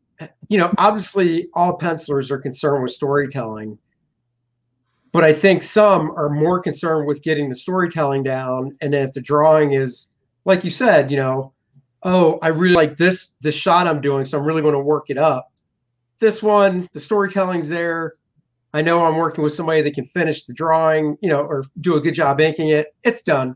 you 0.50 0.58
know, 0.58 0.74
obviously 0.78 1.48
all 1.54 1.78
pencilers 1.78 2.32
are 2.32 2.38
concerned 2.38 2.84
with 2.84 2.92
storytelling, 2.92 3.78
but 5.14 5.24
I 5.24 5.32
think 5.32 5.62
some 5.62 6.12
are 6.12 6.30
more 6.30 6.60
concerned 6.60 7.08
with 7.08 7.22
getting 7.22 7.48
the 7.48 7.56
storytelling 7.56 8.24
down. 8.24 8.76
And 8.82 8.94
then 8.94 9.04
if 9.04 9.14
the 9.14 9.22
drawing 9.22 9.74
is, 9.74 10.18
like 10.44 10.66
you 10.66 10.70
said, 10.70 11.10
you 11.10 11.18
know, 11.18 11.54
oh, 12.04 12.38
I 12.42 12.50
really 12.50 12.76
like 12.76 12.98
this 12.98 13.36
this 13.40 13.56
shot 13.56 13.88
I'm 13.88 14.02
doing, 14.02 14.26
so 14.26 14.38
I'm 14.38 14.44
really 14.44 14.62
going 14.62 14.74
to 14.74 14.80
work 14.80 15.10
it 15.10 15.18
up. 15.18 15.50
This 16.20 16.44
one, 16.44 16.90
the 16.92 17.00
storytelling's 17.00 17.70
there. 17.70 18.14
I 18.74 18.82
know 18.82 19.06
I'm 19.06 19.16
working 19.16 19.44
with 19.44 19.54
somebody 19.54 19.82
that 19.82 19.94
can 19.94 20.04
finish 20.04 20.44
the 20.44 20.54
drawing, 20.54 21.18
you 21.22 21.30
know, 21.30 21.42
or 21.42 21.64
do 21.80 21.96
a 21.96 22.02
good 22.02 22.14
job 22.14 22.42
inking 22.42 22.70
it. 22.70 22.88
It's 23.04 23.22
done, 23.22 23.56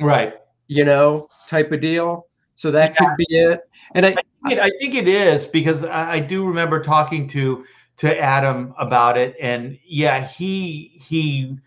right 0.00 0.34
you 0.68 0.84
know, 0.84 1.28
type 1.46 1.72
of 1.72 1.80
deal. 1.80 2.26
So 2.54 2.70
that 2.70 2.96
could 2.96 3.16
be 3.16 3.26
it. 3.30 3.60
And 3.94 4.06
I, 4.06 4.14
it, 4.50 4.58
I 4.58 4.70
think 4.80 4.94
it 4.94 5.08
is 5.08 5.46
because 5.46 5.82
I, 5.82 6.12
I 6.12 6.20
do 6.20 6.46
remember 6.46 6.82
talking 6.82 7.26
to 7.28 7.64
to 7.98 8.18
Adam 8.18 8.74
about 8.78 9.18
it, 9.18 9.36
and 9.40 9.78
yeah, 9.84 10.26
he 10.26 10.92
he 10.94 11.58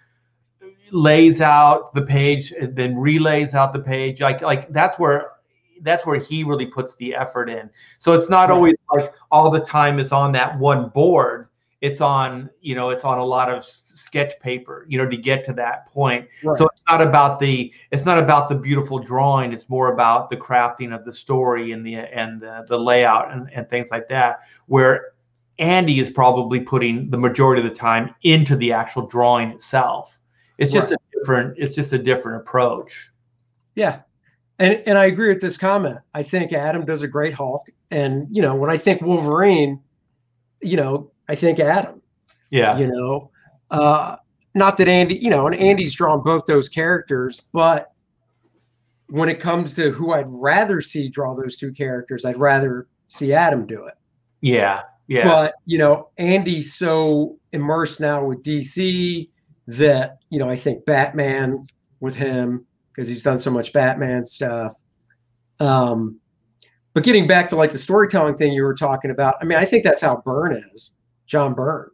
lays 0.91 1.39
out 1.41 1.93
the 1.93 2.01
page 2.01 2.51
and 2.51 2.75
then 2.75 2.97
relays 2.97 3.53
out 3.53 3.73
the 3.73 3.79
page. 3.79 4.21
Like 4.21 4.41
like 4.41 4.71
that's 4.71 4.97
where 4.97 5.31
that's 5.81 6.05
where 6.05 6.19
he 6.19 6.43
really 6.43 6.65
puts 6.65 6.95
the 6.95 7.15
effort 7.15 7.49
in. 7.49 7.69
So 7.97 8.13
it's 8.13 8.29
not 8.29 8.51
always 8.51 8.75
like 8.93 9.13
all 9.31 9.49
the 9.49 9.61
time 9.61 9.99
is 9.99 10.11
on 10.11 10.31
that 10.33 10.57
one 10.57 10.89
board. 10.89 11.47
It's 11.81 11.99
on 11.99 12.49
you 12.61 12.75
know 12.75 12.91
it's 12.91 13.03
on 13.03 13.17
a 13.17 13.25
lot 13.25 13.49
of 13.49 13.65
sketch 13.65 14.39
paper 14.39 14.85
you 14.87 14.97
know 14.97 15.09
to 15.09 15.17
get 15.17 15.43
to 15.45 15.53
that 15.53 15.87
point. 15.87 16.27
right. 16.43 16.57
So 16.57 16.67
it's 16.67 16.81
not 16.87 17.01
about 17.01 17.39
the 17.39 17.73
it's 17.91 18.05
not 18.05 18.19
about 18.19 18.47
the 18.47 18.55
beautiful 18.55 18.99
drawing. 18.99 19.51
It's 19.51 19.67
more 19.67 19.91
about 19.91 20.29
the 20.29 20.37
crafting 20.37 20.95
of 20.95 21.03
the 21.03 21.11
story 21.11 21.73
and 21.73 21.85
the 21.85 21.95
and 21.95 22.39
the, 22.39 22.63
the 22.67 22.77
layout 22.77 23.33
and, 23.33 23.51
and 23.51 23.69
things 23.69 23.89
like 23.91 24.07
that. 24.09 24.41
Where 24.67 25.13
Andy 25.61 25.99
is 25.99 26.09
probably 26.09 26.59
putting 26.59 27.09
the 27.09 27.17
majority 27.17 27.61
of 27.65 27.69
the 27.71 27.75
time 27.77 28.13
into 28.23 28.55
the 28.57 28.73
actual 28.73 29.05
drawing 29.07 29.51
itself. 29.51 30.17
It's 30.57 30.71
just 30.73 30.89
Right. 30.91 30.99
a 30.99 31.19
different 31.19 31.57
it's 31.57 31.75
just 31.75 31.93
a 31.93 31.97
different 31.97 32.41
approach. 32.41 33.09
Yeah. 33.75 34.01
And 34.59 34.81
and 34.85 34.97
I 34.97 35.05
agree 35.05 35.29
with 35.29 35.39
this 35.41 35.57
comment. 35.57 35.99
I 36.13 36.23
think 36.23 36.51
Adam 36.51 36.83
does 36.85 37.03
a 37.03 37.07
great 37.07 37.33
Hulk. 37.33 37.67
And 37.91 38.27
you 38.29 38.41
know, 38.41 38.55
when 38.55 38.69
I 38.69 38.77
think 38.77 39.01
Wolverine, 39.01 39.79
you 40.61 40.77
know, 40.77 41.11
I 41.29 41.35
think 41.35 41.59
Adam, 41.59 42.01
Yeah. 42.49 42.77
you 42.77 42.87
know. 42.87 43.31
Uh 43.69 44.17
not 44.53 44.77
that 44.77 44.89
Andy, 44.89 45.15
you 45.15 45.29
know, 45.29 45.47
and 45.47 45.55
Andy's 45.55 45.95
drawn 45.95 46.21
both 46.23 46.45
those 46.45 46.67
characters, 46.67 47.39
but 47.53 47.93
when 49.07 49.29
it 49.29 49.39
comes 49.39 49.73
to 49.75 49.91
who 49.91 50.11
I'd 50.13 50.27
rather 50.29 50.81
see 50.81 51.07
draw 51.07 51.35
those 51.35 51.57
two 51.57 51.71
characters, 51.71 52.25
I'd 52.25 52.35
rather 52.37 52.87
see 53.07 53.33
Adam 53.33 53.65
do 53.65 53.85
it. 53.85 53.93
Yeah. 54.41 54.81
Yeah. 55.11 55.25
But 55.25 55.55
you 55.65 55.77
know, 55.77 56.07
Andy's 56.17 56.73
so 56.73 57.37
immersed 57.51 57.99
now 57.99 58.23
with 58.23 58.43
DC 58.43 59.27
that 59.67 60.19
you 60.29 60.39
know 60.39 60.49
I 60.49 60.55
think 60.55 60.85
Batman 60.85 61.65
with 61.99 62.15
him 62.15 62.65
because 62.93 63.09
he's 63.09 63.21
done 63.21 63.37
so 63.37 63.51
much 63.51 63.73
Batman 63.73 64.23
stuff. 64.23 64.73
Um, 65.59 66.17
but 66.93 67.03
getting 67.03 67.27
back 67.27 67.49
to 67.49 67.57
like 67.57 67.73
the 67.73 67.77
storytelling 67.77 68.37
thing 68.37 68.53
you 68.53 68.63
were 68.63 68.73
talking 68.73 69.11
about, 69.11 69.35
I 69.41 69.45
mean, 69.45 69.57
I 69.57 69.65
think 69.65 69.83
that's 69.83 69.99
how 69.99 70.21
Byrne 70.23 70.53
is, 70.53 70.97
John 71.25 71.55
Byrne. 71.55 71.91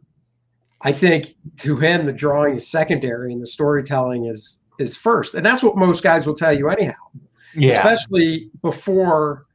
I 0.82 0.92
think 0.92 1.34
to 1.56 1.76
him 1.76 2.06
the 2.06 2.12
drawing 2.12 2.54
is 2.54 2.70
secondary 2.70 3.32
and 3.32 3.42
the 3.42 3.46
storytelling 3.46 4.26
is 4.26 4.62
is 4.78 4.96
first, 4.96 5.34
and 5.34 5.44
that's 5.44 5.64
what 5.64 5.76
most 5.76 6.04
guys 6.04 6.24
will 6.24 6.34
tell 6.34 6.56
you 6.56 6.68
anyhow 6.68 6.94
yeah. 7.54 7.70
especially 7.70 8.50
before 8.62 9.46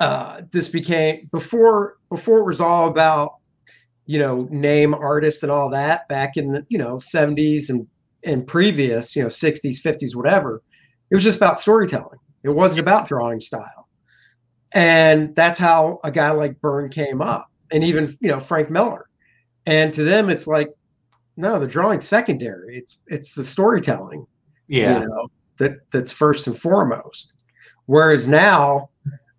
uh, 0.00 0.42
this 0.50 0.68
became 0.68 1.28
before 1.32 1.96
before 2.10 2.40
it 2.40 2.44
was 2.44 2.60
all 2.60 2.88
about 2.88 3.34
you 4.06 4.18
know 4.18 4.48
name 4.50 4.94
artists 4.94 5.42
and 5.42 5.50
all 5.50 5.70
that 5.70 6.08
back 6.08 6.36
in 6.36 6.50
the 6.50 6.66
you 6.68 6.78
know 6.78 6.96
70s 6.96 7.70
and 7.70 7.86
and 8.24 8.46
previous 8.46 9.14
you 9.14 9.22
know 9.22 9.28
60s 9.28 9.80
50s 9.82 10.14
whatever 10.14 10.62
it 11.10 11.14
was 11.14 11.24
just 11.24 11.36
about 11.36 11.60
storytelling. 11.60 12.18
It 12.42 12.50
wasn't 12.50 12.80
about 12.80 13.06
drawing 13.06 13.40
style. 13.40 13.88
And 14.74 15.34
that's 15.36 15.58
how 15.58 16.00
a 16.02 16.10
guy 16.10 16.30
like 16.30 16.60
Byrne 16.60 16.90
came 16.90 17.22
up 17.22 17.48
and 17.70 17.84
even 17.84 18.12
you 18.20 18.28
know 18.28 18.40
Frank 18.40 18.70
Miller. 18.70 19.06
And 19.66 19.92
to 19.92 20.02
them 20.02 20.28
it's 20.28 20.46
like 20.46 20.70
no 21.36 21.58
the 21.58 21.66
drawing's 21.66 22.06
secondary. 22.06 22.76
It's 22.76 22.98
it's 23.06 23.34
the 23.34 23.44
storytelling 23.44 24.26
yeah. 24.66 24.98
you 24.98 25.06
know 25.06 25.28
that 25.58 25.76
that's 25.92 26.12
first 26.12 26.46
and 26.46 26.58
foremost. 26.58 27.34
Whereas 27.86 28.26
now 28.26 28.88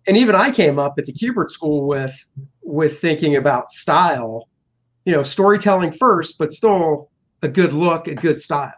and 0.06 0.16
even 0.16 0.34
i 0.34 0.50
came 0.50 0.78
up 0.78 0.94
at 0.98 1.06
the 1.06 1.12
Kubert 1.12 1.50
school 1.50 1.86
with 1.86 2.14
with 2.62 2.98
thinking 2.98 3.36
about 3.36 3.70
style 3.70 4.48
you 5.04 5.12
know 5.12 5.22
storytelling 5.22 5.92
first 5.92 6.38
but 6.38 6.52
still 6.52 7.10
a 7.42 7.48
good 7.48 7.72
look 7.72 8.08
a 8.08 8.14
good 8.14 8.38
style 8.38 8.72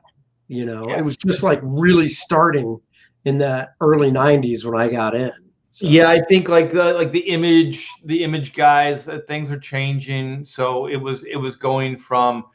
you 0.48 0.64
know 0.66 0.88
Yeah. 0.88 0.98
it 0.98 1.04
was 1.04 1.16
just 1.16 1.42
like 1.42 1.60
really 1.62 2.08
starting 2.08 2.80
in 3.24 3.38
the 3.38 3.68
early 3.80 4.10
90s 4.10 4.64
when 4.64 4.80
i 4.80 4.88
got 4.88 5.14
in 5.14 5.32
so, 5.70 5.86
Yeah, 5.86 6.08
I 6.08 6.22
think 6.22 6.48
like 6.48 6.72
the 6.72 6.94
like 6.94 7.12
the 7.12 7.20
image, 7.20 7.88
the 8.04 8.24
image 8.24 8.54
guys, 8.54 9.06
uh, 9.06 9.20
things 9.28 9.50
are 9.50 9.58
changing. 9.58 10.44
So 10.44 10.86
it 10.88 10.96
was 10.96 11.24
it 11.24 11.36
was 11.36 11.56
going 11.56 11.98
from, 11.98 12.46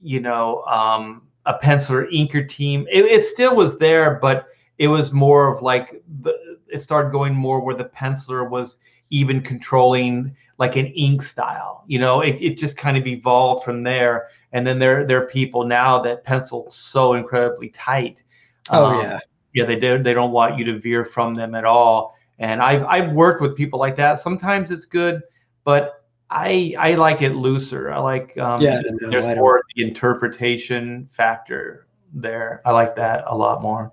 you 0.00 0.20
know, 0.20 0.62
um, 0.64 1.22
a 1.46 1.54
penciler 1.54 2.10
inker 2.12 2.46
team. 2.46 2.86
It, 2.90 3.04
it 3.04 3.24
still 3.24 3.54
was 3.54 3.78
there, 3.78 4.18
but 4.20 4.48
it 4.78 4.88
was 4.88 5.12
more 5.12 5.54
of 5.54 5.62
like 5.62 6.02
the 6.22 6.55
it 6.76 6.82
started 6.82 7.12
going 7.12 7.34
more 7.34 7.60
where 7.60 7.74
the 7.74 7.84
penciler 7.84 8.48
was 8.48 8.76
even 9.10 9.40
controlling 9.40 10.36
like 10.58 10.76
an 10.76 10.86
ink 10.86 11.22
style. 11.22 11.84
You 11.86 11.98
know, 11.98 12.20
it, 12.20 12.40
it 12.40 12.58
just 12.58 12.76
kind 12.76 12.96
of 12.96 13.06
evolved 13.06 13.64
from 13.64 13.82
there. 13.82 14.28
And 14.52 14.66
then 14.66 14.78
there 14.78 15.06
there 15.06 15.22
are 15.22 15.26
people 15.26 15.64
now 15.64 16.00
that 16.02 16.24
pencil 16.24 16.70
so 16.70 17.14
incredibly 17.14 17.70
tight. 17.70 18.22
oh 18.70 18.86
Um, 18.86 19.00
yeah. 19.00 19.18
yeah 19.54 19.64
they 19.64 19.78
do 19.78 20.02
they 20.02 20.14
don't 20.14 20.32
want 20.32 20.58
you 20.58 20.64
to 20.66 20.78
veer 20.78 21.04
from 21.04 21.34
them 21.34 21.54
at 21.54 21.64
all. 21.64 22.14
And 22.38 22.60
i've 22.62 22.84
i've 22.84 23.12
worked 23.12 23.40
with 23.40 23.56
people 23.56 23.78
like 23.78 23.96
that. 23.96 24.20
Sometimes 24.20 24.70
it's 24.70 24.86
good 24.86 25.22
but 25.64 26.04
i 26.30 26.74
i 26.78 26.94
like 26.94 27.22
it 27.22 27.34
looser. 27.34 27.90
I 27.92 27.98
like 27.98 28.36
um 28.38 28.60
Yeah, 28.60 28.80
no, 29.00 29.10
there's 29.10 29.36
more 29.36 29.62
the 29.74 29.82
interpretation 29.82 31.08
factor 31.12 31.86
there. 32.14 32.62
I 32.64 32.72
like 32.72 32.96
that 32.96 33.24
a 33.26 33.36
lot 33.36 33.62
more. 33.62 33.92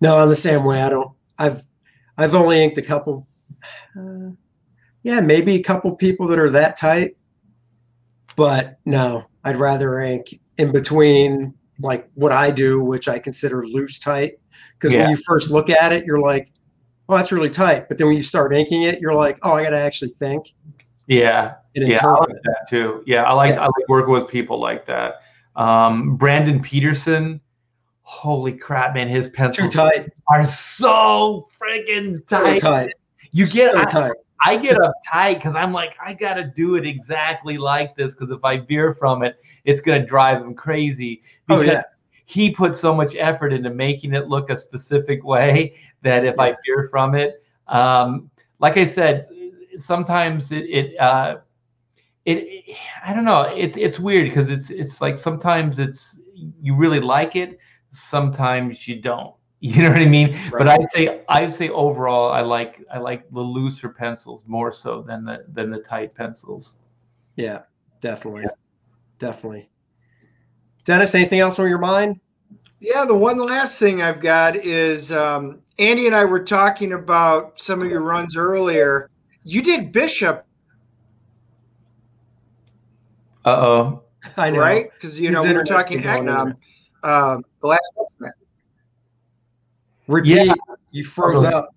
No 0.00 0.18
i'm 0.18 0.28
the 0.28 0.34
same 0.34 0.64
way. 0.64 0.82
I 0.82 0.88
don't 0.88 1.12
i've 1.38 1.62
i've 2.18 2.34
only 2.34 2.62
inked 2.62 2.78
a 2.78 2.82
couple 2.82 3.26
uh, 3.98 4.30
yeah 5.02 5.20
maybe 5.20 5.54
a 5.54 5.62
couple 5.62 5.94
people 5.94 6.26
that 6.26 6.38
are 6.38 6.50
that 6.50 6.76
tight 6.76 7.16
but 8.36 8.78
no 8.84 9.24
i'd 9.44 9.56
rather 9.56 10.00
ink 10.00 10.28
in 10.58 10.72
between 10.72 11.52
like 11.80 12.08
what 12.14 12.32
i 12.32 12.50
do 12.50 12.82
which 12.82 13.08
i 13.08 13.18
consider 13.18 13.66
loose 13.66 13.98
tight 13.98 14.38
because 14.78 14.92
Yeah. 14.92 15.02
when 15.02 15.10
you 15.10 15.16
first 15.16 15.50
look 15.50 15.70
at 15.70 15.92
it 15.92 16.04
you're 16.04 16.20
like 16.20 16.50
oh, 17.08 17.16
that's 17.16 17.32
really 17.32 17.50
tight. 17.50 17.88
But 17.88 17.98
then 17.98 18.06
when 18.06 18.16
you 18.16 18.22
start 18.22 18.52
inking 18.54 18.82
it, 18.84 19.00
you're 19.00 19.14
like, 19.14 19.38
oh, 19.42 19.52
I 19.52 19.62
got 19.62 19.70
to 19.70 19.78
actually 19.78 20.10
think 20.10 20.54
Yeah, 21.06 21.54
and 21.76 21.88
yeah, 21.88 22.06
I 22.06 22.12
like 22.12 22.28
that 22.44 22.66
too. 22.68 23.02
Yeah, 23.06 23.24
I 23.24 23.34
like 23.34 23.54
Yeah. 23.54 23.60
I 23.60 23.64
like 23.64 23.88
working 23.88 24.12
with 24.12 24.28
people 24.28 24.58
like 24.58 24.86
that. 24.86 25.16
Um, 25.56 26.16
Brandon 26.16 26.60
Peterson, 26.60 27.40
holy 28.04 28.52
crap, 28.52 28.94
man, 28.94 29.08
his 29.08 29.28
pencils 29.28 29.74
tight. 29.74 30.10
are 30.28 30.44
so 30.44 31.48
freaking 31.58 32.16
So 32.30 32.42
tight. 32.42 32.58
tight. 32.60 32.94
You 33.32 33.46
get 33.46 33.72
so 33.72 33.80
I, 33.80 33.84
tight. 33.86 34.12
I 34.44 34.56
get 34.58 34.76
uptight 34.78 35.36
because 35.36 35.54
I'm 35.54 35.72
like, 35.72 35.96
I 36.04 36.12
gotta 36.12 36.44
do 36.44 36.76
it 36.76 36.86
exactly 36.86 37.56
like 37.58 37.96
this 37.96 38.14
because 38.14 38.30
if 38.30 38.44
I 38.44 38.58
veer 38.58 38.92
from 38.92 39.22
it, 39.24 39.38
it's 39.64 39.80
gonna 39.80 40.04
drive 40.04 40.42
him 40.42 40.54
crazy. 40.54 41.22
Oh, 41.48 41.58
Because 41.60 41.72
yeah. 41.72 41.82
he 42.26 42.50
put 42.50 42.76
so 42.76 42.94
much 42.94 43.16
effort 43.16 43.52
into 43.52 43.70
making 43.70 44.12
it 44.12 44.28
look 44.28 44.50
a 44.50 44.56
specific 44.56 45.24
way 45.24 45.74
that 46.02 46.24
if 46.26 46.38
I 46.38 46.54
veer 46.64 46.88
from 46.90 47.14
it, 47.14 47.42
um, 47.68 48.30
like 48.58 48.76
I 48.76 48.86
said, 48.86 49.26
sometimes 49.78 50.52
it, 50.52 50.64
it 50.68 51.00
uh, 51.00 51.38
it, 52.26 52.36
it 52.38 52.76
I 53.04 53.14
don't 53.14 53.24
know. 53.24 53.42
It, 53.42 53.76
it's 53.78 53.98
weird 53.98 54.28
because 54.28 54.50
it's 54.50 54.68
it's 54.68 55.00
like 55.00 55.18
sometimes 55.18 55.78
it's 55.78 56.20
you 56.60 56.74
really 56.76 57.00
like 57.00 57.34
it, 57.34 57.58
sometimes 57.94 58.86
you 58.88 59.00
don't. 59.00 59.34
You 59.64 59.82
know 59.82 59.90
what 59.92 60.02
I 60.02 60.06
mean? 60.06 60.38
But 60.52 60.68
I'd 60.68 60.90
say 60.90 61.22
I'd 61.30 61.54
say 61.54 61.70
overall 61.70 62.30
I 62.30 62.42
like 62.42 62.84
I 62.92 62.98
like 62.98 63.30
the 63.30 63.40
looser 63.40 63.88
pencils 63.88 64.44
more 64.46 64.70
so 64.74 65.00
than 65.00 65.24
the 65.24 65.46
than 65.54 65.70
the 65.70 65.78
tight 65.78 66.14
pencils. 66.14 66.74
Yeah, 67.36 67.62
definitely. 67.98 68.44
Definitely. 69.18 69.70
Dennis, 70.84 71.14
anything 71.14 71.40
else 71.40 71.58
on 71.58 71.66
your 71.70 71.78
mind? 71.78 72.20
Yeah, 72.78 73.06
the 73.06 73.14
one 73.14 73.38
last 73.38 73.78
thing 73.78 74.02
I've 74.02 74.20
got 74.20 74.54
is 74.54 75.10
um, 75.10 75.62
Andy 75.78 76.06
and 76.06 76.14
I 76.14 76.26
were 76.26 76.44
talking 76.44 76.92
about 76.92 77.58
some 77.58 77.80
of 77.80 77.88
your 77.88 78.02
runs 78.02 78.36
earlier. 78.36 79.08
You 79.44 79.62
did 79.62 79.92
Bishop, 79.92 80.44
Uh 83.46 83.50
oh. 83.50 84.02
I 84.36 84.50
know. 84.50 84.58
right? 84.58 84.90
Because 84.92 85.20
you 85.20 85.28
He's 85.28 85.36
know 85.36 85.44
we 85.50 85.54
were 85.54 85.64
talking 85.64 86.00
going 86.00 86.28
in 86.28 86.34
Eknom, 86.34 86.56
um, 87.04 87.42
the 87.60 87.68
last 87.68 87.92
X-Men. 88.00 88.32
Repeat. 90.08 90.46
Yeah. 90.46 90.54
You 90.90 91.04
froze 91.04 91.44
up. 91.44 91.68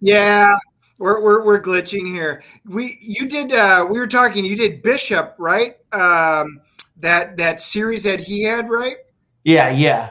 Yeah, 0.00 0.54
we're, 0.98 1.22
we're 1.22 1.44
we're 1.44 1.60
glitching 1.62 2.06
here. 2.06 2.42
We 2.66 2.98
you 3.00 3.26
did 3.26 3.52
uh, 3.52 3.86
we 3.88 3.98
were 3.98 4.06
talking. 4.06 4.44
You 4.44 4.56
did 4.56 4.82
Bishop, 4.82 5.34
right? 5.38 5.76
Um, 5.92 6.60
that 6.98 7.36
that 7.38 7.60
series 7.60 8.02
that 8.02 8.20
he 8.20 8.42
had, 8.42 8.68
right? 8.68 8.96
Yeah, 9.44 9.70
yeah. 9.70 10.10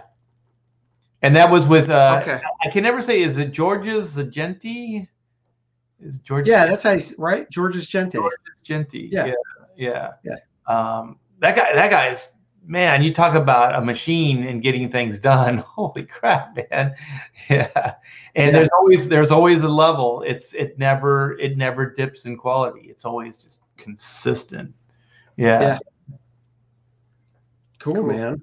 And 1.21 1.35
that 1.35 1.49
was 1.49 1.65
with 1.65 1.89
uh 1.89 2.19
Okay. 2.21 2.41
I 2.65 2.69
can 2.69 2.83
never 2.83 3.01
say 3.01 3.21
is 3.21 3.37
it 3.37 3.51
Georges 3.51 4.15
Jeanty? 4.31 5.07
Is 6.01 6.21
George 6.21 6.47
Yeah, 6.47 6.65
that's 6.65 6.83
how 6.83 6.91
you, 6.91 6.97
s- 6.97 7.17
right? 7.17 7.49
Georges 7.49 7.87
Jeanty. 7.87 8.19
Jeanty. 8.63 9.07
Yeah. 9.11 9.27
yeah. 9.27 9.33
Yeah. 9.77 10.11
Yeah. 10.23 10.35
Um 10.99 11.19
that 11.39 11.55
guy 11.55 11.73
that 11.73 11.89
guy's 11.89 12.29
man, 12.65 13.03
you 13.03 13.13
talk 13.13 13.35
about 13.35 13.75
a 13.75 13.81
machine 13.81 14.43
and 14.47 14.61
getting 14.61 14.91
things 14.91 15.19
done. 15.19 15.57
Holy 15.67 16.03
crap, 16.05 16.55
man. 16.71 16.95
Yeah. 17.49 17.95
And 18.35 18.47
Yeah. 18.47 18.51
there's 18.51 18.69
always 18.77 19.07
there's 19.09 19.31
always 19.31 19.61
a 19.63 19.67
level. 19.67 20.23
It's 20.25 20.53
it 20.53 20.79
never 20.79 21.37
it 21.39 21.57
never 21.57 21.93
dips 21.93 22.23
in 22.25 22.37
quality. 22.37 22.87
It's 22.89 23.03
always 23.05 23.37
just 23.37 23.61
consistent. 23.77 24.73
Yeah. 25.35 25.61
Yeah. 25.61 25.77
Cool, 27.79 27.95
Cool. 27.95 28.03
man. 28.03 28.41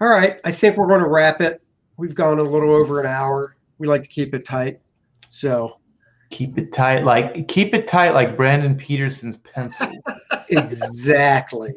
All 0.00 0.08
right. 0.08 0.40
I 0.44 0.52
think 0.52 0.76
we're 0.76 0.86
going 0.86 1.00
to 1.02 1.08
wrap 1.08 1.40
it. 1.40 1.60
We've 1.96 2.14
gone 2.14 2.38
a 2.38 2.42
little 2.42 2.70
over 2.70 3.00
an 3.00 3.06
hour. 3.06 3.56
We 3.78 3.88
like 3.88 4.02
to 4.04 4.08
keep 4.08 4.32
it 4.34 4.44
tight. 4.44 4.80
So, 5.28 5.80
Keep 6.30 6.58
it 6.58 6.72
tight 6.72 7.04
like 7.04 7.46
keep 7.48 7.74
it 7.74 7.86
tight 7.86 8.12
like 8.14 8.36
Brandon 8.36 8.76
Peterson's 8.76 9.36
pencil. 9.38 9.88
exactly. 10.50 11.72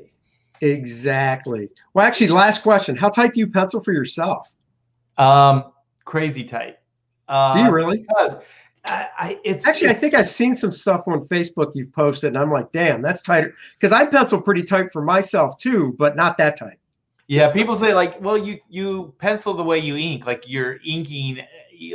Exactly. 0.61 1.69
Well, 1.93 2.05
actually, 2.05 2.27
last 2.29 2.63
question. 2.63 2.95
How 2.95 3.09
tight 3.09 3.33
do 3.33 3.39
you 3.39 3.47
pencil 3.47 3.81
for 3.81 3.91
yourself? 3.93 4.51
Um, 5.17 5.71
crazy 6.05 6.43
tight. 6.43 6.77
Uh, 7.27 7.53
Do 7.53 7.59
you 7.59 7.71
really? 7.71 7.99
Because 8.07 8.35
I, 8.85 9.07
I 9.17 9.39
it's 9.43 9.67
Actually, 9.67 9.89
I 9.89 9.93
think 9.93 10.13
I've 10.13 10.29
seen 10.29 10.55
some 10.55 10.71
stuff 10.71 11.03
on 11.07 11.27
Facebook 11.27 11.71
you've 11.75 11.91
posted, 11.91 12.29
and 12.29 12.37
I'm 12.37 12.51
like, 12.51 12.71
damn, 12.71 13.01
that's 13.01 13.21
tighter. 13.21 13.53
Because 13.77 13.91
I 13.91 14.05
pencil 14.05 14.41
pretty 14.41 14.63
tight 14.63 14.91
for 14.91 15.01
myself 15.01 15.57
too, 15.57 15.93
but 15.97 16.15
not 16.15 16.37
that 16.37 16.57
tight. 16.57 16.77
yeah. 17.27 17.51
People 17.51 17.75
say 17.75 17.93
like, 17.93 18.19
well, 18.21 18.37
you 18.37 18.59
you 18.69 19.13
pencil 19.19 19.53
the 19.53 19.63
way 19.63 19.77
you 19.79 19.97
ink, 19.97 20.25
like 20.25 20.43
you're 20.47 20.79
inking, 20.85 21.39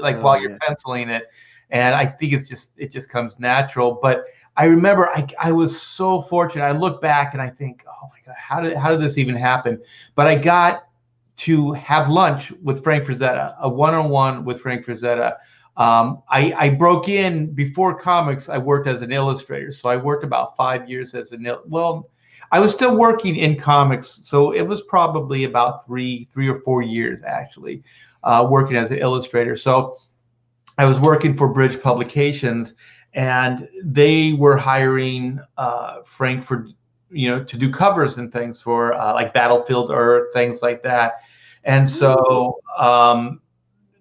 like 0.00 0.16
Oh, 0.16 0.22
while 0.22 0.40
you're 0.40 0.50
yeah. 0.50 0.58
penciling 0.66 1.08
it, 1.08 1.24
and 1.70 1.94
I 1.94 2.04
think 2.04 2.34
it's 2.34 2.48
just 2.48 2.72
it 2.76 2.92
just 2.92 3.08
comes 3.08 3.38
natural. 3.40 3.98
But 4.02 4.24
I 4.56 4.64
remember 4.64 5.08
I 5.08 5.26
I 5.40 5.52
was 5.52 5.80
so 5.80 6.22
fortunate. 6.22 6.64
I 6.64 6.72
look 6.72 7.00
back 7.00 7.32
and 7.32 7.42
I 7.42 7.48
think, 7.48 7.84
oh 7.86 8.08
my 8.08 8.18
god, 8.26 8.36
how 8.38 8.60
did 8.60 8.76
how 8.76 8.90
did 8.90 9.00
this 9.00 9.18
even 9.18 9.34
happen? 9.34 9.80
But 10.14 10.26
I 10.26 10.36
got 10.36 10.88
to 11.36 11.72
have 11.72 12.10
lunch 12.10 12.52
with 12.62 12.84
Frank 12.84 13.04
Frazetta, 13.04 13.56
a 13.60 13.68
one-on-one 13.68 14.44
with 14.44 14.60
Frank 14.60 14.84
Frazetta. 14.84 15.36
Um, 15.76 16.22
I, 16.28 16.52
I 16.58 16.68
broke 16.68 17.08
in 17.08 17.52
before 17.54 17.98
comics. 17.98 18.50
I 18.50 18.58
worked 18.58 18.86
as 18.86 19.00
an 19.00 19.10
illustrator, 19.10 19.72
so 19.72 19.88
I 19.88 19.96
worked 19.96 20.24
about 20.24 20.54
five 20.56 20.88
years 20.88 21.14
as 21.14 21.32
an 21.32 21.50
well. 21.66 22.10
I 22.52 22.60
was 22.60 22.74
still 22.74 22.96
working 22.96 23.36
in 23.36 23.56
comics, 23.58 24.20
so 24.24 24.52
it 24.52 24.60
was 24.60 24.82
probably 24.82 25.44
about 25.44 25.86
three, 25.86 26.28
three 26.34 26.48
or 26.48 26.60
four 26.60 26.82
years 26.82 27.20
actually, 27.26 27.82
uh, 28.24 28.46
working 28.48 28.76
as 28.76 28.90
an 28.90 28.98
illustrator. 28.98 29.56
So 29.56 29.96
I 30.76 30.84
was 30.84 30.98
working 30.98 31.34
for 31.34 31.48
Bridge 31.48 31.80
Publications, 31.80 32.74
and 33.14 33.68
they 33.82 34.32
were 34.32 34.56
hiring 34.56 35.40
uh, 35.56 35.98
Frank 36.04 36.44
for 36.44 36.66
you 37.10 37.30
know 37.30 37.44
to 37.44 37.56
do 37.56 37.70
covers 37.70 38.16
and 38.16 38.32
things 38.32 38.60
for 38.60 38.94
uh, 38.94 39.12
like 39.12 39.34
Battlefield 39.34 39.90
Earth, 39.90 40.32
things 40.32 40.62
like 40.62 40.82
that. 40.82 41.14
And 41.64 41.88
so 41.88 42.60
um, 42.78 43.40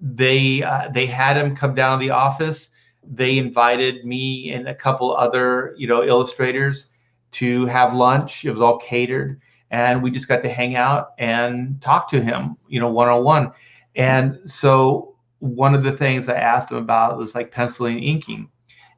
they 0.02 0.64
uh, 0.64 0.90
they 0.94 1.06
had 1.06 1.38
him 1.38 1.56
come 1.56 1.76
down 1.76 2.00
to 2.00 2.06
the 2.06 2.12
office. 2.12 2.70
They 3.04 3.38
invited 3.38 4.06
me 4.06 4.52
and 4.52 4.68
a 4.68 4.76
couple 4.76 5.16
other 5.16 5.76
you 5.78 5.88
know 5.88 6.04
illustrators 6.04 6.88
to 7.32 7.66
have 7.68 7.94
lunch. 7.94 8.46
It 8.46 8.52
was 8.52 8.62
all 8.62 8.78
catered, 8.78 9.40
and 9.70 10.02
we 10.02 10.12
just 10.12 10.28
got 10.28 10.42
to 10.42 10.50
hang 10.50 10.76
out 10.76 11.12
and 11.18 11.82
talk 11.82 12.10
to 12.12 12.22
him, 12.22 12.58
you 12.68 12.80
know, 12.80 12.90
one 12.90 13.08
on 13.08 13.24
one. 13.24 13.52
And 13.96 14.40
so 14.46 15.16
one 15.40 15.74
of 15.74 15.84
the 15.84 15.94
things 15.94 16.30
I 16.30 16.36
asked 16.36 16.72
him 16.72 16.78
about 16.78 17.18
was 17.18 17.36
like 17.36 17.52
penciling 17.52 17.98
and 17.98 18.04
inking, 18.04 18.50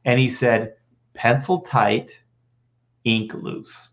and 0.06 0.20
he 0.20 0.30
said, 0.30 0.76
"Pencil 1.14 1.60
tight, 1.62 2.12
ink 3.04 3.34
loose." 3.34 3.92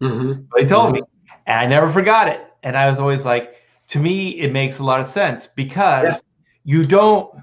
Mm-hmm. 0.00 0.42
They 0.54 0.66
told 0.66 0.92
me, 0.92 1.02
and 1.46 1.58
I 1.60 1.66
never 1.66 1.92
forgot 1.92 2.28
it. 2.28 2.40
And 2.62 2.76
I 2.76 2.88
was 2.88 2.98
always 2.98 3.24
like, 3.24 3.54
to 3.88 3.98
me, 3.98 4.40
it 4.40 4.52
makes 4.52 4.78
a 4.78 4.84
lot 4.84 5.00
of 5.00 5.06
sense 5.06 5.48
because 5.54 6.06
Yeah. 6.06 6.18
you 6.64 6.84
don't 6.84 7.34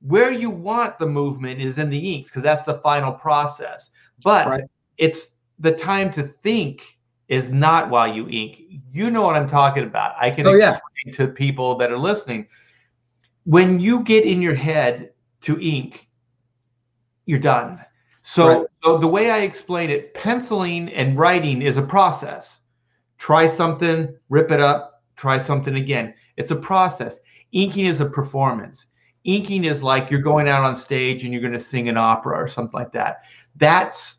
where 0.00 0.30
you 0.30 0.50
want 0.50 0.98
the 0.98 1.06
movement 1.06 1.60
is 1.60 1.78
in 1.78 1.90
the 1.90 2.14
inks 2.14 2.28
because 2.30 2.42
that's 2.42 2.62
the 2.62 2.78
final 2.78 3.12
process. 3.12 3.90
But 4.22 4.46
Right. 4.46 4.64
it's 4.98 5.28
the 5.58 5.72
time 5.72 6.12
to 6.12 6.24
think 6.42 6.82
is 7.28 7.50
not 7.50 7.90
while 7.90 8.06
you 8.06 8.28
ink. 8.28 8.62
You 8.92 9.10
know 9.10 9.22
what 9.22 9.34
I'm 9.36 9.48
talking 9.48 9.82
about. 9.84 10.14
I 10.20 10.30
can 10.30 10.46
Oh 10.46 10.52
yeah. 10.52 10.78
explain 11.04 11.14
to 11.28 11.32
people 11.32 11.76
that 11.78 11.90
are 11.90 11.98
listening. 11.98 12.46
When 13.44 13.80
you 13.80 14.02
get 14.04 14.24
in 14.24 14.40
your 14.42 14.54
head 14.54 15.12
to 15.42 15.58
ink, 15.60 16.05
you're 17.26 17.38
done. 17.38 17.78
So, 18.22 18.46
Right. 18.46 18.66
so 18.82 18.98
the 18.98 19.06
way 19.06 19.30
I 19.30 19.38
explain 19.38 19.90
it, 19.90 20.14
penciling 20.14 20.88
and 20.88 21.18
writing 21.18 21.62
is 21.62 21.76
a 21.76 21.82
process. 21.82 22.60
Try 23.18 23.46
something, 23.46 24.08
rip 24.30 24.50
it 24.50 24.60
up, 24.60 25.02
try 25.16 25.38
something 25.38 25.76
again. 25.76 26.14
It's 26.36 26.50
a 26.50 26.56
process. 26.56 27.18
Inking 27.52 27.86
is 27.86 28.00
a 28.00 28.06
performance. 28.06 28.86
Inking 29.24 29.64
is 29.64 29.82
like 29.82 30.10
you're 30.10 30.20
going 30.20 30.48
out 30.48 30.64
on 30.64 30.74
stage 30.76 31.24
and 31.24 31.32
you're 31.32 31.42
going 31.42 31.52
to 31.52 31.60
sing 31.60 31.88
an 31.88 31.96
opera 31.96 32.36
or 32.36 32.48
something 32.48 32.78
like 32.78 32.92
that. 32.92 33.22
That's 33.56 34.18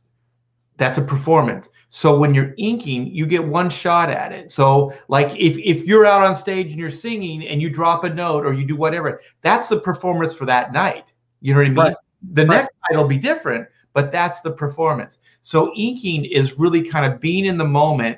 that's 0.78 0.98
a 0.98 1.02
performance. 1.02 1.70
So 1.90 2.18
when 2.18 2.34
you're 2.34 2.54
inking, 2.58 3.08
you 3.08 3.26
get 3.26 3.44
one 3.44 3.70
shot 3.70 4.10
at 4.10 4.32
it. 4.32 4.52
So 4.52 4.94
like 5.08 5.30
if 5.38 5.58
if 5.58 5.86
you're 5.86 6.06
out 6.06 6.24
on 6.24 6.36
stage 6.36 6.68
and 6.68 6.78
you're 6.80 6.92
singing 6.92 7.48
and 7.48 7.62
you 7.62 7.70
drop 7.70 8.04
a 8.04 8.10
note 8.10 8.46
or 8.46 8.54
you 8.54 8.66
do 8.66 8.76
whatever, 8.76 9.22
that's 9.42 9.70
the 9.70 9.80
performance 9.80 10.34
for 10.34 10.46
that 10.46 10.74
night. 10.74 11.06
You 11.42 11.54
know 11.54 11.60
what 11.60 11.66
I 11.66 11.70
mean? 11.70 11.78
Right. 11.78 11.96
The 12.34 12.46
Right. 12.46 12.58
next 12.58 12.76
night 12.90 12.98
will 12.98 13.08
be 13.08 13.18
different, 13.18 13.68
but 13.94 14.12
that's 14.12 14.42
the 14.42 14.52
performance. 14.52 15.20
So 15.42 15.74
inking 15.76 16.26
is 16.26 16.60
really 16.60 16.84
kind 16.84 17.12
of 17.12 17.20
being 17.20 17.46
in 17.46 17.58
the 17.58 17.66
moment 17.66 18.18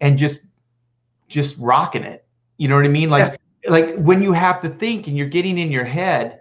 and 0.00 0.18
just 0.18 0.40
just 1.28 1.56
rocking 1.58 2.02
it. 2.02 2.24
You 2.58 2.68
know 2.68 2.76
what 2.76 2.84
I 2.84 2.88
mean? 2.88 3.10
Like 3.10 3.40
like 3.68 3.96
when 3.96 4.22
you 4.22 4.32
have 4.32 4.60
to 4.62 4.68
think 4.68 5.06
and 5.06 5.16
you're 5.16 5.28
getting 5.28 5.58
in 5.58 5.70
your 5.70 5.84
head, 5.84 6.40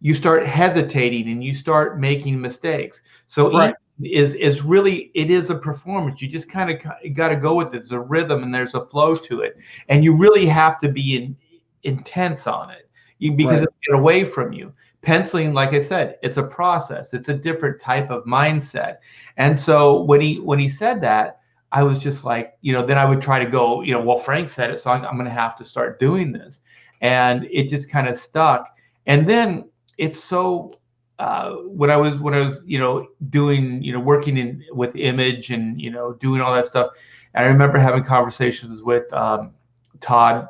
you 0.00 0.14
start 0.14 0.46
hesitating 0.46 1.28
and 1.28 1.42
you 1.42 1.54
start 1.54 1.98
making 2.00 2.40
mistakes. 2.40 3.00
So 3.26 3.50
Right. 3.50 3.74
is 4.02 4.34
is 4.34 4.62
really 4.62 5.10
it 5.14 5.30
is 5.30 5.50
a 5.50 5.54
performance. 5.54 6.20
You 6.20 6.28
just 6.28 6.50
kind 6.50 6.70
of 6.70 7.14
got 7.14 7.28
to 7.28 7.36
go 7.36 7.54
with 7.54 7.68
it. 7.68 7.72
There's 7.72 7.92
a 7.92 8.00
rhythm 8.00 8.42
and 8.42 8.54
there's 8.54 8.74
a 8.74 8.84
flow 8.86 9.14
to 9.14 9.40
it, 9.40 9.56
and 9.88 10.02
you 10.04 10.14
really 10.14 10.46
have 10.46 10.78
to 10.80 10.88
be 10.88 11.16
in, 11.16 11.36
intense 11.84 12.46
on 12.46 12.70
it 12.70 12.88
you, 13.18 13.32
because 13.32 13.60
Right. 13.60 13.62
it'll 13.62 13.74
get 13.88 13.98
away 13.98 14.24
from 14.24 14.52
you. 14.52 14.72
Penciling, 15.02 15.52
like 15.52 15.74
I 15.74 15.82
said, 15.82 16.18
it's 16.22 16.38
a 16.38 16.42
process. 16.42 17.12
It's 17.12 17.28
a 17.28 17.34
different 17.34 17.80
type 17.80 18.10
of 18.10 18.24
mindset. 18.24 18.98
And 19.36 19.58
so 19.58 20.02
when 20.02 20.20
he 20.20 20.40
when 20.40 20.58
he 20.58 20.68
said 20.68 21.00
that, 21.02 21.40
I 21.72 21.82
was 21.82 21.98
just 21.98 22.24
like, 22.24 22.56
you 22.60 22.72
know, 22.72 22.84
then 22.84 22.98
I 22.98 23.04
would 23.04 23.20
try 23.20 23.42
to 23.42 23.50
go, 23.50 23.82
you 23.82 23.92
know, 23.92 24.00
well, 24.00 24.18
Frank 24.18 24.48
said 24.48 24.70
it, 24.70 24.80
so 24.80 24.90
I'm, 24.90 25.04
I'm 25.04 25.14
going 25.14 25.24
to 25.24 25.30
have 25.30 25.56
to 25.56 25.64
start 25.64 25.98
doing 25.98 26.32
this, 26.32 26.60
and 27.00 27.44
it 27.50 27.68
just 27.68 27.90
kind 27.90 28.08
of 28.08 28.16
stuck. 28.16 28.76
And 29.06 29.28
then 29.28 29.68
it's 29.98 30.22
so 30.22 30.72
uh, 31.18 31.52
when 31.66 31.90
I 31.90 31.96
was 31.96 32.18
when 32.20 32.34
I 32.34 32.40
was 32.40 32.62
you 32.66 32.78
know 32.78 33.06
doing 33.30 33.82
you 33.82 33.92
know 33.92 34.00
working 34.00 34.36
in 34.36 34.64
with 34.72 34.94
image 34.96 35.50
and 35.50 35.80
you 35.80 35.90
know 35.90 36.14
doing 36.14 36.40
all 36.40 36.54
that 36.54 36.66
stuff, 36.66 36.92
I 37.34 37.44
remember 37.44 37.78
having 37.78 38.04
conversations 38.04 38.82
with 38.82 39.12
um, 39.12 39.52
Todd 40.00 40.48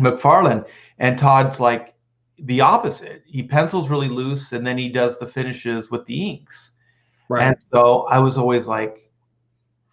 McFarlane, 0.00 0.64
and 0.98 1.18
Todd's 1.18 1.58
like 1.58 1.94
the 2.40 2.60
opposite. 2.60 3.22
He 3.26 3.42
pencils 3.42 3.88
really 3.88 4.08
loose, 4.08 4.52
and 4.52 4.66
then 4.66 4.78
he 4.78 4.88
does 4.88 5.18
the 5.18 5.26
finishes 5.26 5.90
with 5.90 6.04
the 6.06 6.30
inks. 6.30 6.72
Right. 7.28 7.48
And 7.48 7.56
so 7.72 8.06
I 8.10 8.18
was 8.18 8.38
always 8.38 8.66
like, 8.66 9.10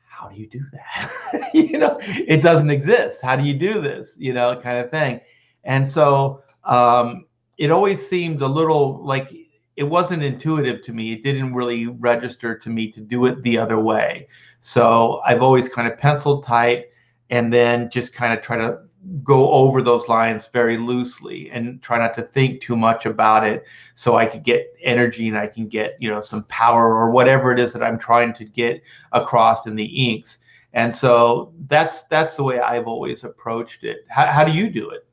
how 0.08 0.30
do 0.30 0.36
you 0.36 0.48
do 0.48 0.62
that? 0.72 1.50
you 1.54 1.78
know, 1.78 1.98
it 2.02 2.42
doesn't 2.42 2.70
exist. 2.70 3.22
How 3.22 3.36
do 3.36 3.44
you 3.44 3.54
do 3.54 3.82
this? 3.82 4.16
You 4.18 4.34
know, 4.34 4.60
kind 4.62 4.80
of 4.84 4.90
thing. 4.90 5.20
And 5.64 5.88
so 5.88 6.44
um, 6.64 7.26
it 7.58 7.72
always 7.72 8.08
seemed 8.08 8.42
a 8.42 8.48
little 8.48 9.04
like 9.06 9.34
it 9.76 9.84
wasn't 9.84 10.24
intuitive 10.24 10.82
to 10.84 10.94
me. 10.94 11.14
It 11.14 11.24
didn't 11.24 11.54
really 11.54 11.88
register 11.88 12.58
to 12.58 12.70
me 12.70 12.92
to 12.92 13.02
do 13.02 13.26
it 13.26 13.42
the 13.44 13.58
other 13.58 13.80
way. 13.80 14.28
So 14.62 15.22
I've 15.26 15.42
always 15.42 15.68
kind 15.68 15.92
of 15.92 16.00
penciled 16.00 16.46
tight 16.46 16.86
and 17.30 17.52
then 17.52 17.90
just 17.92 18.14
kind 18.14 18.34
of 18.34 18.44
try 18.44 18.58
to 18.58 18.80
go 19.24 19.52
over 19.52 19.82
those 19.82 20.08
lines 20.08 20.48
very 20.48 20.78
loosely 20.78 21.50
and 21.52 21.82
try 21.82 21.98
not 21.98 22.14
to 22.16 22.24
think 22.24 22.62
too 22.62 22.76
much 22.76 23.06
about 23.06 23.46
it 23.46 23.64
so 23.96 24.18
I 24.18 24.26
could 24.26 24.44
get 24.44 24.74
energy 24.84 25.28
and 25.28 25.38
I 25.38 25.48
can 25.48 25.68
get, 25.68 25.96
you 26.00 26.10
know, 26.10 26.22
some 26.22 26.44
power 26.46 26.96
or 26.96 27.12
whatever 27.12 27.52
it 27.52 27.60
is 27.60 27.74
that 27.74 27.84
I'm 27.84 28.00
trying 28.00 28.34
to 28.36 28.46
get 28.46 28.82
across 29.12 29.68
in 29.68 29.76
the 29.76 29.86
inks. 29.86 30.38
And 30.74 30.94
so 30.94 31.54
that's 31.68 32.04
that's 32.04 32.36
the 32.36 32.44
way 32.44 32.60
I've 32.60 32.88
always 32.88 33.24
approached 33.24 33.84
it. 33.84 34.06
How, 34.10 34.26
how 34.26 34.44
do 34.44 34.52
you 34.52 34.70
do 34.70 34.90
it? 34.90 35.08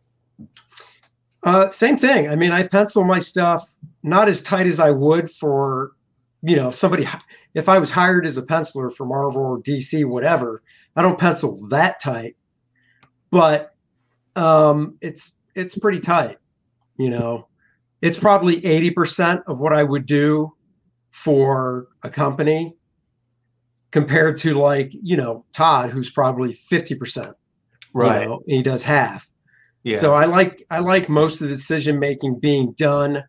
Uh, 1.45 1.69
same 1.71 1.97
thing. 1.97 2.29
I 2.29 2.37
mean, 2.37 2.53
I 2.53 2.63
pencil 2.63 3.05
my 3.05 3.19
stuff 3.19 3.75
not 4.03 4.29
as 4.29 4.43
tight 4.43 4.67
as 4.67 4.81
I 4.81 4.91
would 4.91 5.31
for, 5.31 5.93
you 6.43 6.57
know, 6.57 6.69
if 6.69 6.75
somebody, 6.75 7.07
if 7.55 7.69
I 7.69 7.79
was 7.79 7.91
hired 7.91 8.27
as 8.27 8.39
a 8.39 8.43
penciler 8.43 8.93
for 8.93 9.07
Marvel 9.07 9.43
or 9.43 9.61
DC, 9.61 10.05
whatever, 10.05 10.63
I 10.97 11.03
don't 11.03 11.19
pencil 11.19 11.67
that 11.69 12.01
tight, 12.01 12.37
but 13.31 13.72
um, 14.37 14.97
it's 15.01 15.39
it's 15.55 15.77
pretty 15.77 16.01
tight. 16.01 16.39
You 16.97 17.11
know, 17.11 17.49
it's 18.01 18.19
probably 18.19 18.61
80% 18.61 19.43
of 19.47 19.61
what 19.61 19.73
I 19.73 19.83
would 19.83 20.07
do 20.07 20.53
for 21.11 21.89
a 22.03 22.11
company 22.11 22.77
compared 23.91 24.39
to 24.39 24.55
like, 24.55 24.91
you 24.93 25.17
know, 25.17 25.45
Todd, 25.53 25.91
who's 25.91 26.11
probably 26.11 26.53
50%. 26.53 27.33
Right. 27.95 28.23
You 28.23 28.29
know, 28.29 28.43
he 28.47 28.63
does 28.63 28.83
half. 28.83 29.31
Yeah. 29.85 29.97
So 29.99 30.15
I 30.15 30.25
like 30.27 30.63
I 30.71 30.79
like 30.79 31.09
most 31.09 31.41
of 31.41 31.49
the 31.49 31.55
decision 31.55 31.99
making 31.99 32.39
being 32.39 32.73
done 32.73 33.23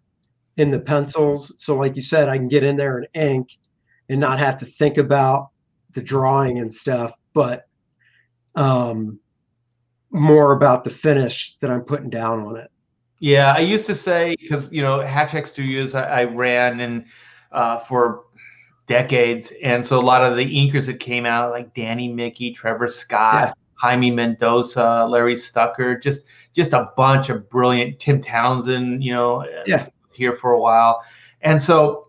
in 0.57 0.71
the 0.71 0.79
pencils. 0.79 1.53
So 1.57 1.75
like 1.75 1.95
you 1.95 2.01
said, 2.01 2.29
I 2.29 2.37
can 2.37 2.47
get 2.47 2.63
in 2.63 2.77
there 2.77 2.97
and 2.97 3.07
ink 3.15 3.49
and 4.09 4.19
not 4.19 4.39
have 4.39 4.57
to 4.57 4.65
think 4.65 4.97
about 4.97 5.49
the 5.91 6.01
drawing 6.01 6.59
and 6.59 6.73
stuff, 6.73 7.13
but 7.33 7.67
um 8.55 9.19
more 10.13 10.53
about 10.53 10.83
the 10.83 10.89
finish 10.89 11.55
that 11.55 11.69
I'm 11.69 11.81
putting 11.81 12.09
down 12.09 12.41
on 12.41 12.55
it. 12.55 12.69
Yeah, 13.19 13.53
I 13.53 13.59
used 13.59 13.85
to 13.85 13.95
say 13.95 14.35
because 14.39 14.71
you 14.71 14.81
know 14.81 14.99
Hatchback 14.99 15.47
Studios 15.47 15.95
I, 15.95 16.03
I 16.03 16.23
ran 16.25 16.79
and 16.79 17.05
uh, 17.51 17.79
for 17.79 18.25
decades, 18.85 19.51
and 19.63 19.85
so 19.85 19.99
a 19.99 20.01
lot 20.01 20.23
of 20.23 20.37
the 20.37 20.45
inkers 20.45 20.85
that 20.85 20.99
came 20.99 21.25
out 21.25 21.51
like 21.51 21.73
Danny 21.73 22.11
Miki, 22.11 22.53
Trevor 22.53 22.87
Scott, 22.87 23.47
yeah. 23.47 23.53
Jaime 23.75 24.11
Mendoza, 24.11 25.07
Larry 25.09 25.37
Stucker, 25.37 25.97
just 25.97 26.25
just 26.53 26.73
a 26.73 26.91
bunch 26.97 27.29
of 27.29 27.49
brilliant 27.49 27.99
Tim 27.99 28.21
Townsend, 28.21 29.03
you 29.03 29.13
know, 29.13 29.47
yeah. 29.65 29.87
here 30.13 30.35
for 30.35 30.51
a 30.51 30.59
while, 30.59 31.01
and 31.41 31.61
so 31.61 32.07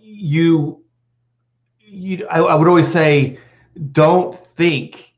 you 0.00 0.82
you 1.80 2.26
I, 2.28 2.40
I 2.40 2.54
would 2.54 2.68
always 2.68 2.90
say 2.90 3.38
don't 3.90 4.38
think 4.56 5.12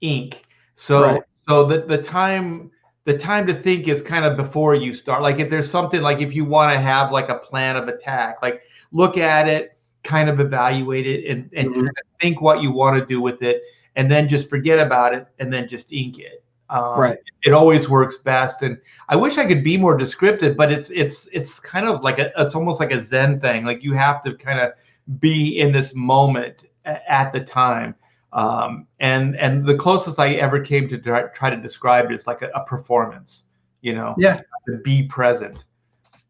ink. 0.00 0.42
So 0.74 1.02
right. 1.02 1.22
So 1.48 1.64
the, 1.64 1.80
the 1.80 1.98
time 1.98 2.70
the 3.04 3.16
time 3.16 3.46
to 3.46 3.54
think 3.54 3.88
is 3.88 4.02
kind 4.02 4.26
of 4.26 4.36
before 4.36 4.74
you 4.74 4.94
start. 4.94 5.22
Like 5.22 5.38
if 5.38 5.48
there's 5.48 5.70
something 5.70 6.02
like 6.02 6.20
if 6.20 6.34
you 6.34 6.44
want 6.44 6.74
to 6.74 6.78
have 6.78 7.10
like 7.10 7.30
a 7.30 7.36
plan 7.36 7.76
of 7.76 7.88
attack, 7.88 8.42
like 8.42 8.60
look 8.92 9.16
at 9.16 9.48
it, 9.48 9.78
kind 10.04 10.28
of 10.28 10.40
evaluate 10.40 11.06
it, 11.06 11.30
and, 11.30 11.50
and 11.56 11.68
mm-hmm. 11.68 11.80
kind 11.80 11.88
of 11.88 12.20
think 12.20 12.42
what 12.42 12.60
you 12.60 12.70
want 12.70 12.98
to 12.98 13.06
do 13.06 13.22
with 13.22 13.42
it, 13.42 13.62
and 13.96 14.10
then 14.10 14.28
just 14.28 14.50
forget 14.50 14.78
about 14.78 15.14
it, 15.14 15.26
and 15.38 15.50
then 15.50 15.66
just 15.66 15.90
ink 15.90 16.18
it. 16.18 16.44
Um, 16.68 17.00
right. 17.00 17.18
It 17.44 17.54
always 17.54 17.88
works 17.88 18.18
best, 18.18 18.60
and 18.60 18.76
I 19.08 19.16
wish 19.16 19.38
I 19.38 19.46
could 19.46 19.64
be 19.64 19.78
more 19.78 19.96
descriptive, 19.96 20.54
but 20.54 20.70
it's 20.70 20.90
it's 20.90 21.28
it's 21.32 21.58
kind 21.58 21.86
of 21.86 22.02
like 22.02 22.18
a 22.18 22.30
it's 22.36 22.54
almost 22.54 22.78
like 22.78 22.92
a 22.92 23.02
Zen 23.02 23.40
thing. 23.40 23.64
Like 23.64 23.82
you 23.82 23.94
have 23.94 24.22
to 24.24 24.34
kind 24.34 24.60
of 24.60 24.72
be 25.18 25.58
in 25.58 25.72
this 25.72 25.94
moment 25.94 26.64
at 26.84 27.32
the 27.32 27.40
time. 27.40 27.94
Um, 28.32 28.86
and 29.00 29.36
and 29.36 29.64
the 29.66 29.76
closest 29.76 30.18
I 30.18 30.34
ever 30.34 30.60
came 30.60 30.88
to 30.88 30.98
try 30.98 31.50
to 31.50 31.56
describe 31.56 32.06
it 32.06 32.14
is 32.14 32.26
like 32.26 32.42
a, 32.42 32.48
a 32.54 32.64
performance, 32.64 33.44
you 33.80 33.94
know. 33.94 34.14
Yeah. 34.18 34.40
To 34.68 34.78
be 34.84 35.04
present. 35.04 35.64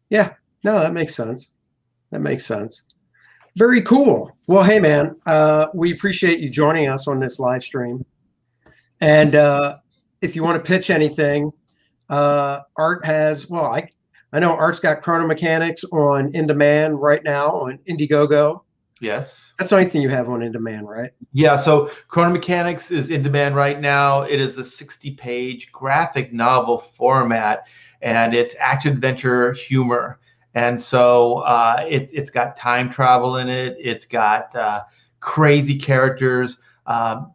Yeah. 0.09 0.33
No, 0.63 0.79
that 0.79 0.93
makes 0.93 1.15
sense. 1.15 1.53
That 2.11 2.21
makes 2.21 2.45
sense. 2.45 2.83
Very 3.57 3.81
cool. 3.81 4.31
Well, 4.47 4.63
hey 4.63 4.79
man, 4.79 5.15
uh, 5.25 5.67
we 5.73 5.91
appreciate 5.91 6.39
you 6.39 6.49
joining 6.49 6.87
us 6.87 7.07
on 7.07 7.19
this 7.19 7.39
live 7.39 7.63
stream. 7.63 8.05
And 9.01 9.35
uh, 9.35 9.77
if 10.21 10.35
you 10.35 10.43
want 10.43 10.63
to 10.63 10.67
pitch 10.67 10.89
anything, 10.89 11.51
uh, 12.09 12.61
Art 12.77 13.05
has 13.05 13.49
well, 13.49 13.65
I 13.65 13.89
I 14.31 14.39
know 14.39 14.55
Art's 14.55 14.79
got 14.79 15.01
Chrono 15.01 15.27
Mechanics 15.27 15.83
on 15.91 16.33
in 16.35 16.47
demand 16.47 17.01
right 17.01 17.23
now 17.23 17.49
on 17.49 17.79
Indiegogo. 17.89 18.61
Yes. 19.01 19.51
That's 19.57 19.69
the 19.69 19.77
only 19.77 19.89
thing 19.89 20.01
you 20.01 20.09
have 20.09 20.29
on 20.29 20.41
in 20.41 20.51
demand, 20.51 20.87
right? 20.89 21.11
Yeah. 21.31 21.55
So 21.55 21.89
Chrono 22.09 22.31
Mechanics 22.31 22.91
is 22.91 23.09
in 23.09 23.23
demand 23.23 23.55
right 23.55 23.79
now. 23.79 24.23
It 24.23 24.39
is 24.39 24.57
a 24.57 24.65
60 24.65 25.11
page 25.11 25.71
graphic 25.71 26.33
novel 26.33 26.77
format 26.77 27.65
and 28.01 28.33
it's 28.33 28.55
action 28.59 28.93
adventure 28.93 29.53
humor. 29.53 30.19
And 30.55 30.79
so 30.79 31.39
uh, 31.39 31.85
it, 31.87 32.09
it's 32.11 32.29
got 32.29 32.57
time 32.57 32.89
travel 32.89 33.37
in 33.37 33.49
it, 33.49 33.77
it's 33.79 34.05
got 34.05 34.53
uh, 34.55 34.81
crazy 35.19 35.77
characters. 35.77 36.57
Um, 36.87 37.33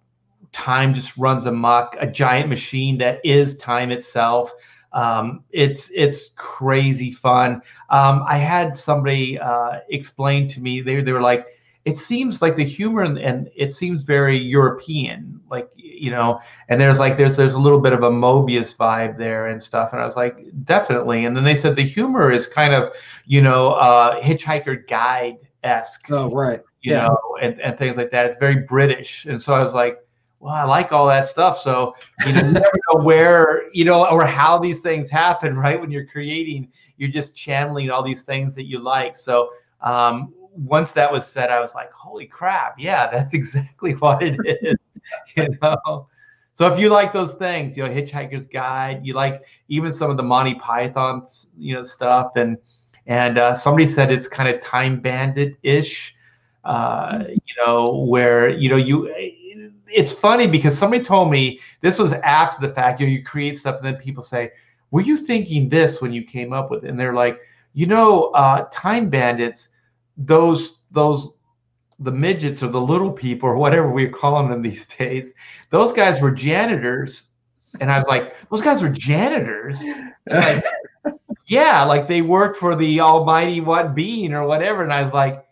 time 0.53 0.95
just 0.95 1.17
runs 1.17 1.47
amok, 1.47 1.97
a 2.01 2.07
giant 2.07 2.49
machine 2.49 2.99
that 2.99 3.21
is 3.25 3.57
time 3.59 3.91
itself. 3.91 4.53
Um, 4.95 5.45
it's 5.51 5.91
it's 5.93 6.31
crazy 6.37 7.11
fun. 7.11 7.61
Um, 7.91 8.25
I 8.27 8.39
had 8.39 8.77
somebody 8.77 9.39
uh, 9.39 9.81
explain 9.91 10.49
to 10.49 10.61
me 10.61 10.81
they 10.81 11.03
they 11.03 11.13
were 11.13 11.21
like, 11.21 11.47
it 11.85 11.99
seems 11.99 12.41
like 12.41 12.57
the 12.57 12.65
humor 12.65 13.03
and, 13.03 13.19
and, 13.19 13.51
it 13.55 13.75
seems 13.75 14.03
very 14.03 14.39
European, 14.39 15.41
like 15.51 15.69
you 15.77 16.11
know. 16.11 16.41
And 16.69 16.81
there's 16.81 16.99
like 16.99 17.17
there's 17.19 17.37
there's 17.37 17.55
a 17.55 17.59
little 17.59 17.81
bit 17.81 17.93
of 17.93 18.05
a 18.05 18.11
Moebius 18.11 18.75
vibe 18.75 19.19
there 19.19 19.49
and 19.49 19.63
stuff. 19.63 19.93
And 19.93 20.01
I 20.01 20.07
was 20.07 20.17
like, 20.17 20.47
definitely. 20.65 21.25
And 21.25 21.37
then 21.37 21.45
they 21.45 21.57
said 21.57 21.77
the 21.77 21.83
humor 21.83 22.31
is 22.31 22.47
kind 22.47 22.73
of 22.73 22.93
you 23.27 23.43
know 23.43 23.73
uh, 23.73 24.21
Hitchhiker 24.21 24.89
Guide 24.89 25.39
esque. 25.65 26.07
Oh 26.11 26.31
right. 26.31 26.63
You 26.83 26.93
yeah. 26.93 27.09
know, 27.09 27.19
and, 27.43 27.61
and 27.61 27.79
things 27.79 27.97
like 27.97 28.11
that. 28.13 28.27
It's 28.27 28.37
very 28.37 28.57
British. 28.57 29.25
And 29.25 29.43
so 29.43 29.55
I 29.55 29.63
was 29.63 29.73
like, 29.73 30.04
well, 30.45 30.53
I 30.53 30.65
like 30.65 30.93
all 30.93 31.07
that 31.07 31.25
stuff. 31.25 31.59
So 31.59 31.97
you, 32.27 32.35
know, 32.35 32.41
you 32.41 32.53
never 32.53 32.81
know 32.93 33.03
where, 33.03 33.73
you 33.73 33.87
know, 33.87 34.07
or 34.07 34.27
how 34.27 34.59
these 34.59 34.81
things 34.81 35.09
happen, 35.09 35.57
right? 35.65 35.81
When 35.81 35.91
you're 35.91 36.05
creating, 36.05 36.69
you're 36.99 37.11
just 37.11 37.35
channeling 37.35 37.91
all 37.91 38.03
these 38.03 38.23
things 38.23 38.55
that 38.57 38.65
you 38.65 38.79
like. 38.79 39.17
So 39.17 39.53
um, 39.81 40.35
once 40.55 40.93
that 40.93 41.11
was 41.11 41.27
said, 41.27 41.51
I 41.51 41.61
was 41.61 41.75
like, 41.75 41.91
holy 41.93 42.27
crap, 42.27 42.79
yeah, 42.79 43.11
that's 43.13 43.33
exactly 43.33 43.93
what 43.93 44.23
it 44.23 44.39
is. 44.61 44.77
you 45.35 45.57
know. 45.63 46.09
So 46.53 46.71
if 46.71 46.79
you 46.79 46.91
like 46.91 47.15
those 47.15 47.33
things, 47.33 47.75
you 47.75 47.83
know, 47.83 47.89
Hitchhiker's 47.89 48.47
Guide, 48.47 49.01
you 49.03 49.15
like 49.15 49.43
even 49.69 49.95
some 49.95 50.11
of 50.11 50.19
the 50.19 50.23
Monty 50.23 50.57
Python, 50.57 51.27
you 51.57 51.75
know, 51.75 51.83
stuff, 51.83 52.33
and 52.37 52.59
and 53.07 53.39
uh, 53.39 53.55
somebody 53.55 53.87
said 53.87 54.13
it's 54.13 54.29
kind 54.29 54.55
of 54.55 54.61
time 54.61 55.01
bandit 55.01 55.57
ish, 55.63 56.15
uh, 56.65 57.25
you 57.29 57.65
know, 57.67 58.05
where 58.07 58.51
you 58.51 58.69
know 58.69 58.77
you 58.77 59.09
it's 59.89 60.13
funny 60.13 60.47
because 60.47 60.77
somebody 60.77 61.03
told 61.03 61.31
me 61.31 61.61
this 61.81 61.99
was 61.99 62.13
after 62.15 62.67
the 62.67 62.73
fact. 62.75 63.01
You 63.01 63.07
know, 63.07 63.13
you 63.13 63.23
create 63.25 63.57
stuff 63.59 63.77
and 63.77 63.87
then 63.87 63.97
people 63.97 64.23
say, 64.23 64.51
"Were 64.91 65.01
you 65.01 65.17
thinking 65.17 65.69
this 65.69 66.01
when 66.01 66.13
you 66.13 66.23
came 66.25 66.53
up 66.53 66.71
with 66.71 66.85
it?" 66.85 66.91
And 66.91 66.99
they're 66.99 67.15
like, 67.15 67.41
"You 67.75 67.87
know, 67.87 68.31
uh, 68.33 68.69
time 68.73 69.09
bandits, 69.11 69.69
those 70.17 70.79
those 70.91 71.31
the 72.01 72.11
midgets 72.11 72.63
or 72.63 72.69
the 72.69 72.81
little 72.81 73.13
people 73.13 73.49
or 73.49 73.57
whatever 73.57 73.91
we're 73.91 74.11
calling 74.11 74.49
them 74.51 74.63
these 74.63 74.87
days, 74.99 75.31
those 75.71 75.93
guys 75.93 76.21
were 76.21 76.31
janitors." 76.31 77.25
And 77.81 77.91
I 77.91 77.99
was 77.99 78.07
like, 78.07 78.35
"Those 78.51 78.63
guys 78.63 78.83
were 78.83 78.91
janitors." 78.91 79.81
Like, 80.27 80.65
yeah, 81.47 81.85
like 81.85 82.09
they 82.09 82.23
worked 82.23 82.57
for 82.57 82.75
the 82.75 83.01
almighty 83.01 83.61
what 83.61 83.95
being 83.95 84.33
or 84.33 84.47
whatever. 84.47 84.83
And 84.83 84.93
I 84.93 85.03
was 85.03 85.13
like, 85.13 85.44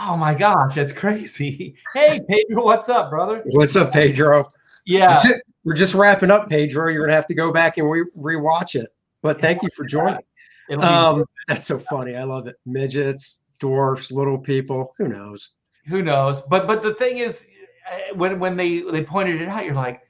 oh 0.00 0.16
my 0.16 0.34
gosh, 0.34 0.74
that's 0.74 0.92
crazy. 0.92 1.76
Hey, 1.94 2.20
Pedro, 2.28 2.64
what's 2.64 2.88
up, 2.88 3.10
brother? 3.10 3.42
What's 3.46 3.76
up, 3.76 3.92
Pedro? 3.92 4.50
Yeah. 4.86 5.10
That's 5.10 5.26
it. 5.26 5.42
We're 5.64 5.74
just 5.74 5.94
wrapping 5.94 6.30
up, 6.30 6.48
Pedro. 6.48 6.88
You're 6.88 7.02
gonna 7.02 7.12
have 7.12 7.26
to 7.26 7.34
go 7.34 7.52
back 7.52 7.76
and 7.78 7.90
re- 7.90 8.04
rewatch 8.16 8.80
it. 8.80 8.88
But 9.22 9.40
thank 9.40 9.62
you 9.62 9.68
for 9.76 9.84
joining. 9.84 10.20
Um, 10.78 11.24
that's 11.48 11.66
so 11.66 11.78
funny. 11.78 12.16
I 12.16 12.24
love 12.24 12.46
it. 12.46 12.56
Midgets, 12.64 13.42
dwarfs, 13.58 14.10
little 14.10 14.38
people. 14.38 14.94
Who 14.98 15.08
knows? 15.08 15.50
who 15.86 16.02
knows? 16.02 16.42
But 16.48 16.66
but 16.66 16.82
the 16.82 16.94
thing 16.94 17.18
is, 17.18 17.42
uh, 17.90 18.14
when 18.14 18.38
when 18.38 18.56
they 18.56 18.80
they 18.80 19.02
pointed 19.02 19.40
it 19.40 19.48
out, 19.48 19.64
you're 19.64 19.74
like, 19.74 20.02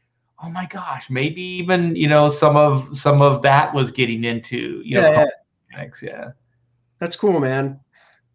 oh 0.42 0.48
my 0.48 0.66
gosh, 0.66 1.10
maybe 1.10 1.42
even 1.42 1.96
you 1.96 2.08
know 2.08 2.30
some 2.30 2.56
of 2.56 2.96
some 2.96 3.20
of 3.20 3.42
that 3.42 3.74
was 3.74 3.90
getting 3.90 4.24
into 4.24 4.82
you 4.84 4.96
know 4.96 5.10
Yeah, 5.10 5.20
yeah. 5.20 5.76
comics, 5.76 6.02
yeah. 6.02 6.30
That's 6.98 7.16
cool, 7.16 7.40
man. 7.40 7.80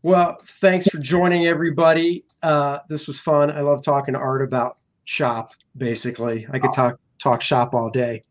Well, 0.06 0.38
thanks 0.40 0.88
for 0.88 1.00
joining 1.00 1.48
everybody. 1.48 2.26
Uh, 2.44 2.78
this 2.90 3.08
was 3.08 3.20
fun. 3.20 3.50
I 3.50 3.62
love 3.62 3.82
talking 3.82 4.14
to 4.14 4.20
Art 4.20 4.44
about 4.44 4.78
shop. 5.06 5.54
Basically, 5.78 6.46
I 6.52 6.60
could 6.60 6.74
talk 6.74 7.00
talk 7.18 7.42
shop 7.42 7.74
all 7.74 7.90
day. 7.90 8.22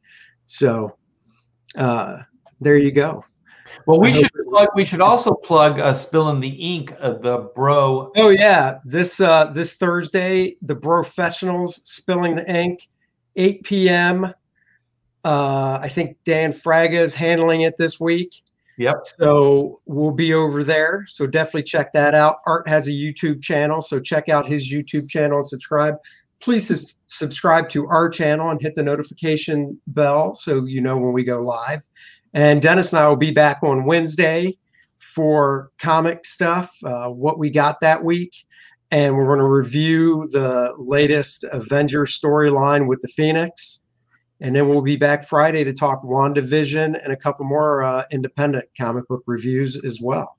So 0.47 0.97
uh, 1.77 2.19
there 2.61 2.77
you 2.77 2.93
go. 2.93 3.25
Well, 3.87 3.99
we 3.99 4.13
should 4.13 4.31
plug. 4.51 4.69
We 4.77 4.85
should 4.85 5.01
also 5.01 5.33
plug 5.33 5.81
uh, 5.81 5.95
"Spilling 5.95 6.39
the 6.39 6.49
Ink" 6.49 6.95
of 7.01 7.23
the 7.23 7.51
Bro. 7.57 8.13
Oh 8.15 8.29
yeah, 8.29 8.79
this 8.85 9.21
uh, 9.21 9.47
this 9.47 9.75
Thursday, 9.75 10.55
the 10.63 10.77
Professionals 10.77 11.81
spilling 11.91 12.37
the 12.37 12.49
ink, 12.49 12.87
8 13.35 13.65
p.m. 13.65 14.33
Uh, 15.25 15.79
I 15.83 15.89
think 15.89 16.19
Dan 16.25 16.53
Fraga 16.53 16.93
is 16.93 17.15
handling 17.15 17.63
it 17.63 17.77
this 17.77 17.99
week. 17.99 18.45
Yep. 18.79 18.97
So 19.19 19.81
we'll 19.87 20.13
be 20.13 20.35
over 20.35 20.65
there. 20.65 21.05
So 21.09 21.27
definitely 21.27 21.63
check 21.63 21.93
that 21.93 22.15
out. 22.15 22.39
Art 22.47 22.69
has 22.69 22.89
a 22.89 22.91
YouTube 22.91 23.43
channel, 23.43 23.81
so 23.81 24.01
check 24.01 24.29
out 24.29 24.47
his 24.47 24.73
YouTube 24.73 25.09
channel 25.09 25.39
and 25.39 25.47
subscribe. 25.47 25.95
Please 26.41 26.67
sus- 26.67 26.97
subscribe 27.07 27.69
to 27.71 27.87
our 27.87 28.09
channel 28.09 28.51
and 28.51 28.61
hit 28.61 28.75
the 28.75 28.83
notification 28.83 29.81
bell 29.87 30.35
so 30.35 30.65
you 30.65 30.81
know 30.81 30.99
when 30.99 31.13
we 31.13 31.23
go 31.23 31.41
live. 31.41 31.87
And 32.35 32.61
Dennis 32.61 32.93
and 32.93 33.01
I 33.01 33.07
will 33.07 33.17
be 33.17 33.31
back 33.31 33.59
on 33.63 33.85
Wednesday 33.85 34.59
for 34.99 35.71
comic 35.79 36.27
stuff, 36.27 36.75
uh, 36.85 37.09
what 37.09 37.39
we 37.39 37.51
got 37.51 37.81
that 37.81 38.03
week. 38.03 38.35
And 38.91 39.17
we're 39.17 39.27
going 39.27 39.39
to 39.39 39.47
review 39.47 40.29
the 40.31 40.73
latest 40.79 41.45
Avenger 41.53 42.05
storyline 42.05 42.87
with 42.87 43.01
the 43.03 43.09
Phoenix. 43.09 43.84
And 44.41 44.55
then 44.55 44.69
we'll 44.69 44.83
be 44.83 44.97
back 44.97 45.27
Friday 45.27 45.65
to 45.65 45.73
talk 45.73 46.03
WandaVision 46.03 47.03
and 47.03 47.13
a 47.13 47.17
couple 47.17 47.45
more 47.47 47.83
uh, 47.85 48.03
independent 48.11 48.65
comic 48.77 49.07
book 49.09 49.23
reviews 49.27 49.83
as 49.85 50.01
well. 50.03 50.37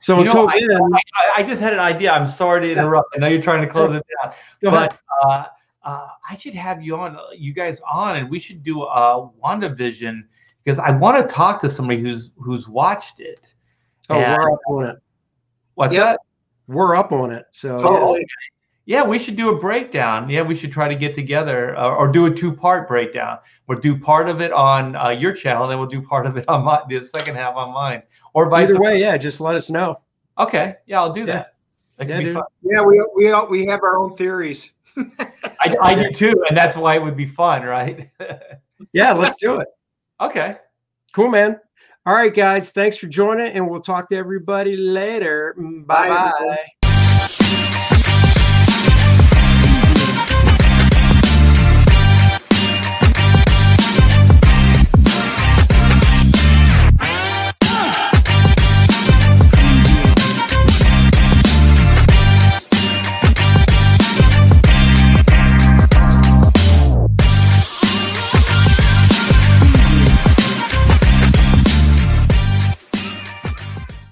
So 0.00 0.18
You 0.18 0.24
know, 0.24 0.30
until 0.46 0.48
I- 0.48 0.60
then, 0.68 0.80
I, 0.94 1.32
I 1.38 1.42
just 1.42 1.60
had 1.60 1.72
an 1.72 1.78
idea. 1.80 2.12
I'm 2.12 2.26
sorry 2.28 2.60
to 2.66 2.72
interrupt. 2.72 3.08
I 3.14 3.18
know 3.18 3.28
you're 3.28 3.42
trying 3.42 3.62
to 3.62 3.68
close 3.72 3.94
it 3.94 4.04
down, 4.22 4.34
but 4.62 4.98
uh, 5.24 5.44
uh, 5.82 6.06
I 6.28 6.36
should 6.36 6.54
have 6.54 6.82
you 6.82 6.96
on, 6.96 7.18
you 7.36 7.52
guys 7.52 7.80
on, 7.90 8.16
and 8.16 8.30
we 8.30 8.40
should 8.40 8.62
do 8.62 8.82
a 8.82 9.28
WandaVision 9.42 10.22
because 10.64 10.78
I 10.78 10.90
want 10.90 11.16
to 11.26 11.34
talk 11.34 11.60
to 11.62 11.70
somebody 11.70 12.00
who's 12.00 12.30
who's 12.36 12.68
watched 12.68 13.20
it. 13.20 13.52
Oh, 14.10 14.18
Yeah. 14.18 14.36
we're 14.36 14.52
up 14.52 14.60
on 14.68 14.84
it. 14.84 14.96
What's 15.74 15.94
Yep. 15.94 16.04
that? 16.04 16.20
We're 16.66 16.96
up 16.96 17.12
on 17.12 17.30
it. 17.30 17.44
So 17.50 17.76
Oh, 17.78 17.80
yeah. 17.80 17.98
Totally. 17.98 18.26
Yeah, 18.86 19.02
we 19.04 19.18
should 19.18 19.36
do 19.36 19.50
a 19.54 19.58
breakdown. 19.58 20.28
Yeah, 20.28 20.42
we 20.42 20.54
should 20.56 20.72
try 20.72 20.88
to 20.88 20.94
get 20.96 21.14
together 21.14 21.76
uh, 21.76 21.90
or 21.94 22.08
do 22.08 22.26
a 22.26 22.34
two-part 22.34 22.88
breakdown. 22.88 23.38
We'll 23.66 23.78
do 23.78 23.96
part 23.98 24.28
of 24.28 24.40
it 24.40 24.52
on 24.52 24.96
uh, 24.96 25.10
your 25.10 25.32
channel, 25.32 25.68
then 25.68 25.78
we'll 25.78 25.86
do 25.88 26.02
part 26.02 26.26
of 26.26 26.36
it 26.36 26.48
on 26.48 26.64
my 26.64 26.82
the 26.88 27.04
second 27.04 27.36
half 27.36 27.54
on 27.54 27.72
mine, 27.72 28.02
or 28.34 28.48
vice 28.48 28.68
either 28.70 28.80
way, 28.80 28.98
yeah, 29.00 29.16
just 29.16 29.40
let 29.40 29.54
us 29.54 29.70
know. 29.70 30.00
Okay, 30.38 30.76
yeah, 30.86 31.00
I'll 31.00 31.12
do 31.12 31.20
Yeah. 31.20 31.26
that. 31.26 31.54
That 31.98 32.08
Yeah, 32.08 32.18
be 32.20 32.32
fun. 32.34 32.42
Yeah, 32.62 32.82
we 32.82 33.04
we 33.14 33.32
we 33.50 33.66
have 33.66 33.80
our 33.82 33.96
own 33.98 34.16
theories. 34.16 34.72
I, 34.96 35.76
I 35.80 35.94
do 35.94 36.10
too, 36.10 36.44
and 36.48 36.56
that's 36.56 36.76
why 36.76 36.96
it 36.96 37.02
would 37.02 37.16
be 37.16 37.26
fun, 37.26 37.62
right? 37.62 38.10
Yeah, 38.92 39.12
let's 39.12 39.36
do 39.36 39.60
it. 39.60 39.68
okay. 40.22 40.56
Cool, 41.14 41.28
man. 41.28 41.60
All 42.06 42.14
right, 42.14 42.34
guys. 42.34 42.72
Thanks 42.72 42.96
for 42.96 43.06
joining, 43.08 43.52
and 43.52 43.68
we'll 43.68 43.82
talk 43.82 44.08
to 44.08 44.16
everybody 44.16 44.74
later. 44.76 45.54
Bye 45.58 45.84
Bye, 45.84 46.08
bye. 46.08 46.32
everybody. 46.40 46.58